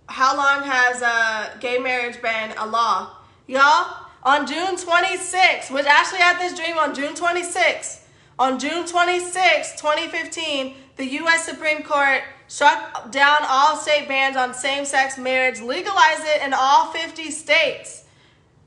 how 0.09 0.37
long 0.37 0.63
has 0.65 1.03
uh, 1.03 1.57
gay 1.61 1.79
marriage 1.79 2.21
been 2.23 2.53
a 2.59 2.67
law, 2.67 3.17
y'all? 3.47 4.07
On 4.23 4.45
June 4.45 4.75
26th, 4.75 5.71
which 5.71 5.87
Ashley 5.87 6.19
had 6.19 6.41
this 6.41 6.59
dream 6.59 6.77
on 6.79 6.95
June 6.95 7.15
26th. 7.15 8.01
On 8.39 8.59
June 8.59 8.85
26, 8.85 9.81
2015, 9.81 10.75
the 10.97 11.07
U.S. 11.07 11.47
Supreme 11.47 11.83
Court 11.83 12.23
struck 12.49 13.11
down 13.11 13.39
all 13.49 13.77
state 13.77 14.09
bans 14.09 14.37
on 14.37 14.53
same 14.53 14.85
sex 14.85 15.17
marriage, 15.17 15.61
legalized 15.61 16.23
it 16.25 16.43
in 16.43 16.53
all 16.53 16.91
50 16.93 17.31
states. 17.31 18.06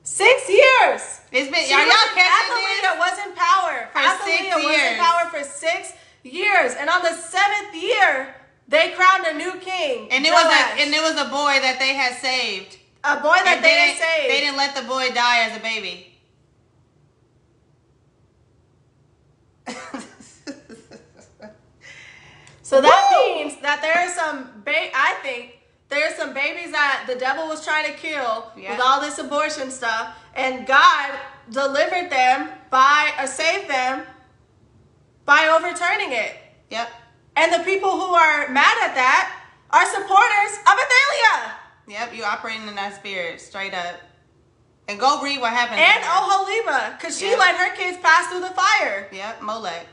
Six 0.10 0.50
years! 0.50 1.02
It's 1.32 1.50
been. 1.54 1.64
She 1.64 1.70
y'all 1.70 1.86
catching 2.18 2.26
Athaliah 2.26 2.82
this? 2.82 3.00
was 3.06 3.16
in 3.26 3.32
power. 3.36 3.76
For 3.94 4.00
Athaliah 4.00 4.54
six 4.54 4.66
was 4.66 4.82
in 4.90 4.98
power 4.98 5.24
for 5.30 5.44
six 5.44 5.94
years. 6.24 6.74
And 6.80 6.90
on 6.90 7.04
the 7.04 7.14
seventh 7.14 7.76
year, 7.76 8.34
they 8.68 8.92
crowned 8.98 9.26
a 9.28 9.34
new 9.38 9.54
king. 9.62 10.08
And 10.12 10.26
it 10.26 10.32
was 10.32 10.46
a 10.46 10.82
and 10.82 10.94
it 10.94 11.02
was 11.02 11.14
a 11.22 11.30
boy 11.30 11.62
that 11.62 11.78
they 11.80 11.94
had 11.94 12.18
saved. 12.18 12.78
a 13.04 13.18
boy 13.22 13.38
that 13.46 13.58
And 13.58 13.64
they, 13.64 13.70
they 13.70 13.86
didn't, 13.86 14.02
saved. 14.02 14.30
they 14.34 14.40
didn't 14.42 14.58
let 14.58 14.76
the 14.76 14.82
boy 14.90 15.10
die 15.14 15.40
as 15.48 15.56
a 15.58 15.62
baby. 15.62 16.06
So 22.62 22.82
that 22.82 23.10
means 23.36 23.60
that 23.62 23.82
there 23.82 23.98
are 23.98 24.10
some, 24.14 24.62
ba- 24.64 24.92
I 24.94 25.16
think, 25.24 25.59
there 25.90 26.08
are 26.08 26.16
some 26.16 26.34
babies 26.34 26.72
that 26.72 27.06
the 27.08 27.16
devil 27.16 27.48
was 27.48 27.64
trying 27.66 27.86
to 27.92 27.94
kill 27.98 28.52
Yeah. 28.56 28.72
with 28.72 28.80
all 28.82 29.02
this 29.02 29.18
abortion 29.20 29.72
stuff, 29.72 30.14
and 30.36 30.66
God 30.68 31.12
delivered 31.50 32.10
them 32.12 32.50
by, 32.70 33.12
or 33.20 33.28
saved 33.28 33.68
them 33.70 34.06
by 35.26 35.48
overturning 35.48 36.12
it. 36.12 36.36
Yep. 36.70 36.90
And 37.36 37.54
the 37.54 37.60
people 37.60 37.92
who 37.92 38.14
are 38.14 38.50
mad 38.50 38.78
at 38.84 38.96
that 38.96 39.32
are 39.72 39.86
supporters 39.86 40.58
of 40.68 40.74
Athaliah 40.78 41.56
Yep. 41.88 42.14
You 42.16 42.24
operating 42.24 42.68
in 42.68 42.76
that 42.76 42.96
spirit, 42.96 43.42
straight 43.42 43.74
up. 43.74 43.96
And 44.88 45.00
go 45.00 45.22
read 45.24 45.40
what 45.42 45.52
happened. 45.54 45.80
to 45.80 45.84
and. 45.84 46.04
Oholibah, 46.04 46.98
because 47.00 47.18
she 47.18 47.32
Yeah. 47.32 47.38
let 47.38 47.56
her 47.56 47.76
kids 47.76 47.98
pass 47.98 48.28
through 48.28 48.42
the 48.42 48.52
fire. 48.52 49.08
Yep, 49.12 49.42
Molech. 49.42 49.88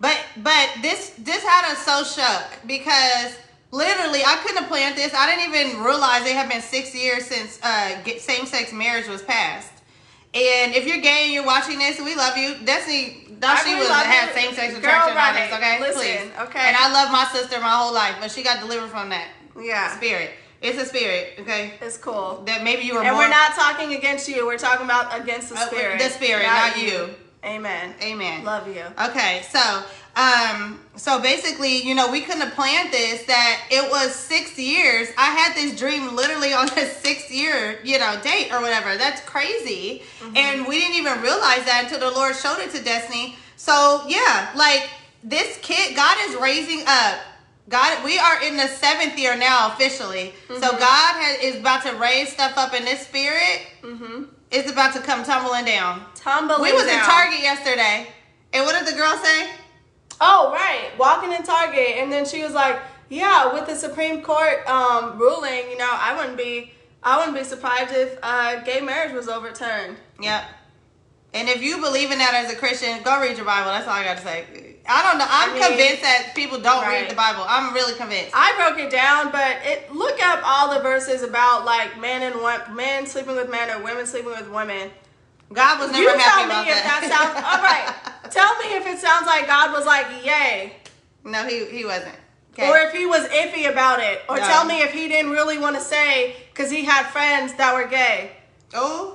But 0.00 0.16
but 0.36 0.68
this 0.80 1.12
this 1.18 1.42
had 1.42 1.72
us 1.72 1.84
so 1.84 2.04
shook 2.04 2.44
because 2.66 3.34
literally 3.70 4.22
I 4.24 4.36
couldn't 4.42 4.58
have 4.58 4.68
planned 4.68 4.96
this. 4.96 5.12
I 5.14 5.26
didn't 5.26 5.54
even 5.54 5.82
realize 5.82 6.26
it 6.26 6.34
had 6.34 6.48
been 6.48 6.62
six 6.62 6.94
years 6.94 7.24
since 7.26 7.58
uh 7.62 8.02
same 8.18 8.46
sex 8.46 8.72
marriage 8.72 9.08
was 9.08 9.22
passed. 9.22 9.72
And 10.34 10.74
if 10.74 10.86
you're 10.86 11.00
gay 11.00 11.24
and 11.24 11.32
you're 11.32 11.46
watching 11.46 11.78
this, 11.78 11.98
we 11.98 12.14
love 12.14 12.36
you. 12.36 12.56
Destiny, 12.64 13.26
Dusty 13.40 13.70
really 13.70 13.80
was 13.88 13.88
had 13.88 14.32
same 14.34 14.52
sex 14.54 14.76
attraction 14.76 15.16
on 15.16 15.34
this, 15.34 15.52
okay? 15.54 15.80
Listen, 15.80 16.02
Please. 16.02 16.40
okay. 16.48 16.60
And 16.68 16.76
I 16.76 16.92
love 16.92 17.10
my 17.10 17.24
sister 17.32 17.58
my 17.60 17.70
whole 17.70 17.94
life, 17.94 18.16
but 18.20 18.30
she 18.30 18.42
got 18.42 18.60
delivered 18.60 18.88
from 18.90 19.08
that 19.08 19.28
Yeah, 19.58 19.96
spirit. 19.96 20.32
It's 20.60 20.76
a 20.76 20.84
spirit, 20.84 21.34
okay? 21.40 21.74
it's 21.80 21.96
cool. 21.96 22.42
That 22.44 22.62
maybe 22.62 22.82
you 22.82 22.94
were 22.96 23.00
And 23.02 23.12
more 23.14 23.24
we're 23.24 23.30
not 23.30 23.54
talking 23.54 23.94
against 23.94 24.28
you. 24.28 24.44
We're 24.44 24.58
talking 24.58 24.84
about 24.84 25.18
against 25.18 25.48
the 25.48 25.54
Uh, 25.56 25.66
spirit. 25.66 25.98
the 25.98 26.10
spirit, 26.10 26.42
not 26.44 26.76
you. 26.76 27.14
Amen. 27.44 27.94
Amen. 28.02 28.44
Love 28.44 28.66
you. 28.68 28.82
Okay, 29.00 29.42
so 29.50 29.82
um 30.16 30.80
so 30.96 31.20
basically, 31.20 31.82
you 31.82 31.94
know, 31.94 32.10
we 32.10 32.20
couldn't 32.20 32.40
have 32.40 32.54
planned 32.54 32.92
this 32.92 33.24
that 33.26 33.62
it 33.70 33.88
was 33.90 34.14
6 34.14 34.58
years. 34.58 35.08
I 35.16 35.26
had 35.26 35.54
this 35.54 35.78
dream 35.78 36.16
literally 36.16 36.52
on 36.52 36.66
the 36.66 36.90
6th 37.04 37.30
year, 37.30 37.78
you 37.84 37.98
know, 37.98 38.18
date 38.22 38.52
or 38.52 38.60
whatever. 38.60 38.96
That's 38.96 39.20
crazy. 39.22 40.02
And 40.34 40.66
we 40.66 40.80
didn't 40.80 40.96
even 40.96 41.20
realize 41.22 41.64
that 41.64 41.82
until 41.84 42.00
the 42.00 42.16
Lord 42.16 42.34
showed 42.34 42.58
it 42.58 42.70
to 42.72 42.82
Destiny. 42.82 43.36
So, 43.56 44.04
yeah, 44.08 44.50
like 44.56 44.90
this 45.22 45.58
kid 45.62 45.94
God 45.94 46.16
is 46.28 46.36
raising 46.36 46.82
up 46.86 47.20
God, 47.68 48.02
we 48.02 48.18
are 48.18 48.42
in 48.42 48.56
the 48.56 48.66
seventh 48.66 49.18
year 49.18 49.36
now 49.36 49.68
officially. 49.72 50.32
So 50.48 50.60
God 50.60 50.80
has, 50.80 51.38
is 51.40 51.56
about 51.60 51.82
to 51.82 51.94
raise 51.96 52.32
stuff 52.32 52.56
up 52.56 52.72
in 52.72 52.84
this 52.84 53.06
spirit. 53.06 53.66
Mm-hmm. 53.82 54.24
It's 54.50 54.70
about 54.70 54.94
to 54.94 55.00
come 55.00 55.22
tumbling 55.22 55.66
down. 55.66 56.02
We 56.60 56.72
was 56.72 56.84
down. 56.84 56.98
in 56.98 57.04
Target 57.04 57.40
yesterday, 57.40 58.06
and 58.52 58.64
what 58.64 58.78
did 58.78 58.92
the 58.92 58.98
girl 58.98 59.16
say? 59.16 59.50
Oh, 60.20 60.52
right. 60.52 60.90
Walking 60.98 61.32
in 61.32 61.42
Target, 61.42 61.96
and 61.96 62.12
then 62.12 62.26
she 62.26 62.42
was 62.42 62.52
like, 62.52 62.80
"Yeah, 63.08 63.52
with 63.52 63.66
the 63.66 63.74
Supreme 63.74 64.22
Court 64.22 64.66
um, 64.68 65.18
ruling, 65.18 65.70
you 65.70 65.78
know, 65.78 65.90
I 65.90 66.16
wouldn't 66.16 66.36
be, 66.36 66.72
I 67.02 67.18
wouldn't 67.18 67.36
be 67.36 67.44
surprised 67.44 67.94
if 67.94 68.18
uh, 68.22 68.60
gay 68.62 68.80
marriage 68.80 69.14
was 69.14 69.28
overturned." 69.28 69.96
Yep. 70.20 70.44
And 71.34 71.48
if 71.48 71.62
you 71.62 71.78
believe 71.78 72.10
in 72.10 72.18
that 72.18 72.34
as 72.34 72.52
a 72.52 72.56
Christian, 72.56 73.02
go 73.02 73.20
read 73.20 73.36
your 73.36 73.44
Bible. 73.46 73.70
That's 73.70 73.86
all 73.86 73.94
I 73.94 74.04
got 74.04 74.16
to 74.16 74.22
say. 74.22 74.76
I 74.88 75.02
don't 75.02 75.18
know. 75.18 75.26
I'm 75.28 75.50
I 75.50 75.54
mean, 75.54 75.62
convinced 75.62 76.02
that 76.02 76.32
people 76.34 76.58
don't 76.58 76.82
right. 76.82 77.02
read 77.02 77.10
the 77.10 77.14
Bible. 77.14 77.44
I'm 77.46 77.74
really 77.74 77.94
convinced. 77.94 78.32
I 78.34 78.54
broke 78.56 78.78
it 78.78 78.90
down, 78.90 79.30
but 79.30 79.58
it 79.62 79.94
look 79.94 80.18
up 80.22 80.40
all 80.42 80.74
the 80.74 80.80
verses 80.80 81.22
about 81.22 81.66
like 81.66 82.00
men 82.00 82.22
and 82.22 82.40
one 82.40 82.74
men 82.74 83.06
sleeping 83.06 83.36
with 83.36 83.50
men 83.50 83.70
or 83.70 83.84
women 83.84 84.06
sleeping 84.06 84.30
with 84.30 84.50
women. 84.50 84.90
God 85.52 85.80
was 85.80 85.90
never 85.92 86.02
you 86.02 86.08
happy 86.10 86.22
tell 86.22 86.38
me 86.38 86.44
about 86.44 86.66
if 86.68 86.82
that 86.84 87.02
sounds 87.08 87.34
all 87.40 87.62
right. 87.62 88.30
Tell 88.30 88.54
me 88.58 88.76
if 88.76 88.86
it 88.86 88.98
sounds 88.98 89.26
like 89.26 89.46
God 89.46 89.72
was 89.72 89.86
like, 89.86 90.06
"Yay," 90.22 90.74
No, 91.24 91.44
he 91.46 91.64
he 91.66 91.84
wasn't. 91.86 92.14
Okay. 92.52 92.68
or 92.68 92.76
if 92.78 92.92
he 92.92 93.06
was 93.06 93.26
iffy 93.28 93.70
about 93.70 94.00
it, 94.00 94.20
or 94.28 94.36
No. 94.36 94.42
tell 94.44 94.64
me 94.66 94.82
if 94.82 94.92
he 94.92 95.08
didn't 95.08 95.30
really 95.30 95.56
want 95.58 95.76
to 95.76 95.80
say 95.82 96.36
because 96.52 96.70
he 96.70 96.84
had 96.84 97.06
friends 97.06 97.54
that 97.54 97.72
were 97.74 97.86
gay. 97.86 98.32
oh, 98.74 99.14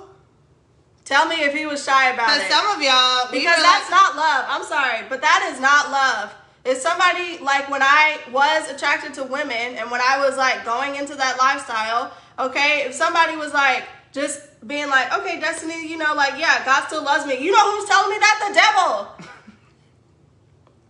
Tell 1.05 1.27
me 1.27 1.36
if 1.43 1.53
he 1.53 1.65
was 1.65 1.84
shy 1.84 2.09
about 2.11 2.27
because 2.27 2.43
it. 2.43 2.51
some 2.51 2.65
of 2.67 2.81
y'all 2.81 3.27
because 3.29 3.61
that's 3.61 3.91
like- 3.91 3.91
not 3.91 4.15
love. 4.15 4.45
I'm 4.47 4.63
sorry, 4.63 5.05
but 5.09 5.21
that 5.21 5.51
is 5.53 5.59
not 5.59 5.91
love. 5.91 6.34
If 6.65 6.77
somebody 6.79 7.38
like 7.39 7.69
when 7.69 7.84
I 7.84 8.19
was 8.31 8.71
attracted 8.71 9.13
to 9.15 9.23
women 9.23 9.75
and 9.75 9.91
when 9.91 9.99
I 10.01 10.25
was 10.25 10.38
like 10.38 10.63
going 10.65 10.95
into 10.95 11.13
that 11.15 11.38
lifestyle, 11.38 12.13
okay, 12.39 12.84
if 12.88 12.93
somebody 12.95 13.36
was 13.36 13.53
like 13.53 13.84
just 14.13 14.39
being 14.66 14.89
like, 14.89 15.14
okay, 15.20 15.39
Destiny, 15.39 15.88
you 15.88 15.97
know, 15.97 16.14
like 16.16 16.39
yeah, 16.39 16.64
God 16.66 16.88
still 16.88 17.03
loves 17.03 17.26
me. 17.26 17.38
You 17.39 17.51
know 17.51 17.72
who's 17.72 17.88
telling 17.88 18.09
me 18.09 18.18
that? 18.20 18.45
The 18.47 18.53
devil. 18.53 19.30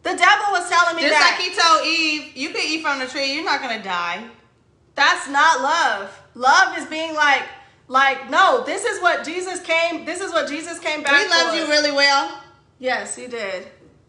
The 0.03 0.17
devil 0.17 0.45
was 0.51 0.69
telling 0.69 0.97
me 0.97 1.03
just 1.03 1.13
that. 1.13 1.37
like 1.37 1.41
he 1.41 1.55
told 1.55 1.87
Eve, 1.87 2.35
you 2.35 2.49
can 2.49 2.61
eat 2.67 2.81
from 2.81 2.99
the 2.99 3.05
tree, 3.05 3.33
you're 3.33 3.45
not 3.45 3.61
gonna 3.61 3.81
die. 3.81 4.23
That's 4.95 5.29
not 5.29 5.61
love. 5.61 6.21
Love 6.35 6.77
is 6.77 6.85
being 6.87 7.15
like, 7.15 7.43
like 7.87 8.29
no, 8.29 8.63
this 8.65 8.83
is 8.83 9.01
what 9.01 9.23
Jesus 9.23 9.61
came. 9.61 10.05
This 10.05 10.19
is 10.21 10.31
what 10.31 10.49
Jesus 10.49 10.79
came 10.79 11.03
back. 11.03 11.11
We 11.13 11.29
loved 11.29 11.55
you 11.55 11.67
really 11.67 11.91
well. 11.91 12.41
Yes, 12.79 13.15
he 13.15 13.27
did. 13.27 13.67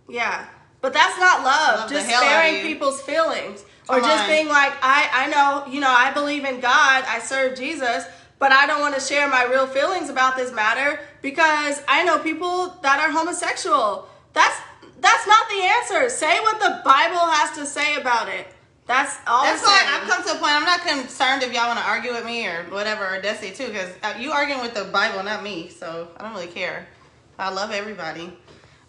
Yeah. 0.08 0.46
But 0.80 0.92
that's 0.92 1.18
not 1.18 1.44
love. 1.44 1.80
Love 1.80 1.90
just 1.90 2.08
sparing 2.08 2.62
people's 2.62 3.00
feelings. 3.00 3.64
or 3.88 4.00
just 4.00 4.24
on. 4.24 4.28
being 4.28 4.48
like, 4.48 4.72
I, 4.82 5.08
I 5.12 5.26
know, 5.28 5.72
you 5.72 5.80
know, 5.80 5.90
I 5.90 6.12
believe 6.12 6.44
in 6.44 6.60
God, 6.60 7.04
I 7.06 7.20
serve 7.20 7.56
Jesus, 7.56 8.04
but 8.44 8.52
I 8.52 8.66
don't 8.66 8.82
want 8.82 8.94
to 8.94 9.00
share 9.00 9.26
my 9.26 9.44
real 9.44 9.66
feelings 9.66 10.10
about 10.10 10.36
this 10.36 10.52
matter 10.52 11.00
because 11.22 11.80
I 11.88 12.04
know 12.04 12.18
people 12.18 12.76
that 12.82 13.00
are 13.00 13.10
homosexual. 13.10 14.06
That's 14.34 14.54
that's 15.00 15.26
not 15.26 15.48
the 15.48 15.62
answer. 15.62 16.10
Say 16.10 16.40
what 16.40 16.60
the 16.60 16.82
Bible 16.84 17.24
has 17.24 17.56
to 17.56 17.64
say 17.64 17.94
about 17.94 18.28
it. 18.28 18.46
That's 18.84 19.16
all. 19.26 19.44
That's 19.44 19.62
why. 19.62 19.80
I've 19.86 20.06
come 20.06 20.22
to 20.24 20.32
a 20.32 20.34
point. 20.34 20.52
I'm 20.52 20.64
not 20.64 20.80
concerned 20.80 21.42
if 21.42 21.54
y'all 21.54 21.68
want 21.68 21.78
to 21.78 21.86
argue 21.86 22.12
with 22.12 22.26
me 22.26 22.46
or 22.46 22.64
whatever, 22.64 23.16
or 23.16 23.22
Destiny 23.22 23.52
too, 23.52 23.68
because 23.68 23.90
uh, 24.02 24.12
you 24.18 24.30
arguing 24.30 24.60
with 24.60 24.74
the 24.74 24.84
Bible, 24.92 25.22
not 25.22 25.42
me. 25.42 25.70
So 25.70 26.08
I 26.18 26.22
don't 26.22 26.34
really 26.34 26.48
care. 26.48 26.86
I 27.38 27.48
love 27.48 27.70
everybody. 27.70 28.30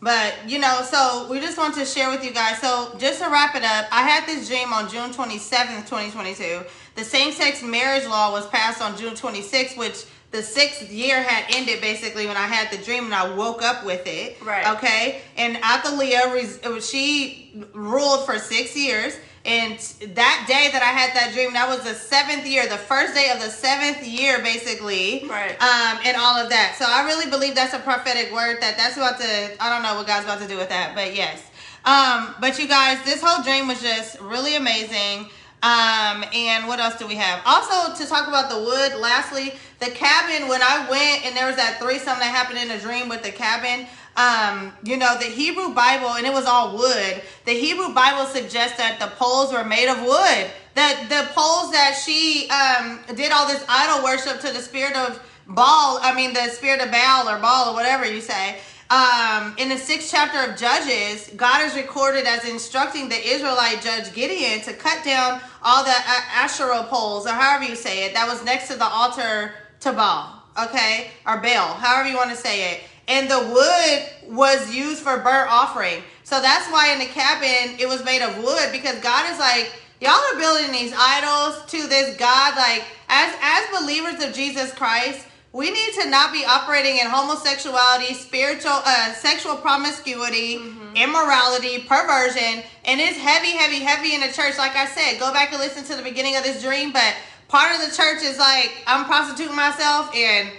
But 0.01 0.35
you 0.45 0.59
know, 0.59 0.81
so 0.83 1.29
we 1.31 1.39
just 1.39 1.57
want 1.57 1.75
to 1.75 1.85
share 1.85 2.09
with 2.09 2.25
you 2.25 2.31
guys. 2.31 2.59
So 2.59 2.93
just 2.97 3.21
to 3.23 3.29
wrap 3.29 3.55
it 3.55 3.63
up, 3.63 3.87
I 3.89 4.01
had 4.01 4.27
this 4.27 4.49
dream 4.49 4.73
on 4.73 4.89
June 4.89 5.11
27th, 5.11 5.87
2022. 5.87 6.59
The 6.95 7.03
same-sex 7.03 7.61
marriage 7.61 8.05
law 8.05 8.31
was 8.31 8.47
passed 8.47 8.81
on 8.81 8.97
June 8.97 9.13
26th, 9.13 9.77
which 9.77 10.05
the 10.31 10.41
sixth 10.41 10.91
year 10.91 11.21
had 11.21 11.45
ended 11.55 11.79
basically 11.81 12.27
when 12.27 12.37
I 12.37 12.47
had 12.47 12.71
the 12.71 12.83
dream 12.83 13.05
and 13.05 13.13
I 13.13 13.33
woke 13.35 13.61
up 13.61 13.85
with 13.85 14.05
it. 14.05 14.37
Right. 14.43 14.67
Okay. 14.75 15.21
And 15.37 15.57
Athaliah, 15.57 16.81
she 16.81 17.53
ruled 17.73 18.25
for 18.25 18.37
six 18.37 18.75
years. 18.75 19.17
And 19.45 19.77
that 20.15 20.45
day 20.47 20.69
that 20.71 20.81
I 20.81 20.87
had 20.87 21.15
that 21.15 21.31
dream, 21.33 21.53
that 21.53 21.69
was 21.69 21.83
the 21.83 21.93
seventh 21.93 22.47
year, 22.47 22.67
the 22.67 22.77
first 22.77 23.13
day 23.13 23.29
of 23.29 23.39
the 23.39 23.49
seventh 23.49 24.05
year, 24.05 24.41
basically. 24.41 25.23
Right. 25.29 25.51
Um, 25.61 25.99
and 26.03 26.17
all 26.17 26.35
of 26.35 26.49
that. 26.49 26.75
So 26.79 26.85
I 26.87 27.05
really 27.05 27.29
believe 27.29 27.53
that's 27.53 27.73
a 27.73 27.79
prophetic 27.79 28.33
word 28.33 28.57
that 28.61 28.75
that's 28.75 28.97
about 28.97 29.19
to, 29.19 29.63
I 29.63 29.69
don't 29.69 29.83
know 29.83 29.95
what 29.95 30.07
God's 30.07 30.25
about 30.25 30.39
to 30.39 30.47
do 30.47 30.57
with 30.57 30.69
that, 30.69 30.95
but 30.95 31.15
yes. 31.15 31.43
Um, 31.85 32.33
but 32.41 32.57
you 32.57 32.67
guys, 32.67 32.97
this 33.05 33.21
whole 33.21 33.43
dream 33.43 33.67
was 33.67 33.81
just 33.81 34.19
really 34.19 34.55
amazing. 34.55 35.29
Um, 35.66 36.24
and 36.32 36.68
what 36.68 36.80
else 36.80 36.95
do 36.95 37.07
we 37.07 37.16
have? 37.16 37.41
Also, 37.43 37.95
to 37.95 38.07
talk 38.07 38.28
about 38.28 38.51
the 38.51 38.59
wood, 38.59 39.01
lastly, 39.01 39.55
the 39.80 39.88
cabin, 39.88 40.47
when 40.47 40.61
I 40.61 40.88
went 40.88 41.26
and 41.26 41.36
there 41.36 41.47
was 41.47 41.55
that 41.55 41.80
threesome 41.80 42.20
that 42.20 42.30
happened 42.30 42.59
in 42.59 42.70
a 42.70 42.80
dream 42.80 43.09
with 43.09 43.24
the 43.24 43.32
cabin, 43.32 43.88
um, 44.16 44.72
you 44.84 44.95
know, 44.95 45.18
the 45.18 45.26
Hebrew 45.26 45.74
Bible, 45.74 46.09
and 46.09 46.28
it 46.28 46.32
was 46.32 46.45
all 46.45 46.78
wood. 46.78 47.20
The 47.45 47.53
Hebrew 47.53 47.95
Bible 47.95 48.28
suggests 48.28 48.78
that 48.78 48.99
the 48.99 49.07
poles 49.18 49.51
were 49.51 49.63
made 49.63 49.89
of 49.89 50.01
wood. 50.01 50.51
That 50.76 51.07
the 51.09 51.34
poles 51.34 51.72
that 51.72 51.97
she 51.97 52.47
um, 52.49 52.99
did 53.16 53.32
all 53.32 53.47
this 53.47 53.66
idol 53.68 54.03
worship 54.03 54.41
to 54.41 54.53
the 54.53 54.61
spirit 54.61 54.95
of 54.95 55.20
Baal, 55.47 55.97
I 55.99 56.13
mean, 56.16 56.34
the 56.34 56.47
spirit 56.49 56.80
of 56.80 56.91
Baal 56.91 57.28
or 57.28 57.39
Baal 57.39 57.72
or 57.72 57.74
whatever 57.74 58.05
you 58.05 58.22
say. 58.22 58.59
Um, 58.88 59.55
in 59.57 59.69
the 59.69 59.77
sixth 59.77 60.11
chapter 60.11 60.51
of 60.51 60.59
Judges, 60.59 61.31
God 61.36 61.65
is 61.65 61.75
recorded 61.75 62.27
as 62.27 62.47
instructing 62.47 63.09
the 63.09 63.15
Israelite 63.15 63.81
judge 63.81 64.13
Gideon 64.13 64.61
to 64.61 64.73
cut 64.73 65.03
down 65.03 65.41
all 65.63 65.83
the 65.83 65.95
Asherah 66.33 66.83
poles, 66.83 67.25
or 67.25 67.31
however 67.31 67.63
you 67.63 67.75
say 67.75 68.05
it, 68.05 68.13
that 68.13 68.27
was 68.27 68.45
next 68.45 68.67
to 68.67 68.75
the 68.75 68.86
altar 68.86 69.53
to 69.79 69.91
Baal, 69.91 70.43
okay, 70.65 71.09
or 71.25 71.38
Baal, 71.38 71.73
however 71.73 72.09
you 72.09 72.15
want 72.15 72.29
to 72.29 72.36
say 72.36 72.73
it. 72.73 72.81
And 73.07 73.29
the 73.29 73.39
wood 73.39 74.36
was 74.36 74.73
used 74.73 75.01
for 75.01 75.17
burnt 75.17 75.49
offering. 75.51 76.03
So 76.23 76.39
that's 76.39 76.71
why 76.71 76.93
in 76.93 76.99
the 76.99 77.05
cabin 77.05 77.79
it 77.79 77.88
was 77.88 78.03
made 78.05 78.21
of 78.21 78.38
wood 78.43 78.69
because 78.71 78.99
God 78.99 79.31
is 79.31 79.39
like, 79.39 79.71
y'all 79.99 80.11
are 80.11 80.39
building 80.39 80.71
these 80.71 80.93
idols 80.95 81.65
to 81.71 81.88
this 81.88 82.17
God. 82.17 82.55
Like, 82.55 82.83
as 83.09 83.36
as 83.41 83.79
believers 83.79 84.23
of 84.23 84.33
Jesus 84.33 84.71
Christ, 84.73 85.24
we 85.55 85.71
need 85.71 85.93
to 85.93 86.09
not 86.09 86.33
be 86.33 86.43
operating 86.43 86.97
in 86.97 87.07
homosexuality, 87.07 88.13
spiritual, 88.13 88.73
uh, 88.73 89.13
sexual 89.13 89.55
promiscuity, 89.55 90.59
immorality, 90.95 91.79
perversion, 91.87 92.61
and 92.83 92.99
it's 92.99 93.17
heavy, 93.17 93.51
heavy, 93.51 93.79
heavy 93.79 94.13
in 94.13 94.19
the 94.19 94.27
church. 94.27 94.57
Like 94.57 94.75
I 94.75 94.85
said, 94.85 95.17
go 95.17 95.31
back 95.31 95.53
and 95.53 95.61
listen 95.61 95.85
to 95.85 95.95
the 95.95 96.03
beginning 96.03 96.35
of 96.35 96.43
this 96.43 96.61
dream. 96.61 96.91
But 96.91 97.15
part 97.47 97.73
of 97.73 97.89
the 97.89 97.95
church 97.95 98.21
is 98.21 98.37
like 98.37 98.83
I'm 98.85 99.05
prostituting 99.05 99.55
myself 99.55 100.13
and 100.13 100.49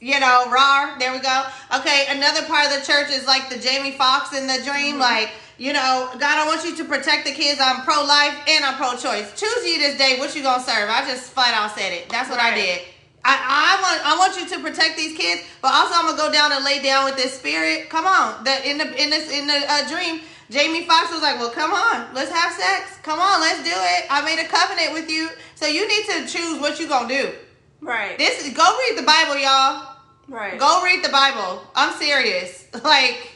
you 0.00 0.18
know, 0.20 0.50
raw. 0.50 0.96
There 0.98 1.12
we 1.12 1.18
go. 1.18 1.44
Okay, 1.76 2.06
another 2.08 2.46
part 2.46 2.66
of 2.66 2.80
the 2.80 2.86
church 2.86 3.10
is 3.10 3.26
like 3.26 3.50
the 3.50 3.58
Jamie 3.58 3.92
Foxx 3.92 4.34
in 4.34 4.46
the 4.46 4.62
dream, 4.64 4.98
like. 4.98 5.30
You 5.58 5.72
know, 5.72 6.10
God, 6.12 6.22
I 6.22 6.46
want 6.46 6.66
you 6.66 6.76
to 6.76 6.84
protect 6.84 7.24
the 7.24 7.32
kids. 7.32 7.58
I'm 7.64 7.80
pro-life 7.80 8.36
and 8.46 8.62
I'm 8.62 8.74
pro-choice. 8.74 9.40
Choose 9.40 9.66
you 9.66 9.78
this 9.78 9.96
day 9.96 10.18
what 10.18 10.36
you 10.36 10.42
gonna 10.42 10.62
serve. 10.62 10.90
I 10.90 11.02
just 11.08 11.30
flat 11.32 11.54
out 11.54 11.74
said 11.74 11.94
it. 11.94 12.10
That's 12.10 12.28
what 12.28 12.38
I 12.38 12.54
did. 12.54 12.82
I, 13.26 13.34
I 13.34 13.82
want 13.82 13.98
I 14.06 14.12
want 14.18 14.32
you 14.38 14.46
to 14.56 14.62
protect 14.62 14.96
these 14.96 15.16
kids, 15.18 15.42
but 15.60 15.74
also 15.74 15.94
I'm 15.98 16.06
gonna 16.06 16.16
go 16.16 16.30
down 16.30 16.52
and 16.52 16.64
lay 16.64 16.80
down 16.80 17.04
with 17.04 17.16
this 17.16 17.36
spirit. 17.36 17.90
Come 17.90 18.06
on, 18.06 18.44
the 18.44 18.54
in 18.68 18.78
the 18.78 18.86
in 19.02 19.10
this 19.10 19.30
in 19.30 19.48
the 19.48 19.58
uh, 19.68 19.88
dream, 19.88 20.20
Jamie 20.48 20.86
Foxx 20.86 21.10
was 21.12 21.22
like, 21.22 21.40
"Well, 21.40 21.50
come 21.50 21.72
on, 21.72 22.14
let's 22.14 22.30
have 22.30 22.52
sex. 22.52 22.98
Come 23.02 23.18
on, 23.18 23.40
let's 23.40 23.64
do 23.64 23.74
it. 23.74 24.06
I 24.10 24.22
made 24.22 24.38
a 24.38 24.46
covenant 24.46 24.92
with 24.94 25.10
you, 25.10 25.28
so 25.56 25.66
you 25.66 25.88
need 25.88 26.04
to 26.06 26.26
choose 26.30 26.60
what 26.60 26.78
you 26.78 26.86
gonna 26.88 27.08
do. 27.08 27.32
Right. 27.80 28.16
This 28.16 28.46
is 28.46 28.54
go 28.54 28.62
read 28.88 28.96
the 28.98 29.02
Bible, 29.06 29.36
y'all. 29.36 29.96
right. 30.28 30.58
Go 30.58 30.82
read 30.84 31.02
the 31.04 31.10
Bible. 31.10 31.62
I'm 31.74 31.92
serious. 31.98 32.64
Like, 32.84 33.32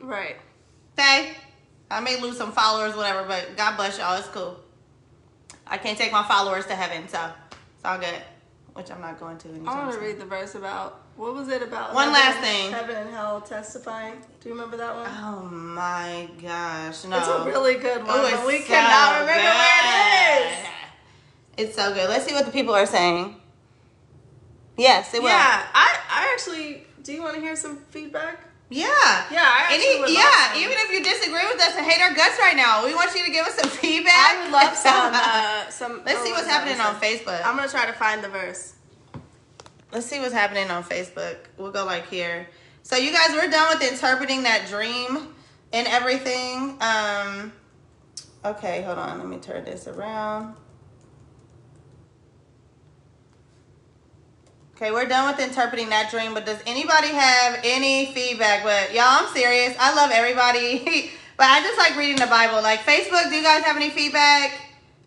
Right. 0.00 0.36
okay, 0.98 1.34
I 1.90 2.00
may 2.00 2.18
lose 2.20 2.36
some 2.38 2.52
followers, 2.52 2.96
whatever, 2.96 3.24
but 3.28 3.56
God 3.56 3.76
bless 3.76 3.98
y'all. 3.98 4.16
It's 4.18 4.28
cool. 4.28 4.58
I 5.66 5.76
can't 5.78 5.98
take 5.98 6.12
my 6.12 6.22
followers 6.26 6.66
to 6.66 6.74
heaven, 6.74 7.08
so 7.08 7.30
it's 7.50 7.84
all 7.84 7.98
good. 7.98 8.22
Which 8.74 8.90
I'm 8.90 9.00
not 9.00 9.20
going 9.20 9.36
to. 9.38 9.48
I 9.66 9.84
want 9.84 9.92
to 9.94 10.00
read 10.00 10.18
the 10.18 10.24
verse 10.24 10.54
about 10.54 11.02
what 11.16 11.34
was 11.34 11.48
it 11.48 11.62
about? 11.62 11.94
One 11.94 12.10
last 12.10 12.38
thing. 12.38 12.70
Heaven 12.70 12.96
and 12.96 13.10
hell 13.10 13.40
testifying. 13.42 14.14
Do 14.40 14.48
you 14.48 14.54
remember 14.54 14.78
that 14.78 14.94
one? 14.94 15.06
Oh 15.08 15.42
my 15.42 16.28
gosh, 16.40 17.04
no. 17.04 17.18
It's 17.18 17.28
a 17.28 17.44
really 17.44 17.74
good 17.74 18.06
one, 18.06 18.18
Ooh, 18.18 18.46
we 18.46 18.60
so 18.60 18.66
cannot 18.66 19.20
remember 19.20 19.42
where 19.42 20.40
it 20.40 20.52
is. 20.52 20.68
It's 21.58 21.76
so 21.76 21.92
good. 21.92 22.08
Let's 22.08 22.24
see 22.24 22.32
what 22.32 22.46
the 22.46 22.50
people 22.50 22.74
are 22.74 22.86
saying. 22.86 23.36
Yes, 24.78 25.12
it 25.12 25.22
will. 25.22 25.28
Yeah, 25.28 25.66
I, 25.74 25.98
I 26.08 26.30
actually. 26.32 26.86
Do 27.02 27.12
you 27.12 27.22
want 27.22 27.34
to 27.34 27.40
hear 27.40 27.56
some 27.56 27.76
feedback? 27.90 28.40
Yeah. 28.72 28.88
Yeah, 29.28 29.44
I 29.44 29.68
actually 29.68 30.00
Any, 30.00 30.16
yeah, 30.16 30.56
even 30.56 30.72
if 30.80 30.88
you 30.90 31.04
disagree 31.04 31.44
with 31.44 31.60
us 31.60 31.76
and 31.76 31.84
hate 31.84 32.00
our 32.00 32.14
guts 32.14 32.38
right 32.40 32.56
now, 32.56 32.86
we 32.86 32.94
want 32.94 33.14
you 33.14 33.22
to 33.22 33.30
give 33.30 33.44
us 33.44 33.54
some 33.54 33.68
feedback. 33.68 34.32
I 34.32 34.42
would 34.42 34.52
love 34.52 34.74
some. 34.74 35.12
Uh, 35.12 35.68
some. 35.92 36.04
Let's 36.04 36.20
oh, 36.20 36.24
see 36.24 36.32
what's 36.32 36.46
happening 36.46 36.80
on? 36.80 36.94
Facebook. 36.96 37.40
I'm 37.44 37.56
gonna 37.56 37.68
try 37.68 37.86
to 37.86 37.92
find 37.92 38.22
the 38.22 38.28
verse. 38.28 38.74
Let's 39.92 40.06
see 40.06 40.20
what's 40.20 40.32
happening 40.32 40.70
on 40.70 40.82
Facebook. 40.84 41.36
We'll 41.58 41.72
go 41.72 41.84
like 41.84 42.08
here. 42.08 42.48
So 42.82 42.96
you 42.96 43.12
guys, 43.12 43.30
we're 43.32 43.50
done 43.50 43.78
with 43.78 43.92
interpreting 43.92 44.42
that 44.44 44.68
dream 44.68 45.28
and 45.72 45.86
everything. 45.86 46.76
Um 46.80 47.52
okay, 48.44 48.82
hold 48.82 48.98
on. 48.98 49.18
Let 49.18 49.28
me 49.28 49.38
turn 49.38 49.64
this 49.64 49.86
around. 49.86 50.56
Okay, 54.74 54.90
we're 54.90 55.06
done 55.06 55.30
with 55.30 55.46
interpreting 55.46 55.90
that 55.90 56.10
dream, 56.10 56.34
but 56.34 56.44
does 56.44 56.58
anybody 56.66 57.08
have 57.08 57.60
any 57.62 58.06
feedback? 58.06 58.64
But 58.64 58.92
y'all, 58.92 59.04
I'm 59.06 59.28
serious. 59.32 59.76
I 59.78 59.94
love 59.94 60.10
everybody. 60.12 61.10
but 61.36 61.46
I 61.46 61.60
just 61.60 61.78
like 61.78 61.96
reading 61.96 62.16
the 62.16 62.26
Bible. 62.26 62.60
Like 62.62 62.80
Facebook, 62.80 63.28
do 63.30 63.36
you 63.36 63.44
guys 63.44 63.62
have 63.62 63.76
any 63.76 63.90
feedback? 63.90 64.61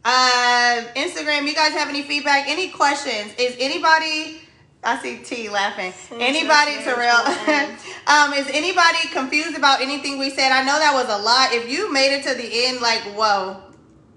Uh 0.06 0.84
Instagram, 0.96 1.48
you 1.48 1.56
guys 1.56 1.74
have 1.74 1.90
any 1.90 2.04
feedback? 2.04 2.48
Any 2.48 2.70
questions? 2.70 3.34
Is 3.40 3.56
anybody 3.60 4.40
I 4.86 5.02
see 5.02 5.18
T 5.18 5.50
laughing. 5.50 5.92
Anybody, 6.22 6.78
Terrell? 6.84 7.26
um, 8.08 8.34
is 8.34 8.48
anybody 8.54 9.10
confused 9.12 9.58
about 9.58 9.82
anything 9.82 10.20
we 10.20 10.30
said? 10.30 10.52
I 10.52 10.62
know 10.62 10.78
that 10.78 10.94
was 10.94 11.10
a 11.10 11.24
lot. 11.24 11.52
If 11.54 11.68
you 11.68 11.92
made 11.92 12.14
it 12.14 12.24
to 12.30 12.36
the 12.36 12.68
end, 12.68 12.82
like, 12.82 13.02
whoa, 13.18 13.64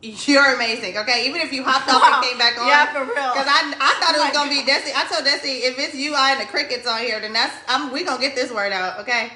you're 0.02 0.54
amazing. 0.54 0.98
Okay, 0.98 1.26
even 1.26 1.40
if 1.40 1.54
you 1.54 1.64
hopped 1.64 1.88
off 1.88 2.04
and 2.04 2.22
came 2.28 2.36
back 2.36 2.60
on. 2.60 2.68
Yeah, 2.68 2.92
for 2.92 3.00
real. 3.00 3.32
Because 3.32 3.48
I, 3.48 3.72
I 3.80 3.92
thought 3.96 4.14
it 4.14 4.20
was 4.20 4.32
gonna 4.32 4.50
be 4.50 4.60
Desi. 4.60 4.92
I 4.94 5.08
told 5.08 5.24
Desi 5.24 5.64
if 5.64 5.78
it's 5.78 5.94
you, 5.94 6.14
I 6.14 6.32
and 6.32 6.40
the 6.40 6.44
crickets 6.44 6.86
on 6.86 7.00
here, 7.00 7.18
then 7.18 7.32
that's 7.32 7.56
I'm 7.66 7.90
we 7.90 8.04
gonna 8.04 8.20
get 8.20 8.34
this 8.34 8.52
word 8.52 8.72
out. 8.72 9.00
Okay. 9.00 9.32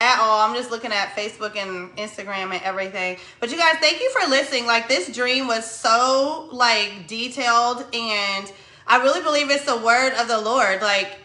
At 0.00 0.20
all, 0.20 0.48
I'm 0.48 0.54
just 0.54 0.70
looking 0.70 0.92
at 0.92 1.16
Facebook 1.16 1.56
and 1.56 1.90
Instagram 1.96 2.52
and 2.54 2.62
everything. 2.62 3.16
But 3.40 3.50
you 3.50 3.56
guys, 3.56 3.78
thank 3.80 4.00
you 4.00 4.08
for 4.12 4.30
listening. 4.30 4.64
Like 4.64 4.88
this 4.88 5.12
dream 5.12 5.48
was 5.48 5.68
so 5.68 6.48
like 6.52 7.08
detailed, 7.08 7.84
and 7.92 8.52
I 8.86 9.02
really 9.02 9.22
believe 9.22 9.50
it's 9.50 9.64
the 9.64 9.76
word 9.76 10.12
of 10.14 10.28
the 10.28 10.40
Lord. 10.40 10.82
Like 10.82 11.18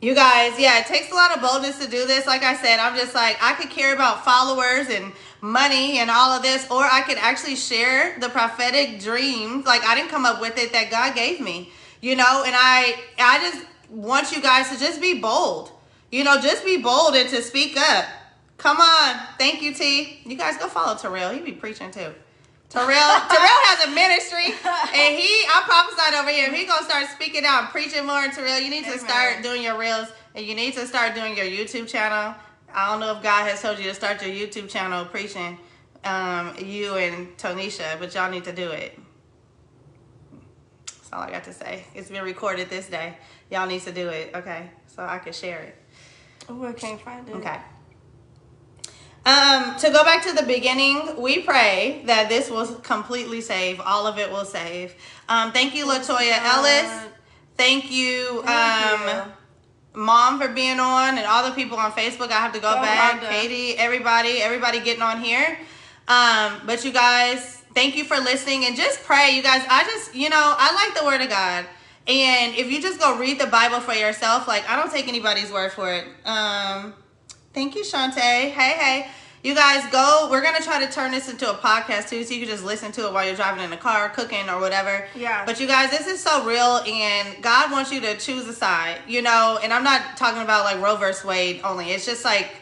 you 0.00 0.12
guys, 0.12 0.58
yeah, 0.58 0.80
it 0.80 0.86
takes 0.86 1.12
a 1.12 1.14
lot 1.14 1.36
of 1.36 1.40
boldness 1.40 1.78
to 1.78 1.88
do 1.88 2.04
this. 2.04 2.26
Like 2.26 2.42
I 2.42 2.56
said, 2.56 2.80
I'm 2.80 2.96
just 2.96 3.14
like, 3.14 3.38
I 3.40 3.52
could 3.52 3.70
care 3.70 3.94
about 3.94 4.24
followers 4.24 4.88
and 4.88 5.12
money 5.40 5.98
and 5.98 6.10
all 6.10 6.32
of 6.32 6.42
this, 6.42 6.68
or 6.72 6.82
I 6.82 7.02
could 7.02 7.18
actually 7.18 7.54
share 7.54 8.18
the 8.18 8.28
prophetic 8.28 8.98
dreams. 8.98 9.66
Like 9.66 9.84
I 9.84 9.94
didn't 9.94 10.10
come 10.10 10.26
up 10.26 10.40
with 10.40 10.58
it 10.58 10.72
that 10.72 10.90
God 10.90 11.14
gave 11.14 11.40
me, 11.40 11.70
you 12.00 12.16
know, 12.16 12.42
and 12.44 12.56
I 12.58 12.96
I 13.20 13.38
just 13.38 13.64
want 13.88 14.32
you 14.32 14.42
guys 14.42 14.68
to 14.70 14.78
just 14.80 15.00
be 15.00 15.20
bold. 15.20 15.70
You 16.10 16.24
know, 16.24 16.40
just 16.40 16.64
be 16.64 16.78
bold 16.78 17.14
and 17.14 17.28
to 17.30 17.42
speak 17.42 17.76
up. 17.76 18.06
Come 18.56 18.78
on. 18.78 19.16
Thank 19.38 19.62
you, 19.62 19.74
T. 19.74 20.20
You 20.24 20.36
guys 20.36 20.56
go 20.56 20.68
follow 20.68 20.96
Terrell. 20.96 21.30
He 21.32 21.40
be 21.40 21.52
preaching 21.52 21.90
too. 21.90 22.12
Terrell, 22.68 22.88
Terrell 23.30 23.60
has 23.64 23.88
a 23.88 23.90
ministry, 23.94 24.44
and 24.44 25.16
he, 25.16 25.46
I 25.48 25.62
prophesied 25.64 26.20
over 26.20 26.30
him. 26.30 26.52
He 26.52 26.66
gonna 26.66 26.84
start 26.84 27.06
speaking 27.08 27.44
out, 27.46 27.62
and 27.62 27.68
preaching 27.70 28.04
more. 28.04 28.20
And 28.20 28.32
Terrell, 28.32 28.60
you 28.60 28.68
need 28.68 28.84
to 28.84 28.90
Amen. 28.90 28.98
start 28.98 29.42
doing 29.42 29.62
your 29.62 29.78
reels, 29.78 30.08
and 30.34 30.44
you 30.44 30.54
need 30.54 30.74
to 30.74 30.86
start 30.86 31.14
doing 31.14 31.34
your 31.34 31.46
YouTube 31.46 31.88
channel. 31.88 32.34
I 32.74 32.90
don't 32.90 33.00
know 33.00 33.16
if 33.16 33.22
God 33.22 33.48
has 33.48 33.62
told 33.62 33.78
you 33.78 33.84
to 33.84 33.94
start 33.94 34.20
your 34.20 34.34
YouTube 34.34 34.68
channel 34.68 35.06
preaching, 35.06 35.58
um, 36.04 36.54
you 36.58 36.94
and 36.96 37.34
Tonisha, 37.38 37.98
but 37.98 38.14
y'all 38.14 38.30
need 38.30 38.44
to 38.44 38.52
do 38.52 38.68
it. 38.70 38.98
That's 40.86 41.12
all 41.12 41.20
I 41.20 41.30
got 41.30 41.44
to 41.44 41.54
say. 41.54 41.84
It's 41.94 42.10
been 42.10 42.22
recorded 42.22 42.68
this 42.68 42.88
day. 42.88 43.16
Y'all 43.50 43.66
need 43.66 43.80
to 43.82 43.92
do 43.92 44.08
it, 44.10 44.32
okay? 44.34 44.68
So 44.88 45.02
I 45.02 45.18
can 45.18 45.32
share 45.32 45.60
it. 45.60 45.77
Oh, 46.48 46.64
I 46.66 46.72
can't 46.72 47.00
find 47.00 47.28
it. 47.28 47.34
Okay. 47.36 47.58
Um, 49.26 49.76
to 49.78 49.90
go 49.90 50.04
back 50.04 50.24
to 50.24 50.32
the 50.32 50.44
beginning, 50.44 51.20
we 51.20 51.42
pray 51.42 52.02
that 52.06 52.28
this 52.30 52.48
will 52.50 52.66
completely 52.76 53.40
save. 53.42 53.78
All 53.80 54.06
of 54.06 54.18
it 54.18 54.30
will 54.30 54.46
save. 54.46 54.94
Um, 55.28 55.52
thank 55.52 55.74
you, 55.74 55.86
Latoya. 55.86 56.38
Ellis. 56.42 56.90
Thank 57.58 57.90
you, 57.90 58.42
um, 58.46 59.32
mom 59.92 60.40
for 60.40 60.46
being 60.48 60.78
on, 60.78 61.18
and 61.18 61.26
all 61.26 61.44
the 61.44 61.54
people 61.56 61.76
on 61.76 61.90
Facebook. 61.90 62.30
I 62.30 62.34
have 62.40 62.52
to 62.52 62.60
go 62.60 62.70
Oh, 62.70 62.80
back. 62.80 63.20
Rhonda. 63.20 63.28
Katie, 63.28 63.76
everybody, 63.76 64.40
everybody 64.40 64.78
getting 64.80 65.02
on 65.02 65.20
here. 65.20 65.58
Um, 66.06 66.60
but 66.64 66.84
you 66.84 66.92
guys, 66.92 67.60
thank 67.74 67.96
you 67.96 68.04
for 68.04 68.16
listening 68.16 68.64
and 68.64 68.76
just 68.76 69.02
pray. 69.02 69.32
You 69.32 69.42
guys, 69.42 69.62
I 69.68 69.82
just, 69.84 70.14
you 70.14 70.30
know, 70.30 70.54
I 70.56 70.72
like 70.72 70.96
the 70.98 71.04
word 71.04 71.20
of 71.20 71.28
God. 71.28 71.66
And 72.08 72.54
if 72.56 72.72
you 72.72 72.80
just 72.80 72.98
go 72.98 73.18
read 73.18 73.38
the 73.38 73.46
Bible 73.46 73.80
for 73.80 73.92
yourself, 73.92 74.48
like 74.48 74.68
I 74.68 74.76
don't 74.76 74.90
take 74.90 75.08
anybody's 75.08 75.52
word 75.52 75.72
for 75.72 75.92
it. 75.92 76.04
Um, 76.24 76.94
thank 77.52 77.74
you, 77.74 77.82
Shantae. 77.82 78.50
Hey, 78.50 78.50
hey. 78.50 79.10
You 79.44 79.54
guys 79.54 79.88
go. 79.92 80.26
We're 80.30 80.42
gonna 80.42 80.60
try 80.60 80.84
to 80.84 80.90
turn 80.90 81.12
this 81.12 81.28
into 81.28 81.48
a 81.48 81.54
podcast 81.54 82.08
too, 82.08 82.24
so 82.24 82.34
you 82.34 82.40
can 82.40 82.48
just 82.48 82.64
listen 82.64 82.90
to 82.92 83.06
it 83.06 83.12
while 83.12 83.24
you're 83.24 83.36
driving 83.36 83.62
in 83.62 83.70
the 83.70 83.76
car, 83.76 84.08
cooking 84.08 84.48
or 84.48 84.58
whatever. 84.58 85.06
Yeah. 85.14 85.44
But 85.44 85.60
you 85.60 85.68
guys, 85.68 85.90
this 85.90 86.08
is 86.08 86.20
so 86.20 86.44
real, 86.44 86.80
and 86.86 87.40
God 87.42 87.70
wants 87.70 87.92
you 87.92 88.00
to 88.00 88.16
choose 88.16 88.48
a 88.48 88.52
side. 88.52 88.98
You 89.06 89.22
know, 89.22 89.58
and 89.62 89.72
I'm 89.72 89.84
not 89.84 90.16
talking 90.16 90.42
about 90.42 90.64
like 90.64 90.82
Roe 90.82 90.96
versus 90.96 91.24
Wade 91.24 91.60
only. 91.62 91.90
It's 91.90 92.04
just 92.04 92.24
like 92.24 92.56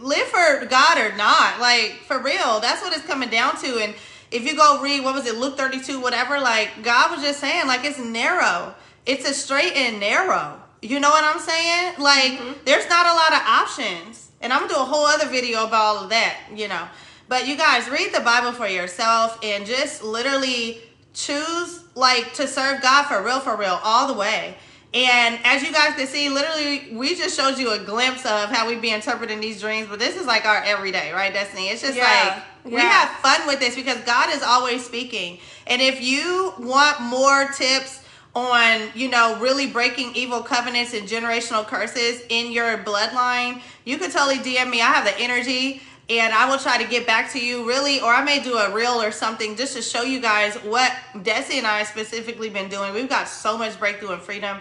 live 0.00 0.26
for 0.26 0.66
God 0.66 0.98
or 0.98 1.14
not. 1.16 1.60
Like 1.60 2.00
for 2.06 2.18
real, 2.20 2.58
that's 2.60 2.82
what 2.82 2.92
it's 2.92 3.06
coming 3.06 3.28
down 3.28 3.56
to. 3.60 3.78
And 3.78 3.94
if 4.30 4.44
you 4.44 4.56
go 4.56 4.82
read 4.82 5.04
what 5.04 5.14
was 5.14 5.26
it, 5.26 5.36
Luke 5.36 5.56
32, 5.56 6.00
whatever, 6.00 6.38
like 6.38 6.82
God 6.82 7.10
was 7.10 7.22
just 7.22 7.40
saying, 7.40 7.66
like 7.66 7.84
it's 7.84 7.98
narrow. 7.98 8.74
It's 9.06 9.28
a 9.28 9.32
straight 9.32 9.74
and 9.74 10.00
narrow. 10.00 10.60
You 10.82 11.00
know 11.00 11.10
what 11.10 11.24
I'm 11.24 11.40
saying? 11.40 11.94
Like 11.98 12.32
mm-hmm. 12.32 12.52
there's 12.64 12.88
not 12.88 13.06
a 13.06 13.14
lot 13.14 13.32
of 13.32 13.40
options. 13.46 14.30
And 14.40 14.52
I'm 14.52 14.60
gonna 14.62 14.74
do 14.74 14.80
a 14.80 14.84
whole 14.84 15.06
other 15.06 15.28
video 15.28 15.66
about 15.66 15.80
all 15.80 16.04
of 16.04 16.10
that, 16.10 16.36
you 16.54 16.68
know. 16.68 16.86
But 17.28 17.46
you 17.46 17.56
guys 17.56 17.88
read 17.90 18.14
the 18.14 18.20
Bible 18.20 18.52
for 18.52 18.68
yourself 18.68 19.38
and 19.42 19.66
just 19.66 20.02
literally 20.02 20.80
choose 21.12 21.84
like 21.94 22.32
to 22.34 22.46
serve 22.46 22.80
God 22.80 23.04
for 23.04 23.22
real, 23.22 23.40
for 23.40 23.56
real, 23.56 23.80
all 23.82 24.06
the 24.06 24.14
way. 24.14 24.56
And 24.94 25.38
as 25.44 25.62
you 25.62 25.70
guys 25.72 25.94
can 25.96 26.06
see, 26.06 26.30
literally, 26.30 26.88
we 26.92 27.14
just 27.14 27.36
showed 27.36 27.58
you 27.58 27.72
a 27.72 27.78
glimpse 27.78 28.24
of 28.24 28.48
how 28.48 28.66
we 28.66 28.76
be 28.76 28.90
interpreting 28.90 29.38
these 29.38 29.60
dreams. 29.60 29.88
But 29.90 29.98
this 29.98 30.16
is 30.16 30.26
like 30.26 30.46
our 30.46 30.62
everyday, 30.64 31.12
right, 31.12 31.32
Destiny? 31.32 31.68
It's 31.68 31.82
just 31.82 31.96
Yeah. 31.96 32.04
like 32.64 32.72
we 32.72 32.80
Yeah. 32.80 32.90
have 32.90 33.10
fun 33.20 33.46
with 33.46 33.60
this 33.60 33.74
because 33.74 33.98
God 33.98 34.30
is 34.30 34.42
always 34.42 34.84
speaking. 34.84 35.40
And 35.66 35.82
if 35.82 36.00
you 36.00 36.54
want 36.58 37.00
more 37.00 37.48
tips 37.48 38.00
on, 38.34 38.90
you 38.94 39.08
know, 39.08 39.36
really 39.36 39.66
breaking 39.66 40.14
evil 40.14 40.42
covenants 40.42 40.94
and 40.94 41.06
generational 41.06 41.66
curses 41.66 42.22
in 42.30 42.50
your 42.52 42.78
bloodline, 42.78 43.60
you 43.84 43.98
can 43.98 44.10
totally 44.10 44.38
DM 44.38 44.70
me. 44.70 44.80
I 44.80 44.86
have 44.86 45.04
the 45.04 45.18
energy 45.18 45.82
and 46.10 46.32
I 46.32 46.48
will 46.48 46.58
try 46.58 46.82
to 46.82 46.88
get 46.88 47.06
back 47.06 47.30
to 47.32 47.38
you 47.38 47.68
really, 47.68 48.00
or 48.00 48.12
I 48.12 48.22
may 48.24 48.38
do 48.38 48.56
a 48.56 48.70
reel 48.72 49.02
or 49.02 49.12
something 49.12 49.56
just 49.56 49.74
to 49.76 49.82
show 49.82 50.02
you 50.02 50.20
guys 50.20 50.54
what 50.56 50.92
Desi 51.14 51.58
and 51.58 51.66
I 51.66 51.78
have 51.78 51.88
specifically 51.88 52.48
been 52.48 52.68
doing. 52.70 52.94
We've 52.94 53.08
got 53.08 53.28
so 53.28 53.58
much 53.58 53.78
breakthrough 53.78 54.12
and 54.12 54.22
freedom 54.22 54.58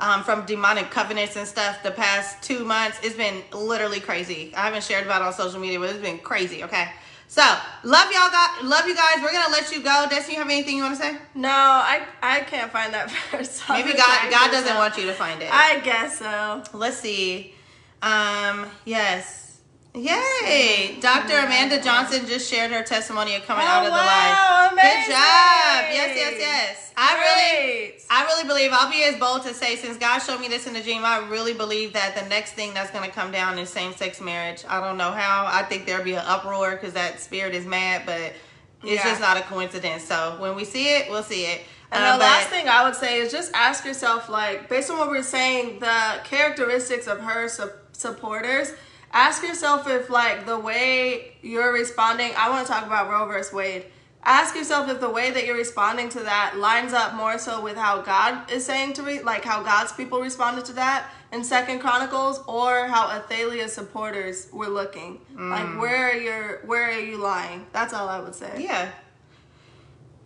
um, 0.00 0.24
from 0.24 0.44
demonic 0.46 0.90
covenants 0.90 1.36
and 1.36 1.46
stuff 1.46 1.82
the 1.82 1.90
past 1.90 2.42
two 2.42 2.64
months. 2.64 2.98
It's 3.02 3.16
been 3.16 3.42
literally 3.52 4.00
crazy. 4.00 4.52
I 4.54 4.62
haven't 4.62 4.84
shared 4.84 5.04
about 5.04 5.22
it 5.22 5.26
on 5.26 5.32
social 5.32 5.60
media, 5.60 5.78
but 5.78 5.90
it's 5.90 6.00
been 6.00 6.18
crazy. 6.18 6.64
Okay. 6.64 6.88
So 7.28 7.42
love 7.84 8.10
y'all, 8.10 8.28
guys. 8.30 8.64
Love 8.64 8.86
you 8.88 8.96
guys. 8.96 9.22
We're 9.22 9.30
gonna 9.32 9.52
let 9.52 9.70
you 9.70 9.82
go. 9.82 10.06
Destiny, 10.10 10.34
you 10.34 10.42
have 10.42 10.50
anything 10.50 10.76
you 10.76 10.82
want 10.82 10.96
to 10.96 11.02
say? 11.02 11.16
No, 11.36 11.48
I 11.48 12.02
I 12.20 12.40
can't 12.40 12.72
find 12.72 12.92
that 12.92 13.10
verse. 13.30 13.62
Maybe 13.68 13.92
God 13.92 14.30
God 14.30 14.50
doesn't 14.50 14.74
want 14.74 14.96
you 14.96 15.06
to 15.06 15.12
find 15.12 15.40
it. 15.40 15.48
I 15.52 15.78
guess 15.80 16.18
so. 16.18 16.64
Let's 16.72 16.96
see. 16.96 17.54
Um, 18.02 18.66
yes. 18.84 19.49
Yay! 19.94 20.98
Dr. 21.00 21.36
Amanda 21.38 21.82
Johnson 21.82 22.24
just 22.26 22.48
shared 22.48 22.70
her 22.70 22.82
testimony 22.82 23.34
of 23.34 23.42
coming 23.42 23.64
Oh, 23.66 23.68
out 23.68 23.80
of 23.80 23.86
the 23.86 23.90
wow, 23.90 23.96
light. 24.06 24.70
Good 24.70 25.12
job. 25.12 25.84
Yes, 25.92 26.16
yes, 26.16 26.34
yes. 26.38 26.92
I 26.96 27.14
really 27.18 27.94
I 28.08 28.24
really 28.24 28.46
believe 28.46 28.70
I'll 28.72 28.90
be 28.90 29.02
as 29.04 29.16
bold 29.16 29.42
to 29.44 29.54
say 29.54 29.74
since 29.76 29.96
God 29.96 30.20
showed 30.20 30.40
me 30.40 30.46
this 30.48 30.66
in 30.66 30.74
the 30.74 30.82
dream, 30.82 31.04
I 31.04 31.18
really 31.28 31.54
believe 31.54 31.92
that 31.94 32.14
the 32.14 32.22
next 32.28 32.52
thing 32.52 32.72
that's 32.74 32.90
going 32.90 33.04
to 33.04 33.10
come 33.14 33.32
down 33.32 33.58
is 33.58 33.68
same-sex 33.70 34.20
marriage. 34.20 34.64
I 34.68 34.80
don't 34.80 34.96
know 34.96 35.10
how. 35.10 35.46
I 35.46 35.62
think 35.64 35.86
there'll 35.86 36.04
be 36.04 36.14
an 36.14 36.24
uproar 36.26 36.72
because 36.72 36.92
that 36.94 37.20
spirit 37.20 37.54
is 37.54 37.66
mad, 37.66 38.02
but 38.06 38.20
it's 38.20 38.34
Yeah. 38.82 39.02
just 39.04 39.20
not 39.20 39.36
a 39.38 39.42
coincidence. 39.42 40.04
So 40.04 40.36
when 40.38 40.54
we 40.54 40.64
see 40.64 40.94
it, 40.94 41.10
we'll 41.10 41.22
see 41.24 41.46
it. 41.46 41.62
And 41.90 42.04
Um, 42.04 42.18
the 42.18 42.24
last 42.24 42.48
thing 42.48 42.68
I 42.68 42.84
would 42.84 42.94
say 42.94 43.18
is 43.20 43.32
just 43.32 43.50
ask 43.54 43.84
yourself, 43.84 44.28
like, 44.28 44.68
based 44.68 44.90
on 44.90 44.98
what 44.98 45.08
we're 45.10 45.22
saying, 45.24 45.80
the 45.80 46.20
characteristics 46.24 47.06
of 47.08 47.20
her 47.20 47.48
su- 47.48 47.72
supporters. 47.92 48.72
Ask 49.12 49.42
yourself 49.42 49.88
if, 49.88 50.08
like, 50.08 50.46
the 50.46 50.58
way 50.58 51.36
you're 51.42 51.72
responding. 51.72 52.32
I 52.36 52.48
want 52.48 52.66
to 52.66 52.72
talk 52.72 52.86
about 52.86 53.10
Roe 53.10 53.26
versus 53.26 53.52
Wade. 53.52 53.86
Ask 54.22 54.54
yourself 54.54 54.88
if 54.90 55.00
the 55.00 55.08
way 55.08 55.30
that 55.30 55.46
you're 55.46 55.56
responding 55.56 56.10
to 56.10 56.20
that 56.20 56.58
lines 56.58 56.92
up 56.92 57.14
more 57.14 57.38
so 57.38 57.62
with 57.62 57.76
how 57.76 58.02
God 58.02 58.50
is 58.50 58.66
saying 58.66 58.92
to 58.94 59.02
re- 59.02 59.22
like 59.22 59.44
how 59.44 59.62
God's 59.62 59.92
people 59.92 60.20
responded 60.20 60.66
to 60.66 60.74
that 60.74 61.10
in 61.32 61.42
Second 61.42 61.78
Chronicles, 61.78 62.42
or 62.46 62.86
how 62.86 63.08
Athaliah's 63.08 63.72
supporters 63.72 64.48
were 64.52 64.68
looking. 64.68 65.20
Like, 65.34 65.64
mm. 65.64 65.78
where 65.78 66.10
are 66.10 66.14
your 66.14 66.60
where 66.66 66.88
are 66.90 67.00
you 67.00 67.16
lying? 67.16 67.66
That's 67.72 67.94
all 67.94 68.08
I 68.08 68.20
would 68.20 68.34
say. 68.34 68.62
Yeah. 68.62 68.90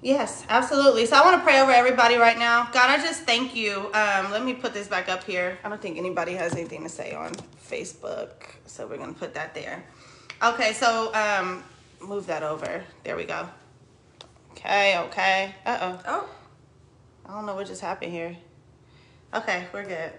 Yes, 0.05 0.44
absolutely. 0.51 1.06
So 1.06 1.16
I 1.16 1.24
want 1.24 1.39
to 1.39 1.43
pray 1.43 1.62
over 1.62 1.72
everybody 1.72 2.16
right 2.16 2.39
now. 2.39 2.68
God, 2.72 2.90
I 2.90 2.98
just 2.98 3.22
thank 3.22 3.55
you. 3.56 3.90
Um, 3.94 4.31
let 4.31 4.44
me 4.44 4.52
put 4.52 4.74
this 4.74 4.86
back 4.86 5.09
up 5.09 5.24
here. 5.24 5.59
I 5.64 5.70
don't 5.70 5.81
think 5.81 5.97
anybody 5.97 6.35
has 6.35 6.52
anything 6.52 6.82
to 6.82 6.90
say 6.90 7.14
on 7.14 7.32
Facebook, 7.70 8.28
so 8.66 8.86
we're 8.86 8.98
gonna 8.98 9.14
put 9.14 9.32
that 9.32 9.55
there. 9.55 9.82
Okay, 10.43 10.74
so 10.74 11.10
um, 11.14 11.64
move 12.06 12.26
that 12.26 12.43
over. 12.43 12.85
There 13.02 13.16
we 13.16 13.24
go. 13.24 13.48
Okay, 14.51 14.98
okay. 14.98 15.55
Uh 15.64 15.78
oh. 15.81 16.01
Oh. 16.06 16.28
I 17.24 17.32
don't 17.32 17.47
know 17.47 17.55
what 17.55 17.66
just 17.66 17.81
happened 17.81 18.12
here. 18.12 18.36
Okay, 19.32 19.64
we're 19.72 19.86
good. 19.86 20.12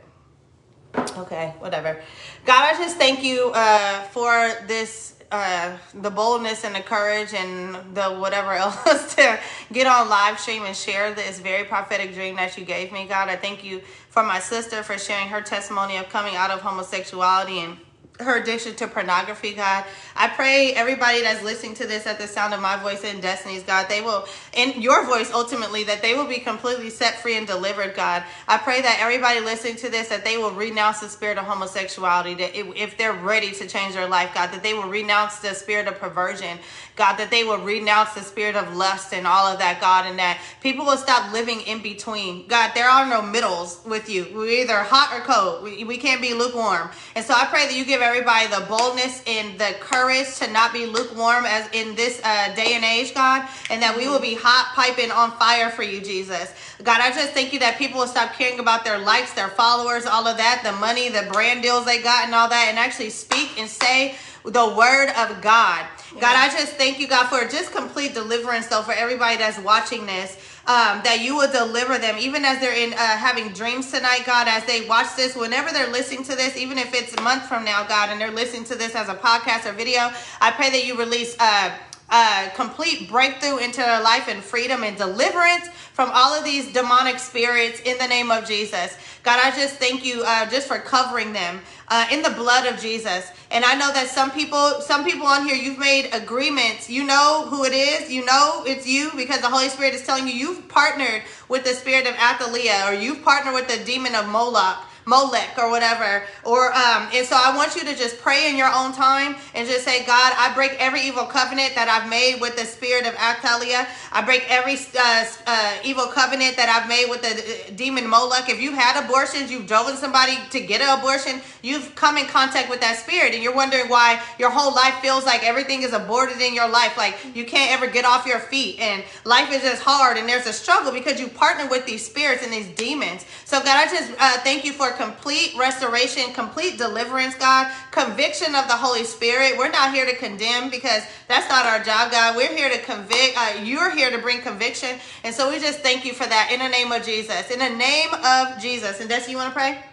Okay, 0.98 1.54
whatever. 1.60 2.02
God, 2.44 2.74
I 2.74 2.78
just 2.80 2.98
thank 2.98 3.24
you 3.24 3.52
uh, 3.54 4.02
for 4.06 4.52
this, 4.66 5.15
uh, 5.32 5.78
the 5.94 6.10
boldness 6.10 6.64
and 6.64 6.76
the 6.76 6.82
courage 6.82 7.34
and 7.34 7.76
the 7.96 8.10
whatever 8.16 8.54
else 8.64 9.16
to 9.16 9.40
get 9.72 9.88
on 9.88 10.10
live 10.10 10.40
stream 10.40 10.64
and 10.64 10.76
share 10.76 11.14
this 11.14 11.40
very 11.40 11.64
prophetic 11.64 12.14
dream 12.14 12.36
that 12.36 12.58
you 12.58 12.66
gave 12.66 12.92
me. 12.92 13.06
God, 13.06 13.30
I 13.30 13.36
thank 13.36 13.64
you 13.64 13.82
for 14.10 14.24
my 14.24 14.40
sister 14.40 14.84
for 14.84 14.98
sharing 14.98 15.28
her 15.28 15.42
testimony 15.42 15.98
of 15.98 16.10
coming 16.10 16.36
out 16.36 16.52
of 16.52 16.62
homosexuality 16.62 17.60
and 17.60 17.78
her 18.20 18.38
addiction 18.38 18.76
to 18.76 18.88
pornography, 18.88 19.54
God. 19.54 19.84
I 20.16 20.30
pray 20.30 20.74
everybody 20.74 21.22
that's 21.22 21.44
listening 21.44 21.74
to 21.76 21.88
this 21.88 22.08
at 22.08 22.18
the 22.18 22.28
sound 22.28 22.54
of 22.54 22.62
my 22.62 22.78
voice 22.78 23.04
and 23.04 23.22
Destiny's, 23.22 23.64
God, 23.64 23.88
they 23.90 24.02
will, 24.02 24.26
in 24.54 24.82
your 24.82 25.06
voice 25.06 25.32
ultimately, 25.34 25.84
that 25.84 26.02
they 26.02 26.16
will 26.16 26.28
be 26.28 26.40
completely 26.40 26.90
set 26.90 27.22
free 27.22 27.38
and 27.38 27.46
delivered, 27.46 27.96
God. 27.96 28.24
I 28.48 28.58
pray 28.58 28.82
that 28.82 29.00
everybody 29.02 29.42
listening 29.42 29.76
to 29.78 29.90
this, 29.90 30.08
that 30.10 30.24
they 30.24 30.38
will 30.38 30.52
renounce 30.52 31.02
the 31.02 31.10
spirit 31.10 31.38
of 31.38 31.46
homosexuality, 31.46 32.36
that 32.36 32.56
if 32.56 32.98
they're 32.98 33.14
ready 33.14 33.52
to 33.52 33.68
change 33.68 33.96
their 33.96 34.08
life, 34.08 34.34
God, 34.34 34.52
that 34.52 34.64
they 34.64 34.74
will 34.74 34.88
renounce 34.88 35.40
the 35.40 35.54
spirit 35.54 35.88
of 35.88 36.00
perversion, 36.00 36.58
God, 36.96 37.18
that 37.18 37.30
they 37.30 37.44
will 37.44 37.58
renounce 37.58 38.14
the 38.14 38.22
spirit 38.22 38.56
of 38.56 38.76
lust 38.78 39.14
and 39.14 39.28
all 39.28 39.48
of 39.48 39.60
that, 39.60 39.82
God, 39.82 40.06
and 40.06 40.18
that 40.20 40.40
people 40.62 40.86
will 40.86 40.98
stop 40.98 41.34
living 41.34 41.60
in 41.62 41.82
between. 41.82 42.48
God, 42.48 42.72
there 42.74 42.88
are 42.88 43.06
no 43.06 43.22
middles 43.22 43.82
with 43.86 44.10
you. 44.10 44.28
We're 44.34 44.62
either 44.62 44.78
hot 44.80 45.12
or 45.14 45.22
cold. 45.22 45.64
We, 45.64 45.84
we 45.84 45.98
can't 45.98 46.22
be 46.22 46.34
lukewarm. 46.34 46.90
And 47.16 47.26
so 47.26 47.34
I 47.34 47.46
pray 47.48 47.66
that 47.66 47.76
you 47.76 47.84
give 47.84 48.02
everybody 48.06 48.48
the 48.48 48.66
boldness 48.68 49.24
and 49.26 49.58
the 49.60 49.76
courage 49.80 50.38
to 50.38 50.52
not 50.52 50.72
be 50.72 50.86
lukewarm 50.86 51.44
as 51.46 51.68
in 51.74 51.96
this 51.96 52.22
uh, 52.24 52.54
day 52.54 52.74
and 52.76 52.86
age, 52.86 53.16
God, 53.16 53.48
and 53.72 53.82
that 53.82 53.98
we 53.98 54.08
will 54.08 54.20
be 54.20 54.36
hot 54.40 54.74
piping 54.76 55.10
on 55.10 55.32
fire 55.32 55.72
for 55.72 55.82
you, 55.82 56.00
Jesus. 56.00 56.54
God, 56.84 57.02
I 57.02 57.10
just 57.10 57.34
thank 57.34 57.52
you 57.52 57.60
that 57.60 57.78
people 57.80 58.00
will 58.00 58.08
stop 58.08 58.34
caring 58.34 58.60
about 58.60 58.86
their 58.86 59.00
likes, 59.00 59.34
their 59.34 59.50
followers, 59.50 60.06
all 60.06 60.28
of 60.28 60.38
that, 60.38 60.62
the 60.64 60.74
money, 60.74 61.10
the 61.10 61.28
brand 61.34 61.64
deals 61.64 61.86
they 61.86 62.02
got, 62.02 62.26
and 62.26 62.36
all 62.36 62.48
that, 62.48 62.68
and 62.70 62.78
actually 62.78 63.10
speak 63.10 63.60
and 63.60 63.68
say 63.68 64.16
the 64.44 64.76
word 64.78 65.10
of 65.18 65.42
God. 65.42 65.86
God, 66.14 66.36
I 66.36 66.50
just 66.50 66.74
thank 66.74 67.00
you, 67.00 67.08
God, 67.08 67.28
for 67.28 67.48
just 67.50 67.74
complete 67.74 68.14
deliverance, 68.14 68.68
though, 68.68 68.84
for 68.84 68.94
everybody 68.94 69.38
that's 69.38 69.60
watching 69.60 70.06
this. 70.06 70.38
Um, 70.68 71.02
that 71.04 71.20
you 71.22 71.36
will 71.36 71.52
deliver 71.52 72.00
them, 72.00 72.16
even 72.18 72.44
as 72.44 72.60
they're 72.60 72.76
in 72.76 72.94
uh, 72.94 72.98
having 72.98 73.50
dreams 73.50 73.92
tonight, 73.92 74.24
God, 74.26 74.48
as 74.48 74.66
they 74.66 74.88
watch 74.88 75.16
this, 75.16 75.36
whenever 75.36 75.72
they're 75.72 75.92
listening 75.92 76.24
to 76.24 76.36
this, 76.36 76.58
even 76.58 76.80
if 76.80 76.92
it's 76.96 77.14
a 77.14 77.22
month 77.22 77.46
from 77.48 77.64
now, 77.64 77.84
God, 77.84 78.10
and 78.10 78.20
they're 78.20 78.32
listening 78.32 78.64
to 78.66 78.76
this 78.76 78.96
as 78.96 79.08
a 79.08 79.14
podcast 79.14 79.70
or 79.70 79.74
video, 79.74 80.10
I 80.42 80.50
pray 80.50 80.72
that 80.72 80.84
you 80.84 80.98
release 80.98 81.36
uh, 81.40 81.70
uh, 82.10 82.50
complete 82.56 83.10
breakthrough 83.10 83.58
into 83.58 83.78
their 83.78 84.02
life 84.02 84.28
and 84.28 84.44
freedom 84.44 84.84
and 84.84 84.96
deliverance 84.98 85.68
from 85.94 86.10
all 86.14 86.34
of 86.34 86.44
these 86.44 86.72
demonic 86.72 87.20
spirits 87.20 87.80
in 87.82 87.98
the 87.98 88.08
name 88.08 88.30
of 88.30 88.46
Jesus. 88.46 88.98
God, 89.24 89.40
I 89.44 89.56
just 89.56 89.78
thank 89.78 90.06
you 90.06 90.24
uh, 90.26 90.46
just 90.50 90.68
for 90.68 90.78
covering 90.78 91.34
them 91.34 91.62
uh, 91.88 92.06
in 92.12 92.22
the 92.22 92.30
blood 92.30 92.72
of 92.72 92.80
Jesus. 92.80 93.32
And 93.50 93.66
I 93.66 93.74
know 93.76 93.92
that 93.94 94.08
some 94.08 94.30
people, 94.30 94.82
some 94.82 95.04
people 95.04 95.26
on 95.26 95.48
here, 95.48 95.56
you've 95.56 95.80
made 95.80 96.10
agreements. 96.14 96.90
You 96.90 97.06
know 97.06 97.48
who 97.50 97.64
it 97.64 97.74
is. 97.74 98.12
You 98.12 98.26
know 98.26 98.64
it's 98.68 98.88
you 98.88 99.12
because 99.16 99.42
the 99.42 99.50
Holy 99.50 99.70
Spirit 99.70 99.96
is 99.96 100.06
telling 100.06 100.28
you 100.28 100.34
you've 100.34 100.68
partnered 100.68 101.24
with 101.50 101.64
the 101.64 101.74
spirit 101.74 102.06
of 102.06 102.16
Athaliah 102.16 102.86
or 102.88 102.94
you've 102.94 103.24
partnered 103.24 103.56
with 103.56 103.68
the 103.68 103.84
demon 103.84 104.14
of 104.14 104.28
Moloch. 104.28 104.78
Molech 105.06 105.58
or 105.58 105.70
whatever. 105.70 106.24
Or 106.44 106.74
um, 106.74 107.10
and 107.14 107.26
so 107.26 107.36
I 107.40 107.56
want 107.56 107.76
you 107.76 107.82
to 107.82 107.96
just 107.96 108.20
pray 108.20 108.50
in 108.50 108.58
your 108.58 108.72
own 108.74 108.92
time 108.92 109.36
and 109.54 109.68
just 109.68 109.86
say, 109.86 110.06
God, 110.06 110.34
I 110.38 110.54
break 110.54 110.76
every 110.80 111.02
evil 111.02 111.26
covenant 111.26 111.76
that 111.76 111.88
I've 111.88 112.10
made 112.10 112.42
with 112.42 112.56
the 112.56 112.66
spirit 112.66 113.06
of 113.06 113.14
Athaliah. 113.16 113.88
I 114.12 114.22
break 114.22 114.46
every 114.50 114.76
uh, 114.76 115.26
uh, 115.46 115.74
evil 115.84 116.08
covenant 116.08 116.58
that 116.58 116.70
I've 116.70 116.90
made 116.90 117.08
with 117.10 117.22
the 117.22 117.34
uh, 117.34 117.76
demon 117.76 118.10
Molech. 118.10 118.50
If 118.50 118.62
you've 118.62 118.74
had 118.74 119.04
abortions, 119.04 119.52
you've 119.52 119.68
driven 119.68 119.96
somebody 119.96 120.38
to 120.52 120.60
get 120.60 120.82
an 120.82 120.98
abortion, 121.00 121.42
you've 121.62 121.96
come 121.96 122.18
in 122.18 122.26
contact 122.26 122.70
with 122.70 122.82
that 122.82 122.98
spirit, 122.98 123.34
and 123.34 123.44
you're 123.44 123.56
wondering 123.56 123.90
why 123.90 124.22
your 124.40 124.50
whole 124.50 124.74
life 124.74 124.96
feels 125.02 125.26
like 125.26 125.44
everything 125.44 125.84
is 125.84 125.94
aborted 125.94 126.42
in 126.42 126.54
your 126.54 126.68
life, 126.68 126.98
like 126.98 127.16
you 127.36 127.46
can't 127.46 127.72
ever 127.72 127.92
get 127.92 128.06
off 128.06 128.26
your 128.26 128.40
feet, 128.40 128.80
and 128.80 129.04
life 129.24 129.52
is 129.52 129.62
just 129.62 129.82
hard, 129.84 130.18
and 130.18 130.28
there's 130.28 130.48
a 130.48 130.54
struggle 130.54 130.92
because 130.92 131.20
you 131.20 131.28
partner 131.28 131.68
with 131.70 131.86
these 131.86 132.06
spirits 132.06 132.44
and 132.44 132.52
these 132.52 132.68
demons. 132.70 133.26
So 133.46 133.60
God, 133.60 133.76
I 133.76 133.86
just 133.86 134.12
uh, 134.20 134.38
thank 134.40 134.66
you 134.66 134.74
for 134.74 134.95
complete 134.96 135.54
restoration, 135.58 136.34
complete 136.34 136.78
deliverance, 136.78 137.36
God, 137.36 137.72
conviction 137.92 138.56
of 138.56 138.68
the 138.68 138.74
Holy 138.74 139.04
Spirit. 139.04 139.58
We're 139.58 139.72
not 139.72 139.94
here 139.94 140.06
to 140.06 140.16
condemn 140.16 140.70
because 140.70 141.04
that's 141.28 141.50
not 141.50 141.66
our 141.66 141.84
job, 141.84 142.12
God. 142.12 142.36
We're 142.36 142.56
here 142.56 142.70
to 142.70 142.82
convict. 142.82 143.38
Uh, 143.38 143.62
you're 143.64 143.92
here 143.92 144.12
to 144.12 144.18
bring 144.18 144.42
conviction. 144.42 144.98
And 145.24 145.34
so 145.34 145.50
we 145.50 145.60
just 145.60 145.80
thank 145.80 146.06
you 146.06 146.14
for 146.14 146.26
that 146.26 146.52
in 146.52 146.60
the 146.60 146.70
name 146.70 146.92
of 146.92 147.04
Jesus. 147.04 147.52
In 147.52 147.60
the 147.60 147.70
name 147.70 148.14
of 148.14 148.60
Jesus. 148.60 149.00
And 149.00 149.10
Desi, 149.10 149.30
you 149.30 149.38
want 149.38 149.54
to 149.54 149.60
pray? 149.60 149.84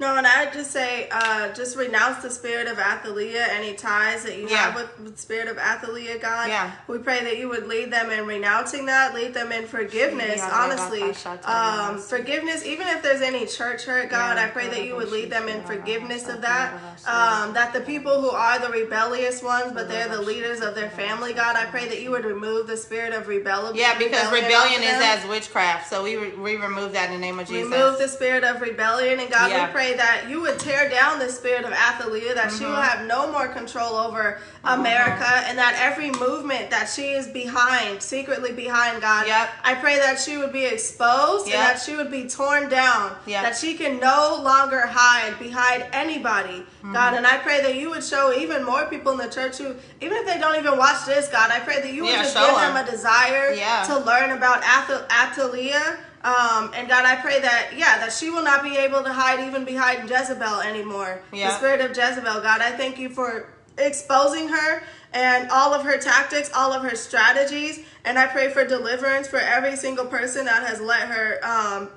No, 0.00 0.16
and 0.16 0.26
I 0.26 0.50
just 0.50 0.70
say, 0.70 1.10
uh, 1.12 1.52
just 1.52 1.76
renounce 1.76 2.22
the 2.22 2.30
spirit 2.30 2.68
of 2.68 2.78
Athaliah, 2.78 3.46
any 3.50 3.74
ties 3.74 4.24
that 4.24 4.38
you 4.38 4.48
yeah. 4.48 4.56
have 4.56 4.74
with, 4.74 4.98
with 4.98 5.18
spirit 5.18 5.46
of 5.46 5.58
Athaliah, 5.58 6.18
God. 6.18 6.48
Yeah. 6.48 6.72
We 6.88 6.96
pray 6.96 7.22
that 7.22 7.36
you 7.36 7.50
would 7.50 7.66
lead 7.66 7.92
them 7.92 8.10
in 8.10 8.26
renouncing 8.26 8.86
that, 8.86 9.14
lead 9.14 9.34
them 9.34 9.52
in 9.52 9.66
forgiveness, 9.66 10.38
yeah, 10.38 10.50
honestly. 10.54 11.02
Um, 11.44 11.98
forgiveness, 11.98 12.64
even 12.64 12.88
if 12.88 13.02
there's 13.02 13.20
any 13.20 13.44
church 13.44 13.84
hurt, 13.84 14.08
God, 14.08 14.38
I 14.38 14.48
pray 14.48 14.68
that 14.68 14.86
you 14.86 14.96
would 14.96 15.10
lead 15.10 15.28
them 15.28 15.48
in 15.48 15.62
forgiveness 15.64 16.28
of 16.28 16.40
that. 16.40 16.72
Um, 17.06 17.52
that 17.52 17.74
the 17.74 17.82
people 17.82 18.22
who 18.22 18.30
are 18.30 18.58
the 18.58 18.70
rebellious 18.70 19.42
ones, 19.42 19.72
but 19.74 19.86
they're 19.90 20.08
the 20.08 20.22
leaders 20.22 20.60
of 20.62 20.74
their 20.74 20.90
family, 20.90 21.34
God, 21.34 21.56
I 21.56 21.66
pray 21.66 21.86
that 21.88 22.00
you 22.00 22.10
would 22.10 22.24
remove 22.24 22.66
the 22.66 22.76
spirit 22.78 23.12
of 23.12 23.28
rebellion. 23.28 23.76
Yeah, 23.76 23.98
because 23.98 24.32
rebellion, 24.32 24.82
is 24.82 24.98
as 25.02 25.28
witchcraft. 25.28 25.90
So 25.90 26.02
we, 26.02 26.16
re- 26.16 26.36
we 26.36 26.56
remove 26.56 26.94
that 26.94 27.10
in 27.10 27.20
the 27.20 27.26
name 27.26 27.38
of 27.38 27.46
Jesus. 27.46 27.70
Remove 27.70 27.98
the 27.98 28.08
spirit 28.08 28.44
of 28.44 28.62
rebellion. 28.62 29.20
And 29.20 29.30
God, 29.30 29.50
we 29.52 29.72
pray 29.72 29.89
that 29.94 30.26
you 30.28 30.40
would 30.40 30.58
tear 30.58 30.88
down 30.88 31.18
the 31.18 31.28
spirit 31.28 31.64
of 31.64 31.72
Athaliah, 31.72 32.34
that 32.34 32.48
mm-hmm. 32.48 32.58
she 32.58 32.64
will 32.64 32.72
mm-hmm. 32.72 32.82
have 32.82 33.06
no 33.06 33.30
more 33.30 33.48
control 33.48 33.94
over 33.94 34.40
America, 34.64 35.24
mm-hmm. 35.24 35.48
and 35.48 35.58
that 35.58 35.74
every 35.78 36.10
movement 36.12 36.70
that 36.70 36.88
she 36.88 37.10
is 37.12 37.28
behind, 37.28 38.02
secretly 38.02 38.52
behind 38.52 39.00
God, 39.00 39.26
yep. 39.26 39.50
I 39.64 39.74
pray 39.74 39.96
that 39.98 40.18
she 40.18 40.36
would 40.36 40.52
be 40.52 40.64
exposed 40.64 41.46
yep. 41.46 41.56
and 41.56 41.64
that 41.64 41.82
she 41.82 41.96
would 41.96 42.10
be 42.10 42.28
torn 42.28 42.68
down, 42.68 43.14
yep. 43.26 43.42
that 43.42 43.56
she 43.56 43.74
can 43.74 43.98
no 43.98 44.40
longer 44.42 44.86
hide 44.86 45.38
behind 45.38 45.86
anybody, 45.92 46.60
mm-hmm. 46.60 46.92
God. 46.92 47.14
And 47.14 47.26
I 47.26 47.38
pray 47.38 47.62
that 47.62 47.76
you 47.76 47.90
would 47.90 48.04
show 48.04 48.32
even 48.32 48.64
more 48.64 48.86
people 48.86 49.12
in 49.12 49.18
the 49.18 49.28
church 49.28 49.58
who, 49.58 49.74
even 50.00 50.16
if 50.18 50.26
they 50.26 50.38
don't 50.38 50.56
even 50.56 50.76
watch 50.76 51.06
this, 51.06 51.28
God, 51.28 51.50
I 51.50 51.60
pray 51.60 51.80
that 51.80 51.92
you 51.92 52.02
would 52.04 52.12
yeah, 52.12 52.22
just 52.22 52.34
give 52.34 52.46
them. 52.46 52.74
them 52.74 52.86
a 52.86 52.90
desire 52.90 53.52
yeah. 53.52 53.84
to 53.84 53.98
learn 53.98 54.30
about 54.30 54.62
Ath- 54.62 55.10
Athaliah 55.10 55.98
um, 56.22 56.70
and 56.74 56.86
God, 56.86 57.06
I 57.06 57.16
pray 57.16 57.40
that, 57.40 57.70
yeah, 57.76 57.98
that 57.98 58.12
she 58.12 58.28
will 58.28 58.44
not 58.44 58.62
be 58.62 58.76
able 58.76 59.02
to 59.02 59.12
hide 59.12 59.46
even 59.46 59.64
behind 59.64 60.08
Jezebel 60.08 60.60
anymore. 60.60 61.22
Yeah. 61.32 61.48
The 61.48 61.56
spirit 61.56 61.80
of 61.80 61.96
Jezebel. 61.96 62.42
God, 62.42 62.60
I 62.60 62.72
thank 62.72 62.98
you 62.98 63.08
for 63.08 63.48
exposing 63.78 64.48
her 64.48 64.82
and 65.14 65.50
all 65.50 65.72
of 65.72 65.82
her 65.84 65.96
tactics, 65.96 66.50
all 66.54 66.72
of 66.72 66.82
her 66.82 66.94
strategies. 66.94 67.80
And 68.04 68.18
I 68.18 68.26
pray 68.26 68.50
for 68.50 68.66
deliverance 68.66 69.28
for 69.28 69.38
every 69.38 69.76
single 69.76 70.06
person 70.06 70.44
that 70.44 70.66
has 70.66 70.80
let 70.80 71.08
her 71.08 71.40
um, 71.42 71.88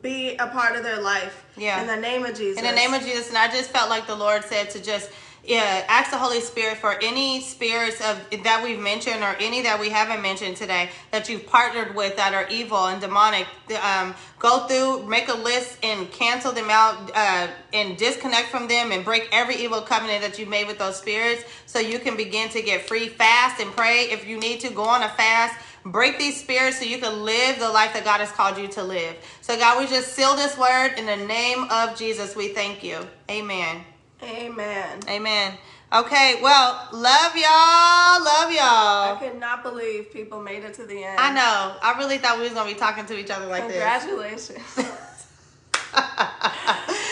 be 0.00 0.36
a 0.36 0.46
part 0.46 0.74
of 0.74 0.82
their 0.82 1.00
life. 1.00 1.44
Yeah. 1.56 1.82
In 1.82 1.86
the 1.86 1.96
name 1.96 2.24
of 2.24 2.34
Jesus. 2.34 2.62
In 2.62 2.64
the 2.64 2.74
name 2.74 2.94
of 2.94 3.02
Jesus. 3.02 3.28
And 3.28 3.36
I 3.36 3.48
just 3.48 3.70
felt 3.70 3.90
like 3.90 4.06
the 4.06 4.16
Lord 4.16 4.42
said 4.44 4.70
to 4.70 4.82
just 4.82 5.10
yeah, 5.44 5.84
ask 5.88 6.10
the 6.10 6.18
Holy 6.18 6.40
Spirit 6.40 6.76
for 6.76 6.96
any 7.02 7.40
spirits 7.40 8.00
of 8.00 8.20
that 8.44 8.62
we've 8.62 8.78
mentioned 8.78 9.22
or 9.22 9.34
any 9.40 9.62
that 9.62 9.80
we 9.80 9.88
haven't 9.88 10.20
mentioned 10.20 10.56
today 10.56 10.90
that 11.12 11.28
you've 11.28 11.46
partnered 11.46 11.94
with 11.94 12.16
that 12.16 12.34
are 12.34 12.46
evil 12.48 12.86
and 12.86 13.00
demonic. 13.00 13.46
Um, 13.82 14.14
go 14.38 14.66
through, 14.66 15.08
make 15.08 15.28
a 15.28 15.34
list, 15.34 15.78
and 15.82 16.10
cancel 16.12 16.52
them 16.52 16.68
out, 16.70 17.10
uh, 17.14 17.48
and 17.72 17.96
disconnect 17.96 18.48
from 18.48 18.68
them, 18.68 18.92
and 18.92 19.04
break 19.04 19.28
every 19.32 19.56
evil 19.56 19.80
covenant 19.80 20.22
that 20.22 20.38
you've 20.38 20.48
made 20.48 20.66
with 20.66 20.78
those 20.78 20.96
spirits, 20.96 21.44
so 21.66 21.78
you 21.78 21.98
can 21.98 22.16
begin 22.16 22.50
to 22.50 22.60
get 22.60 22.86
free. 22.86 23.08
Fast 23.08 23.60
and 23.60 23.70
pray 23.72 24.10
if 24.10 24.26
you 24.26 24.38
need 24.38 24.60
to. 24.60 24.70
Go 24.70 24.84
on 24.84 25.02
a 25.02 25.08
fast. 25.08 25.58
Break 25.84 26.18
these 26.18 26.38
spirits 26.38 26.78
so 26.78 26.84
you 26.84 26.98
can 26.98 27.24
live 27.24 27.58
the 27.58 27.68
life 27.68 27.94
that 27.94 28.04
God 28.04 28.20
has 28.20 28.30
called 28.30 28.58
you 28.58 28.68
to 28.68 28.82
live. 28.82 29.16
So, 29.40 29.56
God, 29.56 29.80
we 29.80 29.86
just 29.86 30.12
seal 30.12 30.36
this 30.36 30.58
word 30.58 30.94
in 30.98 31.06
the 31.06 31.16
name 31.16 31.64
of 31.70 31.96
Jesus. 31.96 32.36
We 32.36 32.48
thank 32.48 32.84
you. 32.84 32.98
Amen. 33.30 33.82
Amen. 34.22 35.00
Amen. 35.08 35.54
Okay, 35.92 36.38
well, 36.40 36.88
love 36.92 37.34
y'all. 37.34 38.24
Love 38.24 38.52
y'all. 38.52 39.16
I 39.16 39.16
could 39.18 39.40
not 39.40 39.64
believe 39.64 40.12
people 40.12 40.40
made 40.40 40.62
it 40.62 40.74
to 40.74 40.86
the 40.86 41.02
end. 41.02 41.18
I 41.18 41.32
know. 41.32 41.76
I 41.82 41.98
really 41.98 42.18
thought 42.18 42.36
we 42.36 42.44
was 42.44 42.52
gonna 42.52 42.72
be 42.72 42.78
talking 42.78 43.06
to 43.06 43.18
each 43.18 43.30
other 43.30 43.46
like 43.46 43.62
Congratulations. 43.62 44.48
this. 44.48 44.56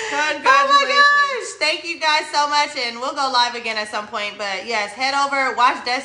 Congratulations. 0.08 0.46
Oh 0.46 0.66
my 0.68 0.84
gosh. 0.88 1.58
Thank 1.58 1.84
you 1.84 1.98
guys 1.98 2.30
so 2.30 2.48
much. 2.48 2.76
And 2.76 3.00
we'll 3.00 3.14
go 3.14 3.30
live 3.32 3.56
again 3.56 3.76
at 3.76 3.88
some 3.88 4.06
point. 4.06 4.38
But 4.38 4.66
yes, 4.66 4.92
head 4.92 5.14
over, 5.14 5.56
watch 5.56 5.84
Destiny. 5.84 6.04